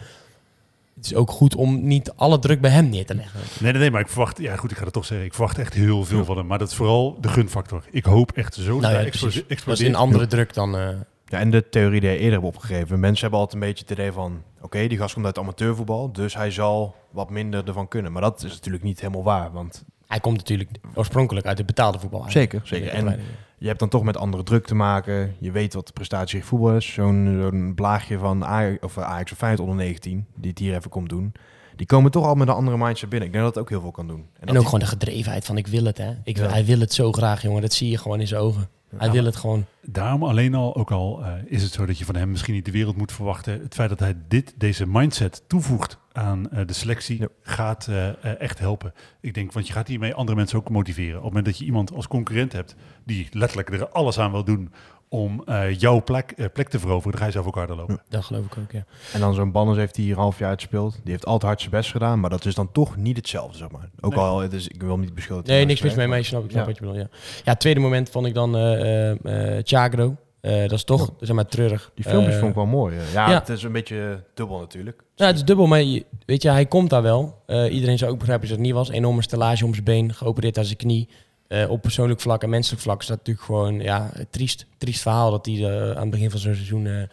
het 0.96 1.06
is 1.06 1.16
ook 1.16 1.32
goed 1.32 1.56
om 1.56 1.88
niet 1.88 2.12
alle 2.16 2.40
druk 2.40 2.62
bij 2.62 2.72
hem 2.72 2.90
neer 2.90 3.06
te 3.06 3.16
leggen. 3.16 3.40
Nee, 3.60 3.72
nee, 3.72 3.82
nee, 3.82 3.92
maar 3.92 4.02
ik 4.02 4.08
verwacht, 4.08 4.38
ja 4.38 4.56
goed, 4.56 4.72
ik 4.72 4.78
ga 4.78 4.84
het 4.84 4.94
toch 4.94 5.06
zeggen, 5.06 5.26
ik 5.28 5.34
verwacht 5.34 5.58
echt 5.58 5.74
heel 5.74 6.04
veel 6.06 6.26
van 6.26 6.38
hem. 6.38 6.46
Maar 6.48 6.58
dat 6.60 6.70
is 6.70 6.76
vooral 6.76 7.18
de 7.22 7.28
gunfactor. 7.28 7.84
Ik 7.92 8.06
hoop 8.06 8.32
echt 8.32 8.54
zo 8.54 8.72
dat 8.72 8.82
Nou 8.82 8.94
ja, 8.94 9.00
hij 9.00 9.10
precies. 9.10 9.24
explode- 9.24 9.40
Dat 9.42 9.50
is 9.50 9.56
explodeert. 9.56 9.90
een 9.90 9.96
andere 9.96 10.28
druk 10.28 10.54
dan... 10.54 10.78
eh, 10.78 10.88
Ja, 11.26 11.40
en 11.40 11.50
de 11.52 11.70
theorie 11.70 12.00
die 12.00 12.10
hij 12.10 12.18
eerder 12.20 12.34
hebt 12.42 12.56
opgegeven. 12.56 13.00
Mensen 13.00 13.22
hebben 13.22 13.40
altijd 13.40 13.62
een 13.62 13.68
beetje 13.68 13.84
het 13.88 13.94
idee 14.00 14.12
van... 14.12 14.42
Oké, 14.62 14.88
die 14.88 14.98
gast 14.98 15.14
komt 15.14 15.26
uit 15.26 15.38
amateurvoetbal, 15.38 16.12
dus 16.12 16.36
hij 16.36 16.52
zal 16.52 16.96
wat 17.12 17.30
minder 17.30 17.68
ervan 17.68 17.88
kunnen. 17.88 18.12
Maar 18.12 18.22
dat 18.22 18.44
is 18.44 18.52
natuurlijk 18.52 18.84
niet 18.84 19.00
helemaal 19.02 19.24
waar, 19.24 19.52
want 19.52 19.84
hij 20.08 20.20
komt 20.20 20.38
natuurlijk 20.38 20.70
oorspronkelijk 20.94 21.46
uit 21.46 21.58
het 21.58 21.68
betaalde 21.68 22.00
voetbal. 22.00 22.26
zeker, 22.28 22.62
zeker. 22.64 22.90
En 22.90 23.20
je 23.58 23.68
hebt 23.68 23.80
dan 23.80 23.90
toch 23.90 24.04
met 24.04 24.18
andere 24.18 24.44
druk 24.44 24.66
te 24.66 24.76
maken. 24.76 25.36
Je 25.40 25.52
weet 25.52 25.74
wat 25.74 25.88
de 25.88 25.94
prestatie 25.94 26.44
voetbal 26.46 26.76
is. 26.76 26.94
Zo'n 26.94 27.38
zo'n 27.42 27.72
blaagje 27.76 28.18
van 28.18 28.46
Ajax 28.46 28.84
of, 28.84 28.98
eh, 28.98 29.04
Ajax 29.04 29.32
of 29.32 29.38
Feyenoord 29.38 29.70
onder 29.70 29.86
19, 29.86 30.26
die 30.36 30.50
het 30.50 30.60
hier 30.60 30.76
even 30.76 30.90
komt 30.90 31.10
doen. 31.10 31.32
Die 31.76 31.86
komen 31.86 32.12
toch 32.12 32.26
al 32.26 32.36
met 32.36 32.48
een 32.48 32.54
andere 32.54 32.78
mindset 32.78 33.10
binnen. 33.10 33.28
Ik 33.28 33.34
denk 33.34 33.46
dat 33.46 33.54
dat 33.54 33.64
ook 33.64 33.70
heel 33.70 33.82
veel 33.82 33.92
kan 33.92 34.08
doen. 34.08 34.26
En 34.40 34.48
ook 34.50 34.56
die- 34.56 34.64
gewoon 34.66 34.80
de 34.80 34.86
gedrevenheid 34.86 35.46
van 35.46 35.58
ik 35.58 35.68
wil 35.68 35.84
het, 35.86 35.98
hè. 35.98 36.12
Ik, 36.24 36.38
wil- 36.38 36.46
Ja. 36.46 36.52
Hij 36.52 36.66
wil 36.66 36.80
het 36.80 36.94
zo 36.94 37.12
graag, 37.12 37.42
jongen. 37.42 37.62
Dat 37.62 37.74
zie 37.74 37.90
je 37.90 37.98
gewoon 37.98 38.20
in 38.20 38.28
zijn 38.28 38.42
ogen. 38.42 38.70
Hij 38.98 39.08
Ja. 39.08 39.14
wil 39.14 39.26
het 39.26 39.36
gewoon. 39.36 39.66
Daarom 39.82 40.24
alleen 40.24 40.56
al, 40.56 40.76
ook 40.76 40.92
al 40.92 41.24
eh, 41.24 41.32
is 41.46 41.64
het 41.64 41.72
zo 41.72 41.86
dat 41.86 41.98
je 41.98 42.06
van 42.06 42.16
hem 42.16 42.30
misschien 42.32 42.54
niet 42.54 42.66
de 42.66 42.72
wereld 42.72 42.98
moet 42.98 43.12
verwachten. 43.12 43.62
Het 43.62 43.74
feit 43.74 43.90
dat 43.90 44.00
hij 44.00 44.16
dit, 44.28 44.54
deze 44.58 44.88
mindset 44.88 45.42
toevoegt 45.48 45.98
aan 46.18 46.50
eh, 46.52 46.66
de 46.66 46.74
selectie 46.74 47.20
Ja. 47.20 47.28
gaat 47.42 47.88
eh, 47.88 48.08
eh, 48.08 48.16
echt 48.40 48.60
helpen. 48.60 48.94
Ik 49.22 49.34
denk, 49.34 49.52
want 49.54 49.68
je 49.68 49.74
gaat 49.74 49.88
hiermee 49.88 50.14
andere 50.14 50.38
mensen 50.38 50.58
ook 50.58 50.70
motiveren. 50.70 51.10
Op 51.18 51.24
het 51.24 51.28
moment 51.28 51.46
dat 51.46 51.58
je 51.58 51.66
iemand 51.66 51.94
als 51.94 52.08
concurrent 52.08 52.52
hebt 52.54 52.76
die 53.06 53.28
letterlijk 53.32 53.70
er 53.70 53.90
alles 53.90 54.20
aan 54.20 54.32
wil 54.32 54.44
doen 54.44 54.72
om 55.10 55.42
eh, 55.46 55.74
jouw 55.80 56.04
plek, 56.04 56.50
plek 56.54 56.70
te 56.70 56.80
veroveren, 56.80 57.12
dan 57.12 57.20
ga 57.20 57.26
je 57.26 57.32
zelf 57.32 57.46
ook 57.46 57.56
harder 57.56 57.76
lopen. 57.76 58.02
Dat 58.10 58.26
geloof 58.26 58.46
ik 58.46 58.58
ook, 58.58 58.72
ja. 58.72 58.86
En 59.14 59.20
dan 59.20 59.34
zo'n 59.34 59.52
Banners 59.52 59.78
heeft 59.78 59.96
hij 59.96 60.06
hier 60.06 60.14
een 60.14 60.20
half 60.20 60.40
jaar 60.40 60.50
uitgespeeld. 60.50 60.94
Die 61.04 61.12
heeft 61.12 61.26
altijd 61.26 61.44
hard 61.44 61.60
zijn 61.60 61.72
best 61.72 61.92
gedaan, 61.92 62.20
maar 62.20 62.30
dat 62.30 62.46
is 62.46 62.56
dan 62.56 62.72
toch 62.72 62.98
niet 62.98 63.18
hetzelfde, 63.18 63.58
zeg 63.58 63.72
maar. 63.72 63.90
Ook 64.00 64.16
Nee. 64.16 64.24
al, 64.24 64.40
het 64.40 64.54
is, 64.54 64.68
ik 64.68 64.82
wil 64.82 64.92
hem 64.92 65.00
niet 65.00 65.16
beschuldigen. 65.16 65.54
Nee, 65.54 65.66
niks 65.66 65.82
mis 65.82 65.96
mee, 65.96 66.08
maar 66.08 66.18
je 66.18 66.24
snap, 66.24 66.44
ik 66.44 66.50
snap 66.50 66.62
Ja. 66.62 66.68
wat 66.68 66.78
je 66.80 66.86
bedoelt, 66.86 67.02
ja. 67.12 67.18
Ja, 67.44 67.52
het 67.52 67.60
tweede 67.60 67.80
moment 67.80 68.10
vond 68.10 68.26
ik 68.26 68.34
dan 68.34 68.56
eh 68.56 69.12
eh 69.12 69.58
eh, 69.58 69.64
Chagro. 69.66 70.16
Eh, 70.48 70.62
dat 70.62 70.72
is 70.72 70.84
toch, 70.84 71.12
zeg 71.20 71.36
maar, 71.36 71.46
treurig. 71.46 71.92
Die 71.96 72.06
filmpjes 72.06 72.34
Eh, 72.34 72.40
vond 72.40 72.50
ik 72.52 72.58
wel 72.58 72.66
mooi. 72.66 72.96
Ja, 73.14 73.30
ja. 73.30 73.40
het 73.40 73.50
is 73.50 73.64
een 73.64 73.72
beetje 73.72 74.24
dubbel 74.34 74.60
natuurlijk. 74.60 75.04
Ja, 75.16 75.26
het 75.26 75.36
is 75.36 75.44
dubbel, 75.44 75.66
maar 75.68 75.82
je- 75.82 76.06
weet 76.26 76.42
je, 76.42 76.50
hij 76.50 76.66
komt 76.66 76.90
daar 76.90 77.02
wel. 77.02 77.42
Eh, 77.46 77.74
iedereen 77.74 77.98
zou 77.98 78.12
ook 78.12 78.18
begrijpen 78.18 78.48
dat 78.48 78.58
het 78.58 78.66
niet 78.66 78.76
was. 78.76 78.90
Enorme 78.90 79.22
stellage 79.22 79.66
om 79.66 79.72
zijn 79.74 79.86
been, 79.86 80.14
geopereerd 80.14 80.58
aan 80.58 80.66
zijn 80.66 80.78
knie. 80.78 81.10
Eh, 81.48 81.70
op 81.70 81.82
persoonlijk 81.82 82.20
vlak 82.22 82.44
en 82.44 82.50
menselijk 82.50 82.82
vlak 82.82 83.02
is 83.02 83.08
dat 83.08 83.18
natuurlijk 83.18 83.46
gewoon 83.46 83.80
ja, 83.80 84.10
een 84.14 84.28
triest, 84.30 84.66
triest 84.78 85.02
verhaal 85.02 85.32
dat 85.32 85.46
hij 85.46 85.66
aan 85.96 86.02
het 86.02 86.10
begin 86.10 86.30
van 86.32 86.40
zo'n 86.40 86.54
seizoen 86.56 87.08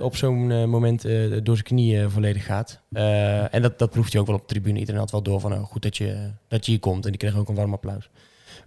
op 0.00 0.16
zo'n 0.16 0.68
moment 0.70 1.04
eh, 1.04 1.14
door 1.42 1.54
zijn 1.54 1.66
knie 1.66 2.08
volledig 2.08 2.44
gaat. 2.44 2.80
Eh, 2.92 3.54
en 3.54 3.62
dat, 3.62 3.78
dat 3.78 3.90
proeft 3.90 4.12
hij 4.12 4.20
ook 4.20 4.26
wel 4.26 4.36
op 4.36 4.40
de 4.48 4.54
tribune. 4.54 4.78
Iedereen 4.78 5.00
had 5.00 5.10
wel 5.10 5.22
door 5.22 5.40
van 5.40 5.52
oh, 5.52 5.64
goed 5.64 5.82
dat 5.82 5.96
je, 5.96 6.30
dat 6.48 6.64
je 6.64 6.70
hier 6.70 6.80
komt. 6.80 7.04
En 7.04 7.10
die 7.10 7.20
kreeg 7.20 7.36
ook 7.36 7.48
een 7.48 7.54
warm 7.54 7.72
applaus. 7.72 8.10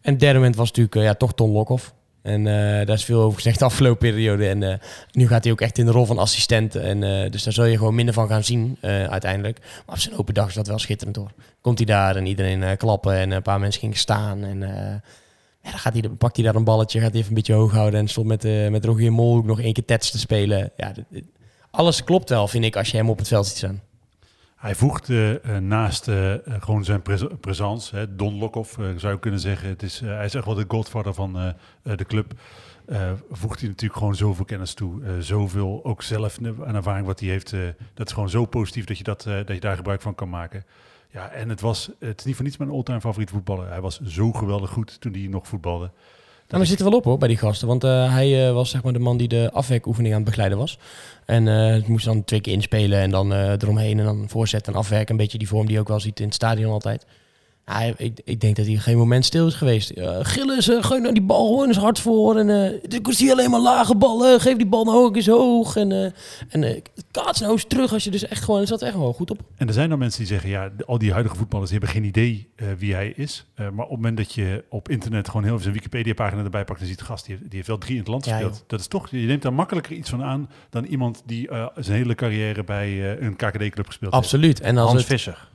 En 0.01 0.11
het 0.11 0.19
derde 0.19 0.37
moment 0.37 0.55
was 0.55 0.67
natuurlijk 0.67 0.95
ja, 0.95 1.13
toch 1.13 1.33
Ton 1.33 1.51
Lokhoff. 1.51 1.93
En 2.23 2.47
eh, 2.47 2.85
daar 2.85 2.95
is 2.95 3.05
veel 3.05 3.21
over 3.21 3.35
gezegd 3.35 3.59
de 3.59 3.65
afgelopen 3.65 4.09
periode. 4.09 4.47
En 4.47 4.63
eh, 4.63 4.77
nu 5.11 5.27
gaat 5.27 5.43
hij 5.43 5.53
ook 5.53 5.61
echt 5.61 5.77
in 5.77 5.85
de 5.85 5.91
rol 5.91 6.05
van 6.05 6.17
assistent. 6.17 6.75
En, 6.75 7.03
eh, 7.03 7.31
dus 7.31 7.43
daar 7.43 7.53
zul 7.53 7.65
je 7.65 7.77
gewoon 7.77 7.95
minder 7.95 8.13
van 8.13 8.27
gaan 8.27 8.43
zien 8.43 8.77
uiteindelijk. 9.09 9.59
Maar 9.59 9.95
op 9.95 10.01
zijn 10.01 10.17
open 10.17 10.33
dag 10.33 10.47
is 10.47 10.53
dat 10.53 10.67
wel 10.67 10.79
schitterend 10.79 11.15
hoor. 11.15 11.31
Komt 11.61 11.77
hij 11.77 11.87
daar 11.87 12.15
en 12.15 12.25
iedereen 12.25 12.77
klappen 12.77 13.13
en 13.13 13.31
een 13.31 13.41
paar 13.41 13.59
mensen 13.59 13.81
gingen 13.81 13.97
staan. 13.97 14.43
En 14.43 14.59
ja, 15.61 15.69
dan 15.69 15.79
gaat 15.79 15.93
hij, 15.93 16.09
pakt 16.09 16.35
hij 16.35 16.45
daar 16.45 16.55
een 16.55 16.63
balletje, 16.63 16.99
gaat 16.99 17.09
hij 17.09 17.17
even 17.17 17.29
een 17.29 17.35
beetje 17.35 17.53
hoog 17.53 17.71
houden. 17.71 17.99
En 17.99 18.07
stond 18.07 18.27
met, 18.27 18.43
met 18.71 18.85
Rogier 18.85 19.13
Molhoek 19.13 19.45
nog 19.45 19.61
één 19.61 19.73
keer 19.73 19.85
tets 19.85 20.11
te 20.11 20.19
spelen. 20.19 20.71
Ja, 20.77 20.93
alles 21.71 22.03
klopt 22.03 22.29
wel, 22.29 22.47
vind 22.47 22.65
ik, 22.65 22.75
als 22.75 22.91
je 22.91 22.97
hem 22.97 23.09
op 23.09 23.17
het 23.17 23.27
veld 23.27 23.47
ziet 23.47 23.57
staan. 23.57 23.81
Hij 24.63 24.75
voegt 24.75 25.09
eh, 25.09 25.57
naast 25.57 26.07
eh, 26.07 26.33
eh, 26.33 26.61
gewoon 26.61 26.83
zijn 26.83 27.01
pres 27.39 27.91
hè, 27.91 28.15
Don 28.15 28.37
Lokhoff 28.37 28.77
zou 28.97 29.13
je 29.13 29.19
kunnen 29.19 29.39
zeggen. 29.39 29.69
Het 29.69 29.83
is, 29.83 29.99
hij 29.99 30.25
is 30.25 30.35
echt 30.35 30.45
wel 30.45 30.55
de 30.55 30.65
godfather 30.67 31.13
van 31.13 31.53
de 31.83 32.05
club. 32.05 32.33
Voegt 33.31 33.59
hij 33.59 33.69
natuurlijk 33.69 33.99
gewoon 33.99 34.15
zoveel 34.15 34.45
kennis 34.45 34.73
toe. 34.73 35.01
zoveel 35.19 35.79
ook 35.83 36.01
zelf 36.01 36.37
aan 36.65 36.75
ervaring 36.75 37.05
wat 37.05 37.19
hij 37.19 37.29
heeft. 37.29 37.51
dat 37.93 38.07
is 38.07 38.13
gewoon 38.13 38.29
zo 38.29 38.45
positief 38.45 38.85
dat 38.85 38.97
je, 38.97 39.03
dat, 39.03 39.23
dat 39.23 39.47
je 39.47 39.59
daar 39.59 39.75
gebruik 39.75 40.01
van 40.01 40.15
kan 40.15 40.29
maken. 40.29 40.65
Ja, 41.09 41.29
en 41.29 41.49
het 41.49 41.61
was 41.61 41.89
het 41.99 42.19
is 42.19 42.25
niet 42.25 42.35
voor 42.35 42.45
niets 42.45 42.57
mijn 42.57 42.71
all-time 42.71 43.01
favoriet 43.01 43.29
voetballer. 43.29 43.69
Hij 43.69 43.81
was 43.81 44.01
zo 44.01 44.31
geweldig 44.31 44.69
goed 44.69 45.01
toen 45.01 45.13
hij 45.13 45.27
nog 45.27 45.47
voetbalde. 45.47 45.91
Nou, 46.53 46.65
we 46.65 46.71
zitten 46.71 46.89
wel 46.89 46.99
op 46.99 47.05
hoor 47.05 47.17
bij 47.17 47.27
die 47.27 47.37
gasten. 47.37 47.67
Want 47.67 47.83
eh, 47.83 48.13
hij 48.13 48.47
eh, 48.47 48.53
was 48.53 48.69
zeg 48.69 48.83
maar 48.83 48.93
de 48.93 48.99
man 48.99 49.17
die 49.17 49.27
de 49.27 49.49
afwerkoefening 49.53 50.13
aan 50.13 50.19
het 50.19 50.29
begeleiden 50.29 50.57
was. 50.57 50.77
En 51.25 51.47
eh 51.47 51.73
het 51.73 51.87
moest 51.87 52.05
dan 52.05 52.23
twee 52.23 52.41
keer 52.41 52.53
inspelen 52.53 52.99
en 52.99 53.09
dan 53.09 53.33
eromheen 53.33 53.99
en 53.99 54.05
dan 54.05 54.25
voorzetten 54.29 54.73
en 54.73 54.79
afwerken. 54.79 55.11
Een 55.11 55.21
beetje 55.21 55.37
die 55.37 55.47
vorm 55.47 55.65
die 55.65 55.73
je 55.73 55.79
ook 55.79 55.87
wel 55.87 55.99
ziet 55.99 56.19
in 56.19 56.25
het 56.25 56.33
stadion 56.33 56.71
altijd. 56.71 57.05
Ja, 57.65 57.73
hij- 57.73 57.93
ik, 57.97 58.19
ik 58.23 58.39
denk 58.41 58.55
dat 58.55 58.65
hij 58.65 58.75
geen 58.75 58.97
moment 58.97 59.25
stil 59.25 59.47
is 59.47 59.53
geweest. 59.53 59.91
Uh, 59.97 60.17
Gilles, 60.21 60.69
uh, 60.69 60.83
gooi 60.83 61.01
nou 61.01 61.13
die 61.13 61.23
bal 61.23 61.47
gewoon 61.47 61.67
eens 61.67 61.77
hard 61.77 61.99
voor. 61.99 62.37
En 62.37 62.47
uh, 62.49 62.73
ik 62.73 63.07
zie 63.09 63.31
alleen 63.31 63.49
maar 63.49 63.59
lage 63.59 63.95
ballen. 63.95 64.39
Geef 64.41 64.57
die 64.57 64.65
bal 64.65 64.83
nou 64.83 64.97
ook 64.97 65.15
eens 65.15 65.27
hoog. 65.27 65.75
En, 65.75 65.91
uh, 65.91 66.03
en 66.49 66.61
uh, 66.63 66.81
kaats 67.11 67.39
nou 67.39 67.51
eens 67.51 67.65
terug 67.67 67.93
als 67.93 68.03
je 68.03 68.11
dus 68.11 68.27
echt 68.27 68.43
gewoon... 68.43 68.61
Er 68.61 68.67
zat 68.67 68.81
echt 68.81 68.95
wel 68.95 69.13
goed 69.13 69.31
op. 69.31 69.39
En 69.57 69.67
er 69.67 69.73
zijn 69.73 69.89
dan 69.89 69.99
mensen 69.99 70.19
die 70.19 70.27
zeggen, 70.27 70.49
ja, 70.49 70.69
de- 70.77 70.85
al 70.85 70.97
die 70.97 71.11
huidige 71.11 71.35
voetballers 71.35 71.69
die 71.71 71.79
hebben 71.79 71.95
geen 72.01 72.07
idee 72.09 72.49
uh, 72.55 72.67
wie 72.77 72.93
hij 72.93 73.13
is. 73.15 73.45
Uh, 73.55 73.57
maar 73.69 73.85
op 73.85 73.91
het 73.91 73.99
moment 73.99 74.17
dat 74.17 74.33
je 74.33 74.63
op 74.69 74.89
internet 74.89 75.27
gewoon 75.27 75.41
heel 75.43 75.51
even 75.51 75.63
zijn 75.63 75.75
Wikipedia-pagina 75.75 76.43
erbij 76.43 76.63
pakt 76.65 76.81
en 76.81 76.87
ziet, 76.87 77.01
gast, 77.01 77.25
die 77.25 77.35
heeft, 77.35 77.45
die 77.47 77.55
heeft 77.55 77.67
wel 77.67 77.77
drie 77.77 77.93
in 77.93 77.99
het 77.99 78.07
land 78.07 78.25
Ja, 78.25 78.31
gespeeld. 78.31 78.55
joh. 78.57 78.63
dat 78.67 78.79
is 78.79 78.87
toch, 78.87 79.09
je 79.09 79.17
neemt 79.17 79.41
daar 79.41 79.53
makkelijker 79.53 79.93
iets 79.95 80.09
van 80.09 80.23
aan 80.23 80.49
dan 80.69 80.85
iemand 80.85 81.21
die 81.25 81.49
uh, 81.51 81.67
zijn 81.75 81.97
hele 81.97 82.15
carrière 82.15 82.63
bij 82.63 82.89
uh, 82.91 83.21
een 83.21 83.35
KKD-club 83.35 83.87
gespeeld 83.87 84.13
Absoluut. 84.13 84.59
En 84.61 84.77
als 84.77 84.87
Hans 84.87 84.99
het, 85.01 85.09
Visser. 85.11 85.51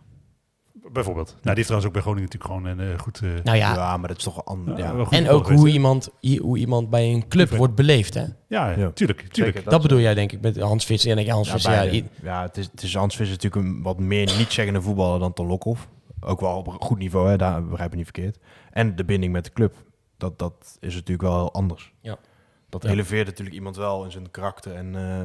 Bijvoorbeeld. 0.92 1.26
Nou, 1.28 1.40
die 1.42 1.54
heeft 1.54 1.66
trouwens 1.66 1.86
ook 1.86 1.92
bij 1.94 2.02
Groningen 2.02 2.30
natuurlijk 2.30 2.52
gewoon 2.52 2.78
een 2.78 2.92
uh, 2.92 2.98
goed... 2.98 3.20
uh, 3.20 3.30
nou 3.44 3.56
Ja. 3.56 3.74
ja, 3.74 3.96
maar 3.96 4.08
dat 4.08 4.16
is 4.16 4.22
toch 4.24 4.44
anders. 4.44 4.78
ja, 4.78 4.94
en 5.10 5.28
ook 5.28 5.48
hoe 5.50 5.68
iemand, 5.68 6.08
hoe 6.40 6.58
iemand 6.58 6.90
bij 6.90 7.12
een 7.12 7.28
club 7.28 7.48
wordt 7.50 7.74
beleefd. 7.74 8.14
Hè? 8.14 8.24
Ja, 8.48 8.70
Ja. 8.70 8.90
tuurlijk, 8.90 9.20
tuurlijk. 9.28 9.56
Zeker, 9.56 9.70
Dat 9.70 9.82
bedoel 9.82 9.98
jij 10.00 10.14
denk 10.14 10.32
ik 10.32 10.40
met 10.40 10.58
Hans 10.60 10.84
Visser. 10.86 11.10
En 11.10 11.16
denk 11.16 11.28
je, 11.28 11.34
Hans 11.34 11.46
Ja, 11.48 11.52
Visser, 11.54 11.72
ja, 11.72 11.78
beide. 11.78 11.96
i- 11.96 12.04
ja, 12.22 12.42
het, 12.42 12.56
is, 12.56 12.68
het 12.70 12.82
is 12.82 12.94
Hans 12.94 13.16
Visser 13.16 13.36
natuurlijk 13.36 13.64
een 13.66 13.82
wat 13.82 13.98
meer 13.98 14.34
niet-zeggende 14.38 14.82
voetballer 14.82 15.18
dan 15.20 15.32
Ton 15.32 15.46
Lokhoff. 15.46 15.88
Ook 16.20 16.40
wel 16.40 16.56
op 16.56 16.66
een 16.66 16.80
goed 16.80 16.98
niveau, 16.98 17.28
hè, 17.28 17.36
daar 17.36 17.64
begrijp 17.66 17.90
ik 17.90 17.96
niet 17.96 18.04
verkeerd. 18.12 18.38
En 18.70 18.96
de 18.96 19.04
binding 19.04 19.32
met 19.32 19.44
de 19.44 19.52
club, 19.52 19.74
dat, 20.16 20.38
dat 20.38 20.76
is 20.80 20.94
natuurlijk 20.94 21.22
wel 21.28 21.36
heel 21.36 21.52
anders. 21.52 21.92
Ja. 22.00 22.16
Dat 22.68 22.82
Ja. 22.82 22.88
eleveert 22.90 23.26
natuurlijk 23.26 23.56
iemand 23.56 23.76
wel 23.76 24.04
in 24.04 24.10
zijn 24.10 24.30
karakter 24.30 24.74
en 24.74 24.94
eh, 24.96 25.22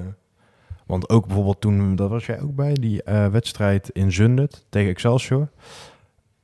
Want 0.86 1.10
ook 1.10 1.26
bijvoorbeeld 1.26 1.62
toen, 1.62 1.96
dat 1.96 2.10
was 2.10 2.26
jij 2.26 2.42
ook 2.42 2.56
bij, 2.56 2.74
die 2.74 3.04
eh, 3.04 3.28
wedstrijd 3.28 3.90
in 3.90 4.12
Zundert 4.12 4.66
tegen 4.70 4.90
Excelsior. 4.90 5.48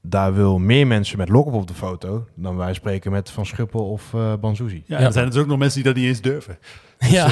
Daar 0.02 0.34
wil 0.34 0.58
meer 0.60 0.88
mensen 0.88 1.18
met 1.18 1.30
Lokop 1.30 1.54
op 1.54 1.68
de 1.68 1.74
foto 1.74 2.26
dan 2.36 2.56
wij 2.58 2.74
spreken 2.74 3.12
met 3.12 3.30
Van 3.32 3.46
Schuppel 3.46 3.90
of 3.92 4.14
eh 4.14 4.34
Banzuzi. 4.42 4.84
Ja, 4.86 5.00
Ja. 5.00 5.06
er 5.06 5.12
zijn 5.12 5.26
dus 5.30 5.38
ook 5.38 5.48
nog 5.48 5.58
mensen 5.58 5.84
die 5.84 5.94
dat 5.94 6.02
niet 6.02 6.10
eens 6.10 6.22
durven. 6.22 6.58
ja. 7.18 7.28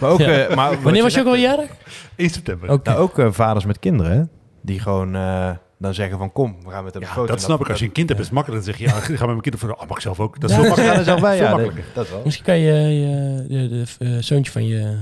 Maar 0.00 0.10
ook, 0.10 0.18
Ja. 0.18 0.46
eh, 0.46 0.56
maar 0.56 0.82
Wanneer 0.82 1.02
was 1.02 1.14
je 1.14 1.20
ook 1.20 1.26
al 1.26 1.36
jarig? 1.36 1.70
1 2.16 2.30
september. 2.30 2.80
Nou, 2.82 2.98
ook 2.98 3.18
eh, 3.18 3.26
vaders 3.30 3.64
met 3.64 3.78
kinderen, 3.78 4.12
hè? 4.12 4.22
die 4.60 4.80
gewoon 4.80 5.14
eh, 5.14 5.50
dan 5.78 5.94
zeggen 5.94 6.18
van 6.18 6.32
kom, 6.32 6.56
we 6.64 6.70
gaan 6.70 6.84
met 6.84 6.92
hem 6.94 7.02
Ja, 7.02 7.08
een 7.08 7.14
foto. 7.14 7.26
dat 7.26 7.40
snap 7.42 7.60
ik. 7.60 7.68
Als 7.68 7.78
je 7.78 7.84
een 7.84 7.92
kind 7.92 8.08
hebt, 8.08 8.20
is 8.20 8.26
het 8.26 8.34
makkelijker. 8.34 8.66
Dan 8.66 8.76
zeg 8.78 8.88
je, 8.88 8.96
ja, 8.96 9.00
ik 9.00 9.04
ga 9.18 9.24
met 9.26 9.26
mijn 9.26 9.40
kind 9.40 9.54
op 9.54 9.60
foto. 9.60 9.72
Oh, 9.72 9.88
mag 9.88 9.96
ik 9.96 10.02
zelf 10.02 10.20
ook? 10.20 10.40
Dat 10.40 10.50
is 10.50 10.56
Ja, 10.56 10.62
veel 10.62 10.68
makkelijker. 10.76 10.98
er 10.98 11.04
zelf 11.04 11.20
bij, 11.20 11.36
ja, 11.36 11.56
dat, 11.94 12.10
wel. 12.10 12.20
Misschien 12.24 12.44
kan 12.46 12.58
je, 12.58 12.72
je 12.72 13.48
de, 13.68 13.68
de, 13.98 14.04
eh, 14.16 14.22
zoontje 14.22 14.52
van 14.52 14.66
je... 14.66 14.96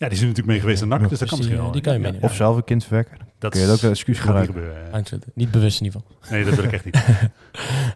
Ja, 0.00 0.08
die 0.08 0.16
zijn 0.18 0.28
natuurlijk 0.28 0.46
mee 0.46 0.60
geweest 0.60 0.80
naar 0.86 1.00
NAC, 1.00 1.08
dus 1.08 1.18
dat 1.18 1.28
kan 1.28 1.38
Dus 1.38 1.46
die, 1.46 1.56
misschien 1.56 1.62
wel. 1.64 1.72
die 1.72 1.82
kan 1.82 1.92
je 1.92 1.98
meenemen. 1.98 2.28
Of 2.28 2.34
zelf 2.34 2.56
een 2.56 2.64
kind 2.64 2.84
verwekken. 2.84 3.18
Dat 3.38 3.52
kun 3.52 3.60
je 3.60 3.68
ook 3.70 3.82
een 3.82 3.90
excuus 3.90 4.18
gaat 4.18 4.36
niet 4.38 4.46
gebruiken. 4.46 4.92
er 4.92 5.18
niet 5.34 5.50
bewust 5.50 5.80
in 5.80 5.86
ieder 5.86 6.00
geval. 6.00 6.30
Nee, 6.36 6.44
dat 6.44 6.54
wil 6.54 6.64
ik 6.64 6.72
echt 6.72 6.84
niet. 6.84 7.04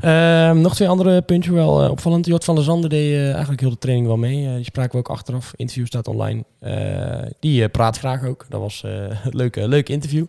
Ehm, 0.01 0.61
nog 0.61 0.75
twee 0.75 0.89
andere 0.89 1.23
puntjes 1.23 1.55
wel 1.55 1.83
eh, 1.85 1.91
opvallend. 1.91 2.27
Jort 2.27 2.45
van 2.45 2.55
der 2.55 2.65
Zanden 2.65 2.91
deed 2.91 3.13
eh, 3.13 3.31
eigenlijk 3.31 3.61
heel 3.61 3.71
de 3.71 3.79
training 3.79 4.07
wel 4.07 4.17
mee. 4.17 4.47
Eh, 4.47 4.55
die 4.55 4.65
spraken 4.65 4.93
we 4.93 4.99
ook 4.99 5.09
achteraf. 5.09 5.53
Interview 5.57 5.87
staat 5.87 6.09
online. 6.09 6.45
Eh, 6.59 7.31
die 7.41 7.63
eh, 7.63 7.71
praat 7.71 7.99
graag 7.99 8.25
ook. 8.25 8.47
Dat 8.49 8.61
was 8.61 8.83
eh, 8.85 8.93
een 9.25 9.37
leuke, 9.37 9.69
leuk 9.69 9.89
interview. 9.89 10.25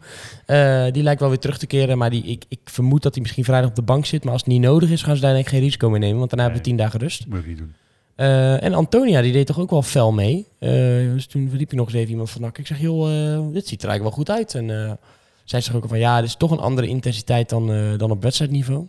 Eh, 0.46 0.86
die 0.92 1.04
lijkt 1.04 1.20
wel 1.20 1.30
weer 1.30 1.40
terug 1.40 1.58
te 1.58 1.68
keren. 1.68 1.98
Maar 1.98 2.10
die, 2.10 2.24
ik, 2.24 2.44
ik 2.50 2.60
vermoed 2.64 3.04
dat 3.04 3.14
hij 3.14 3.22
misschien 3.22 3.44
vrijdag 3.44 3.70
op 3.70 3.76
de 3.76 3.82
bank 3.82 4.06
zit. 4.06 4.24
Maar 4.24 4.34
als 4.34 4.42
het 4.42 4.52
niet 4.52 4.62
nodig 4.62 4.90
is, 4.90 5.04
gaan 5.04 5.16
ze 5.16 5.22
daar 5.22 5.34
denk 5.34 5.46
ik 5.46 5.52
geen 5.52 5.62
risico 5.62 5.90
mee 5.90 6.00
nemen. 6.00 6.18
Want 6.18 6.30
daarna 6.30 6.44
hebben 6.46 6.62
we 6.64 6.68
tien 6.70 6.78
dagen 6.78 7.00
rust. 7.00 7.28
Moet 7.28 7.40
ik 7.40 7.48
niet 7.48 7.58
doen. 7.58 7.74
Eh, 8.16 8.64
en 8.64 8.74
Antonia, 8.74 9.22
die 9.22 9.32
deed 9.32 9.48
toch 9.48 9.60
ook 9.60 9.70
wel 9.70 9.82
fel 9.82 10.12
mee. 10.12 10.48
Eh, 10.60 10.70
dus 11.14 11.28
toen 11.28 11.50
verliep 11.50 11.72
je 11.72 11.78
nog 11.78 11.88
eens 11.88 11.96
even 11.96 12.12
iemand 12.12 12.30
van 12.30 12.42
NAC. 12.42 12.58
Ik 12.58 12.68
zeg, 12.68 12.80
joh, 12.80 13.34
eh, 13.34 13.54
dit 13.54 13.68
ziet 13.68 13.84
er 13.84 13.90
eigenlijk 13.90 14.02
wel 14.02 14.26
goed 14.26 14.30
uit. 14.30 14.56
En 14.56 15.00
zij 15.44 15.62
zegt 15.62 15.78
ook 15.78 15.88
van, 15.88 16.00
ja, 16.00 16.20
dit 16.20 16.30
is 16.30 16.36
toch 16.36 16.52
een 16.52 16.60
andere 16.60 16.88
intensiteit 16.88 17.50
dan, 17.50 17.98
dan 17.98 18.12
op 18.12 18.22
wedstrijdniveau. 18.22 18.88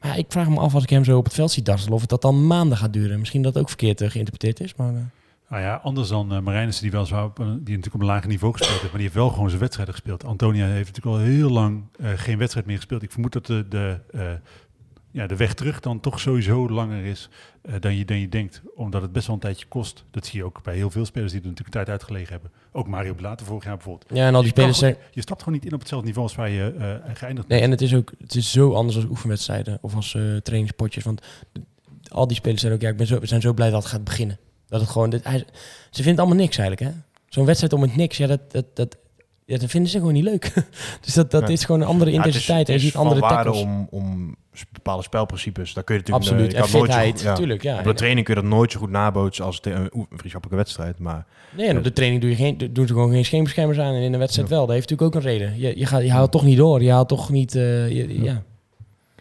Maar 0.00 0.10
ja, 0.10 0.16
ik 0.16 0.26
vraag 0.28 0.48
me 0.48 0.60
af 0.60 0.74
als 0.74 0.82
ik 0.82 0.90
hem 0.90 1.04
zo 1.04 1.16
op 1.16 1.24
het 1.24 1.34
veld 1.34 1.50
zie 1.50 1.62
dartelen, 1.62 1.92
of 1.92 2.00
het 2.00 2.10
dat 2.10 2.22
dan 2.22 2.46
maanden 2.46 2.78
gaat 2.78 2.92
duren. 2.92 3.18
Misschien 3.18 3.42
dat 3.42 3.58
ook 3.58 3.68
verkeerd 3.68 3.98
geïnterpreteerd 3.98 4.60
is, 4.60 4.74
maar... 4.74 4.92
Nou 5.48 5.64
ja, 5.64 5.80
anders 5.82 6.08
dan 6.08 6.34
uh, 6.34 6.40
Marijnissen, 6.40 6.82
die 6.82 6.92
wel 6.92 7.06
zo 7.06 7.24
op 7.24 7.36
die 7.36 7.46
natuurlijk 7.46 7.94
op 7.94 8.00
een 8.00 8.06
lager 8.06 8.28
niveau 8.28 8.52
gespeeld 8.52 8.80
heeft, 8.80 8.92
maar 8.92 9.00
die 9.00 9.10
heeft 9.10 9.20
wel 9.20 9.30
gewoon 9.30 9.48
zijn 9.48 9.60
wedstrijden 9.60 9.94
gespeeld. 9.94 10.24
Antonia 10.24 10.66
heeft 10.66 10.86
natuurlijk 10.86 11.16
al 11.16 11.30
heel 11.32 11.50
lang 11.50 11.82
geen 12.16 12.38
wedstrijd 12.38 12.66
meer 12.66 12.76
gespeeld. 12.76 13.02
Ik 13.02 13.12
vermoed 13.12 13.32
dat 13.32 13.46
de, 13.46 13.66
de, 13.68 13.98
ja, 15.12 15.26
de 15.26 15.36
weg 15.36 15.54
terug 15.54 15.80
dan 15.80 16.00
toch 16.00 16.20
sowieso 16.20 16.68
langer 16.68 17.04
is 17.04 17.28
eh, 17.62 17.74
dan, 17.80 17.96
je, 17.96 18.04
dan 18.04 18.18
je 18.18 18.28
denkt. 18.28 18.62
Omdat 18.74 19.02
het 19.02 19.12
best 19.12 19.26
wel 19.26 19.34
een 19.36 19.40
tijdje 19.42 19.66
kost. 19.66 20.04
Dat 20.10 20.26
zie 20.26 20.38
je 20.38 20.44
ook 20.44 20.62
bij 20.62 20.74
heel 20.74 20.90
veel 20.90 21.04
spelers 21.04 21.32
die 21.32 21.40
er 21.40 21.46
natuurlijk 21.48 21.76
een 21.76 21.84
tijd 21.84 21.98
uitgelegen 21.98 22.32
hebben. 22.32 22.50
Ook 22.72 22.88
Mario 22.88 23.14
Blaten 23.14 23.46
vorig 23.46 23.64
jaar 23.64 23.76
bijvoorbeeld. 23.76 24.10
ja, 24.14 24.26
en 24.26 24.34
al 24.34 24.42
die 24.42 24.52
Je, 24.54 24.56
spelers 24.56 24.78
gewoon- 24.78 24.96
je 25.10 25.20
stapt 25.20 25.42
gewoon 25.42 25.54
niet 25.58 25.66
in 25.66 25.72
op 25.74 25.78
hetzelfde 25.80 26.06
niveau 26.06 26.28
als 26.28 26.36
waar 26.36 26.50
je 26.50 26.74
eh, 27.04 27.14
geëindigd 27.14 27.48
Nee, 27.48 27.60
en 27.60 27.70
het 27.70 27.80
is 27.80 27.94
ook 27.94 28.12
het 28.20 28.34
is 28.34 28.50
zo 28.52 28.72
anders 28.74 28.96
als 28.96 29.04
oefenwedstrijden 29.04 29.78
of 29.80 29.94
als 29.94 30.14
eh 30.14 30.36
trainingspotjes. 30.36 31.04
Want 31.04 31.22
al 32.08 32.26
die 32.26 32.36
spelers 32.36 32.60
zijn 32.60 32.72
ook, 32.72 32.80
ja, 32.80 32.88
ik 32.88 32.96
ben 32.96 33.06
zo, 33.06 33.18
we 33.18 33.26
zijn 33.26 33.40
zo 33.40 33.52
blij 33.52 33.70
dat 33.70 33.82
het 33.82 33.92
gaat 33.92 34.04
beginnen. 34.04 34.38
Dat 34.66 34.80
het 34.80 34.90
gewoon, 34.90 35.10
dit, 35.10 35.24
hij, 35.24 35.44
ze 35.90 36.02
vinden 36.02 36.24
allemaal 36.24 36.42
niks 36.42 36.58
eigenlijk, 36.58 36.90
hè? 36.94 37.00
Zo'n 37.28 37.44
wedstrijd 37.44 37.72
om 37.72 37.82
het 37.82 37.96
niks, 37.96 38.16
ja, 38.16 38.26
dat, 38.26 38.52
dat, 38.52 38.76
dat, 38.76 38.96
ja, 39.52 39.58
dat 39.58 39.70
vinden 39.70 39.90
ze 39.90 39.98
gewoon 39.98 40.12
niet 40.12 40.24
leuk. 40.24 40.52
dus 41.04 41.14
dat, 41.14 41.30
dat 41.30 41.48
is 41.48 41.64
gewoon 41.64 41.80
een 41.80 41.86
andere 41.86 42.10
Ja, 42.10 42.16
het 42.16 42.26
is- 42.26 42.32
intensiteit. 42.34 42.66
en 42.68 42.72
het 42.72 42.82
je 42.82 42.88
ziet 42.88 42.96
andere 42.96 43.20
tackles. 43.20 43.60
om, 43.60 43.86
om 43.90 44.36
bepaalde 44.72 45.02
spelprincipes. 45.02 45.74
Daar 45.74 45.84
kun 45.84 45.94
je 45.94 46.00
natuurlijk 46.00 46.24
Absoluut. 46.26 46.52
eh, 46.52 46.60
En 46.60 46.66
je 46.66 46.72
nooit 46.78 46.92
zo 46.92 47.00
goed- 47.10 47.20
ja. 47.20 47.34
tuurlijk, 47.34 47.62
ja. 47.62 47.78
Op 47.78 47.84
de 47.84 47.94
training 47.94 48.26
kun 48.26 48.34
je 48.34 48.40
dat 48.40 48.50
nooit 48.50 48.72
zo 48.72 48.78
goed 48.78 48.90
nabootsen 48.90 49.44
als 49.44 49.56
het 49.56 49.66
een, 49.66 49.90
vriendschappelijke 49.92 50.56
wedstrijd. 50.56 50.98
Maar 50.98 51.26
Nee, 51.56 51.66
en 51.68 51.76
op 51.76 51.84
de 51.84 51.92
training 51.92 52.20
doe 52.20 52.30
je 52.30 52.36
geen, 52.36 52.70
doen 52.72 52.86
ze 52.86 52.92
gewoon 52.92 53.10
geen 53.10 53.24
scheenbeschermers 53.24 53.78
aan. 53.78 53.94
En 53.94 54.02
in 54.02 54.12
de 54.12 54.18
wedstrijd 54.18 54.48
wel. 54.48 54.66
Dat 54.66 54.74
heeft 54.74 54.90
natuurlijk 54.90 55.16
ook 55.16 55.22
een 55.22 55.28
reden. 55.30 55.58
Je, 55.60 55.78
je, 55.78 55.86
gaat, 55.86 56.02
je 56.02 56.10
haalt 56.12 56.30
toch 56.30 56.44
niet 56.44 56.56
door. 56.56 56.82
Je 56.82 56.90
haalt 56.90 57.08
toch 57.08 57.30
niet... 57.30 57.54
eh, 57.54 57.88
je- 57.90 58.22
ja. 58.22 58.42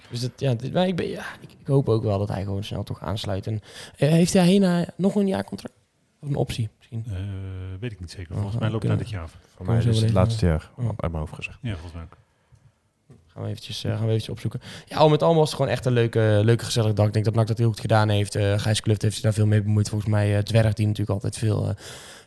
Dus 0.09 0.19
dat, 0.21 0.31
ja, 0.35 0.53
dit- 0.53 0.73
maar 0.73 0.87
ik, 0.87 0.95
ben, 0.95 1.07
ja, 1.07 1.23
ik, 1.41 1.49
ik 1.59 1.67
hoop 1.67 1.89
ook 1.89 2.03
wel 2.03 2.17
dat 2.19 2.27
hij 2.27 2.43
gewoon 2.43 2.63
snel 2.63 2.83
toch 2.83 3.01
aansluit. 3.01 3.47
En, 3.47 3.61
eh, 3.97 4.09
heeft 4.09 4.33
hij 4.33 4.45
hierna 4.47 4.85
nog 4.95 5.15
een 5.15 5.27
jaar 5.27 5.43
contract? 5.43 5.75
Of 6.21 6.29
een 6.29 6.35
optie 6.35 6.69
misschien? 6.77 7.05
Eh, 7.07 7.17
weet 7.79 7.91
ik 7.91 7.99
niet 7.99 8.11
zeker. 8.11 8.31
Oh, 8.31 8.39
Volgens 8.41 8.61
mij 8.61 8.69
loopt 8.69 8.83
na 8.87 8.95
dit 8.95 9.09
jaar 9.09 9.21
af. 9.23 9.37
voor 9.55 9.65
mij 9.65 9.77
is 9.83 10.01
het 10.01 10.11
laatste 10.11 10.45
jaar 10.45 10.69
Ja. 10.77 10.83
uit 10.87 10.99
mijn 11.11 11.13
hoofd 11.15 11.33
gezegd. 11.35 11.57
Ja, 11.61 11.71
volgens 11.71 11.93
mij 11.93 12.03
ook. 12.03 12.17
Gaan 13.27 13.43
we 13.43 13.49
eventjes, 13.49 13.83
eh, 13.83 13.91
gaan 13.91 13.99
we 14.01 14.05
eventjes 14.07 14.29
opzoeken. 14.29 14.61
Ja, 14.85 14.97
al 14.97 15.09
met 15.09 15.23
al 15.23 15.35
was 15.35 15.45
het 15.47 15.55
gewoon 15.55 15.71
echt 15.71 15.85
een 15.85 15.93
leuke, 15.93 16.41
leuke 16.43 16.65
gezellige 16.65 16.93
dag. 16.93 17.07
Ik 17.07 17.13
denk 17.13 17.25
dat 17.25 17.33
NAC 17.35 17.47
dat 17.47 17.57
heel 17.57 17.67
goed 17.67 17.79
gedaan 17.79 18.09
heeft. 18.09 18.35
Eh 18.35 18.59
Gijs 18.59 18.81
Kluft 18.81 19.01
heeft 19.01 19.13
zich 19.13 19.23
daar 19.23 19.33
veel 19.33 19.45
mee 19.45 19.61
bemoeid. 19.61 19.89
Volgens 19.89 20.11
mij 20.11 20.35
eh 20.37 20.43
Dwerg, 20.43 20.73
die 20.73 20.85
natuurlijk 20.85 21.11
altijd 21.11 21.37
veel, 21.37 21.67
eh, 21.69 21.75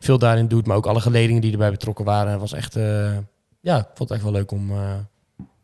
veel 0.00 0.18
daarin 0.18 0.48
doet. 0.48 0.66
Maar 0.66 0.76
ook 0.76 0.86
alle 0.86 1.00
geledingen 1.00 1.40
die 1.42 1.52
erbij 1.52 1.70
betrokken 1.70 2.04
waren. 2.04 2.30
Het 2.32 2.40
was 2.40 2.52
echt, 2.52 2.76
eh, 2.76 3.16
ja, 3.60 3.78
ik 3.78 3.86
vond 3.94 3.98
het 3.98 4.10
echt 4.10 4.22
wel 4.22 4.32
leuk 4.32 4.50
om, 4.50 4.70
eh, 4.70 4.94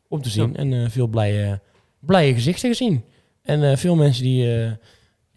om 0.08 0.22
te 0.22 0.28
zien. 0.30 0.56
En 0.56 0.72
eh, 0.72 0.90
veel 0.90 1.06
blije, 1.06 1.60
blije 1.98 2.34
gezichten 2.34 2.68
gezien. 2.68 3.04
En 3.42 3.70
eh, 3.70 3.76
veel 3.76 3.94
mensen 3.96 4.22
die 4.22 4.62
eh, 4.64 4.72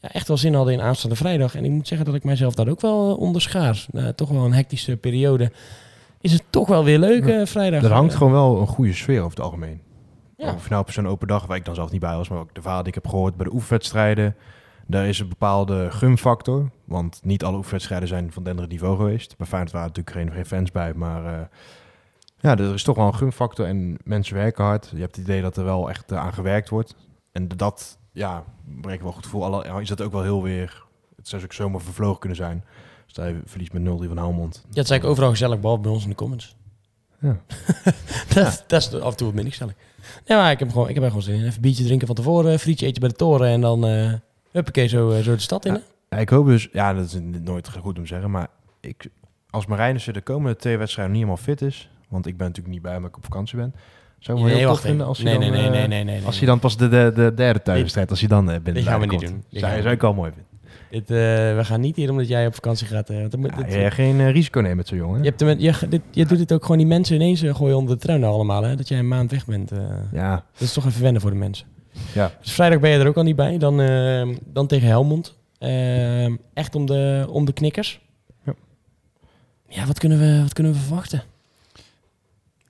ja, 0.04 0.10
echt 0.12 0.28
wel 0.28 0.38
zin 0.38 0.54
hadden 0.54 0.74
in 0.74 0.82
aanstaande 0.82 1.16
vrijdag. 1.16 1.56
En 1.56 1.66
ik 1.66 1.72
moet 1.72 1.88
zeggen 1.88 2.06
dat 2.06 2.16
ik 2.16 2.24
mijzelf 2.24 2.54
daar 2.54 2.68
ook 2.68 2.82
wel 2.82 3.10
eh, 3.12 3.20
onder 3.20 3.42
schaar. 3.42 3.86
Na 3.92 4.14
toch 4.14 4.30
wel 4.30 4.46
een 4.46 4.54
hectische 4.54 4.98
periode. 4.98 5.52
Is 6.22 6.32
het 6.32 6.44
toch 6.50 6.68
wel 6.68 6.84
weer 6.84 7.00
leuk 7.00 7.26
eh, 7.26 7.46
vrijdag. 7.46 7.84
Er 7.84 7.92
hangt 7.92 8.12
Eh, 8.12 8.18
gewoon 8.18 8.34
wel 8.34 8.60
een 8.60 8.68
goede 8.68 8.94
sfeer 8.94 9.20
over 9.20 9.36
het 9.36 9.46
algemeen. 9.46 9.82
Ja. 10.38 10.54
Of 10.54 10.70
nou 10.70 10.82
op 10.82 10.92
zo'n 10.92 11.08
open 11.08 11.28
dag, 11.28 11.46
waar 11.46 11.58
ik 11.58 11.66
dan 11.66 11.76
zelf 11.76 11.92
niet 11.92 12.02
bij 12.02 12.16
was, 12.16 12.30
maar 12.30 12.40
ook 12.40 12.54
de 12.56 12.62
verhalen 12.62 12.84
die 12.86 12.94
ik 12.94 13.02
heb 13.04 13.12
gehoord 13.12 13.36
bij 13.36 13.46
de 13.46 13.54
oefenwedstrijden. 13.54 14.36
Daar 14.88 15.08
is 15.08 15.20
een 15.20 15.30
bepaalde 15.30 15.92
gunfactor. 15.92 16.70
Want 16.86 17.20
niet 17.24 17.44
alle 17.44 17.58
oefenwedstrijden 17.58 18.08
zijn 18.08 18.32
van 18.32 18.44
denderend 18.44 18.72
niveau 18.72 18.98
geweest. 18.98 19.38
Bij 19.38 19.48
Feyenoord 19.48 19.72
waren 19.74 19.88
natuurlijk 19.88 20.18
geen, 20.18 20.32
geen 20.32 20.46
fans 20.46 20.72
bij. 20.72 20.94
Maar 20.94 21.50
ja, 22.40 22.58
er 22.58 22.74
is 22.74 22.84
toch 22.84 22.96
wel 22.96 23.08
een 23.08 23.16
gunfactor. 23.16 23.66
En 23.66 23.98
mensen 24.04 24.36
werken 24.36 24.64
hard. 24.64 24.90
Je 24.94 25.02
hebt 25.02 25.16
het 25.16 25.26
idee 25.26 25.42
dat 25.42 25.58
er 25.58 25.64
wel 25.64 25.90
echt 25.90 26.14
aan 26.14 26.34
gewerkt 26.34 26.70
wordt. 26.70 26.96
En 27.32 27.48
dat 27.48 27.98
ja, 28.14 28.44
brengt 28.82 29.04
wel 29.04 29.12
goed 29.12 29.24
gevoel. 29.24 29.44
Alle, 29.44 29.82
is 29.82 29.88
dat 29.88 30.02
ook 30.02 30.12
wel 30.12 30.24
heel 30.24 30.44
weer... 30.44 30.84
Het 31.16 31.28
zou 31.28 31.44
ook 31.44 31.54
zomaar 31.54 31.82
vervlogen 31.82 32.20
kunnen 32.20 32.38
zijn. 32.38 32.64
Stel 33.06 33.26
je 33.26 33.42
verliest 33.46 33.74
met 33.74 33.82
0-3 33.82 33.86
van 33.86 34.18
Helmond. 34.18 34.54
Ja, 34.54 34.62
het 34.62 34.70
is 34.70 34.76
eigenlijk 34.76 35.06
overal 35.06 35.30
gezellig, 35.30 35.60
behalve 35.60 35.82
bij 35.82 35.92
ons 35.92 36.04
in 36.04 36.10
de 36.10 36.16
comments. 36.16 36.56
Ja. 37.20 37.38
dat, 38.34 38.64
dat 38.68 38.82
is 38.82 38.94
af 38.94 39.12
en 39.12 39.18
toe 39.18 39.26
wat 39.28 39.36
minder 39.36 39.52
gezellig. 39.52 39.74
Nee, 40.28 40.38
maar 40.38 40.52
ik 40.52 40.60
heb, 40.60 40.72
gewoon, 40.72 40.90
ik 40.90 40.94
heb 40.94 41.04
er 41.04 41.10
gewoon 41.10 41.24
zin 41.24 41.34
in. 41.34 41.42
Even 41.42 41.56
een 41.56 41.62
biertje 41.62 41.84
drinken 41.84 42.08
van 42.08 42.16
tevoren, 42.16 42.60
frietje 42.60 42.86
eten 42.86 43.00
bij 43.00 43.10
de 43.10 43.16
toren 43.16 43.48
en 43.48 43.62
dan 43.62 43.88
uh, 43.88 44.14
huppakee 44.52 44.88
zo, 44.88 45.12
uh, 45.12 45.20
zo 45.20 45.32
de 45.32 45.42
stad 45.42 45.66
in. 45.66 45.82
Ja, 46.10 46.18
ik 46.18 46.30
hoop 46.30 46.46
dus, 46.46 46.70
ja, 46.72 46.94
dat 46.94 47.06
is 47.06 47.18
nooit 47.42 47.70
goed 47.70 47.98
om 47.98 48.04
te 48.04 48.10
zeggen, 48.10 48.32
maar 48.32 48.48
ik, 48.80 49.10
als 49.50 49.66
Marijnissen 49.66 50.14
de 50.14 50.22
komende 50.22 50.58
twee 50.58 50.78
wedstrijden 50.78 51.14
niet 51.14 51.24
helemaal 51.24 51.44
fit 51.44 51.62
is, 51.62 51.90
want 52.10 52.26
ik 52.26 52.38
ben 52.38 52.48
natuurlijk 52.48 52.74
niet 52.74 52.84
bij 52.84 52.96
omdat 52.96 53.10
ik 53.10 53.18
op 53.18 53.24
vakantie 53.24 53.58
ben, 53.58 53.76
zou 54.24 54.38
ik 54.38 54.44
wel 54.44 54.54
nee, 54.54 54.62
heel 54.62 54.68
wacht 54.68 54.82
tof 54.82 54.90
vinden 54.90 55.08
als 55.08 55.18
hij 55.18 55.38
nee, 55.38 55.40
dan, 55.40 55.50
nee, 55.52 55.52
nee, 55.52 55.68
eh, 55.68 55.72
nee, 55.72 55.88
nee, 55.88 56.04
nee, 56.04 56.16
nee, 56.16 56.26
als 56.26 56.38
hij 56.38 56.48
dan 56.48 56.60
pas 56.60 56.78
de, 56.78 56.88
de, 56.88 57.12
de 57.16 57.34
derde 57.36 57.62
thuiswedstrijd, 57.62 58.10
als 58.10 58.20
hij 58.20 58.30
dan 58.30 58.50
uh, 58.50 58.54
binnen 58.54 58.74
Dit 58.74 58.84
gaan 58.84 59.00
we 59.00 59.06
niet 59.06 59.20
doen. 59.20 59.44
Zou, 59.50 59.76
we 59.76 59.82
zou 59.82 59.94
ik 59.94 60.02
wel 60.02 60.14
mooi 60.14 60.32
vinden. 60.32 60.52
Dit, 60.90 61.02
uh, 61.02 61.18
we 61.56 61.60
gaan 61.62 61.82
niet 61.82 61.96
hier 61.96 62.10
omdat 62.10 62.28
jij 62.28 62.46
op 62.46 62.54
vakantie 62.54 62.88
gaat. 62.88 63.10
Uh, 63.10 63.18
want 63.20 63.32
dan 63.32 63.40
moet, 63.40 63.50
Ja, 63.50 63.64
dit, 63.64 63.74
je 63.74 63.92
geen 63.92 64.20
uh, 64.20 64.32
risico 64.32 64.60
nemen 64.60 64.78
met 64.78 64.88
zo'n 64.88 64.98
jongen. 64.98 65.24
Je, 65.24 65.34
hebt 65.36 65.62
je, 65.62 65.88
dit, 65.88 66.02
je 66.12 66.26
doet 66.26 66.38
dit 66.38 66.54
ook 66.54 66.62
gewoon 66.62 66.78
die 66.78 66.88
mensen 66.88 67.16
ineens 67.16 67.42
gooien 67.42 67.78
onder 67.78 67.96
de 67.96 68.02
trui 68.02 68.20
nou 68.20 68.34
allemaal. 68.34 68.64
Hè? 68.64 68.76
Dat 68.76 68.88
jij 68.88 69.00
een 69.00 69.08
maand 69.08 69.32
weg 69.32 69.46
bent. 69.46 69.72
Ja. 70.12 70.44
Dat 70.52 70.62
is 70.62 70.74
toch 70.74 70.86
even 70.86 71.02
wennen 71.02 71.22
voor 71.22 71.32
de 71.32 71.38
mensen. 71.38 71.68
Ja. 72.14 72.32
Dus 72.42 72.52
vrijdag 72.52 72.80
ben 72.80 72.90
je 72.90 73.00
er 73.00 73.08
ook 73.08 73.18
al 73.18 73.24
niet 73.24 73.36
bij. 73.36 73.58
Dan, 73.58 73.78
dan 74.46 74.68
tegen 74.68 74.88
Helmond. 74.88 75.38
echt 76.54 76.76
om 76.76 76.86
de, 76.86 77.26
om 77.30 77.46
de 77.46 77.54
knikkers. 77.54 78.00
Ja. 78.46 78.54
ja, 79.68 79.86
wat 79.86 80.00
kunnen 80.00 80.20
we, 80.20 80.42
wat 80.42 80.54
kunnen 80.54 80.74
we 80.74 80.80
verwachten? 80.80 81.24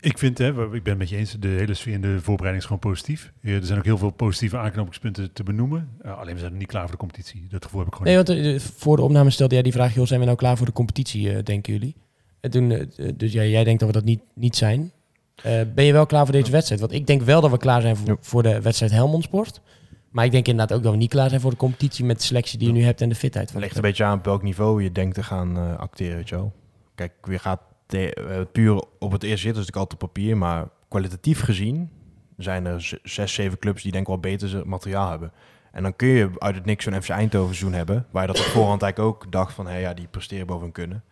Ik 0.04 0.18
vind, 0.18 0.38
hè, 0.38 0.47
ik 0.47 0.84
ben 0.84 0.91
het 0.91 0.97
met 0.97 1.10
je 1.10 1.16
eens, 1.16 1.36
de 1.39 1.47
hele 1.47 1.74
sfeer 1.74 1.93
in 1.93 2.01
de 2.01 2.22
voorbereiding 2.22 2.58
is 2.58 2.66
gewoon 2.66 2.91
positief. 2.91 3.32
Ja, 3.41 3.54
er 3.54 3.66
zijn 3.66 3.78
ook 3.80 3.86
heel 3.86 3.97
veel 3.97 4.10
positieve 4.10 4.58
aanknopingspunten 4.58 5.34
te 5.34 5.43
benoemen. 5.43 5.89
Uh, 6.06 6.18
alleen 6.18 6.34
we 6.34 6.39
zijn 6.39 6.51
nog 6.51 6.60
niet 6.60 6.70
klaar 6.70 6.82
voor 6.82 6.91
de 6.91 6.97
competitie. 6.97 7.47
Dat 7.49 7.64
gevoel 7.64 7.80
heb 7.80 7.88
ik 7.88 7.95
gewoon 7.95 8.14
nee, 8.14 8.24
want 8.24 8.30
uh, 8.30 8.60
voor 8.60 8.95
de 8.95 9.01
opname 9.01 9.30
stelde 9.30 9.54
jij 9.54 9.64
die 9.64 9.72
vraag, 9.72 9.93
joh, 9.93 10.06
zijn 10.06 10.20
we 10.20 10.26
nou 10.26 10.38
klaar 10.38 10.58
voor 10.58 10.66
de 10.66 10.72
competitie, 10.72 11.32
uh, 11.32 11.43
denken 11.43 11.74
jullie? 11.74 11.95
En 12.39 12.51
toen, 12.51 12.91
dus 13.16 13.32
jij, 13.32 13.49
jij 13.49 13.64
denkt 13.64 13.80
dat 13.80 13.89
we 13.89 13.95
dat 13.95 14.06
niet, 14.06 14.22
niet 14.34 14.56
zijn. 14.56 14.91
Eh, 15.36 15.62
ben 15.76 15.86
je 15.86 15.93
wel 15.93 16.06
klaar 16.06 16.24
voor 16.24 16.34
deze 16.34 16.51
wedstrijd? 16.51 16.82
Want 16.82 16.93
ik 16.93 17.08
denk 17.08 17.22
wel 17.22 17.41
dat 17.41 17.51
we 17.51 17.58
klaar 17.58 17.82
zijn 17.82 17.95
voor, 17.95 18.08
ja. 18.08 18.16
voor 18.20 18.43
de 18.43 18.62
wedstrijd 18.62 18.91
Helmond 18.91 19.24
Sport. 19.24 19.62
Maar 20.10 20.26
ik 20.26 20.32
denk 20.32 20.47
inderdaad 20.47 20.78
ook 20.78 20.84
dat 20.84 20.91
we 20.91 20.97
niet 20.97 21.10
klaar 21.10 21.30
zijn 21.30 21.41
voor 21.41 21.51
de 21.51 21.58
competitie 21.58 22.06
met 22.06 22.18
de 22.18 22.24
selectie 22.24 22.60
die 22.60 22.68
je 22.68 22.74
nu 22.74 22.84
hebt 22.84 23.01
en 23.01 23.10
de 23.10 23.16
fitheid. 23.16 23.51
Het 23.51 23.62
ligt 23.62 23.76
een 23.76 23.82
beetje 23.82 24.04
aan 24.04 24.18
op 24.18 24.26
welk 24.26 24.43
niveau 24.43 24.84
je 24.84 24.91
denkt 24.91 25.16
te 25.16 25.24
gaan 25.24 25.58
uh, 25.58 25.78
acteren, 25.78 26.24
wel. 26.30 26.54
Kijk, 26.95 27.12
je 27.30 27.39
gaat 27.39 27.62
uh, 27.94 28.41
puur 28.52 28.84
op 29.00 29.12
het 29.12 29.24
eerste 29.24 29.46
zit, 29.48 29.56
dus 29.56 29.68
ik 29.68 29.76
altijd 29.76 30.02
op 30.02 30.08
papier, 30.08 30.38
maar 30.38 30.68
kwalitatief 30.88 31.41
gezien 31.41 31.89
zijn 32.38 32.66
er 32.66 32.98
zes, 33.04 33.34
zeven 33.34 33.60
clubs 33.60 33.82
die 33.84 33.91
denk 33.91 34.04
ik 34.04 34.10
wel 34.10 34.20
beter 34.20 34.68
materiaal 34.68 35.10
hebben. 35.10 35.32
En 35.72 35.84
dan 35.84 35.96
kun 35.96 36.08
je 36.08 36.30
uit 36.38 36.56
het 36.56 36.66
niks 36.66 36.84
zo'n 36.84 37.02
FC 37.02 37.10
Eindhoven 37.10 37.56
seizoen 37.56 37.78
hebben, 37.78 38.06
waar 38.12 38.22
je 38.28 38.34
dat 38.34 38.39
op 38.39 38.46
voorhand 38.46 38.82
eigenlijk 38.82 39.14
ook 39.16 39.32
dacht 39.32 39.54
van, 39.54 39.66
hé 39.66 39.72
hey, 39.72 39.82
ja, 39.82 39.94
die 39.94 40.08
presteren 40.08 40.48
boven 40.48 40.64
hun 40.64 40.72
kunnen. 40.72 41.04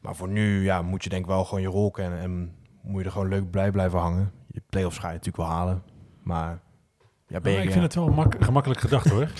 Maar 0.00 0.16
voor 0.16 0.28
nu 0.28 0.62
ja, 0.64 0.82
moet 0.82 1.04
je 1.04 1.08
denk 1.10 1.22
ik 1.22 1.28
wel 1.30 1.44
gewoon 1.44 1.62
je 1.62 1.68
rol 1.68 1.90
kennen 1.90 2.18
en 2.18 2.52
moet 2.82 2.98
je 3.00 3.06
er 3.06 3.12
gewoon 3.12 3.28
leuk 3.28 3.50
blij 3.50 3.70
blijven 3.70 3.98
hangen. 3.98 4.32
Je 4.46 4.62
play-offs 4.70 4.98
ga 4.98 5.06
je 5.06 5.12
natuurlijk 5.14 5.48
wel 5.48 5.56
halen, 5.56 5.82
maar 6.22 6.60
ja, 7.28 7.40
ben 7.40 7.52
je, 7.52 7.62
ik 7.62 7.70
vind 7.70 7.82
het 7.82 7.94
wel 7.94 8.08
mak- 8.08 8.44
gemakkelijk 8.44 8.80
gedacht 8.80 9.08
hoor. 9.10 9.28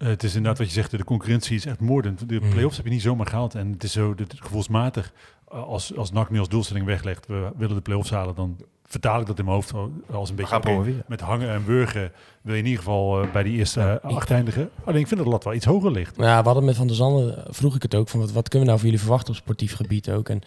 Eh, 0.00 0.08
het 0.08 0.22
is 0.22 0.34
inderdaad 0.34 0.58
wat 0.58 0.66
je 0.66 0.72
zegt, 0.72 0.90
de 0.90 1.04
concurrentie 1.04 1.56
is 1.56 1.66
echt 1.66 1.80
moordend. 1.80 2.28
De 2.28 2.34
Mhm. 2.40 2.50
play-offs 2.50 2.76
heb 2.76 2.86
je 2.86 2.92
niet 2.92 3.02
zomaar 3.02 3.26
gehaald. 3.26 3.54
En 3.54 3.72
het 3.72 3.82
is 3.84 3.92
zo 3.92 4.14
dit, 4.14 4.34
gevoelsmatig. 4.36 5.12
Eh, 5.50 5.62
Als, 5.62 5.96
als 5.96 6.12
NAC 6.12 6.30
nu 6.30 6.38
als 6.38 6.48
doelstelling 6.48 6.86
weglegt, 6.86 7.26
we 7.26 7.50
willen 7.56 7.74
de 7.74 7.82
play-offs 7.82 8.10
halen, 8.10 8.34
dan 8.34 8.56
vertaal 8.90 9.20
ik 9.20 9.26
dat 9.26 9.38
in 9.38 9.44
mijn 9.44 9.56
hoofd 9.56 9.72
als 10.10 10.30
een 10.30 10.36
beetje... 10.36 10.60
promoveren. 10.60 11.04
met 11.06 11.20
hangen 11.20 11.50
en 11.50 11.64
wurgen 11.64 12.12
wil 12.42 12.54
je 12.54 12.60
in 12.60 12.66
ieder 12.66 12.82
geval 12.82 13.22
eh, 13.22 13.32
bij 13.32 13.42
die 13.42 13.56
eerste 13.56 13.80
eh, 14.02 14.10
acht 14.16 14.30
eindigen. 14.30 14.70
Alleen 14.84 15.00
ik 15.00 15.06
vind 15.06 15.16
dat 15.16 15.24
de 15.24 15.32
lat 15.32 15.44
wel 15.44 15.54
iets 15.54 15.64
hoger 15.64 15.90
ligt. 15.90 16.16
Ja, 16.16 16.38
we 16.38 16.44
hadden 16.44 16.64
met 16.64 16.76
Van 16.76 16.86
der 16.86 16.96
Zanden, 16.96 17.44
vroeg 17.48 17.74
ik 17.74 17.82
het 17.82 17.94
ook, 17.94 18.08
van 18.08 18.20
wat, 18.20 18.32
wat 18.32 18.48
kunnen 18.48 18.60
we 18.60 18.66
nou 18.66 18.78
voor 18.78 18.88
jullie 18.88 19.04
verwachten 19.04 19.30
op 19.30 19.36
sportief 19.36 19.74
gebied 19.74 20.10
ook. 20.10 20.28
En 20.28 20.40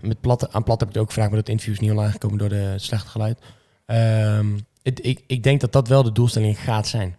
met 0.00 0.20
Plat, 0.20 0.52
aan 0.52 0.62
Plat 0.62 0.80
heb 0.80 0.88
ik 0.88 0.94
het 0.94 1.02
ook 1.02 1.08
gevraagd, 1.08 1.30
maar 1.30 1.38
dat 1.38 1.48
interview 1.48 1.74
is 1.74 1.80
niet 1.80 1.90
online 1.90 2.10
gekomen 2.10 2.38
door 2.38 2.48
de, 2.48 2.54
het 2.54 2.82
slechte 2.82 3.08
geluid. 3.08 3.38
Ehm, 3.86 4.58
het, 4.82 5.06
ik, 5.06 5.24
ik 5.26 5.42
denk 5.42 5.60
dat 5.60 5.72
dat 5.72 5.88
wel 5.88 6.02
de 6.02 6.12
doelstelling 6.12 6.58
gaat 6.58 6.86
zijn. 6.86 7.16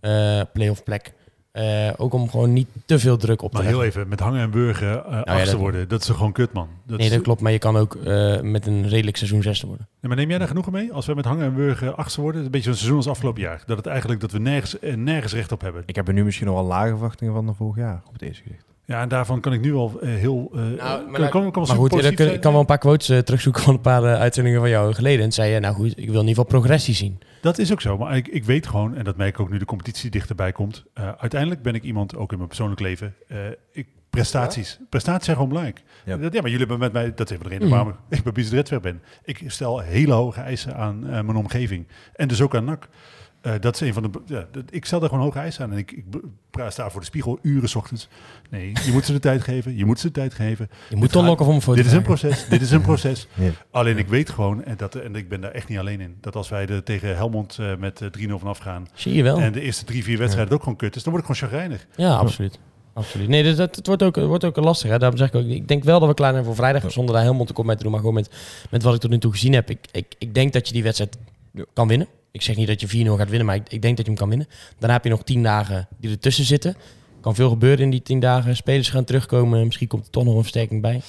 Eh 0.00 0.40
play-off 0.52 0.82
plek. 0.82 1.12
Eh, 1.52 1.90
ook 1.96 2.12
om 2.14 2.30
gewoon 2.30 2.52
niet 2.52 2.66
te 2.84 2.98
veel 2.98 3.16
druk 3.16 3.42
op 3.42 3.50
te 3.50 3.56
Maar 3.56 3.64
leggen. 3.66 3.82
heel 3.82 3.90
even, 3.90 4.08
met 4.08 4.20
hangen 4.20 4.40
en 4.40 4.50
uh, 5.06 5.10
ja, 5.10 5.20
achtste 5.20 5.50
dat- 5.50 5.60
worden, 5.60 5.88
dat 5.88 6.00
is 6.00 6.06
toch 6.06 6.16
gewoon 6.16 6.32
kut, 6.32 6.52
man. 6.52 6.68
Dat 6.86 6.98
nee, 6.98 7.06
is- 7.06 7.12
dat 7.12 7.22
klopt, 7.22 7.40
maar 7.40 7.52
je 7.52 7.58
kan 7.58 7.76
ook 7.76 7.94
eh, 7.94 8.40
met 8.40 8.66
een 8.66 8.88
redelijk 8.88 9.16
seizoen 9.16 9.42
zesde 9.42 9.66
worden. 9.66 9.86
Nee, 10.00 10.08
maar 10.08 10.16
neem 10.16 10.28
jij 10.28 10.38
daar 10.38 10.46
genoegen 10.48 10.72
mee? 10.72 10.92
Als 10.92 11.06
we 11.06 11.14
met 11.14 11.24
hangen 11.24 11.44
en 11.44 11.54
wurgen 11.54 11.96
achtste 11.96 12.20
worden, 12.20 12.44
een 12.44 12.50
beetje 12.50 12.66
zo'n 12.66 12.74
seizoen 12.74 12.96
als 12.96 13.08
afgelopen 13.08 13.42
jaar. 13.42 13.62
Dat 13.66 13.76
het 13.76 13.86
eigenlijk 13.86 14.20
dat 14.20 14.30
we 14.32 14.38
nergens, 14.38 14.78
eh, 14.78 14.94
nergens 14.94 15.32
recht 15.34 15.52
op 15.52 15.60
hebben. 15.60 15.82
Ik 15.86 15.96
heb 15.96 16.08
er 16.08 16.14
nu 16.14 16.24
misschien 16.24 16.46
nog 16.46 16.54
wel 16.56 16.64
lage 16.64 16.88
verwachtingen 16.88 17.34
van 17.34 17.46
dan 17.46 17.54
vorig 17.54 17.76
jaar, 17.76 18.02
op 18.06 18.12
het 18.12 18.22
eerste 18.22 18.42
gezicht. 18.42 18.64
Ja, 18.84 19.00
en 19.00 19.08
daarvan 19.08 19.40
kan 19.40 19.52
ik 19.52 19.60
nu 19.60 19.74
al 19.74 20.00
eh, 20.00 20.08
heel... 20.08 20.50
eh 20.54 20.58
maar 20.60 20.76
kan, 20.76 21.10
nou- 21.12 21.28
kan, 21.28 21.50
kan 21.50 21.64
Maar 21.66 21.76
goed, 21.76 22.04
ik, 22.04 22.40
kan 22.40 22.52
wel 22.52 22.60
een 22.60 22.66
paar 22.66 22.78
quotes 22.78 23.08
eh, 23.08 23.18
terugzoeken 23.18 23.62
van 23.62 23.74
een 23.74 23.80
paar 23.80 24.02
uitzendingen 24.16 24.60
van 24.60 24.68
jou 24.68 24.94
geleden. 24.94 25.24
En 25.24 25.32
zei 25.32 25.52
je, 25.52 25.60
nou 25.60 25.74
goed, 25.74 25.86
ik 25.86 25.94
wil 25.96 26.04
in 26.06 26.10
ieder 26.28 26.28
geval 26.28 26.44
progressie 26.44 26.94
zien. 26.94 27.18
Dat 27.40 27.58
is 27.58 27.72
ook 27.72 27.80
zo, 27.80 27.98
maar 27.98 28.16
ik, 28.16 28.28
ik 28.28 28.44
weet 28.44 28.66
gewoon, 28.66 28.96
en 28.96 29.04
dat 29.04 29.16
merk 29.16 29.34
ik 29.34 29.40
ook 29.40 29.50
nu 29.50 29.58
de 29.58 29.64
competitie 29.64 30.10
dichterbij 30.10 30.52
komt. 30.52 30.84
eh, 30.94 31.08
uiteindelijk 31.18 31.62
ben 31.62 31.74
ik 31.74 31.82
iemand, 31.82 32.16
ook 32.16 32.30
in 32.30 32.36
mijn 32.36 32.48
persoonlijk 32.48 32.80
leven, 32.80 33.14
eh, 33.28 33.36
ik, 33.72 33.86
prestaties. 34.10 34.78
Prestaties 34.88 35.24
zijn 35.24 35.36
gewoon 35.36 35.50
belangrijk. 35.50 35.82
Ja. 36.04 36.16
Maar 36.16 36.30
jullie 36.32 36.58
hebben 36.58 36.78
met 36.78 36.92
mij, 36.92 37.14
dat 37.14 37.30
is 37.30 37.36
even 37.36 37.44
de 37.48 37.50
reden 37.50 37.68
Mhm. 37.68 37.76
waarom 37.76 37.94
ik 38.08 38.22
bij 38.32 38.44
Redweb 38.50 38.82
ben. 38.82 39.02
Ik 39.24 39.42
stel 39.46 39.78
hele 39.78 40.12
hoge 40.12 40.40
eisen 40.40 40.76
aan 40.76 41.04
eh, 41.06 41.10
mijn 41.10 41.36
omgeving. 41.36 41.86
En 42.14 42.28
dus 42.28 42.40
ook 42.42 42.54
aan 42.54 42.64
NAC. 42.64 42.88
Eh, 43.42 43.52
dat 43.60 43.74
is 43.74 43.80
een 43.80 43.92
van 43.92 44.02
de. 44.02 44.10
Ja, 44.26 44.46
dat- 44.52 44.64
ik 44.70 44.84
stel 44.84 45.00
daar 45.00 45.08
gewoon 45.08 45.24
hoge 45.24 45.38
eisen 45.38 45.64
aan. 45.64 45.72
En 45.72 45.78
ik, 45.78 45.92
ik 45.92 46.10
b- 46.10 46.20
pra- 46.50 46.70
sta 46.70 46.90
voor 46.90 47.00
de 47.00 47.06
spiegel 47.06 47.38
uren 47.42 47.68
's 47.68 47.74
ochtends. 47.74 48.08
Nee, 48.50 48.72
je 48.84 48.92
moet 48.92 49.04
ze 49.04 49.12
de 49.12 49.18
tijd 49.18 49.42
geven. 49.42 49.76
Je 49.76 49.84
moet 49.84 50.00
ze 50.00 50.06
de 50.06 50.12
tijd 50.12 50.34
geven. 50.34 50.68
Je 50.88 50.96
moet 50.96 51.04
Dit 51.08 51.16
gaat- 51.16 51.26
lokken 51.28 51.46
om 51.46 51.54
een 51.54 51.60
foto 51.62 51.76
Dit 51.76 51.86
is 51.86 51.92
een 51.92 52.02
proces. 52.02 52.46
dit 52.48 52.60
is 52.60 52.70
een 52.70 52.80
proces. 52.82 53.26
Ja. 53.34 53.50
Alleen 53.70 53.98
ik 53.98 54.08
weet 54.08 54.30
gewoon, 54.30 54.64
en, 54.64 54.76
dat, 54.76 54.94
en 54.94 55.14
ik 55.16 55.28
ben 55.28 55.40
daar 55.40 55.50
echt 55.50 55.68
niet 55.68 55.78
alleen 55.78 56.00
in, 56.00 56.16
dat 56.20 56.36
als 56.36 56.48
wij 56.48 56.66
er 56.66 56.82
tegen 56.82 57.16
Helmond 57.16 57.56
eh, 57.60 57.76
met 57.76 58.00
eh, 58.00 58.08
3-0 58.28 58.38
vanaf 58.38 58.58
gaan. 58.58 58.86
Zie 58.94 59.14
je 59.14 59.22
wel. 59.22 59.38
En 59.38 59.52
de 59.52 59.60
eerste 59.60 59.84
drie, 59.84 60.04
vier 60.04 60.18
wedstrijden 60.18 60.54
ook 60.54 60.62
gewoon 60.62 60.76
kut 60.78 60.96
is, 60.96 61.02
dan 61.02 61.12
word 61.12 61.24
ik 61.28 61.30
gewoon 61.34 61.50
chagrijnig. 61.50 61.86
Ja, 61.96 62.14
absoluut. 62.16 62.58
Absoluut. 62.94 63.28
Nee, 63.28 63.42
dus 63.42 63.56
dat, 63.56 63.76
het 63.76 63.86
wordt 63.86 64.02
ook, 64.02 64.16
het 64.16 64.24
wordt 64.26 64.44
ook 64.44 64.56
lastig. 64.56 64.90
Hè. 64.90 64.98
Daarom 64.98 65.18
zeg 65.18 65.28
ik 65.28 65.34
ook, 65.34 65.44
ik 65.46 65.68
denk 65.68 65.84
wel 65.84 66.00
dat 66.00 66.08
we 66.08 66.14
klaar 66.14 66.32
zijn 66.32 66.44
voor 66.44 66.54
vrijdag. 66.54 66.92
Zonder 66.92 67.14
daar 67.14 67.22
helemaal 67.24 67.44
te 67.46 67.52
komen 67.52 67.76
te 67.76 67.82
doen. 67.82 67.90
Maar 67.92 68.00
gewoon 68.00 68.14
met, 68.14 68.30
met 68.70 68.82
wat 68.82 68.94
ik 68.94 69.00
tot 69.00 69.10
nu 69.10 69.18
toe 69.18 69.32
gezien 69.32 69.52
heb. 69.52 69.70
Ik, 69.70 69.78
ik, 69.92 70.14
ik 70.18 70.34
denk 70.34 70.52
dat 70.52 70.66
je 70.66 70.72
die 70.72 70.82
wedstrijd 70.82 71.18
Ja. 71.52 71.64
kan 71.72 71.88
winnen. 71.88 72.06
Ik 72.32 72.42
zeg 72.42 72.56
niet 72.56 72.66
dat 72.66 72.80
je 72.80 73.06
4-0 73.06 73.10
gaat 73.10 73.28
winnen, 73.28 73.46
maar 73.46 73.56
ik, 73.56 73.68
ik 73.68 73.82
denk 73.82 73.96
dat 73.96 74.04
je 74.06 74.10
hem 74.12 74.20
kan 74.20 74.28
winnen. 74.28 74.46
Daarna 74.78 74.94
heb 74.94 75.04
je 75.04 75.10
nog 75.10 75.22
10 75.24 75.42
dagen 75.42 75.88
die 75.98 76.10
ertussen 76.10 76.44
zitten. 76.44 76.76
kan 77.20 77.34
veel 77.34 77.48
gebeuren 77.48 77.84
in 77.84 77.90
die 77.90 78.02
10 78.02 78.20
dagen. 78.20 78.56
Spelers 78.56 78.88
gaan 78.90 79.04
terugkomen. 79.04 79.64
Misschien 79.64 79.88
komt 79.88 80.04
er 80.04 80.10
toch 80.10 80.24
nog 80.24 80.34
een 80.34 80.40
versterking 80.40 80.82
bij. 80.82 81.00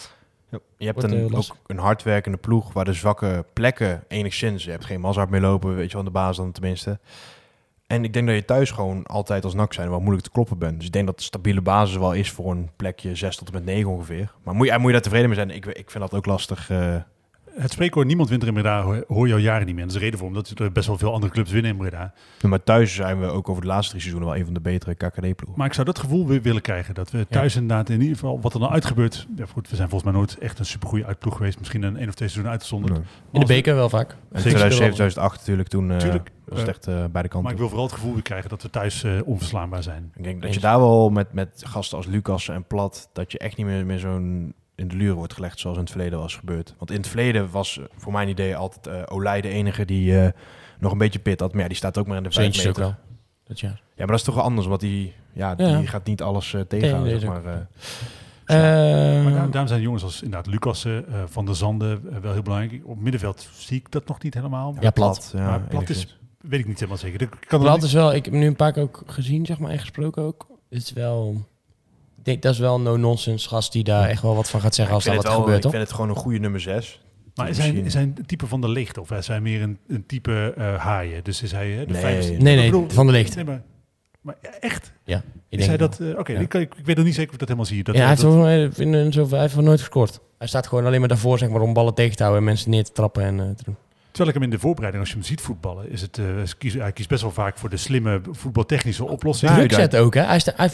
Je 0.78 0.86
hebt 0.86 1.01
Wordt, 1.01 1.15
een, 1.15 1.30
eh, 1.32 1.38
ook 1.38 1.57
een 1.67 1.78
hardwerkende 1.78 2.38
ploeg 2.38 2.74
waar 2.74 2.86
de 2.86 2.93
zwakke 2.93 3.45
plekken 3.53 4.03
enigszins... 4.07 4.63
Je 4.63 4.71
hebt 4.71 4.86
geen 4.86 5.01
Mazart 5.01 5.30
mee 5.30 5.41
lopen, 5.41 5.76
weet 5.76 5.86
je 5.86 5.91
wel, 5.91 5.99
aan 5.99 6.05
de 6.05 6.11
basis 6.11 6.38
dan 6.38 6.51
tenminste. 6.51 6.99
En 7.88 8.03
ik 8.03 8.13
denk 8.13 8.28
dat 8.28 8.36
je 8.36 8.45
thuis 8.45 8.71
gewoon 8.71 9.05
altijd 9.05 9.43
als 9.43 9.53
NAC 9.53 9.74
zijn 9.74 9.89
wel 9.89 9.99
moeilijk 9.99 10.24
te 10.24 10.32
kloppen 10.32 10.57
bent. 10.57 10.78
Dus 10.78 10.86
ik 10.86 10.93
denk 10.93 11.05
dat 11.05 11.17
de 11.17 11.24
stabiele 11.24 11.61
basis 11.61 11.97
wel 11.97 12.13
is 12.13 12.32
voor 12.32 12.51
een 12.51 12.69
plekje 12.76 13.15
6 13.15 13.36
tot 13.36 13.47
en 13.47 13.53
met 13.53 13.65
9 13.65 13.89
ongeveer. 13.91 14.32
Maar 14.43 14.55
moet 14.55 14.67
je, 14.67 14.78
moet 14.78 14.86
je 14.86 14.91
daar 14.91 15.01
tevreden 15.01 15.28
mee 15.28 15.38
zijn? 15.38 15.49
Ik, 15.49 15.65
ik 15.65 15.91
vind 15.91 16.03
dat 16.03 16.13
ook 16.13 16.26
lastig. 16.26 16.69
eh. 16.69 16.95
Het 17.55 17.71
spreekwoord 17.71 18.07
niemand 18.07 18.29
wint 18.29 18.41
er 18.41 18.47
in 18.47 18.53
Breda, 18.53 19.03
hoor, 19.07 19.27
je 19.27 19.33
al 19.33 19.39
jaren 19.39 19.65
niet 19.65 19.75
meer. 19.75 19.83
En 19.83 19.87
dat 19.87 19.87
is 19.87 19.93
de 19.93 19.99
reden 19.99 20.19
voor, 20.19 20.27
omdat 20.27 20.53
er 20.59 20.71
best 20.71 20.87
wel 20.87 20.97
veel 20.97 21.13
andere 21.13 21.31
clubs 21.31 21.51
winnen 21.51 21.71
in 21.71 21.77
Breda. 21.77 22.13
maar 22.41 22.63
thuis 22.63 22.95
zijn 22.95 23.19
we 23.19 23.25
ook 23.25 23.49
over 23.49 23.61
de 23.61 23.67
laatste 23.67 23.89
drie 23.89 24.01
seizoenen 24.01 24.29
wel 24.29 24.39
een 24.39 24.45
van 24.45 24.53
de 24.53 24.61
betere 24.61 24.95
KKD-ploegen. 24.95 25.53
Maar 25.55 25.67
ik 25.67 25.73
zou 25.73 25.85
dat 25.85 25.99
gevoel 25.99 26.27
weer 26.27 26.41
willen 26.41 26.61
krijgen. 26.61 26.93
Dat 26.93 27.11
we 27.11 27.27
thuis 27.29 27.55
inderdaad 27.55 27.89
in 27.89 28.01
ieder 28.01 28.15
geval, 28.15 28.41
wat 28.41 28.53
er 28.53 28.59
dan 28.59 28.69
uitgebeurt. 28.69 29.27
Ja, 29.35 29.45
goed, 29.45 29.69
we 29.69 29.75
zijn 29.75 29.89
volgens 29.89 30.11
mij 30.11 30.19
nooit 30.19 30.37
echt 30.37 30.59
een 30.59 30.65
supergoeie 30.65 31.05
uitploeg 31.05 31.35
geweest. 31.35 31.59
Misschien 31.59 31.83
een 31.83 31.97
één 31.97 32.07
of 32.07 32.13
twee 32.13 32.29
seizoenen 32.29 32.51
uitgezonderd. 32.51 32.93
Nee. 32.93 33.03
In 33.31 33.39
de 33.39 33.45
beker 33.45 33.75
wel 33.75 33.89
vaak. 33.89 34.09
En 34.09 34.17
Zeker. 34.41 34.41
2007, 34.41 34.93
2008 34.93 35.37
natuurlijk, 35.37 35.69
toen 35.69 35.91
eh, 35.91 35.97
Tuurlijk. 35.97 36.31
was 36.45 36.59
het 36.59 36.69
echt 36.69 36.87
eh, 36.87 36.93
beide 36.93 37.11
kanten. 37.11 37.41
Maar 37.41 37.51
ik 37.51 37.57
wil 37.57 37.67
vooral 37.67 37.85
het 37.85 37.95
gevoel 37.95 38.13
weer 38.13 38.21
krijgen 38.21 38.49
dat 38.49 38.61
we 38.61 38.69
thuis 38.69 39.03
eh, 39.03 39.11
onverslaanbaar 39.25 39.83
zijn. 39.83 40.11
Ik 40.15 40.23
denk 40.23 40.41
dat 40.41 40.53
je 40.53 40.59
daar 40.59 40.79
wel 40.79 41.09
met, 41.09 41.33
met 41.33 41.61
gasten 41.65 41.97
als 41.97 42.07
Lucas 42.07 42.49
en 42.49 42.63
Plat, 42.63 43.09
dat 43.13 43.31
je 43.31 43.37
echt 43.37 43.57
niet 43.57 43.65
meer, 43.65 43.85
meer 43.85 43.99
zo'n 43.99 44.53
in 44.76 44.88
de 44.88 44.95
luren 44.95 45.15
wordt 45.15 45.34
gelegd 45.34 45.59
zoals 45.59 45.76
in 45.78 45.84
het 45.84 45.91
verleden 45.91 46.19
was 46.19 46.36
gebeurd. 46.36 46.76
Want 46.78 46.91
in 46.91 46.97
het 46.97 47.07
verleden 47.07 47.49
was 47.51 47.78
eh, 47.80 47.84
voor 47.97 48.11
mijn 48.11 48.28
idee 48.28 48.55
altijd 48.55 48.88
eh 48.88 49.15
Olij 49.15 49.41
de 49.41 49.47
enige 49.49 49.86
die 49.86 50.19
eh, 50.19 50.32
nog 50.80 50.91
een 50.91 50.97
beetje 50.97 51.19
pit 51.19 51.39
had. 51.39 51.51
Maar 51.53 51.61
ja, 51.61 51.67
die 51.67 51.78
staat 51.78 51.97
ook 51.97 52.07
maar 52.07 52.17
in 52.17 52.24
de 52.24 52.32
vijf 52.32 52.57
ook 52.57 52.65
meter. 52.65 52.82
wel. 52.82 52.95
Dat 53.43 53.59
jaar. 53.59 53.71
Ja, 53.71 53.93
maar 53.97 54.07
dat 54.07 54.15
is 54.17 54.24
toch 54.24 54.36
wel 54.36 54.43
anders, 54.43 54.67
want 54.67 54.80
die, 54.82 55.13
ja, 55.34 55.55
die 55.55 55.67
Ja. 55.67 55.82
gaat 55.86 56.05
niet 56.05 56.21
alles 56.21 56.53
eh 56.53 56.61
tegenhouden, 56.61 57.11
Nee, 57.11 57.19
zeg 57.21 57.30
maar. 57.30 57.45
eh. 57.45 57.59
Eh, 58.45 59.24
Maar 59.24 59.34
daar, 59.34 59.49
daarom 59.49 59.67
zijn 59.67 59.82
jongens 59.82 60.03
als 60.03 60.21
inderdaad 60.21 60.53
Lucas 60.53 60.86
eh, 60.86 60.97
Van 61.26 61.45
der 61.45 61.55
Zanden 61.55 62.21
wel 62.21 62.34
heel 62.34 62.41
belangrijk. 62.41 62.82
Op 62.86 62.99
middenveld 62.99 63.49
zie 63.53 63.78
ik 63.78 63.91
dat 63.91 64.07
nog 64.07 64.21
niet 64.24 64.34
helemaal. 64.34 64.76
Ja, 64.80 64.89
Plat. 64.91 65.32
ja, 65.36 65.45
maar 65.49 65.61
Plat 65.61 65.89
is, 65.89 66.17
weet 66.41 66.59
ik 66.59 66.67
niet 66.67 66.76
helemaal 66.80 66.97
zeker. 66.97 67.21
Ik 67.21 67.30
kan 67.47 67.59
Plat 67.59 67.76
niet- 67.76 67.84
is 67.84 67.93
wel, 67.93 68.13
ik 68.13 68.24
heb 68.24 68.34
hem 68.34 68.41
nu 68.41 68.47
een 68.47 68.55
paar 68.55 68.71
keer 68.71 68.84
ook 68.84 69.03
gezien, 69.05 69.45
zeg 69.45 69.59
maar, 69.59 69.71
en 69.71 69.80
gesproken 69.80 70.24
ook. 70.24 70.47
Het 70.69 70.82
is 70.84 70.93
wel, 70.93 71.45
denk 72.26 72.41
dat 72.41 72.53
is 72.53 72.59
wel 72.59 72.76
een 72.76 72.84
no-nonsense 72.84 73.47
gast 73.47 73.71
die 73.71 73.84
daar 73.84 74.09
echt 74.09 74.21
wel 74.21 74.36
wat 74.36 74.49
van 74.49 74.61
gaat 74.61 74.76
zeggen 74.76 74.95
als 74.95 75.03
daar 75.03 75.13
vind, 75.13 75.26
wat 75.26 75.34
wel, 75.34 75.41
gebeurt, 75.43 75.57
ik 75.63 75.63
toch? 75.63 75.71
vind 75.80 75.84
het 75.84 75.93
gewoon 75.95 76.09
een 76.15 76.21
goede 76.21 76.39
nummer 76.39 76.59
6. 76.59 77.01
Maar 77.36 77.49
is 77.49 77.57
hij, 77.57 77.69
is 77.71 77.93
hij 77.93 78.03
een 78.03 78.26
type 78.26 78.47
van 78.47 78.61
de 78.61 78.69
leegte 78.69 79.01
of 79.01 79.11
is 79.11 79.28
hij 79.28 79.41
meer 79.41 79.61
een, 79.61 79.78
een 79.88 80.05
type 80.05 80.53
eh, 80.57 80.76
haaien? 80.76 81.24
Dus 81.24 81.41
is 81.41 81.51
hij 81.51 81.86
de 81.86 81.91
Nee. 81.91 82.01
vijfde? 82.01 82.32
Nee, 82.32 82.55
nee, 82.55 82.65
Ik 82.65 82.71
bedoel- 82.71 82.89
van 82.89 83.05
de 83.05 83.11
leegte. 83.11 83.36
Nee, 83.36 83.45
maar, 83.45 83.61
maar 84.21 84.36
ja, 84.41 84.49
echt? 84.59 84.91
Ik 85.05 85.15
Is 85.59 85.67
denk 85.67 85.69
hij 85.69 85.78
dat? 85.78 85.99
eh, 85.99 86.19
Oké, 86.19 86.32
Ja. 86.34 86.39
ik, 86.39 86.53
ik, 86.53 86.76
ik 86.76 86.86
weet 86.86 86.95
nog 86.95 87.05
niet 87.05 87.13
zeker 87.15 87.28
of 87.30 87.34
ik 87.34 87.39
dat 87.39 87.47
helemaal 87.47 87.69
zie. 87.71 87.84
Dat, 87.84 87.95
ja, 87.95 88.01
hij 88.05 88.15
dat- 88.15 88.24
heeft, 88.24 88.36
wel- 88.36 89.30
hij, 89.30 89.39
heeft 89.41 89.55
nooit 89.55 89.80
gescoord. 89.80 90.19
Hij 90.38 90.47
staat 90.47 90.67
gewoon 90.67 90.86
alleen 90.86 90.99
maar 90.99 91.09
daarvoor 91.09 91.38
zeg 91.38 91.49
maar, 91.49 91.61
om 91.61 91.74
ballen 91.74 91.93
tegen 91.93 92.15
te 92.15 92.24
houden 92.24 92.41
en 92.43 92.47
mensen 92.49 92.69
neer 92.69 92.84
te 92.84 92.91
trappen 92.91 93.24
en 93.24 93.39
eh, 93.39 93.45
te 93.55 93.63
doen. 93.63 93.76
Terwijl 94.14 94.36
ik 94.36 94.41
hem 94.41 94.43
in 94.43 94.55
de 94.57 94.59
voorbereiding, 94.59 95.03
als 95.03 95.11
je 95.14 95.18
hem 95.20 95.28
ziet 95.28 95.41
voetballen, 95.41 95.89
is 95.91 96.01
het, 96.01 96.18
eh, 96.18 96.26
hij 96.26 96.45
kiest, 96.57 96.76
hij 96.76 96.91
kiest 96.91 97.09
best 97.09 97.22
wel 97.22 97.32
vaak 97.32 97.57
voor 97.57 97.70
de 97.70 97.78
slimme 97.78 98.22
voetbaltechnische 98.32 99.05
oplossing. 99.05 99.51
Ja, 99.51 99.57
druk 99.57 99.74
zetten 99.74 99.99
ook, 99.99 100.14
hè? 100.14 100.22
Hij 100.22 100.39
sta, 100.39 100.53
hij, 100.55 100.70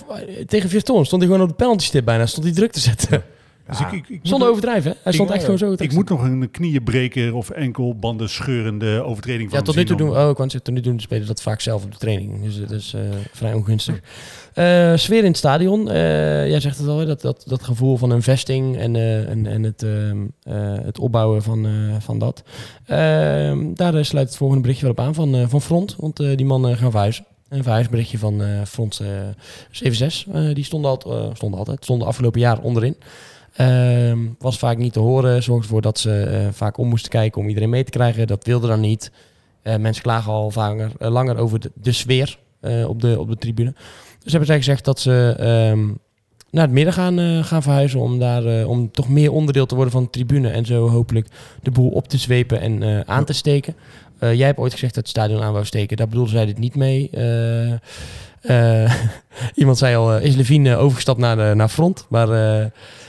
tegen 0.46 0.70
Virton 0.70 1.06
stond 1.06 1.22
hij 1.22 1.32
gewoon 1.32 1.48
op 1.48 1.58
de 1.58 1.64
penalty 1.64 1.86
stip 1.86 2.06
bijna. 2.06 2.26
Stond 2.26 2.46
hij 2.46 2.56
druk 2.56 2.72
te 2.72 2.80
zetten. 2.80 3.24
Dus 3.70 3.80
ik, 3.80 3.91
ik, 3.91 4.09
ik 4.09 4.20
Zonder 4.22 4.39
moet- 4.39 4.47
overdrijven, 4.57 4.91
hè? 4.91 4.97
Hij 5.03 5.13
stond 5.13 5.30
ik- 5.30 5.36
echt 5.36 5.43
gewoon 5.43 5.59
zo. 5.59 5.76
te 5.76 5.84
Ik 5.84 5.93
moet 5.93 6.09
nog 6.09 6.24
een 6.24 6.51
knieënbreker 6.51 7.36
of 7.36 7.49
enkelbanden 7.49 8.30
scheurende 8.30 9.01
overtreding 9.03 9.49
van 9.49 9.59
Ja, 9.59 9.65
tot 9.65 9.76
hem 9.76 9.84
nu 9.84 9.89
toe 9.89 9.97
doen, 9.97 10.09
oh, 10.09 10.13
wou 10.15 10.36
zeggen, 10.38 10.63
tot 10.63 10.74
nu 10.74 10.82
toe 10.82 11.01
spelers 11.01 11.28
dat 11.28 11.41
vaak 11.41 11.61
zelf 11.61 11.84
op 11.84 11.91
de 11.91 11.97
training. 11.97 12.43
Dus 12.43 12.59
dat 12.59 12.72
is 12.72 12.93
eh, 12.93 13.01
vrij 13.32 13.53
ongunstig. 13.53 13.99
Eh, 14.53 14.95
sfeer 14.95 15.20
in 15.20 15.26
het 15.26 15.38
stadion. 15.38 15.89
Eh, 15.89 15.95
jij 16.49 16.59
zegt 16.59 16.78
het 16.78 16.88
al, 16.88 16.99
hè, 16.99 17.05
dat, 17.05 17.22
dat, 17.22 17.43
dat 17.47 17.63
gevoel 17.63 17.97
van 17.97 18.09
een 18.09 18.22
vesting 18.24 18.78
en, 18.78 18.95
eh, 18.95 19.30
en, 19.30 19.45
en 19.45 19.63
het, 19.63 19.84
ehm, 19.84 20.17
eh, 20.43 20.86
het 20.86 20.99
opbouwen 20.99 21.43
van, 21.43 21.65
eh, 21.65 21.72
van 21.99 22.20
dat. 22.20 22.43
Ehm, 22.86 23.74
daar 23.74 23.95
eh, 23.95 24.03
sluit 24.03 24.28
het 24.28 24.38
volgende 24.38 24.61
berichtje 24.61 24.86
wel 24.86 24.95
op 24.97 24.99
aan 25.05 25.13
van, 25.13 25.36
eh, 25.36 25.43
van 25.47 25.61
Front. 25.61 25.95
Want 25.99 26.20
eh, 26.20 26.38
die 26.38 26.45
mannen 26.45 26.78
gaan 26.78 26.91
verhuizen. 26.91 27.26
Een 27.49 27.63
verhuisberichtje 27.63 28.17
van 28.17 28.41
eh 28.41 28.47
Front 28.67 28.99
eh 28.99 29.07
76. 29.72 30.34
Eh, 30.34 30.53
die 30.55 30.63
stonden, 30.63 30.91
al, 30.91 31.17
eh, 31.17 31.30
stonden 31.36 31.59
altijd, 31.59 31.84
stonden 31.84 32.07
afgelopen 32.07 32.39
jaar 32.39 32.59
onderin. 32.61 32.95
Ehm, 33.54 34.20
was 34.39 34.58
vaak 34.58 34.78
niet 34.78 34.93
te 34.93 35.00
horen. 35.00 35.43
Zorgde 35.43 35.64
ervoor 35.64 35.82
dat 35.82 36.00
ze 36.00 36.24
eh, 36.24 36.47
vaak 36.52 36.78
om 36.78 36.88
moesten 36.88 37.12
kijken 37.12 37.41
om 37.41 37.47
iedereen 37.47 37.70
mee 37.70 37.84
te 37.84 37.91
krijgen. 37.91 38.28
Dat 38.28 38.45
wilde 38.45 38.68
dan 38.68 38.80
niet. 38.80 39.12
Eh, 39.62 39.76
mensen 39.76 40.04
klagen 40.04 40.32
al 40.32 40.52
vaker, 40.52 40.91
eh, 41.00 41.12
langer 41.12 41.38
over 41.38 41.60
de, 41.74 41.91
sfeer 41.91 42.39
op, 42.88 43.02
de, 43.02 43.20
op 43.20 43.30
de 43.30 43.36
tribune. 43.36 43.74
Dus 44.20 44.32
hebben 44.32 44.45
zij 44.45 44.58
gezegd 44.58 44.86
dat 44.86 45.00
ze 45.00 45.36
ehm, 45.38 45.88
naar 46.52 46.64
het 46.64 46.72
midden 46.72 46.93
gaan, 46.93 47.43
gaan 47.43 47.62
verhuizen. 47.62 48.00
Om, 48.00 48.20
daar, 48.20 48.66
om 48.66 48.91
toch 48.91 49.10
meer 49.10 49.32
onderdeel 49.32 49.66
te 49.66 49.76
worden 49.76 49.93
van 49.93 50.04
de 50.04 50.10
tribune. 50.10 50.50
En 50.50 50.66
zo 50.66 50.89
hopelijk 50.89 51.28
de 51.62 51.72
boel 51.72 51.89
op 51.89 52.08
te 52.08 52.18
zwepen 52.18 52.62
en 52.62 53.08
aan 53.08 53.26
te 53.26 53.34
steken. 53.34 53.76
Eh, 54.20 54.34
jij 54.34 54.45
hebt 54.45 54.59
ooit 54.59 54.72
gezegd 54.72 54.93
dat 54.93 55.03
het 55.03 55.11
stadion 55.15 55.41
aan 55.41 55.53
wou 55.53 55.65
steken. 55.65 55.97
Daar 55.97 56.07
bedoelden 56.07 56.34
zij 56.34 56.45
dit 56.45 56.57
niet 56.57 56.76
mee. 56.76 57.09
Eh, 58.41 58.93
iemand 59.55 59.78
zei 59.78 59.95
al, 59.95 60.17
is 60.17 60.36
Levine 60.36 60.76
overgestapt 60.76 61.20
naar, 61.20 61.36
de, 61.36 61.51
naar 61.55 61.70
front? 61.70 62.05
Maar, 62.09 62.30
eh, 62.32 62.65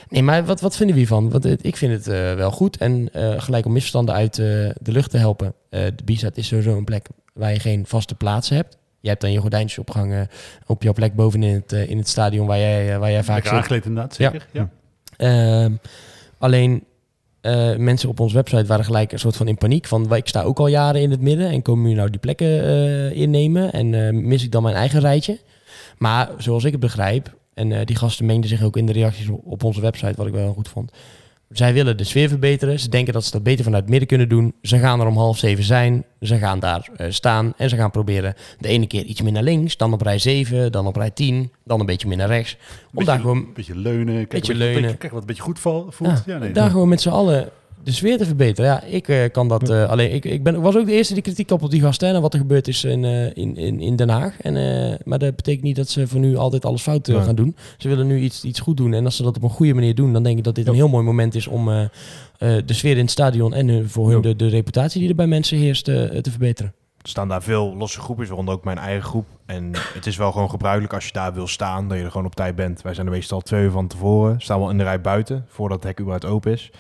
nee, 0.08 0.22
maar 0.22 0.44
wat, 0.44 0.61
wat 0.61 0.76
vinden 0.76 0.94
we 0.94 1.00
hiervan? 1.00 1.30
Want 1.30 1.64
ik 1.64 1.76
vind 1.76 1.92
het 1.92 2.36
wel 2.36 2.50
goed. 2.50 2.76
En 2.76 3.08
gelijk 3.36 3.66
om 3.66 3.72
misverstanden 3.72 4.14
uit 4.14 4.34
de 4.34 4.74
lucht 4.82 5.11
te 5.11 5.18
helpen. 5.18 5.54
De 5.68 5.94
Bizet 6.04 6.36
is 6.36 6.46
sowieso 6.46 6.76
een 6.76 6.84
plek 6.84 7.06
waar 7.34 7.52
je 7.52 7.61
geen 7.61 7.86
vaste 7.86 8.14
plaatsen 8.14 8.56
hebt. 8.56 8.78
Je 9.00 9.08
hebt 9.08 9.20
dan 9.20 9.32
je 9.32 9.38
gordijntjes 9.38 9.78
opgehangen 9.78 10.28
op 10.66 10.82
jouw 10.82 10.92
plek 10.92 11.14
bovenin 11.14 11.54
het, 11.54 11.72
in 11.72 11.98
het 11.98 12.08
stadion 12.08 12.46
waar 12.46 12.58
jij, 12.58 12.98
waar 12.98 13.11
jij 13.11 13.24
vaak 13.24 13.44
Lekker 13.44 13.74
zit. 13.74 13.84
inderdaad, 13.84 14.14
zeker. 14.14 14.46
Ja. 14.52 14.68
Ehm, 15.16 15.72
alleen 16.38 16.84
eh, 17.41 17.76
mensen 17.76 18.09
op 18.09 18.20
onze 18.20 18.34
website 18.34 18.64
waren 18.66 18.84
gelijk 18.84 19.12
een 19.12 19.18
soort 19.18 19.36
van 19.36 19.49
in 19.49 19.57
paniek. 19.59 19.86
Van 19.86 20.09
"Wa- 20.09 20.16
ik 20.16 20.28
sta 20.28 20.43
ook 20.43 20.59
al 20.59 20.66
jaren 20.66 21.01
in 21.01 21.11
het 21.11 21.20
midden 21.20 21.49
en 21.51 21.62
komen 21.62 21.82
jullie 21.82 21.97
nou 21.99 22.11
die 22.11 22.20
plekken 22.20 22.64
eh, 22.64 23.12
innemen? 23.12 23.72
En 23.72 24.07
eh, 24.07 24.12
mis 24.12 24.45
ik 24.45 24.53
dan 24.53 24.62
mijn 24.62 24.74
eigen 24.74 25.01
rijtje? 25.01 25.38
Maar 25.99 26.30
zoals 26.38 26.64
ik 26.64 26.72
het 26.72 26.80
begrijp, 26.80 27.34
en 27.55 27.84
die 27.84 27.97
gasten 27.97 28.26
meenden 28.26 28.49
zich 28.51 28.62
ook 28.62 28.76
in 28.76 28.86
de 28.86 28.93
reacties 28.93 29.28
op 29.45 29.64
onze 29.64 29.80
website, 29.80 30.14
wat 30.16 30.26
ik 30.26 30.32
wel 30.32 30.53
goed 30.53 30.68
vond. 30.68 30.91
Zij 31.51 31.72
willen 31.72 31.96
de 31.96 32.05
sfeer 32.05 32.28
verbeteren. 32.28 32.80
Ze 32.80 32.88
denken 32.88 33.12
dat 33.12 33.24
ze 33.24 33.30
dat 33.30 33.42
beter 33.42 33.64
vanuit 33.64 33.82
het 33.82 33.90
midden 33.90 34.09
kunnen 34.09 34.28
doen. 34.28 34.55
Ze 34.62 34.78
gaan 34.78 35.01
er 35.01 35.07
om 35.07 35.16
half 35.16 35.38
zeven 35.38 35.64
zijn. 35.64 36.05
Ze 36.20 36.36
gaan 36.38 36.59
daar 36.59 36.88
eh, 36.96 37.07
staan 37.11 37.53
en 37.57 37.68
ze 37.68 37.76
gaan 37.76 37.90
proberen 37.90 38.34
de 38.59 38.68
ene 38.68 38.86
keer 38.86 39.05
iets 39.05 39.22
meer 39.22 39.32
naar 39.32 39.42
links, 39.42 39.76
dan 39.76 39.92
op 39.92 40.01
rij 40.03 40.18
7, 40.18 40.72
dan 40.72 40.86
op 40.86 40.96
rij 40.96 41.11
10, 41.11 41.53
dan 41.64 41.80
een 41.80 41.86
beetje 41.86 42.09
meer 42.09 42.16
naar 42.16 42.28
rechts. 42.28 42.55
Om 42.55 42.61
Beetje, 42.90 43.05
daar 43.05 43.20
gewoon 43.20 43.36
een 43.36 43.53
beetje 43.55 43.76
leunen. 43.76 44.14
Kijk, 44.14 44.28
Beetje 44.28 44.53
een 44.53 44.59
beetje, 44.59 44.72
leunen. 44.72 44.82
Beetje, 44.82 44.96
kijk 44.96 45.12
wat 45.12 45.20
een 45.20 45.26
beetje 45.26 45.42
goed 45.42 45.59
voelt. 45.59 45.94
Ja, 45.98 46.22
Ja, 46.26 46.38
nee, 46.38 46.53
daar 46.53 46.70
gewoon 46.70 46.88
met 46.88 47.01
z'n 47.01 47.09
allen 47.09 47.48
de 47.83 47.93
sfeer 47.93 48.18
te 48.18 48.24
verbeteren. 48.26 48.70
Ja, 48.70 48.83
ik 48.83 49.09
eh, 49.09 49.31
kan 49.33 49.49
dat 49.49 49.70
eh, 49.70 49.89
alleen. 49.89 50.14
Ik, 50.14 50.24
ik 50.24 50.43
ben, 50.43 50.61
was 50.61 50.76
ook 50.76 50.87
de 50.87 50.93
eerste 50.93 51.14
die 51.14 51.22
kritiek 51.22 51.51
op 51.51 51.62
op 51.62 51.70
die 51.70 51.81
gasten 51.81 52.14
en 52.14 52.20
wat 52.20 52.33
er 52.33 52.39
gebeurd 52.41 52.68
is 52.68 52.85
in, 52.85 53.05
eh, 53.05 53.37
in, 53.37 53.57
in, 53.57 53.81
in 53.81 53.97
Den 53.97 54.09
Haag. 54.09 54.41
En, 54.41 54.57
eh, 54.57 54.99
maar 55.05 55.18
dat 55.18 55.37
betekent 55.37 55.62
niet 55.64 55.76
dat 55.76 55.89
ze 55.89 56.07
voor 56.07 56.20
nu 56.20 56.37
altijd 56.37 56.64
alles 56.64 56.83
fout 56.83 57.11
gaan 57.12 57.35
doen. 57.35 57.57
Ze 57.78 57.89
willen 57.89 58.07
nu 58.07 58.18
iets, 58.18 58.45
iets 58.45 58.61
goed 58.61 58.76
doen. 58.76 58.93
En 58.93 59.05
als 59.05 59.16
ze 59.16 59.22
dat 59.22 59.37
op 59.37 59.43
een 59.43 59.51
goede 59.51 59.74
manier 59.74 59.95
doen, 59.95 60.12
dan 60.12 60.22
denk 60.22 60.39
ik 60.39 60.45
dat 60.45 60.55
dit 60.55 60.66
een 60.68 60.74
heel 60.74 60.89
mooi 60.89 61.05
moment 61.05 61.35
is 61.35 61.47
om 61.47 61.68
eh, 61.70 61.83
eh, 61.83 61.89
de 62.66 62.74
sfeer 62.74 62.97
in 62.97 63.03
het 63.03 63.11
stadion 63.11 63.55
en 63.55 63.68
eh, 63.68 63.76
voor 63.87 64.07
hun 64.07 64.16
Ja. 64.16 64.22
de, 64.22 64.37
de 64.37 64.49
reputatie 64.49 65.01
die 65.01 65.09
er 65.09 65.14
bij 65.14 65.26
mensen 65.26 65.59
heerst 65.59 65.85
te 65.85 66.20
verbeteren. 66.31 66.74
Er 67.03 67.09
staan 67.09 67.28
daar 67.28 67.43
veel 67.43 67.74
losse 67.76 68.01
groepjes, 68.01 68.28
waaronder 68.28 68.55
ook 68.55 68.64
mijn 68.64 68.78
eigen 68.78 69.05
groep. 69.09 69.26
En 69.47 69.70
het 69.95 70.07
is 70.07 70.16
wel 70.16 70.33
gewoon 70.33 70.51
gebruikelijk 70.51 70.93
als 70.95 71.07
je 71.07 71.12
daar 71.12 71.35
wil 71.35 71.47
staan, 71.47 71.89
dat 71.89 71.99
je 71.99 72.05
er 72.05 72.11
gewoon 72.11 72.26
op 72.26 72.35
tijd 72.35 72.55
bent. 72.57 72.83
Wij 72.83 72.95
zijn 72.95 73.07
er 73.07 73.12
meestal 73.12 73.41
twee 73.41 73.62
uur 73.64 73.70
van 73.70 73.87
tevoren. 73.87 74.41
Staan 74.41 74.59
wel 74.59 74.70
in 74.70 74.78
de 74.78 74.85
rij 74.85 75.01
buiten, 75.01 75.45
voordat 75.49 75.76
het 75.76 75.87
hek 75.87 76.01
überhaupt 76.01 76.24
open 76.26 76.53
is. 76.53 76.70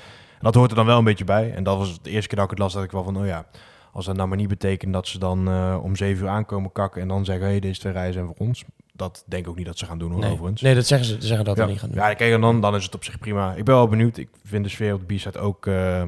Dat 0.40 0.54
hoort 0.54 0.70
er 0.70 0.76
dan 0.76 0.86
wel 0.86 0.98
een 0.98 1.04
beetje 1.04 1.24
bij. 1.24 1.52
En 1.54 1.62
dat 1.62 1.76
was 1.76 2.02
de 2.02 2.10
eerste 2.10 2.28
keer 2.28 2.36
dat 2.36 2.44
ik 2.44 2.50
het 2.50 2.58
las, 2.58 2.72
dat 2.72 2.82
ik 2.84 2.90
wel 2.90 3.04
van, 3.04 3.16
oh 3.16 3.26
ja, 3.26 3.46
als 3.92 4.04
dat 4.06 4.16
nou 4.16 4.28
maar 4.28 4.36
niet 4.36 4.48
betekent 4.48 4.92
dat 4.92 5.06
ze 5.08 5.18
dan 5.18 5.48
eh, 5.48 5.78
om 5.82 5.96
zeven 5.96 6.24
uur 6.24 6.30
aankomen 6.30 6.72
kakken 6.72 7.02
en 7.02 7.08
dan 7.08 7.24
zeggen, 7.24 7.44
hé, 7.44 7.50
hey, 7.50 7.60
deze 7.60 7.80
twee 7.80 7.92
rijen 7.92 8.12
zijn 8.12 8.26
voor 8.26 8.34
ons. 8.38 8.64
Dat 8.92 9.24
denk 9.26 9.44
ik 9.44 9.50
ook 9.50 9.56
niet 9.56 9.66
dat 9.66 9.78
ze 9.78 9.86
gaan 9.86 9.98
doen, 9.98 10.10
hoor, 10.10 10.20
Nee, 10.20 10.30
overigens. 10.32 10.60
nee 10.60 10.74
dat 10.74 10.86
zeggen 10.86 11.08
ze, 11.08 11.16
ze 11.20 11.26
zeggen 11.26 11.44
dat 11.44 11.56
ja. 11.56 11.66
niet 11.66 11.78
gaan 11.78 11.88
doen. 11.88 11.98
Ja, 11.98 12.14
kijk, 12.14 12.32
en 12.32 12.40
dan, 12.40 12.60
dan 12.60 12.74
is 12.74 12.84
het 12.84 12.94
op 12.94 13.04
zich 13.04 13.18
prima. 13.18 13.54
Ik 13.54 13.64
ben 13.64 13.74
wel 13.74 13.88
benieuwd. 13.88 14.16
Ik 14.16 14.28
vind 14.44 14.64
de 14.64 14.70
sfeer 14.70 14.94
op 14.94 15.08
de 15.08 15.14
B-side 15.14 15.38
ook... 15.38 15.66
eh, 15.66 16.02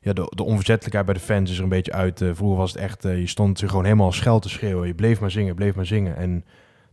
ja, 0.00 0.12
de, 0.12 0.32
de 0.34 0.42
onverzettelijkheid 0.44 1.04
bij 1.06 1.14
de 1.14 1.20
fans 1.20 1.50
is 1.50 1.56
er 1.56 1.62
een 1.62 1.68
beetje 1.68 1.92
uit. 1.92 2.20
Eh, 2.20 2.30
vroeger 2.32 2.58
was 2.58 2.72
het 2.72 2.80
echt... 2.80 3.02
je 3.02 3.26
stond 3.26 3.60
er 3.60 3.68
gewoon 3.68 3.84
helemaal 3.84 4.12
schel 4.12 4.38
te 4.38 4.48
schreeuwen. 4.48 4.86
Je 4.86 4.94
bleef 4.94 5.20
maar 5.20 5.30
zingen, 5.30 5.54
bleef 5.54 5.74
maar 5.74 5.86
zingen. 5.86 6.16
En 6.16 6.44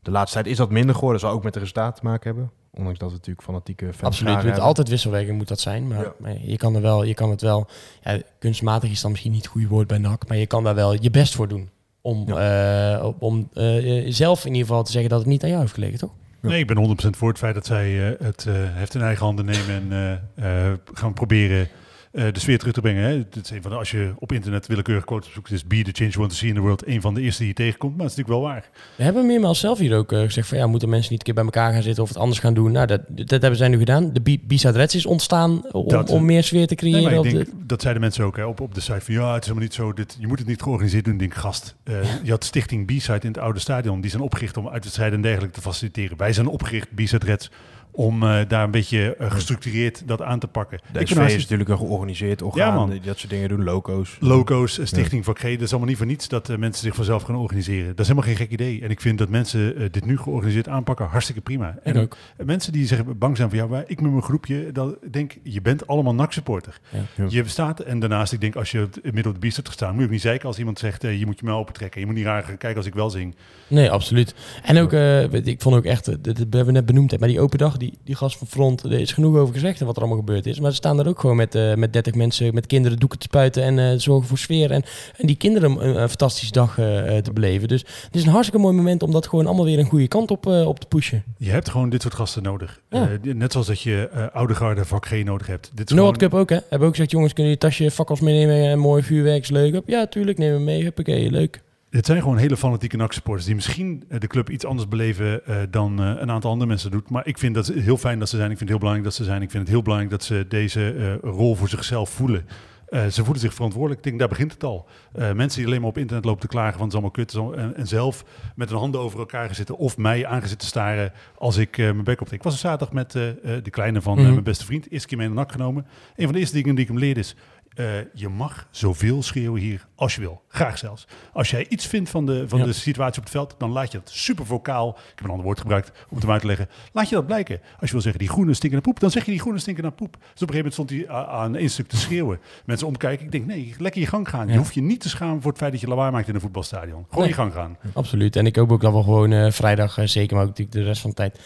de 0.02 0.12
laatste 0.12 0.34
tijd 0.34 0.48
is 0.52 0.58
dat 0.58 0.70
minder 0.72 0.96
geworden. 0.96 1.20
Dat 1.20 1.30
zal 1.30 1.38
ook 1.38 1.44
met 1.44 1.54
de 1.54 1.60
resultaten 1.60 2.00
te 2.02 2.08
maken 2.08 2.28
hebben. 2.30 2.52
Ondanks 2.78 3.00
dat 3.00 3.10
we 3.10 3.16
natuurlijk 3.16 3.46
fanatieke 3.48 3.86
fans 3.86 4.02
Absoluut, 4.02 4.36
het 4.36 4.44
hebben. 4.44 4.62
altijd 4.64 4.90
wisselwerking 4.90 5.38
moet 5.38 5.48
dat 5.48 5.60
zijn. 5.60 5.88
Maar, 5.88 6.02
Ja. 6.04 6.14
maar 6.20 6.36
je 6.42 6.58
kan 6.58 6.76
er 6.76 6.82
wel, 6.82 7.04
je 7.04 7.14
kan 7.14 7.30
het 7.30 7.42
wel, 7.42 7.68
ja, 8.04 8.20
kunstmatig 8.40 8.90
is 8.90 9.02
dan 9.02 9.12
misschien 9.12 9.32
niet 9.32 9.42
het 9.42 9.52
goede 9.52 9.68
woord 9.68 9.88
bij 9.88 9.98
NAC, 9.98 10.28
maar 10.28 10.38
je 10.38 10.48
kan 10.48 10.64
daar 10.64 10.76
wel 10.76 11.02
je 11.02 11.10
best 11.12 11.36
voor 11.36 11.48
doen. 11.48 11.70
Om, 12.02 12.38
eh, 12.38 13.10
om 13.20 13.50
eh, 13.54 14.04
zelf 14.08 14.46
in 14.46 14.52
ieder 14.54 14.68
geval 14.68 14.84
te 14.84 14.92
zeggen 14.92 15.10
dat 15.10 15.20
het 15.20 15.28
niet 15.30 15.44
aan 15.44 15.50
jou 15.50 15.62
heeft 15.62 15.74
gelegen, 15.74 16.00
toch? 16.00 16.12
Nee, 16.42 16.60
ik 16.60 16.68
ben 16.68 16.78
100% 16.78 17.18
voor 17.18 17.30
het 17.30 17.38
feit 17.38 17.54
dat 17.56 17.66
zij 17.66 18.08
eh, 18.14 18.26
het 18.26 18.46
eh, 18.48 18.54
heft 18.58 18.96
in 18.96 19.02
eigen 19.02 19.26
handen 19.26 19.46
nemen 19.46 19.92
en 19.92 20.20
eh, 20.36 20.68
eh, 20.72 20.78
gaan 20.94 21.14
proberen 21.14 21.68
eh, 22.16 22.34
de 22.34 22.40
sfeer 22.40 22.58
terug 22.58 22.74
te 22.74 22.82
brengen. 22.82 23.04
Hè. 23.04 23.18
Het 23.18 23.40
is 23.44 23.50
een 23.50 23.62
van 23.62 23.72
de, 23.72 23.78
als 23.78 23.92
je 23.92 24.14
op 24.18 24.32
internet 24.32 24.68
willekeurig 24.68 25.06
quotes 25.06 25.32
zoekt, 25.34 25.52
is 25.52 25.66
be 25.68 25.82
the 25.82 25.92
change 25.92 26.10
you 26.10 26.20
want 26.20 26.30
to 26.32 26.38
see 26.38 26.50
in 26.50 26.56
the 26.56 26.62
world 26.62 26.88
een 26.88 27.02
van 27.02 27.14
de 27.14 27.22
eerste 27.22 27.40
die 27.40 27.48
je 27.48 27.54
tegenkomt. 27.56 27.96
Maar 27.98 28.06
het 28.06 28.12
is 28.12 28.18
natuurlijk 28.18 28.44
wel 28.46 28.54
waar. 28.54 28.70
We 28.96 29.04
hebben 29.04 29.26
meermaals 29.26 29.60
zelf 29.60 29.78
hier 29.80 29.98
ook 29.98 30.12
eh, 30.12 30.20
gezegd 30.22 30.48
van 30.48 30.58
ja, 30.58 30.68
moeten 30.68 30.90
mensen 30.90 31.12
niet 31.12 31.20
een 31.20 31.26
keer 31.26 31.44
bij 31.44 31.54
elkaar 31.54 31.74
gaan 31.74 31.82
zitten 31.84 32.04
of 32.04 32.10
het 32.10 32.18
anders 32.18 32.40
gaan 32.40 32.54
doen. 32.54 32.72
Nou, 32.72 32.88
dat, 32.88 33.02
dat 33.10 33.30
hebben 33.42 33.56
zij 33.56 33.68
nu 33.68 33.78
gedaan. 33.78 34.14
De 34.14 34.20
B- 34.22 34.48
B-side 34.48 34.72
Reds 34.78 34.96
is 34.96 35.06
ontstaan 35.06 35.72
om, 35.72 35.88
Dat, 35.88 36.10
eh, 36.10 36.16
om 36.16 36.26
meer 36.26 36.44
sfeer 36.44 36.68
te 36.68 36.76
creëren. 36.76 37.22
de- 37.24 37.48
dat 37.66 37.82
zeiden 37.82 38.02
mensen 38.02 38.24
ook 38.26 38.36
hè, 38.38 38.46
op, 38.46 38.60
op 38.60 38.74
de 38.76 38.82
site 38.82 39.02
van 39.02 39.14
ja, 39.14 39.28
het 39.34 39.42
is 39.42 39.48
helemaal 39.48 39.64
niet 39.68 39.74
zo. 39.74 39.94
Dit, 39.94 40.18
je 40.20 40.28
moet 40.28 40.40
het 40.40 40.48
niet 40.48 40.62
georganiseerd 40.62 41.06
doen. 41.06 41.18
Denk, 41.18 41.34
gast, 41.34 41.76
eh, 41.84 41.94
je 42.24 42.32
had 42.32 42.44
Stichting 42.44 42.86
B-Side 42.86 43.20
in 43.22 43.28
het 43.28 43.38
oude 43.38 43.60
stadion. 43.60 44.02
Die 44.02 44.10
zijn 44.10 44.22
opgericht 44.24 44.58
om 44.58 44.68
uitwedstrijden 44.70 45.16
en 45.16 45.22
dergelijke 45.22 45.56
te 45.56 45.62
faciliteren. 45.62 46.18
Wij 46.18 46.34
zijn 46.34 46.48
opgericht, 46.48 46.96
B-Side 46.96 47.26
Reds, 47.26 47.50
om 47.96 48.24
eh, 48.24 48.40
daar 48.48 48.64
een 48.64 48.72
beetje 48.72 49.16
eh, 49.16 49.32
gestructureerd 49.32 50.08
dat 50.08 50.22
aan 50.22 50.40
te 50.40 50.48
pakken. 50.48 50.80
De 50.92 51.00
Ik 51.00 51.08
SV 51.08 51.16
ben 51.16 51.26
is 51.26 51.36
natuurlijk 51.36 51.70
een 51.70 51.78
georganiseerd 51.78 52.42
orgaan 52.42 52.68
Ja, 52.68 52.76
man. 52.76 53.00
dat 53.04 53.18
soort 53.18 53.30
dingen 53.32 53.50
doen. 53.50 53.64
Loco's. 53.64 54.18
Loco's, 54.20 54.80
eh, 54.80 54.86
Stichting 54.86 55.26
Vak 55.26 55.40
G, 55.40 55.42
dat 55.44 55.62
is 55.62 55.70
allemaal 55.70 55.88
niet 55.88 55.98
voor 55.98 56.06
niets 56.06 56.28
dat 56.28 56.48
mensen 56.58 56.84
zich 56.84 56.96
vanzelf 56.96 57.24
gaan 57.24 57.36
organiseren. 57.36 57.88
Dat 57.88 58.00
is 58.00 58.08
helemaal 58.08 58.28
geen 58.30 58.36
gek 58.38 58.52
idee. 58.52 58.82
En 58.82 58.90
ik 58.90 59.02
vind 59.02 59.18
dat 59.18 59.30
mensen 59.30 59.92
dit 59.92 60.06
nu 60.06 60.18
georganiseerd 60.18 60.68
aanpakken 60.68 61.06
hartstikke 61.06 61.42
prima. 61.42 61.78
En 61.84 61.98
ook. 61.98 62.18
mensen 62.46 62.74
die 62.74 62.86
zeggen 62.88 63.18
bang 63.18 63.38
zijn 63.38 63.50
van 63.50 63.58
ja, 63.58 63.66
maar 63.68 63.84
ik 63.88 64.02
met 64.02 64.12
mijn 64.12 64.24
groepje, 64.24 64.72
dat 64.72 64.96
ik 65.02 65.14
denk 65.14 65.38
je 65.44 65.62
bent 65.62 65.88
allemaal 65.88 66.16
NAC-supporter. 66.16 66.80
Ja. 66.90 67.00
Ja. 67.16 67.26
Je 67.30 67.44
bestaat 67.44 67.80
en 67.80 68.00
daarnaast, 68.00 68.34
ik 68.34 68.42
denk 68.42 68.56
als 68.56 68.72
je 68.72 68.78
het 68.80 69.00
middel 69.04 69.28
op 69.28 69.34
de 69.34 69.40
biest 69.40 69.56
hebt 69.56 69.68
gestaan, 69.68 69.90
moet 69.92 70.00
je 70.00 70.06
ook 70.06 70.12
niet 70.12 70.22
zeiken 70.22 70.48
als 70.48 70.58
iemand 70.60 70.80
zegt 70.80 71.02
je 71.02 71.26
moet 71.26 71.40
je 71.40 71.46
mij 71.46 71.54
opentrekken. 71.54 72.00
Je 72.00 72.06
moet 72.06 72.16
niet 72.16 72.26
raar 72.26 72.44
gaan 72.44 72.58
kijken 72.58 72.78
als 72.78 72.86
ik 72.88 72.94
wel 72.94 73.10
zing. 73.10 73.36
Nee, 73.68 73.92
absoluut. 73.92 74.36
En 74.64 74.78
ook, 74.78 74.94
eh, 74.94 75.26
weet- 75.26 75.48
ik 75.48 75.62
vond 75.62 75.76
ook 75.76 75.86
echt, 75.86 76.06
dat 76.24 76.38
hebben 76.38 76.66
we 76.66 76.72
net 76.72 76.86
benoemd, 76.86 77.12
hè, 77.12 77.18
maar 77.18 77.28
die 77.28 77.40
open 77.40 77.58
dag, 77.58 77.78
die, 77.78 77.85
die 78.04 78.16
gast 78.16 78.38
van 78.38 78.48
Front, 78.48 78.84
er 78.84 78.92
is 78.92 79.12
genoeg 79.14 79.36
over 79.38 79.54
gezegd 79.54 79.80
en 79.80 79.86
wat 79.86 79.96
er 79.96 80.02
allemaal 80.02 80.20
gebeurd 80.20 80.46
is. 80.46 80.60
Maar 80.60 80.70
ze 80.70 80.76
staan 80.78 81.00
er 81.00 81.08
ook 81.08 81.20
gewoon 81.20 81.36
met, 81.36 81.56
eh, 81.56 81.74
met 81.74 81.94
30 81.94 82.14
mensen, 82.14 82.54
met 82.54 82.66
kinderen 82.66 83.00
doeken 83.00 83.20
te 83.20 83.26
spuiten 83.30 83.64
en 83.64 83.80
eh, 83.80 84.00
zorgen 84.00 84.28
voor 84.28 84.38
sfeer. 84.38 84.72
En, 84.72 84.84
en 85.18 85.28
die 85.28 85.36
kinderen 85.36 85.72
een, 85.72 86.02
een 86.02 86.10
fantastische 86.10 86.52
dag 86.52 86.78
eh, 86.80 87.18
te 87.18 87.32
beleven. 87.34 87.68
Dus 87.68 87.82
het 87.82 88.16
is 88.16 88.24
een 88.24 88.32
hartstikke 88.32 88.62
mooi 88.66 88.76
moment 88.76 89.04
om 89.04 89.12
dat 89.12 89.28
gewoon 89.28 89.46
allemaal 89.46 89.66
weer 89.66 89.80
een 89.80 89.86
goede 89.86 90.08
kant 90.08 90.32
op, 90.32 90.46
op 90.46 90.80
te 90.80 90.88
pushen. 90.88 91.24
Je 91.38 91.50
hebt 91.50 91.70
gewoon 91.70 91.90
dit 91.90 92.02
soort 92.02 92.14
gasten 92.14 92.44
nodig. 92.44 92.82
Ja. 92.90 93.10
Die- 93.22 93.34
net 93.34 93.52
zoals 93.52 93.68
dat 93.68 93.82
je 93.82 94.30
oude 94.34 94.56
garde 94.56 94.86
vak 94.86 95.06
G 95.06 95.24
nodig 95.24 95.48
hebt. 95.48 95.72
Dit 95.74 95.90
is 95.90 95.96
gewoon- 95.98 96.18
Cup 96.18 96.34
ook, 96.34 96.50
hè? 96.50 96.58
Hebben 96.70 96.88
ook 96.88 96.94
gezegd, 96.96 97.12
jongens, 97.12 97.34
kunnen 97.34 97.52
jullie 97.54 97.70
tasje 97.70 97.92
fakkels 97.92 98.20
meenemen 98.20 98.70
en 98.70 98.80
mooi 98.80 99.04
vuurwerk 99.04 99.42
is 99.42 99.50
leuk. 99.50 99.82
Ja, 99.86 100.08
tuurlijk, 100.08 100.38
nemen 100.38 100.58
we 100.58 100.64
mee. 100.64 100.84
Huppakee, 100.84 101.32
leuk. 101.32 101.62
Het 101.96 102.06
zijn 102.06 102.22
gewoon 102.22 102.38
hele 102.38 102.58
fanatieke 102.58 102.98
NAC-supporters 102.98 103.46
die 103.46 103.56
misschien 103.56 104.04
eh, 104.10 104.20
de 104.20 104.28
club 104.28 104.50
iets 104.50 104.66
anders 104.66 104.88
beleven 104.88 105.46
eh, 105.46 105.58
dan 105.70 106.00
eh, 106.00 106.14
een 106.18 106.32
aantal 106.32 106.52
andere 106.52 106.70
mensen 106.70 106.92
doet. 106.92 107.10
Maar 107.10 107.28
ik 107.28 107.38
vind 107.38 107.56
dat 107.56 107.68
heel 107.68 107.98
fijn 107.98 108.20
dat 108.20 108.30
ze 108.30 108.38
zijn. 108.38 108.52
Ik 108.52 108.58
vind 108.58 108.70
het 108.70 108.70
heel 108.70 108.78
belangrijk 108.80 109.10
dat 109.10 109.18
ze 109.18 109.24
zijn. 109.24 109.42
Ik 109.42 109.50
vind 109.52 109.64
het 109.64 109.72
heel 109.72 109.82
belangrijk 109.82 110.12
dat 110.12 110.24
ze 110.24 110.46
deze 110.50 111.14
rol 111.22 111.56
voor 111.56 111.70
zichzelf 111.70 112.10
voelen. 112.10 112.46
Ze 112.90 113.24
voelen 113.24 113.40
zich 113.40 113.54
verantwoordelijk. 113.54 114.00
Ik 114.00 114.06
denk, 114.06 114.20
daar 114.20 114.28
begint 114.28 114.52
het 114.54 114.64
al. 114.64 114.88
Mensen 115.12 115.58
die 115.58 115.66
alleen 115.66 115.80
maar 115.80 115.90
op 115.90 115.98
internet 115.98 116.26
lopen 116.26 116.42
te 116.42 116.48
klagen 116.48 116.74
van 116.74 116.82
het 116.82 116.88
is 116.90 116.94
allemaal 116.94 117.12
kut. 117.12 117.34
En, 117.60 117.76
en 117.76 117.88
zelf 117.88 118.26
met 118.56 118.70
hun 118.70 118.78
handen 118.78 119.02
over 119.02 119.20
elkaar 119.20 119.46
gaan 119.46 119.56
zitten 119.56 119.78
of 119.78 119.98
mij 119.98 120.26
aangezitten 120.26 120.58
te 120.58 120.66
staren 120.66 121.12
als 121.38 121.58
ik 121.58 121.78
mijn 121.78 122.04
bek 122.04 122.22
op. 122.22 122.32
Ik 122.32 122.44
was 122.44 122.54
een 122.54 122.60
zaterdag 122.60 122.94
met 122.94 123.12
de 123.12 123.70
kleine 123.70 124.02
van 124.02 124.18
Mhm. 124.18 124.30
mijn 124.32 124.44
beste 124.44 124.66
vriend. 124.66 124.92
Eerste 124.92 125.08
keer 125.08 125.18
mee 125.18 125.28
naar 125.28 125.36
NAC 125.36 125.52
genomen. 125.52 125.86
Een 126.16 126.24
van 126.24 126.34
de 126.34 126.40
eerste 126.40 126.56
dingen 126.56 126.76
die 126.76 126.84
ik 126.84 126.90
hem 126.90 127.00
leerde 127.00 127.20
is... 127.20 127.36
eh, 127.76 127.86
je 128.14 128.30
mag 128.30 128.68
zoveel 128.72 129.24
schreeuwen 129.24 129.62
hier 129.62 129.88
als 129.96 130.16
je 130.16 130.22
wil. 130.22 130.42
Graag 130.48 130.78
zelfs. 130.78 131.08
Als 131.34 131.50
jij 131.50 131.66
iets 131.70 131.88
vindt 131.88 132.10
van 132.10 132.26
de, 132.26 132.44
van 132.50 132.60
Ja. 132.60 132.66
de 132.66 132.74
situatie 132.74 133.18
op 133.18 133.24
het 133.24 133.32
veld, 133.34 133.56
dan 133.58 133.72
laat 133.72 133.92
je 133.92 133.98
dat 133.98 134.10
super 134.10 134.46
vocaal. 134.46 134.90
Ik 134.90 134.96
heb 135.16 135.24
een 135.24 135.30
ander 135.30 135.46
woord 135.46 135.60
gebruikt 135.60 135.90
om 136.10 136.14
het 136.16 136.22
hem 136.24 136.32
uit 136.32 136.42
te 136.42 136.48
leggen. 136.48 136.70
Laat 136.92 137.10
je 137.10 137.16
dat 137.16 137.26
blijken. 137.26 137.60
Als 137.80 137.86
je 137.86 137.92
wil 137.92 138.02
zeggen 138.02 138.20
die 138.20 138.30
groene 138.30 138.54
stinken 138.54 138.72
naar 138.80 138.88
poep, 138.92 139.00
dan 139.00 139.12
zeg 139.12 139.26
je 139.26 139.32
die 139.32 139.40
groene 139.40 139.60
stinken 139.60 139.84
naar 139.84 139.92
poep. 139.92 140.14
Dus 140.14 140.22
op 140.42 140.50
een 140.50 140.56
gegeven 140.56 140.56
moment 140.56 140.74
stond 140.74 140.90
hij 140.90 141.10
a- 141.10 141.28
aan 141.44 141.56
één 141.56 141.70
stuk 141.70 141.88
te 141.88 141.98
schreeuwen. 141.98 142.40
Mensen 142.66 142.88
omkijken. 142.88 143.26
Ik 143.26 143.32
denk 143.32 143.46
nee, 143.46 143.76
lekker 143.78 144.02
je 144.02 144.08
gang 144.08 144.30
gaan. 144.30 144.48
Je 144.48 144.58
hoeft 144.58 144.74
je 144.74 144.82
niet 144.82 145.02
te 145.02 145.10
schamen 145.10 145.42
voor 145.42 145.52
het 145.52 145.60
feit 145.60 145.72
dat 145.72 145.82
je 145.82 145.88
lawaai 145.88 146.12
maakt 146.12 146.28
in 146.28 146.36
een 146.36 146.42
voetbalstadion. 146.42 147.06
Gewoon 147.10 147.20
Nee. 147.20 147.28
je 147.30 147.36
gang 147.36 147.54
gaan. 147.54 147.78
Absoluut. 147.94 148.36
En 148.36 148.46
ik 148.46 148.56
hoop 148.56 148.72
ook 148.72 148.82
dat 148.82 148.94
we 148.94 149.04
gewoon 149.04 149.32
eh, 149.32 149.52
vrijdag, 149.52 149.98
eh, 149.98 150.06
zeker, 150.08 150.34
maar 150.36 150.44
ook 150.46 150.50
natuurlijk 150.50 150.78
de 150.78 150.84
rest 150.84 151.02
van 151.02 151.10
de 151.10 151.16
tijd. 151.16 151.40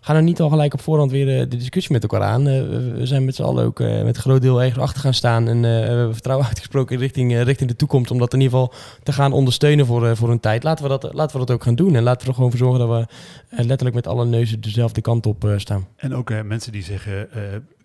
Ga 0.00 0.12
nou 0.12 0.24
niet 0.24 0.40
al 0.40 0.48
gelijk 0.48 0.74
op 0.74 0.80
voorhand 0.80 1.10
weer 1.10 1.28
eh, 1.34 1.38
de 1.50 1.56
discussie 1.56 1.92
met 1.92 2.02
elkaar 2.02 2.22
aan. 2.22 2.48
Eh, 2.48 2.60
we- 2.60 3.00
zijn 3.06 3.24
met 3.24 3.34
z'n 3.34 3.42
allen 3.42 3.64
ook 3.64 3.80
eh, 3.80 4.02
met 4.02 4.16
groot 4.16 4.42
deel 4.42 4.62
ergens 4.62 4.82
achter 4.82 5.00
gaan 5.00 5.14
staan. 5.14 5.48
En 5.48 5.60
we 5.60 5.66
hebben 5.68 6.12
vertrouwen 6.12 6.46
uitgesproken 6.50 6.98
richting, 6.98 7.42
richting 7.42 7.70
de 7.70 7.76
toekomst. 7.76 8.10
Om 8.10 8.18
dat 8.18 8.32
in 8.34 8.40
ieder 8.40 8.58
geval 8.58 8.74
te 9.02 9.12
gaan 9.12 9.32
ondersteunen 9.32 9.86
voor, 9.86 10.16
voor 10.16 10.30
een 10.30 10.40
tijd. 10.40 10.62
Laten 10.62 10.84
we, 10.84 10.90
dat, 10.90 11.14
laten 11.14 11.40
we 11.40 11.46
dat 11.46 11.54
ook 11.56 11.62
gaan 11.62 11.74
doen. 11.74 11.94
En 11.94 12.02
laten 12.02 12.20
we 12.22 12.28
er 12.28 12.34
gewoon 12.34 12.50
voor 12.50 12.58
zorgen 12.58 12.88
dat 12.88 12.88
we 12.88 13.06
letterlijk 13.62 13.94
met 13.94 14.06
alle 14.06 14.24
neuzen 14.24 14.60
dezelfde 14.60 15.00
kant 15.00 15.26
op 15.26 15.54
staan. 15.56 15.86
En 15.96 16.14
ook 16.14 16.42
mensen 16.44 16.72
die 16.72 16.82
zeggen, 16.82 17.28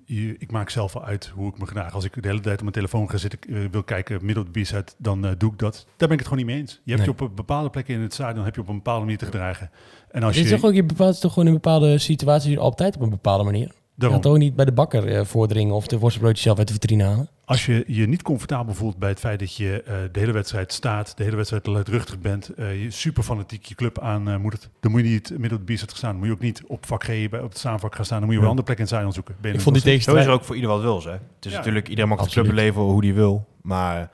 je- 0.06 0.36
ik 0.38 0.52
maak 0.52 0.70
zelf 0.70 0.98
uit 1.00 1.32
hoe 1.36 1.50
ik 1.50 1.58
me 1.60 1.68
gedraag. 1.68 1.94
Als 1.94 2.04
ik 2.04 2.22
de 2.22 2.28
hele 2.28 2.40
tijd 2.40 2.56
op 2.56 2.62
mijn 2.62 2.74
telefoon 2.74 3.10
ga 3.10 3.18
zitten, 3.18 3.40
eh, 3.40 3.56
wil 3.72 3.84
kijken, 3.84 4.26
middel 4.26 4.44
de 4.44 4.70
uit, 4.74 4.96
dan 4.98 5.26
eh, 5.26 5.32
doe 5.38 5.52
ik 5.52 5.60
dat. 5.60 5.74
Daar 5.86 6.08
ben 6.08 6.12
ik 6.12 6.24
het 6.24 6.28
gewoon 6.28 6.38
niet 6.38 6.46
mee 6.54 6.62
eens. 6.62 6.72
Je 6.72 6.94
hebt 6.94 7.06
Nee. 7.06 7.16
je 7.18 7.24
op 7.24 7.36
bepaalde 7.36 7.70
plekken 7.70 7.94
in 7.96 8.02
het 8.02 8.14
stadion 8.14 8.46
heb 8.46 8.56
je 8.56 8.62
op 8.62 8.68
een 8.68 8.76
bepaalde 8.76 9.04
manier 9.04 9.18
te 9.18 9.26
gedragen. 9.26 9.70
En 10.12 10.24
als 10.24 10.36
Het 10.36 10.46
is 10.46 10.52
je, 10.52 10.56
toch 10.58 10.66
ook, 10.70 10.76
je 10.76 10.84
bepaalt 10.84 11.20
toch 11.20 11.34
gewoon 11.34 11.48
in 11.48 11.54
bepaalde 11.54 11.98
situaties 11.98 12.58
altijd 12.58 12.96
op 12.96 13.02
een 13.02 13.10
bepaalde 13.10 13.44
manier. 13.44 13.72
Je 13.98 14.10
gaat 14.10 14.22
toch 14.22 14.38
niet 14.38 14.56
bij 14.56 14.66
de 14.66 14.72
bakker 14.72 15.08
eh, 15.08 15.26
voordringen 15.26 15.76
of 15.76 15.88
de 15.88 16.00
worstenbroodjes 16.00 16.44
zelf 16.44 16.58
uit 16.58 16.68
de 16.68 16.74
vitrine 16.74 17.04
halen. 17.04 17.30
als 17.46 17.66
je 17.66 17.84
je 17.88 18.08
niet 18.08 18.22
comfortabel 18.22 18.74
voelt 18.74 18.98
bij 18.98 19.10
het 19.10 19.20
feit 19.20 19.40
dat 19.40 19.56
je 19.56 19.82
eh, 19.84 19.96
de 20.12 20.20
hele 20.20 20.32
wedstrijd 20.32 20.74
staat, 20.74 21.18
de 21.18 21.24
hele 21.24 21.36
wedstrijd 21.36 21.68
luidruchtig 21.68 22.20
bent, 22.20 22.50
eh, 22.50 22.84
je 22.84 22.92
super 22.92 23.24
fanatiek 23.24 23.66
je 23.66 23.76
club 23.76 24.00
aan 24.00 24.30
eh, 24.30 24.38
moet 24.38 24.54
het, 24.54 24.70
dan 24.80 24.92
moet 24.92 25.02
je 25.02 25.08
niet 25.08 25.38
middel 25.38 25.58
de 25.58 25.64
bierset 25.64 25.90
gaan 25.90 25.98
staan. 25.98 26.10
Dan 26.10 26.20
moet 26.20 26.28
je 26.28 26.34
ook 26.34 26.40
niet 26.42 26.64
op 26.68 26.86
vak 26.86 27.04
G, 27.04 27.08
bij, 27.08 27.40
op 27.42 27.50
het 27.50 27.58
staanvak 27.58 27.96
gaan 27.96 28.06
staan. 28.06 28.18
Dan 28.20 28.26
moet 28.28 28.36
je 28.36 28.42
wel 28.42 28.50
Ja. 28.52 28.56
een 28.56 28.60
andere 28.60 28.66
plek 28.66 28.78
in 28.78 28.84
het 28.84 28.92
stadion 28.94 29.14
zoeken. 29.14 29.36
Ben 29.42 29.52
je 29.52 29.58
Ik 29.58 29.64
vond 29.64 29.76
die 29.76 29.84
steeds- 29.86 30.04
Zo 30.06 30.12
is 30.12 30.18
er 30.18 30.24
tegenstrijd... 30.24 30.40
ook 30.40 30.46
voor 30.48 30.56
ieder 30.56 30.70
wat 30.94 31.04
wil, 31.04 31.12
hè. 31.14 31.20
Het 31.36 31.46
is 31.46 31.52
Ja. 31.52 31.58
natuurlijk, 31.58 31.88
iedereen 31.90 32.10
mag 32.10 32.18
de 32.20 32.24
Absoluut. 32.26 32.48
club 32.48 32.60
beleven 32.60 32.82
hoe 32.82 33.02
die 33.02 33.14
wil. 33.14 33.48
Maar 33.62 34.12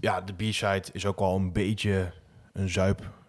ja, 0.00 0.20
de 0.20 0.32
B-side 0.32 0.82
is 0.92 1.06
ook 1.06 1.18
wel 1.18 1.36
een 1.36 1.52
beetje 1.52 2.12
een 2.52 2.68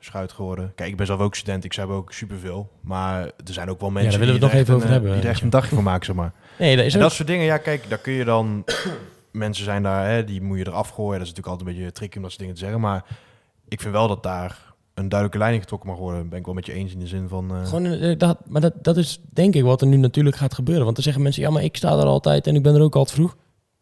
zuipschuit 0.02 0.32
geworden. 0.32 0.72
Kijk, 0.76 0.89
ik 0.89 0.97
ben 0.97 1.06
zelf 1.06 1.20
ook 1.20 1.36
student, 1.36 1.64
ik 1.64 1.74
zuip 1.74 1.89
ook 1.89 2.14
superveel. 2.14 2.70
Maar 2.82 3.24
er 3.24 3.32
zijn 3.54 3.70
ook 3.70 3.80
wel 3.80 3.89
mensen 3.89 4.10
daar 4.12 4.20
willen 4.20 4.34
we 4.34 4.39
die 4.39 4.49
nog 4.49 4.60
even 4.60 4.76
over 4.76 4.86
een, 4.88 4.91
hebben, 4.93 5.10
eh, 5.12 5.16
Die 5.18 5.26
er 5.26 5.32
echt 5.34 5.41
een 5.41 5.49
dagje 5.49 5.76
van 5.76 5.84
maken, 5.84 6.06
zeg 6.06 6.16
maar. 6.16 6.34
Nee, 6.60 6.76
dat 6.76 6.86
is 6.86 6.93
En 6.93 6.97
ook... 6.99 7.06
dat 7.06 7.14
soort 7.16 7.28
dingen, 7.28 7.45
ja, 7.45 7.58
kijk, 7.58 7.89
daar 7.89 7.97
kun 7.97 8.14
je 8.14 8.24
dan... 8.26 8.64
mensen 9.32 9.64
zijn 9.64 9.84
daar, 9.84 10.10
hè, 10.10 10.24
die 10.24 10.41
moet 10.41 10.58
je 10.58 10.68
eraf 10.68 10.89
gooien. 10.89 11.12
Dat 11.20 11.22
is 11.22 11.34
natuurlijk 11.34 11.47
altijd 11.47 11.68
een 11.68 11.76
beetje 11.76 11.91
tricky 11.91 12.16
om 12.16 12.22
dat 12.22 12.32
soort 12.32 12.41
dingen 12.43 12.58
te 12.58 12.62
zeggen. 12.66 12.82
Maar 12.82 13.06
ik 13.68 13.82
vind 13.82 13.93
wel 13.93 14.08
dat 14.08 14.24
daar 14.24 14.74
een 14.93 15.10
duidelijke 15.10 15.38
leiding 15.38 15.62
getrokken 15.64 15.89
mag 15.89 15.97
worden. 15.99 16.30
Ben 16.30 16.39
ik 16.39 16.45
wel 16.45 16.54
met 16.54 16.66
je 16.66 16.74
eens 16.74 16.93
in 16.93 16.99
de 16.99 17.08
zin 17.08 17.28
van... 17.28 17.52
eh, 17.56 17.66
Gewoon, 17.66 17.86
eh, 17.86 18.18
dat, 18.18 18.38
maar 18.47 18.62
dat, 18.62 18.74
dat 18.84 18.97
is 18.97 19.20
denk 19.30 19.56
ik 19.56 19.64
wat 19.64 19.82
er 19.82 19.88
nu 19.88 19.97
natuurlijk 19.97 20.36
gaat 20.36 20.54
gebeuren. 20.54 20.84
Want 20.84 20.95
dan 20.95 21.04
zeggen 21.04 21.24
mensen, 21.24 21.41
ja, 21.43 21.49
maar 21.49 21.64
ik 21.64 21.78
sta 21.78 21.89
er 21.99 22.06
altijd 22.06 22.47
en 22.47 22.56
ik 22.56 22.64
ben 22.64 22.76
er 22.76 22.82
ook 22.82 22.95
altijd 22.95 23.16
vroeg. 23.18 23.36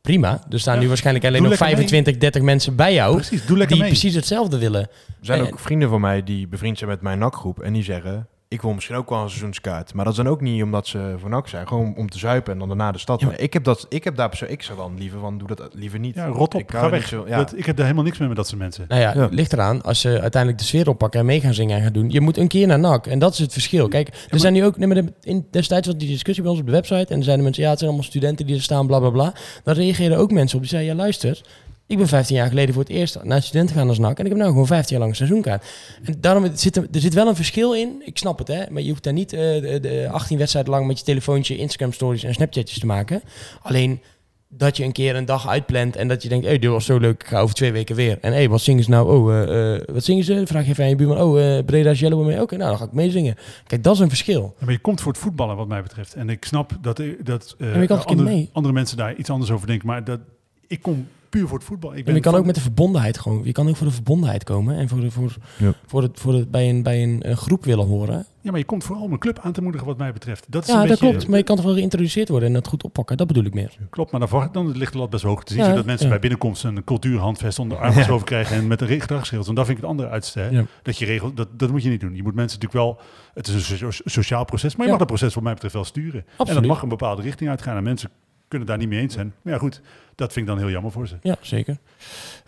Prima. 0.09 0.41
Er 0.49 0.59
staan 0.59 0.75
Ja. 0.75 0.81
nu 0.81 0.87
waarschijnlijk 0.87 1.25
alleen 1.25 1.39
Doe 1.41 1.49
nog 1.49 1.59
lekker 1.59 1.77
mee. 1.77 1.87
25, 1.87 2.21
30 2.21 2.41
mensen 2.41 2.75
bij 2.75 2.93
jou. 2.93 3.15
Precies, 3.15 3.45
doe 3.45 3.57
lekker 3.57 3.75
Die 3.75 3.85
mee. 3.85 3.91
precies 3.93 4.15
hetzelfde 4.15 4.57
willen. 4.57 4.81
Er 4.81 4.89
zijn 5.21 5.39
En- 5.39 5.45
ook 5.45 5.59
vrienden 5.59 5.89
van 5.89 6.01
mij 6.01 6.23
die 6.23 6.47
bevriend 6.47 6.77
zijn 6.77 6.89
met 6.89 7.01
mijn 7.01 7.19
NAC-groep. 7.19 7.59
En 7.59 7.73
die 7.73 7.83
zeggen, 7.83 8.27
ik 8.51 8.61
wil 8.61 8.73
misschien 8.73 8.95
ook 8.95 9.09
wel 9.09 9.21
een 9.21 9.29
seizoenskaart. 9.29 9.93
Maar 9.93 10.05
dat 10.05 10.13
is 10.17 10.23
dan 10.23 10.31
ook 10.31 10.41
niet 10.41 10.63
omdat 10.63 10.87
ze 10.87 11.15
voor 11.17 11.29
NAC 11.29 11.47
zijn. 11.47 11.67
Gewoon 11.67 11.93
om 11.97 12.09
te 12.09 12.17
zuipen 12.17 12.53
en 12.53 12.59
dan 12.59 12.67
daarna 12.67 12.91
de 12.91 12.97
stad. 12.97 13.19
Ja, 13.19 13.27
maar- 13.27 13.39
ik, 13.39 13.53
heb 13.53 13.63
dat, 13.63 13.85
ik 13.89 14.03
heb 14.03 14.15
daar 14.15 14.29
perso- 14.29 14.45
ik 14.45 14.61
zou 14.63 14.77
dan 14.77 14.95
liever 14.97 15.19
van, 15.19 15.37
doe 15.37 15.47
dat 15.47 15.69
liever 15.73 15.99
niet. 15.99 16.15
Ja, 16.15 16.25
rot 16.27 16.53
op, 16.55 16.61
Ik 16.61 16.71
ga 16.71 16.89
weg. 16.89 17.07
zo- 17.07 17.25
ja. 17.27 17.37
Dat, 17.37 17.57
ik 17.57 17.65
heb 17.65 17.75
daar 17.75 17.85
helemaal 17.85 18.05
niks 18.05 18.17
mee 18.17 18.27
met 18.27 18.37
dat 18.37 18.47
soort 18.47 18.59
mensen. 18.59 18.85
Nou 18.87 19.01
ja, 19.01 19.13
Ja. 19.15 19.27
ligt 19.31 19.53
eraan. 19.53 19.81
Als 19.81 19.99
ze 20.01 20.21
uiteindelijk 20.21 20.61
de 20.61 20.67
sfeer 20.67 20.89
oppakken 20.89 21.19
en 21.19 21.25
mee 21.25 21.41
gaan 21.41 21.53
zingen 21.53 21.77
en 21.77 21.83
gaan 21.83 21.93
doen. 21.93 22.09
Je 22.09 22.21
moet 22.21 22.37
een 22.37 22.47
keer 22.47 22.67
naar 22.67 22.79
NAC. 22.79 23.07
En 23.07 23.19
dat 23.19 23.33
is 23.33 23.39
het 23.39 23.53
verschil. 23.53 23.87
Kijk, 23.87 24.27
er 24.29 24.39
zijn 24.39 24.53
nu 24.53 24.65
ook... 24.65 24.77
Nee, 24.77 24.87
maar 24.87 25.03
de- 25.03 25.13
in, 25.21 25.47
destijds 25.51 25.87
was 25.87 25.97
die 25.97 26.07
discussie 26.09 26.43
bij 26.43 26.51
ons 26.51 26.61
op 26.61 26.67
de 26.67 26.71
website. 26.73 27.13
En 27.13 27.17
er 27.17 27.23
zeiden 27.23 27.43
mensen, 27.43 27.63
ja, 27.63 27.69
het 27.69 27.79
zijn 27.79 27.91
allemaal 27.91 28.09
studenten 28.09 28.45
die 28.45 28.55
er 28.55 28.61
staan, 28.61 28.87
bla, 28.87 28.99
bla, 28.99 29.09
bla. 29.09 29.33
Dan 29.63 29.73
reageerden 29.75 30.17
ook 30.17 30.31
mensen 30.31 30.55
op. 30.55 30.61
Die 30.63 30.71
zeiden, 30.71 30.91
ja, 30.95 30.97
luister... 31.01 31.41
Ik 31.89 31.97
ben 31.97 32.07
15 32.07 32.35
jaar 32.35 32.47
geleden 32.47 32.73
voor 32.73 32.83
het 32.83 32.91
eerst 32.91 33.23
naar 33.23 33.41
studenten 33.41 33.75
gaan 33.75 33.87
als 33.87 33.99
NAC. 33.99 34.17
En 34.17 34.23
ik 34.23 34.29
heb 34.29 34.39
nou 34.39 34.51
gewoon 34.51 34.67
15 34.67 34.89
jaar 34.89 34.99
lang 34.99 35.11
een 35.11 35.17
seizoenkaart. 35.27 35.65
En 36.03 36.15
daarom 36.19 36.49
zit 36.53 36.75
er, 36.75 36.87
er 36.91 36.99
zit 36.99 37.13
wel 37.13 37.27
een 37.27 37.35
verschil 37.35 37.73
in. 37.73 38.01
Ik 38.05 38.17
snap 38.17 38.37
het, 38.37 38.47
hè. 38.47 38.63
Maar 38.69 38.81
je 38.81 38.89
hoeft 38.89 39.03
daar 39.03 39.13
niet 39.13 39.33
eh, 39.33 39.39
de, 39.39 39.79
de 39.81 40.07
18 40.11 40.37
wedstrijden 40.37 40.71
lang 40.71 40.87
met 40.87 40.99
je 40.99 41.05
telefoontje 41.05 41.57
Instagram 41.57 41.93
stories 41.93 42.23
en 42.23 42.33
Snapchatjes 42.33 42.79
te 42.79 42.85
maken. 42.85 43.21
Alleen 43.61 44.01
dat 44.47 44.77
je 44.77 44.83
een 44.83 44.91
keer 44.91 45.15
een 45.15 45.25
dag 45.25 45.47
uitplant 45.47 45.95
en 45.95 46.07
dat 46.07 46.23
je 46.23 46.29
denkt, 46.29 46.45
hey, 46.45 46.59
dit 46.59 46.69
was 46.69 46.85
zo 46.85 46.97
leuk, 46.97 47.21
ik 47.21 47.27
ga 47.27 47.39
over 47.39 47.55
twee 47.55 47.71
weken 47.71 47.95
weer. 47.95 48.17
En 48.21 48.33
hey, 48.33 48.49
wat 48.49 48.61
zingen 48.61 48.83
ze 48.83 48.89
nou? 48.89 49.09
Oh, 49.09 49.33
eh, 49.33 49.75
eh, 49.75 49.81
wat 49.87 50.03
zingen 50.03 50.23
ze? 50.23 50.41
Vraag 50.45 50.65
je 50.65 50.71
even 50.71 50.83
aan 50.83 50.89
je 50.89 50.95
buurman. 50.95 51.21
Oh, 51.21 51.57
eh 51.57 51.65
Breda's 51.65 51.99
Yellow 51.99 52.25
mee. 52.25 52.41
Oké, 52.41 52.57
nou 52.57 52.69
dan 52.69 52.79
ga 52.79 52.85
ik 52.85 52.93
meezingen. 52.93 53.35
Kijk, 53.67 53.83
dat 53.83 53.93
is 53.93 53.99
een 53.99 54.09
verschil. 54.09 54.55
Ja, 54.59 54.65
maar 54.65 54.73
je 54.73 54.79
komt 54.79 55.01
voor 55.01 55.11
het 55.11 55.21
voetballen 55.21 55.55
wat 55.55 55.67
mij 55.67 55.81
betreft. 55.81 56.13
En 56.13 56.29
ik 56.29 56.45
snap 56.45 56.71
dat, 56.81 57.01
dat 57.23 57.55
keer 57.57 58.05
andere, 58.05 58.47
andere 58.51 58.73
mensen 58.73 58.97
daar 58.97 59.15
iets 59.15 59.29
anders 59.29 59.51
over 59.51 59.67
denken. 59.67 59.87
Maar 59.87 60.03
dat, 60.03 60.19
ik 60.67 60.81
kom 60.81 61.07
puur 61.29 61.47
voor 61.47 61.57
het 61.57 61.67
voetbal. 61.67 61.91
Ik 61.91 61.97
En 61.97 62.03
ben 62.03 62.13
je 62.15 62.19
kan 62.21 62.31
van- 62.31 62.39
ook 62.41 62.45
met 62.47 62.55
de 62.55 62.61
verbondenheid 62.61 63.19
gewoon. 63.19 63.41
Je 63.43 63.51
kan 63.51 63.67
ook 63.69 63.75
voor 63.75 63.87
de 63.87 63.93
verbondenheid 63.93 64.43
komen 64.43 64.75
en 64.77 64.89
voor, 64.89 64.99
de, 64.99 65.11
voor, 65.11 65.35
Ja. 65.57 65.73
voor, 65.85 66.01
het, 66.01 66.19
voor 66.19 66.33
het, 66.33 66.51
bij, 66.51 66.69
een, 66.69 66.83
bij 66.83 67.03
een, 67.03 67.29
een 67.29 67.37
groep 67.37 67.65
willen 67.65 67.87
horen. 67.87 68.25
Ja, 68.41 68.51
maar 68.51 68.59
je 68.59 68.65
komt 68.65 68.83
vooral 68.83 69.03
om 69.03 69.11
een 69.11 69.19
club 69.19 69.39
aan 69.39 69.51
te 69.51 69.61
moedigen 69.61 69.87
wat 69.87 69.97
mij 69.97 70.13
betreft. 70.13 70.45
Dat 70.49 70.61
is 70.63 70.67
Ja, 70.67 70.73
een 70.73 70.79
dat 70.87 70.99
beetje, 70.99 71.09
klopt. 71.13 71.27
Maar 71.27 71.37
je 71.37 71.43
kan 71.43 71.55
toch 71.55 71.65
wel 71.65 71.73
geïntroduceerd 71.73 72.29
worden 72.29 72.47
en 72.47 72.53
dat 72.53 72.67
goed 72.67 72.83
oppakken. 72.83 73.17
Dat 73.17 73.27
bedoel 73.27 73.43
ik 73.43 73.53
meer. 73.53 73.77
Klopt, 73.89 74.11
maar 74.11 74.27
dan, 74.29 74.49
dan 74.51 74.77
ligt 74.77 74.91
de 74.91 74.97
lat 74.97 75.09
best 75.09 75.23
hoog. 75.23 75.39
Het 75.39 75.49
is 75.49 75.55
niet 75.55 75.65
Ja, 75.65 75.73
dat 75.73 75.85
mensen 75.85 76.05
ja. 76.05 76.11
bij 76.11 76.19
binnenkomst 76.21 76.63
een 76.63 76.83
cultuurhandvest 76.83 77.59
onder 77.59 77.77
de 77.77 77.83
arm 77.83 77.93
geschoven 77.93 78.25
krijgen 78.25 78.55
en 78.57 78.67
met 78.67 78.81
een 78.81 78.87
gedragsregels. 79.01 79.47
En 79.47 79.55
dat 79.55 79.65
vind 79.65 79.77
ik 79.77 79.83
het 79.83 79.91
andere. 79.91 80.21
Ja. 80.51 80.65
Dat 80.83 80.97
je 80.97 81.05
regelt, 81.05 81.37
dat, 81.37 81.47
dat 81.57 81.71
moet 81.71 81.83
je 81.83 81.89
niet 81.89 81.99
doen. 81.99 82.15
Je 82.15 82.23
moet 82.23 82.35
mensen 82.35 82.59
natuurlijk 82.59 82.85
wel, 82.85 82.99
het 83.33 83.47
is 83.47 83.69
een 83.69 83.77
so- 83.91 84.01
sociaal 84.09 84.45
proces, 84.45 84.71
maar 84.75 84.85
je 84.85 84.91
Ja. 84.91 84.97
mag 84.97 85.07
dat 85.07 85.17
proces 85.17 85.33
wat 85.33 85.43
mij 85.43 85.53
betreft 85.53 85.73
wel 85.73 85.83
sturen. 85.83 86.25
En 86.45 86.53
dat 86.53 86.65
mag 86.65 86.81
een 86.81 86.89
bepaalde 86.89 87.21
richting 87.21 87.49
uitgaan. 87.49 87.77
En 87.77 87.83
mensen 87.83 88.09
kunnen 88.49 88.67
daar 88.67 88.77
niet 88.77 88.89
mee 88.89 88.99
eens 88.99 89.13
zijn. 89.13 89.33
Maar 89.41 89.53
ja 89.53 89.59
goed, 89.59 89.81
dat 90.15 90.33
vind 90.33 90.47
ik 90.47 90.51
dan 90.53 90.61
heel 90.61 90.71
jammer 90.71 90.91
voor 90.91 91.07
ze. 91.07 91.15
Ja, 91.21 91.37
zeker. 91.41 91.77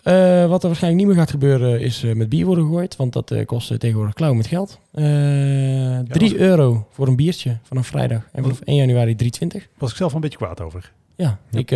Eh, 0.04 0.46
wat 0.48 0.62
er 0.62 0.68
waarschijnlijk 0.68 0.96
niet 1.04 1.06
meer 1.08 1.16
gaat 1.16 1.32
gebeuren 1.32 1.80
is 1.82 2.04
eh, 2.04 2.14
met 2.16 2.30
bier 2.30 2.46
worden 2.46 2.64
gegooid. 2.66 2.96
Want 2.96 3.14
dat 3.14 3.32
eh, 3.32 3.46
kost 3.46 3.80
tegenwoordig 3.80 4.14
klauw 4.14 4.34
met 4.34 4.48
geld. 4.48 4.80
Eh 4.92 5.04
3 5.04 6.32
als- 6.32 6.34
euro 6.34 6.88
voor 6.92 7.08
een 7.08 7.16
biertje 7.16 7.58
vanaf 7.64 7.88
vrijdag. 7.88 8.28
En 8.32 8.42
vanaf 8.44 8.60
1 8.62 8.76
januari 8.76 9.16
3,20. 9.16 9.68
was 9.78 9.92
ik 9.92 9.98
zelf 9.98 10.14
een 10.14 10.22
beetje 10.22 10.38
kwaad 10.38 10.62
over. 10.62 10.92
Ja, 11.16 11.40
ik 11.52 11.72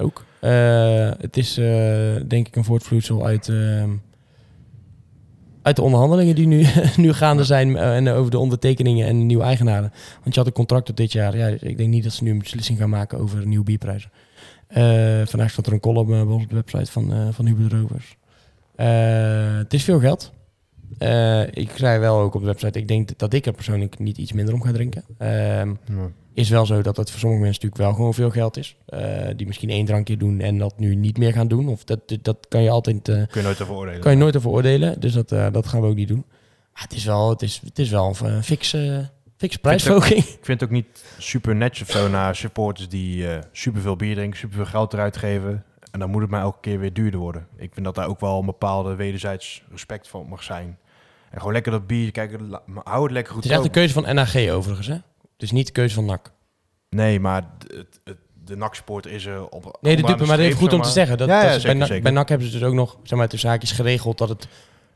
ook. 0.00 0.24
Het 1.20 1.36
is 1.36 1.54
denk 2.28 2.46
ik 2.46 2.56
een 2.56 2.64
voortvloeisel 2.64 3.26
uit, 3.26 3.48
ehm, 3.48 3.90
uit 5.62 5.76
de 5.76 5.82
onderhandelingen 5.82 6.34
die 6.34 6.46
nu, 6.46 6.66
nu 6.96 7.12
gaande 7.12 7.44
zijn 7.44 7.76
eh, 7.76 7.96
en 7.96 8.08
over 8.08 8.30
de 8.30 8.38
ondertekeningen 8.38 9.06
en 9.06 9.26
nieuwe 9.26 9.44
eigenaren. 9.44 9.92
Want 10.22 10.34
je 10.34 10.40
had 10.40 10.46
een 10.46 10.52
contract 10.54 10.86
tot 10.86 10.96
dit 10.96 11.12
jaar. 11.12 11.36
Ja, 11.36 11.46
ik 11.46 11.76
denk 11.76 11.88
niet 11.88 12.04
dat 12.04 12.12
ze 12.12 12.24
nu 12.24 12.30
een 12.30 12.38
beslissing 12.38 12.78
gaan 12.78 12.90
maken 12.90 13.18
over 13.18 13.46
nieuwe 13.46 13.64
bierprijzen. 13.64 14.10
Eh, 14.66 15.26
vandaag 15.26 15.50
stond 15.50 15.66
er 15.66 15.72
een 15.72 15.80
column 15.80 16.12
eh, 16.12 16.34
op 16.34 16.48
de 16.48 16.54
website 16.54 16.92
van, 16.92 17.12
eh 17.12 17.28
van 17.30 17.46
Hubert 17.46 17.72
Rovers. 17.72 18.16
Eh, 18.74 19.56
het 19.56 19.74
is 19.74 19.84
veel 19.84 20.00
geld. 20.00 20.32
Eh, 20.98 21.42
ik 21.42 21.70
zei 21.76 21.98
wel 21.98 22.18
ook 22.18 22.34
op 22.34 22.40
de 22.40 22.46
website, 22.46 22.78
ik 22.78 22.88
denk 22.88 23.18
dat 23.18 23.32
ik 23.32 23.46
er 23.46 23.52
persoonlijk 23.52 23.98
niet 23.98 24.18
iets 24.18 24.32
minder 24.32 24.54
om 24.54 24.62
ga 24.62 24.72
drinken. 24.72 25.04
Ehm. 25.18 25.74
Is 26.34 26.48
wel 26.48 26.66
zo 26.66 26.82
dat 26.82 26.96
het 26.96 27.10
voor 27.10 27.18
sommige 27.18 27.42
mensen 27.42 27.62
natuurlijk 27.62 27.82
wel 27.90 27.92
gewoon 27.94 28.14
veel 28.14 28.30
geld 28.30 28.56
is. 28.56 28.76
Eh, 28.86 29.28
die 29.36 29.46
misschien 29.46 29.70
één 29.70 29.84
drankje 29.84 30.16
doen 30.16 30.40
en 30.40 30.58
dat 30.58 30.78
nu 30.78 30.94
niet 30.94 31.18
meer 31.18 31.32
gaan 31.32 31.48
doen. 31.48 31.68
Of 31.68 31.84
dat, 31.84 32.00
dat 32.22 32.46
kan 32.48 32.62
je 32.62 32.70
altijd 32.70 33.08
eh, 33.08 33.14
Kun 33.14 33.40
je 33.40 33.42
nooit 33.42 33.62
over 33.62 33.74
oordelen. 33.74 34.00
kan 34.00 34.12
je 34.12 34.18
nooit 34.18 34.36
over 34.36 34.50
oordelen. 34.50 35.00
Dus 35.00 35.12
dat, 35.12 35.32
eh, 35.32 35.46
dat 35.52 35.66
gaan 35.66 35.80
we 35.80 35.86
ook 35.86 35.94
niet 35.94 36.08
doen. 36.08 36.24
Maar 36.72 36.82
het 36.82 36.92
is 36.92 37.04
wel, 37.04 37.30
het 37.30 37.42
is, 37.42 37.60
het 37.64 37.78
is 37.78 37.90
wel 37.90 38.14
een 38.22 38.42
fikse, 38.44 39.10
fikse 39.36 39.58
prijsverhoging. 39.58 40.18
Ik 40.24 40.44
vind 40.44 40.60
het 40.60 40.62
ook 40.62 40.74
niet 40.74 41.04
super 41.18 41.56
netjes 41.56 41.88
of 41.88 41.94
zo 41.94 42.08
naar 42.08 42.36
supporters 42.36 42.88
die 42.88 43.28
eh 43.28 43.38
superveel 43.52 43.96
bier 43.96 44.14
drinken, 44.14 44.38
superveel 44.38 44.66
geld 44.66 44.92
eruit 44.92 45.16
geven. 45.16 45.64
En 45.90 46.00
dan 46.00 46.10
moet 46.10 46.20
het 46.20 46.30
mij 46.30 46.40
elke 46.40 46.60
keer 46.60 46.78
weer 46.78 46.92
duurder 46.92 47.20
worden. 47.20 47.46
Ik 47.56 47.70
vind 47.72 47.86
dat 47.86 47.94
daar 47.94 48.08
ook 48.08 48.20
wel 48.20 48.38
een 48.38 48.46
bepaalde 48.46 48.94
wederzijds 48.94 49.62
respect 49.70 50.08
van 50.08 50.26
mag 50.28 50.42
zijn. 50.42 50.78
En 51.30 51.38
gewoon 51.38 51.52
lekker 51.52 51.72
dat 51.72 51.86
bier, 51.86 52.10
kijk, 52.10 52.38
hou 52.84 53.02
het 53.02 53.12
lekker 53.12 53.32
goed. 53.32 53.42
Het 53.42 53.52
is 53.52 53.58
echt 53.58 53.66
een 53.66 53.72
keuze 53.72 53.92
van 53.92 54.14
NAG 54.14 54.48
overigens. 54.48 54.86
Hè? 54.86 54.96
Is 55.42 55.50
niet 55.50 55.66
de 55.66 55.72
keuze 55.72 55.94
van 55.94 56.04
NAC. 56.04 56.32
Nee, 56.88 57.20
maar 57.20 57.50
het, 57.66 58.00
het, 58.04 58.16
de 58.44 58.56
NAC-supporter 58.56 59.10
is 59.10 59.26
er 59.26 59.48
op. 59.48 59.78
Nee, 59.80 59.96
de 59.96 60.02
dupe, 60.02 60.26
maar 60.26 60.36
dat 60.36 60.46
is 60.46 60.54
goed 60.54 60.72
om 60.72 60.82
te 60.82 60.88
zeggen. 60.88 61.18
Dat, 61.18 61.28
Ja, 61.28 61.58
bij, 61.62 61.74
NAC, 61.74 62.02
bij 62.02 62.12
NAC 62.12 62.28
hebben 62.28 62.46
ze 62.46 62.58
dus 62.58 62.68
ook 62.68 62.74
nog, 62.74 62.96
zeg 63.02 63.18
maar, 63.18 63.28
tussen 63.28 63.48
haakjes 63.48 63.72
geregeld 63.72 64.18
dat 64.18 64.28
het 64.28 64.48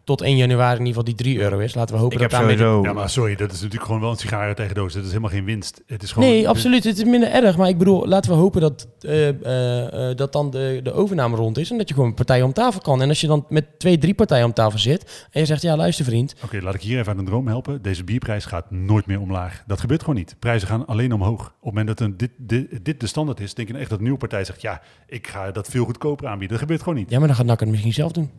tot 0.04 0.20
1 0.20 0.36
januari 0.36 0.78
in 0.78 0.86
ieder 0.86 1.02
geval 1.02 1.04
die 1.04 1.14
3 1.14 1.38
euro 1.40 1.58
is. 1.58 1.74
Laten 1.74 1.94
we 1.94 2.00
hopen 2.00 2.16
Ik 2.16 2.22
dat 2.22 2.30
heb 2.30 2.40
daarmee... 2.40 2.58
sowieso... 2.58 2.88
Ja, 2.88 2.92
maar 2.92 3.10
sorry, 3.10 3.34
dat 3.34 3.52
is 3.52 3.56
natuurlijk 3.56 3.84
gewoon 3.84 4.00
wel 4.00 4.10
een 4.10 4.16
sigaren 4.16 4.54
tegen 4.54 4.74
doos. 4.74 4.92
Dat 4.92 5.02
is 5.02 5.08
helemaal 5.08 5.30
geen 5.30 5.44
winst. 5.44 5.82
Het 5.86 6.02
is 6.02 6.12
gewoon, 6.12 6.28
Nee, 6.28 6.48
absoluut. 6.48 6.84
Het 6.84 6.98
is 6.98 7.04
minder 7.04 7.28
erg. 7.28 7.56
Maar 7.56 7.68
ik 7.68 7.78
bedoel, 7.78 8.06
laten 8.06 8.30
we 8.30 8.36
hopen 8.36 8.60
dat, 8.60 8.88
eh, 9.00 9.28
eh, 9.28 10.10
eh, 10.10 10.16
dat 10.16 10.32
dan 10.32 10.50
de, 10.50 10.80
de 10.82 10.92
overname 10.92 11.36
rond 11.36 11.58
is. 11.58 11.70
En 11.70 11.78
dat 11.78 11.88
je 11.88 11.94
gewoon 11.94 12.14
partijen 12.14 12.44
om 12.44 12.52
tafel 12.52 12.80
kan. 12.80 13.02
En 13.02 13.08
als 13.08 13.20
je 13.20 13.26
dan 13.26 13.46
met 13.48 13.78
twee, 13.78 13.98
drie 13.98 14.14
partijen 14.14 14.44
om 14.44 14.52
tafel 14.52 14.78
zit. 14.78 15.28
En 15.30 15.40
je 15.40 15.46
zegt, 15.46 15.62
ja 15.62 15.76
luister 15.76 16.04
vriend. 16.04 16.34
Oké, 16.44 16.58
laat 16.62 16.74
ik 16.74 16.82
hier 16.82 16.98
even 16.98 17.12
aan 17.12 17.18
een 17.18 17.24
droom 17.24 17.46
helpen. 17.46 17.82
Deze 17.82 18.04
bierprijs 18.04 18.44
gaat 18.44 18.70
nooit 18.70 19.06
meer 19.06 19.20
omlaag. 19.20 19.62
Dat 19.66 19.80
gebeurt 19.80 20.00
gewoon 20.00 20.16
niet. 20.16 20.36
Prijzen 20.38 20.68
gaan 20.68 20.86
alleen 20.86 21.12
omhoog. 21.12 21.40
Op 21.40 21.54
het 21.54 21.64
moment 21.64 21.86
dat 21.86 22.00
een, 22.00 22.16
dit, 22.16 22.30
dit, 22.36 22.84
dit 22.84 23.00
de 23.00 23.06
standaard 23.06 23.40
is, 23.40 23.54
denk 23.54 23.68
je 23.68 23.74
echt 23.74 23.88
dat 23.88 23.98
een 23.98 24.04
nieuwe 24.04 24.18
partij 24.18 24.44
zegt... 24.44 24.62
ja, 24.62 24.80
ik 25.06 25.26
ga 25.26 25.50
dat 25.50 25.68
veel 25.68 25.84
goedkoper 25.84 26.26
aanbieden. 26.26 26.50
Dat 26.50 26.58
gebeurt 26.58 26.82
gewoon 26.82 26.98
niet. 26.98 27.10
Ja, 27.10 27.18
maar 27.18 27.26
dan 27.26 27.36
gaat 27.36 27.46
NAC 27.46 27.60
het 27.60 27.68
misschien 27.68 27.92
zelf 27.92 28.12
doen. 28.12 28.30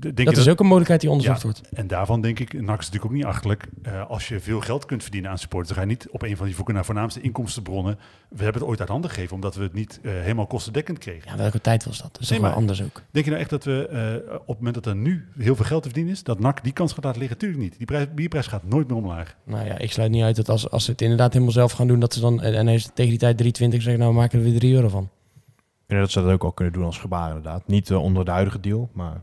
Denk 0.00 0.16
dat 0.16 0.34
je 0.34 0.40
is 0.40 0.48
ook 0.48 0.60
een 0.60 0.64
mogelijkheid 0.66 1.00
die 1.00 1.10
onderzocht 1.10 1.42
Ja. 1.42 1.48
wordt. 1.48 1.68
En 1.72 1.86
daarvan 1.86 2.20
denk 2.20 2.38
ik, 2.38 2.52
NAC 2.52 2.60
is 2.62 2.66
natuurlijk 2.86 3.04
ook 3.04 3.12
niet 3.12 3.24
achterlijk. 3.24 3.68
Eh, 3.82 4.06
als 4.10 4.28
je 4.28 4.40
veel 4.40 4.60
geld 4.60 4.84
kunt 4.84 5.02
verdienen 5.02 5.30
aan 5.30 5.38
supporters, 5.38 5.68
dan 5.74 5.84
ga 5.84 5.90
je 5.90 5.96
niet 5.96 6.08
op 6.10 6.22
een 6.22 6.36
van 6.36 6.46
die 6.46 6.54
voor- 6.54 6.84
voornaamste 6.84 7.20
inkomstenbronnen. 7.20 7.98
We 8.28 8.42
hebben 8.42 8.60
het 8.60 8.70
ooit 8.70 8.80
uit 8.80 8.88
handen 8.88 9.10
gegeven, 9.10 9.34
omdat 9.34 9.54
we 9.54 9.62
het 9.62 9.72
niet 9.72 10.00
eh, 10.02 10.12
helemaal 10.12 10.46
kostendekkend 10.46 10.98
kregen. 10.98 11.30
Ja, 11.30 11.36
welke 11.36 11.60
tijd 11.60 11.84
was 11.84 11.98
dat? 12.02 12.12
Dat 12.12 12.22
is 12.22 12.28
Nee, 12.28 12.38
toch 12.38 12.48
wel 12.48 12.56
maar- 12.58 12.68
anders 12.68 12.82
ook. 12.88 13.02
Denk 13.10 13.24
je 13.24 13.30
nou 13.30 13.42
echt 13.42 13.50
dat 13.52 13.64
we 13.64 13.86
eh, 13.88 14.34
op 14.34 14.46
het 14.46 14.56
moment 14.56 14.74
dat 14.74 14.86
er 14.86 14.96
nu 14.96 15.28
heel 15.38 15.56
veel 15.56 15.64
geld 15.64 15.82
te 15.82 15.88
verdienen 15.88 16.12
is, 16.14 16.22
dat 16.22 16.38
NAC 16.40 16.62
die 16.64 16.72
kans 16.72 16.92
gaat 16.92 17.04
laten 17.04 17.20
liggen? 17.20 17.38
Tuurlijk 17.38 17.60
niet. 17.62 17.76
Die 17.78 17.86
prijs, 17.86 18.06
bierprijs 18.14 18.46
gaat 18.46 18.64
nooit 18.64 18.88
meer 18.88 18.96
omlaag. 18.96 19.36
Nou 19.44 19.66
ja, 19.66 19.78
ik 19.78 19.92
sluit 19.92 20.10
niet 20.10 20.22
uit 20.22 20.36
dat 20.36 20.48
als, 20.48 20.70
als 20.70 20.84
ze 20.84 20.90
het 20.90 21.00
inderdaad 21.02 21.32
helemaal 21.32 21.52
zelf 21.54 21.72
gaan 21.72 21.86
doen, 21.86 22.00
dat 22.00 22.14
ze 22.14 22.20
dan, 22.20 22.42
en 22.42 22.66
hij 22.66 22.74
is 22.74 22.90
tegen 22.94 23.10
die 23.10 23.18
tijd 23.18 23.36
3,20 23.36 23.82
zeggen, 23.82 23.98
nou 23.98 24.12
we 24.14 24.18
maken 24.20 24.38
er 24.38 24.44
weer 24.44 24.58
3 24.58 24.74
euro 24.74 24.88
van. 24.88 25.02
Ik 25.82 25.88
denk 25.98 26.00
dat 26.00 26.10
ze 26.10 26.22
dat 26.22 26.32
ook 26.32 26.44
al 26.44 26.52
kunnen 26.52 26.74
doen 26.74 26.84
als 26.84 26.98
gebaar 26.98 27.26
inderdaad. 27.28 27.66
Niet 27.66 27.92
onder 27.92 28.24
de 28.24 28.30
huidige 28.30 28.60
deal, 28.60 28.90
maar... 28.92 29.20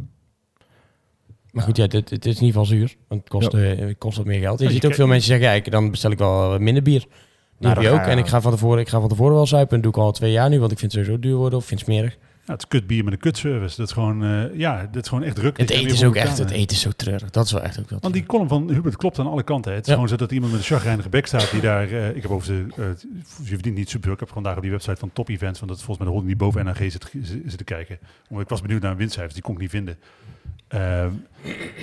Maar 1.59 1.67
goed, 1.67 1.77
ja, 1.77 1.87
dit, 1.87 2.09
het 2.09 2.25
is 2.25 2.39
in 2.39 2.45
ieder 2.45 2.61
geval 2.61 2.65
zuur. 2.77 2.95
Want 3.07 3.21
het 3.21 3.29
kost, 3.29 3.53
eh, 3.53 3.93
kost 3.97 4.17
wat 4.17 4.25
meer 4.25 4.39
geld. 4.39 4.57
Je 4.59 4.63
Ja, 4.63 4.69
je 4.69 4.75
ziet 4.75 4.85
ook 4.85 4.93
veel 4.93 5.07
mensen 5.07 5.27
zeggen, 5.39 5.55
ja, 5.55 5.61
dan 5.71 5.91
bestel 5.91 6.11
ik 6.11 6.17
wel 6.17 6.49
wat 6.49 6.59
minder 6.59 6.83
bier. 6.83 6.99
Die 7.59 7.69
Nou, 7.73 7.87
ook. 7.87 7.99
En 7.99 8.17
ik 8.17 8.27
ga, 8.27 8.41
van 8.41 8.51
tevoren, 8.51 8.79
ik 8.79 8.89
ga 8.89 8.99
van 8.99 9.09
tevoren 9.09 9.33
wel 9.35 9.47
zuipen. 9.47 9.75
En 9.75 9.81
doe 9.81 9.91
ik 9.91 9.97
al 9.97 10.11
twee 10.11 10.31
jaar 10.31 10.49
nu, 10.49 10.59
want 10.59 10.71
ik 10.71 10.79
vind 10.79 10.91
het 10.91 11.01
sowieso 11.01 11.21
duur 11.27 11.35
worden 11.35 11.59
of 11.59 11.65
vind 11.65 11.79
het 11.79 11.89
smerig. 11.89 12.17
Ja, 12.45 12.55
het 12.55 12.63
is 12.63 12.67
kut 12.69 12.87
bier 12.87 13.03
met 13.03 13.13
een 13.13 13.19
kutservice. 13.19 13.75
Dat 13.77 13.87
is 13.87 13.93
gewoon, 13.93 14.23
eh, 14.23 14.57
ja, 14.57 14.89
dat 14.91 15.03
is 15.03 15.09
gewoon 15.09 15.23
echt 15.23 15.35
druk. 15.35 15.57
Het 15.57 15.67
dat 15.67 15.77
eten 15.77 15.91
is 15.91 16.03
ook 16.03 16.15
echt, 16.15 16.37
het 16.37 16.51
eh. 16.51 16.59
eten 16.59 16.75
is 16.75 16.81
zo 16.81 16.89
treurig. 16.95 17.29
Dat 17.29 17.45
is 17.45 17.51
wel 17.51 17.61
echt 17.61 17.79
ook 17.79 17.89
wel 17.89 17.99
Want 18.01 18.13
die 18.13 18.25
column 18.25 18.47
van 18.47 18.69
Hubert 18.71 18.95
klopt 18.97 19.19
aan 19.19 19.27
alle 19.27 19.43
kanten. 19.43 19.71
hè. 19.71 19.77
Het 19.77 19.85
is 19.85 19.89
Ja. 19.91 19.99
gewoon 19.99 20.09
zo 20.09 20.15
dat 20.25 20.31
iemand 20.31 20.51
met 20.51 20.61
een 20.61 20.67
chagrijnige 20.67 21.09
bek 21.09 21.25
staat 21.25 21.51
die 21.51 21.61
daar... 21.61 21.87
eh, 21.91 22.15
ik 22.15 22.21
heb 22.21 22.31
over 22.31 22.47
de... 22.47 22.65
eh, 22.75 22.83
je 23.43 23.53
verdient 23.53 23.75
niet 23.75 23.89
super. 23.89 24.11
Ik 24.11 24.19
heb 24.19 24.29
vandaag 24.29 24.55
op 24.55 24.61
die 24.61 24.71
website 24.71 24.95
van 24.97 25.09
Top 25.13 25.29
Events, 25.29 25.59
want 25.59 25.71
dat 25.71 25.79
is 25.79 25.85
volgens 25.85 25.97
mij 25.97 26.07
de 26.07 26.11
holding 26.21 26.37
die 26.37 26.47
boven 26.47 26.65
NAG 26.65 26.77
zit, 26.77 27.09
zit, 27.21 27.41
zit 27.45 27.57
te 27.57 27.63
kijken. 27.63 27.99
Omdat 28.29 28.43
ik 28.43 28.49
was 28.49 28.61
benieuwd 28.61 28.81
naar 28.81 28.95
winstcijfers, 28.95 29.33
die 29.33 29.43
kon 29.43 29.53
ik 29.53 29.59
niet 29.61 29.69
vinden. 29.69 29.97
Ehm, 30.69 31.11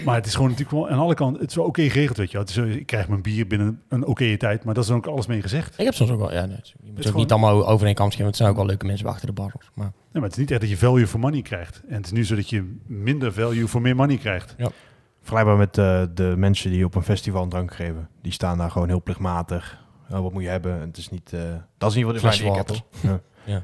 maar 0.05 0.15
het 0.15 0.27
is 0.27 0.35
gewoon 0.35 0.51
natuurlijk 0.51 0.77
wel 0.77 0.89
aan 0.91 0.99
alle 0.99 1.15
kanten... 1.15 1.41
Het 1.41 1.51
is 1.51 1.57
wel 1.57 1.65
oké 1.65 1.83
geregeld, 1.91 2.17
weet 2.17 2.31
je 2.31 2.37
wel. 2.37 2.47
Het 2.47 2.57
is, 2.57 2.77
ik 2.77 2.87
krijg 2.87 3.09
mijn 3.09 3.23
bier 3.23 3.47
binnen 3.47 3.83
een 3.89 4.05
oké 4.07 4.37
tijd, 4.37 4.65
maar 4.65 4.75
dat 4.75 4.83
is 4.83 4.89
dan 4.89 4.99
ook 4.99 5.07
alles 5.07 5.27
mee 5.27 5.43
gezegd. 5.43 5.79
Ik 5.79 5.85
heb 5.85 5.95
soms 5.95 6.11
ook 6.11 6.19
wel, 6.19 6.33
ja, 6.33 6.47
nee, 6.47 6.57
je 6.63 6.73
moet 6.85 6.97
ook 6.99 7.03
gewoon- 7.05 7.21
niet 7.21 7.31
allemaal 7.33 7.69
over 7.69 7.87
één 7.87 7.95
kam 7.95 8.07
scheren. 8.11 8.25
want 8.25 8.27
Het 8.27 8.37
zijn 8.37 8.51
ook 8.51 8.57
wel 8.57 8.67
leuke 8.67 8.87
mensen 8.87 9.07
achter 9.07 9.27
de 9.27 9.33
bar. 9.33 9.53
Maar 9.75 9.87
Nee, 9.87 9.93
maar 10.13 10.23
het 10.23 10.33
is 10.33 10.39
niet 10.39 10.51
echt 10.51 10.61
dat 10.61 10.71
je 10.71 10.77
value 10.77 11.07
for 11.07 11.21
money 11.21 11.43
krijgt. 11.43 11.83
En 11.89 11.95
het 11.97 12.05
is 12.07 12.13
nu 12.13 12.25
zo 12.25 12.35
dat 12.35 12.51
je 12.51 12.77
minder 12.87 13.33
value 13.33 13.67
voor 13.67 13.81
meer 13.81 13.97
money 13.97 14.17
krijgt. 14.17 14.55
Vergelijkbaar 15.21 15.57
met 15.57 15.79
eh, 15.79 16.03
de 16.15 16.35
mensen 16.37 16.71
die 16.71 16.85
op 16.85 16.95
een 16.95 17.03
festival 17.03 17.43
een 17.43 17.49
drank 17.49 17.75
geven. 17.75 18.09
Die 18.23 18.33
staan 18.33 18.59
daar 18.59 18.71
gewoon 18.71 18.89
heel 18.89 19.03
plichtmatig. 19.03 19.85
Oh, 20.11 20.21
wat 20.21 20.33
moet 20.33 20.43
je 20.43 20.49
hebben? 20.49 20.75
En 20.81 20.81
het 20.89 20.97
is 20.97 21.09
niet... 21.11 21.33
eh, 21.33 21.41
dat 21.79 21.91
is 21.91 21.97
in 21.97 22.01
ieder 22.07 22.15
geval 22.15 22.31
de 22.31 22.37
Flesje 22.37 22.45
ervaring 22.45 22.67
die 22.67 22.77
ik 22.77 22.83
heb. 23.03 23.11
Ja. 23.45 23.53
Ja. 23.53 23.63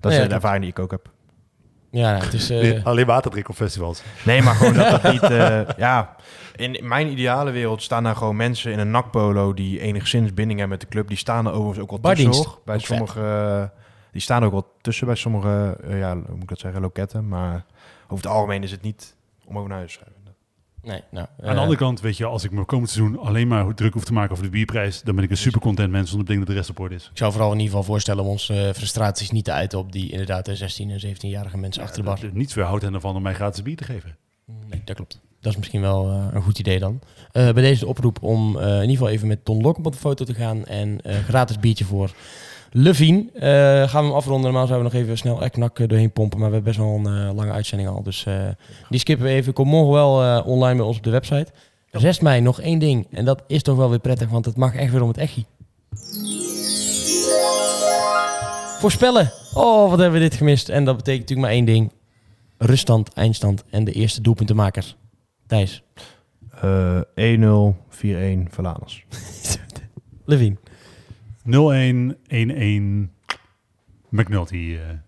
Dat 0.00 0.12
is 0.12 0.18
Ja, 0.18 0.26
de 0.26 0.34
ervaring 0.34 0.60
die 0.62 0.70
ik 0.70 0.78
ook 0.78 0.90
heb. 0.90 1.10
Ja, 1.90 2.14
het 2.16 2.32
is... 2.32 2.50
eh, 2.50 2.84
Alleen 2.86 3.06
water 3.06 3.30
drinken 3.30 3.52
op 3.52 3.58
festivals. 3.58 4.02
Nee, 4.24 4.42
maar 4.42 4.54
gewoon 4.54 4.72
dat 4.74 4.90
dat 5.02 5.02
niet... 5.12 5.22
eh, 5.22 5.60
ja, 5.76 6.16
in 6.56 6.78
mijn 6.82 7.06
ideale 7.10 7.50
wereld 7.50 7.82
staan 7.82 8.02
daar 8.04 8.16
gewoon 8.16 8.36
mensen 8.36 8.72
in 8.72 8.78
een 8.78 8.90
nakpolo... 8.90 9.54
die 9.54 9.80
enigszins 9.80 10.34
binding 10.34 10.58
hebben 10.58 10.78
met 10.78 10.86
de 10.88 10.92
club. 10.94 11.08
Die 11.08 11.16
staan 11.16 11.46
er 11.46 11.52
overigens 11.52 11.78
ook 11.78 11.90
wel 12.02 12.12
tussen, 12.14 12.32
hoor. 12.34 12.58
Bij 12.64 12.74
Ook 12.74 12.80
sommige... 12.80 13.20
eh, 13.20 13.78
die 14.12 14.20
staan 14.20 14.44
ook 14.44 14.52
wel 14.52 14.72
tussen 14.80 15.06
bij 15.06 15.14
sommige, 15.16 15.76
ja, 15.88 16.12
hoe 16.14 16.24
moet 16.32 16.42
ik 16.42 16.48
dat 16.48 16.58
zeggen, 16.58 16.80
loketten. 16.80 17.28
Maar 17.28 17.64
over 18.08 18.24
het 18.24 18.34
algemeen 18.34 18.62
is 18.62 18.70
het 18.70 18.82
niet 18.82 19.16
om 19.44 19.56
over 19.56 19.68
naar 19.68 19.78
huis 19.78 19.92
te 19.92 19.98
schrijven. 19.98 20.19
Nee, 20.82 21.02
nou... 21.10 21.26
Aan 21.26 21.36
de 21.36 21.46
eh, 21.46 21.58
andere 21.58 21.76
kant, 21.76 22.00
weet 22.00 22.16
je, 22.16 22.24
als 22.24 22.44
ik 22.44 22.50
me 22.50 22.64
komend 22.64 22.90
seizoen 22.90 23.18
alleen 23.18 23.48
maar 23.48 23.74
druk 23.74 23.92
hoef 23.92 24.04
te 24.04 24.12
maken 24.12 24.32
over 24.32 24.44
de 24.44 24.50
bierprijs, 24.50 25.02
dan 25.02 25.14
ben 25.14 25.24
ik 25.24 25.30
een 25.30 25.36
super 25.36 25.60
content 25.60 25.90
mens 25.90 26.08
zonder 26.08 26.26
betekent 26.26 26.46
dat 26.46 26.56
de 26.56 26.62
rest 26.62 26.78
op 26.78 26.84
orde 26.84 26.94
is. 26.94 27.08
Ik 27.10 27.18
zou 27.18 27.32
vooral 27.32 27.52
in 27.52 27.58
ieder 27.58 27.70
geval 27.70 27.92
voorstellen 27.92 28.24
om 28.24 28.30
onze 28.30 28.66
eh, 28.66 28.74
frustraties 28.74 29.30
niet 29.30 29.44
te 29.44 29.52
uiten 29.52 29.78
op 29.78 29.92
die 29.92 30.10
inderdaad 30.10 30.44
de 30.44 30.56
16 30.56 30.90
en 30.90 31.16
17-jarige 31.16 31.58
mensen 31.58 31.82
achter 31.82 31.96
de 31.96 32.08
bar. 32.08 32.18
Niets 32.32 32.54
weerhoudt 32.54 32.82
hen 32.82 32.94
ervan 32.94 33.16
om 33.16 33.22
mij 33.22 33.34
gratis 33.34 33.62
bier 33.62 33.76
te 33.76 33.84
geven. 33.84 34.16
Nee, 34.68 34.82
dat 34.84 34.96
klopt. 34.96 35.20
Dat 35.40 35.52
is 35.52 35.58
misschien 35.58 35.80
wel 35.80 36.08
eh, 36.08 36.26
een 36.32 36.42
goed 36.42 36.58
idee 36.58 36.78
dan. 36.78 37.00
Eh, 37.32 37.42
bij 37.52 37.62
deze 37.62 37.80
de 37.80 37.86
oproep 37.86 38.22
om 38.22 38.58
eh, 38.58 38.66
in 38.66 38.80
ieder 38.80 38.90
geval 38.90 39.08
even 39.08 39.28
met 39.28 39.44
Ton 39.44 39.62
Lok 39.62 39.76
op 39.76 39.92
de 39.92 39.98
foto 39.98 40.24
te 40.24 40.34
gaan. 40.34 40.64
En 40.64 41.00
gratis 41.26 41.58
biertje 41.58 41.84
voor 41.84 42.10
Levine. 42.72 43.26
Gaan 43.88 44.02
we 44.02 44.08
hem 44.08 44.12
afronden. 44.12 44.50
Normaal 44.50 44.66
zouden 44.66 44.90
we 44.90 44.96
nog 44.96 45.04
even 45.04 45.18
snel 45.18 45.42
eknak 45.42 45.88
doorheen 45.88 46.12
pompen. 46.12 46.38
Maar 46.38 46.48
we 46.48 46.54
hebben 46.54 46.72
best 46.72 46.84
wel 46.84 47.14
een 47.14 47.34
lange 47.34 47.52
uitzending 47.52 47.88
al. 47.88 48.02
Dus 48.02 48.26
die 48.88 49.00
skippen 49.00 49.26
we 49.26 49.32
even. 49.32 49.52
Komt 49.52 49.70
morgen 49.70 49.92
wel 49.92 50.42
online 50.42 50.76
bij 50.76 50.86
ons 50.86 50.96
op 50.96 51.02
de 51.02 51.10
website. 51.10 51.52
6 51.90 52.20
mei 52.20 52.40
nog 52.40 52.60
één 52.60 52.78
ding. 52.78 53.06
En 53.10 53.24
dat 53.24 53.42
is 53.46 53.62
toch 53.62 53.76
wel 53.76 53.90
weer 53.90 53.98
prettig. 53.98 54.28
Want 54.28 54.44
het 54.44 54.56
mag 54.56 54.74
echt 54.74 54.92
weer 54.92 55.02
om 55.02 55.08
het 55.08 55.18
echi. 55.18 55.44
Voorspellen. 58.78 59.32
Oh, 59.54 59.90
wat 59.90 59.98
hebben 59.98 60.20
we 60.20 60.28
dit 60.28 60.34
gemist. 60.34 60.68
En 60.68 60.84
dat 60.84 60.96
betekent 60.96 61.20
natuurlijk 61.20 61.48
maar 61.48 61.56
één 61.56 61.64
ding. 61.64 61.92
Ruststand, 62.58 63.12
eindstand 63.12 63.64
en 63.70 63.84
de 63.84 63.92
eerste 63.92 64.20
doelpuntenmaker. 64.20 64.94
Thijs. 65.50 65.82
Eh 66.62 67.00
1-0, 67.00 67.74
4-1, 67.88 68.48
Verlaners. 68.50 69.04
Levine. 70.30 70.56
0-1, 71.46 72.14
1-1, 72.28 73.08
McNulty. 74.10 74.78
eh. 74.78 74.98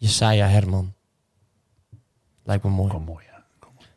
Jesaja 0.00 0.46
Herman. 0.46 0.94
Lijkt 2.44 2.64
me 2.64 2.70
mooi. 2.70 2.90
Kom 2.90 3.02
mooi, 3.04 3.24
ja. 3.24 3.44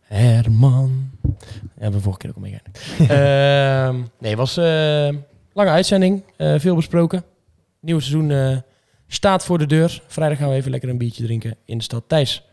Herman. 0.01 1.11
Ja, 1.21 1.29
hebben 1.77 1.99
we 1.99 2.01
vorige 2.01 2.19
keer 2.19 2.29
ook 2.29 2.35
al 2.35 2.41
meegegaan. 2.41 2.73
Ehm 3.97 4.03
nee, 4.19 4.35
was 4.35 4.57
eh 4.57 5.09
lange 5.53 5.69
uitzending. 5.69 6.23
eh, 6.37 6.59
veel 6.59 6.75
besproken. 6.75 7.23
Nieuwe 7.79 8.01
seizoen 8.01 8.31
eh, 8.31 8.57
staat 9.07 9.45
voor 9.45 9.57
de 9.57 9.65
deur. 9.65 10.01
Vrijdag 10.07 10.37
gaan 10.37 10.49
we 10.49 10.55
even 10.55 10.71
lekker 10.71 10.89
een 10.89 10.97
biertje 10.97 11.23
drinken 11.23 11.55
in 11.65 11.77
de 11.77 11.83
stad. 11.83 12.03
Thijs, 12.07 12.43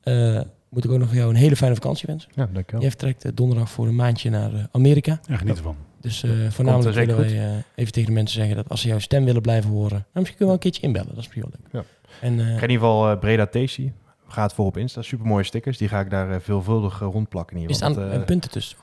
eh, 0.00 0.40
moet 0.70 0.84
ik 0.84 0.90
ook 0.90 0.98
nog 0.98 1.08
voor 1.08 1.16
jou 1.16 1.30
een 1.30 1.36
hele 1.36 1.56
fijne 1.56 1.74
vakantie 1.74 2.06
wensen. 2.06 2.30
Ja, 2.34 2.48
dankjewel. 2.52 2.80
Jij 2.80 2.90
vertrekt 2.90 3.36
donderdag 3.36 3.70
voor 3.70 3.86
een 3.86 3.94
maandje 3.94 4.30
naar 4.30 4.68
Amerika. 4.72 5.20
Ja, 5.28 5.36
geniet 5.36 5.56
ervan. 5.56 5.76
Dus 6.00 6.24
voornamelijk 6.48 6.96
willen 6.96 7.16
wij 7.16 7.64
even 7.74 7.92
tegen 7.92 8.08
de 8.08 8.14
mensen 8.14 8.36
zeggen 8.36 8.56
dat 8.56 8.68
als 8.68 8.80
ze 8.80 8.88
jouw 8.88 8.98
stem 8.98 9.24
willen 9.24 9.42
blijven 9.42 9.70
horen, 9.70 9.90
nou, 9.90 10.04
misschien 10.12 10.36
kunnen 10.36 10.38
we 10.38 10.44
wel 10.44 10.54
een 10.54 10.58
keertje 10.58 10.82
inbellen. 10.82 11.08
Dat 11.08 11.18
is 11.18 11.22
misschien 11.22 11.42
wel 11.50 11.60
leuk. 11.60 11.84
Ja. 11.84 11.88
En 12.20 12.38
in 12.38 12.52
ieder 12.52 12.70
geval 12.70 13.18
Breda 13.18 13.46
Tasty. 13.46 13.92
Gaat 14.26 14.54
voor 14.54 14.66
op 14.66 14.76
Insta. 14.76 15.02
Super 15.02 15.26
mooie 15.26 15.44
stickers. 15.44 15.78
Die 15.78 15.88
ga 15.88 16.00
ik 16.00 16.10
daar 16.10 16.40
veelvuldig 16.40 16.98
rondplakken. 16.98 17.56
In 17.56 17.68
is 17.68 17.82
geval. 17.82 18.02
aan 18.02 18.10
Want, 18.10 18.24
punten 18.24 18.50
tussen. 18.50 18.78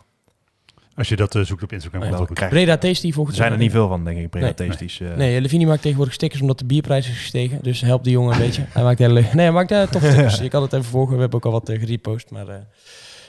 Als 0.95 1.09
je 1.09 1.15
dat 1.15 1.35
eh, 1.35 1.41
zoekt 1.41 1.63
op 1.63 1.71
Instagram, 1.71 2.03
ja. 2.03 2.47
Breda 2.49 2.77
Tasty 2.77 3.11
volgens 3.11 3.35
er 3.37 3.41
zijn 3.43 3.53
er 3.53 3.59
niet 3.63 3.71
veel 3.71 3.87
van, 3.87 4.03
denk 4.05 4.17
ik. 4.17 4.29
Breda 4.29 4.45
Nee. 4.57 4.67
Tasties. 4.69 4.99
eh. 4.99 5.15
Nee, 5.15 5.41
Levini 5.41 5.65
maakt 5.65 5.81
tegenwoordig 5.81 6.13
stickers 6.13 6.41
omdat 6.41 6.59
de 6.59 6.65
bierprijs 6.65 7.09
is 7.09 7.17
gestegen. 7.17 7.59
Dus 7.61 7.81
help 7.81 8.03
die 8.03 8.13
jongen 8.13 8.33
een 8.33 8.39
beetje. 8.39 8.65
Hij 8.69 8.83
maakt 8.83 8.99
hele 8.99 9.13
leuke... 9.13 9.35
Nee, 9.35 9.45
hij 9.45 9.53
maakt 9.53 9.71
uh, 9.71 9.81
toffe 9.83 10.11
stickers. 10.11 10.37
Je 10.47 10.49
kan 10.49 10.61
het 10.61 10.73
even 10.73 10.85
volgen. 10.85 11.15
We 11.15 11.21
hebben 11.21 11.37
ook 11.39 11.45
al 11.45 11.51
wat 11.51 11.69
uh, 11.69 11.79
gerepost. 11.79 12.29
Maar 12.31 12.47
uh, 12.47 12.53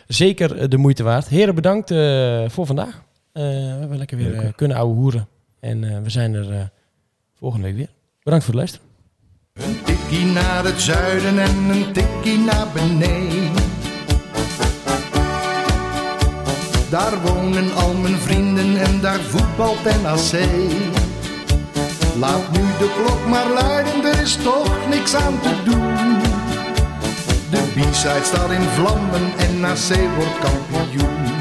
zeker 0.06 0.68
de 0.70 0.76
moeite 0.76 1.02
waard. 1.02 1.28
Heren, 1.28 1.54
bedankt 1.54 1.90
uh, 1.90 2.48
voor 2.48 2.66
vandaag. 2.66 3.02
we 3.32 3.40
hebben 3.80 3.98
lekker 3.98 4.16
weer 4.16 4.34
uh, 4.34 4.48
kunnen 4.56 4.76
ouwe 4.76 4.94
hoeren. 4.94 5.28
En 5.60 6.02
we 6.02 6.10
zijn 6.10 6.34
er 6.34 6.50
uh, 6.52 6.60
volgende 7.38 7.66
week 7.66 7.76
weer. 7.76 7.88
Bedankt 8.22 8.44
voor 8.44 8.54
het 8.54 8.62
luisteren. 8.62 8.86
Een 9.52 9.82
tikkie 9.84 10.24
naar 10.26 10.64
het 10.64 10.80
zuiden 10.80 11.38
en 11.38 11.56
een 11.56 11.92
tikkie 11.92 12.38
naar 12.38 12.66
beneden. 12.74 13.71
Daar 16.92 17.20
wonen 17.22 17.74
al 17.74 17.94
mijn 17.94 18.18
vrienden 18.18 18.76
en 18.76 19.00
daar 19.00 19.20
voetbalt 19.20 19.84
NAC. 19.84 20.44
Laat 22.18 22.52
nu 22.52 22.60
de 22.78 22.92
klok 22.96 23.26
maar 23.26 23.48
luiden, 23.48 24.04
er 24.04 24.22
is 24.22 24.36
toch 24.36 24.88
niks 24.88 25.14
aan 25.14 25.40
te 25.40 25.62
doen. 25.64 26.20
De 27.50 27.62
B-side 27.74 28.24
staat 28.24 28.50
in 28.50 28.62
vlammen 28.62 29.32
en 29.36 29.60
NAC 29.60 30.14
wordt 30.16 30.38
kampioen. 30.38 31.31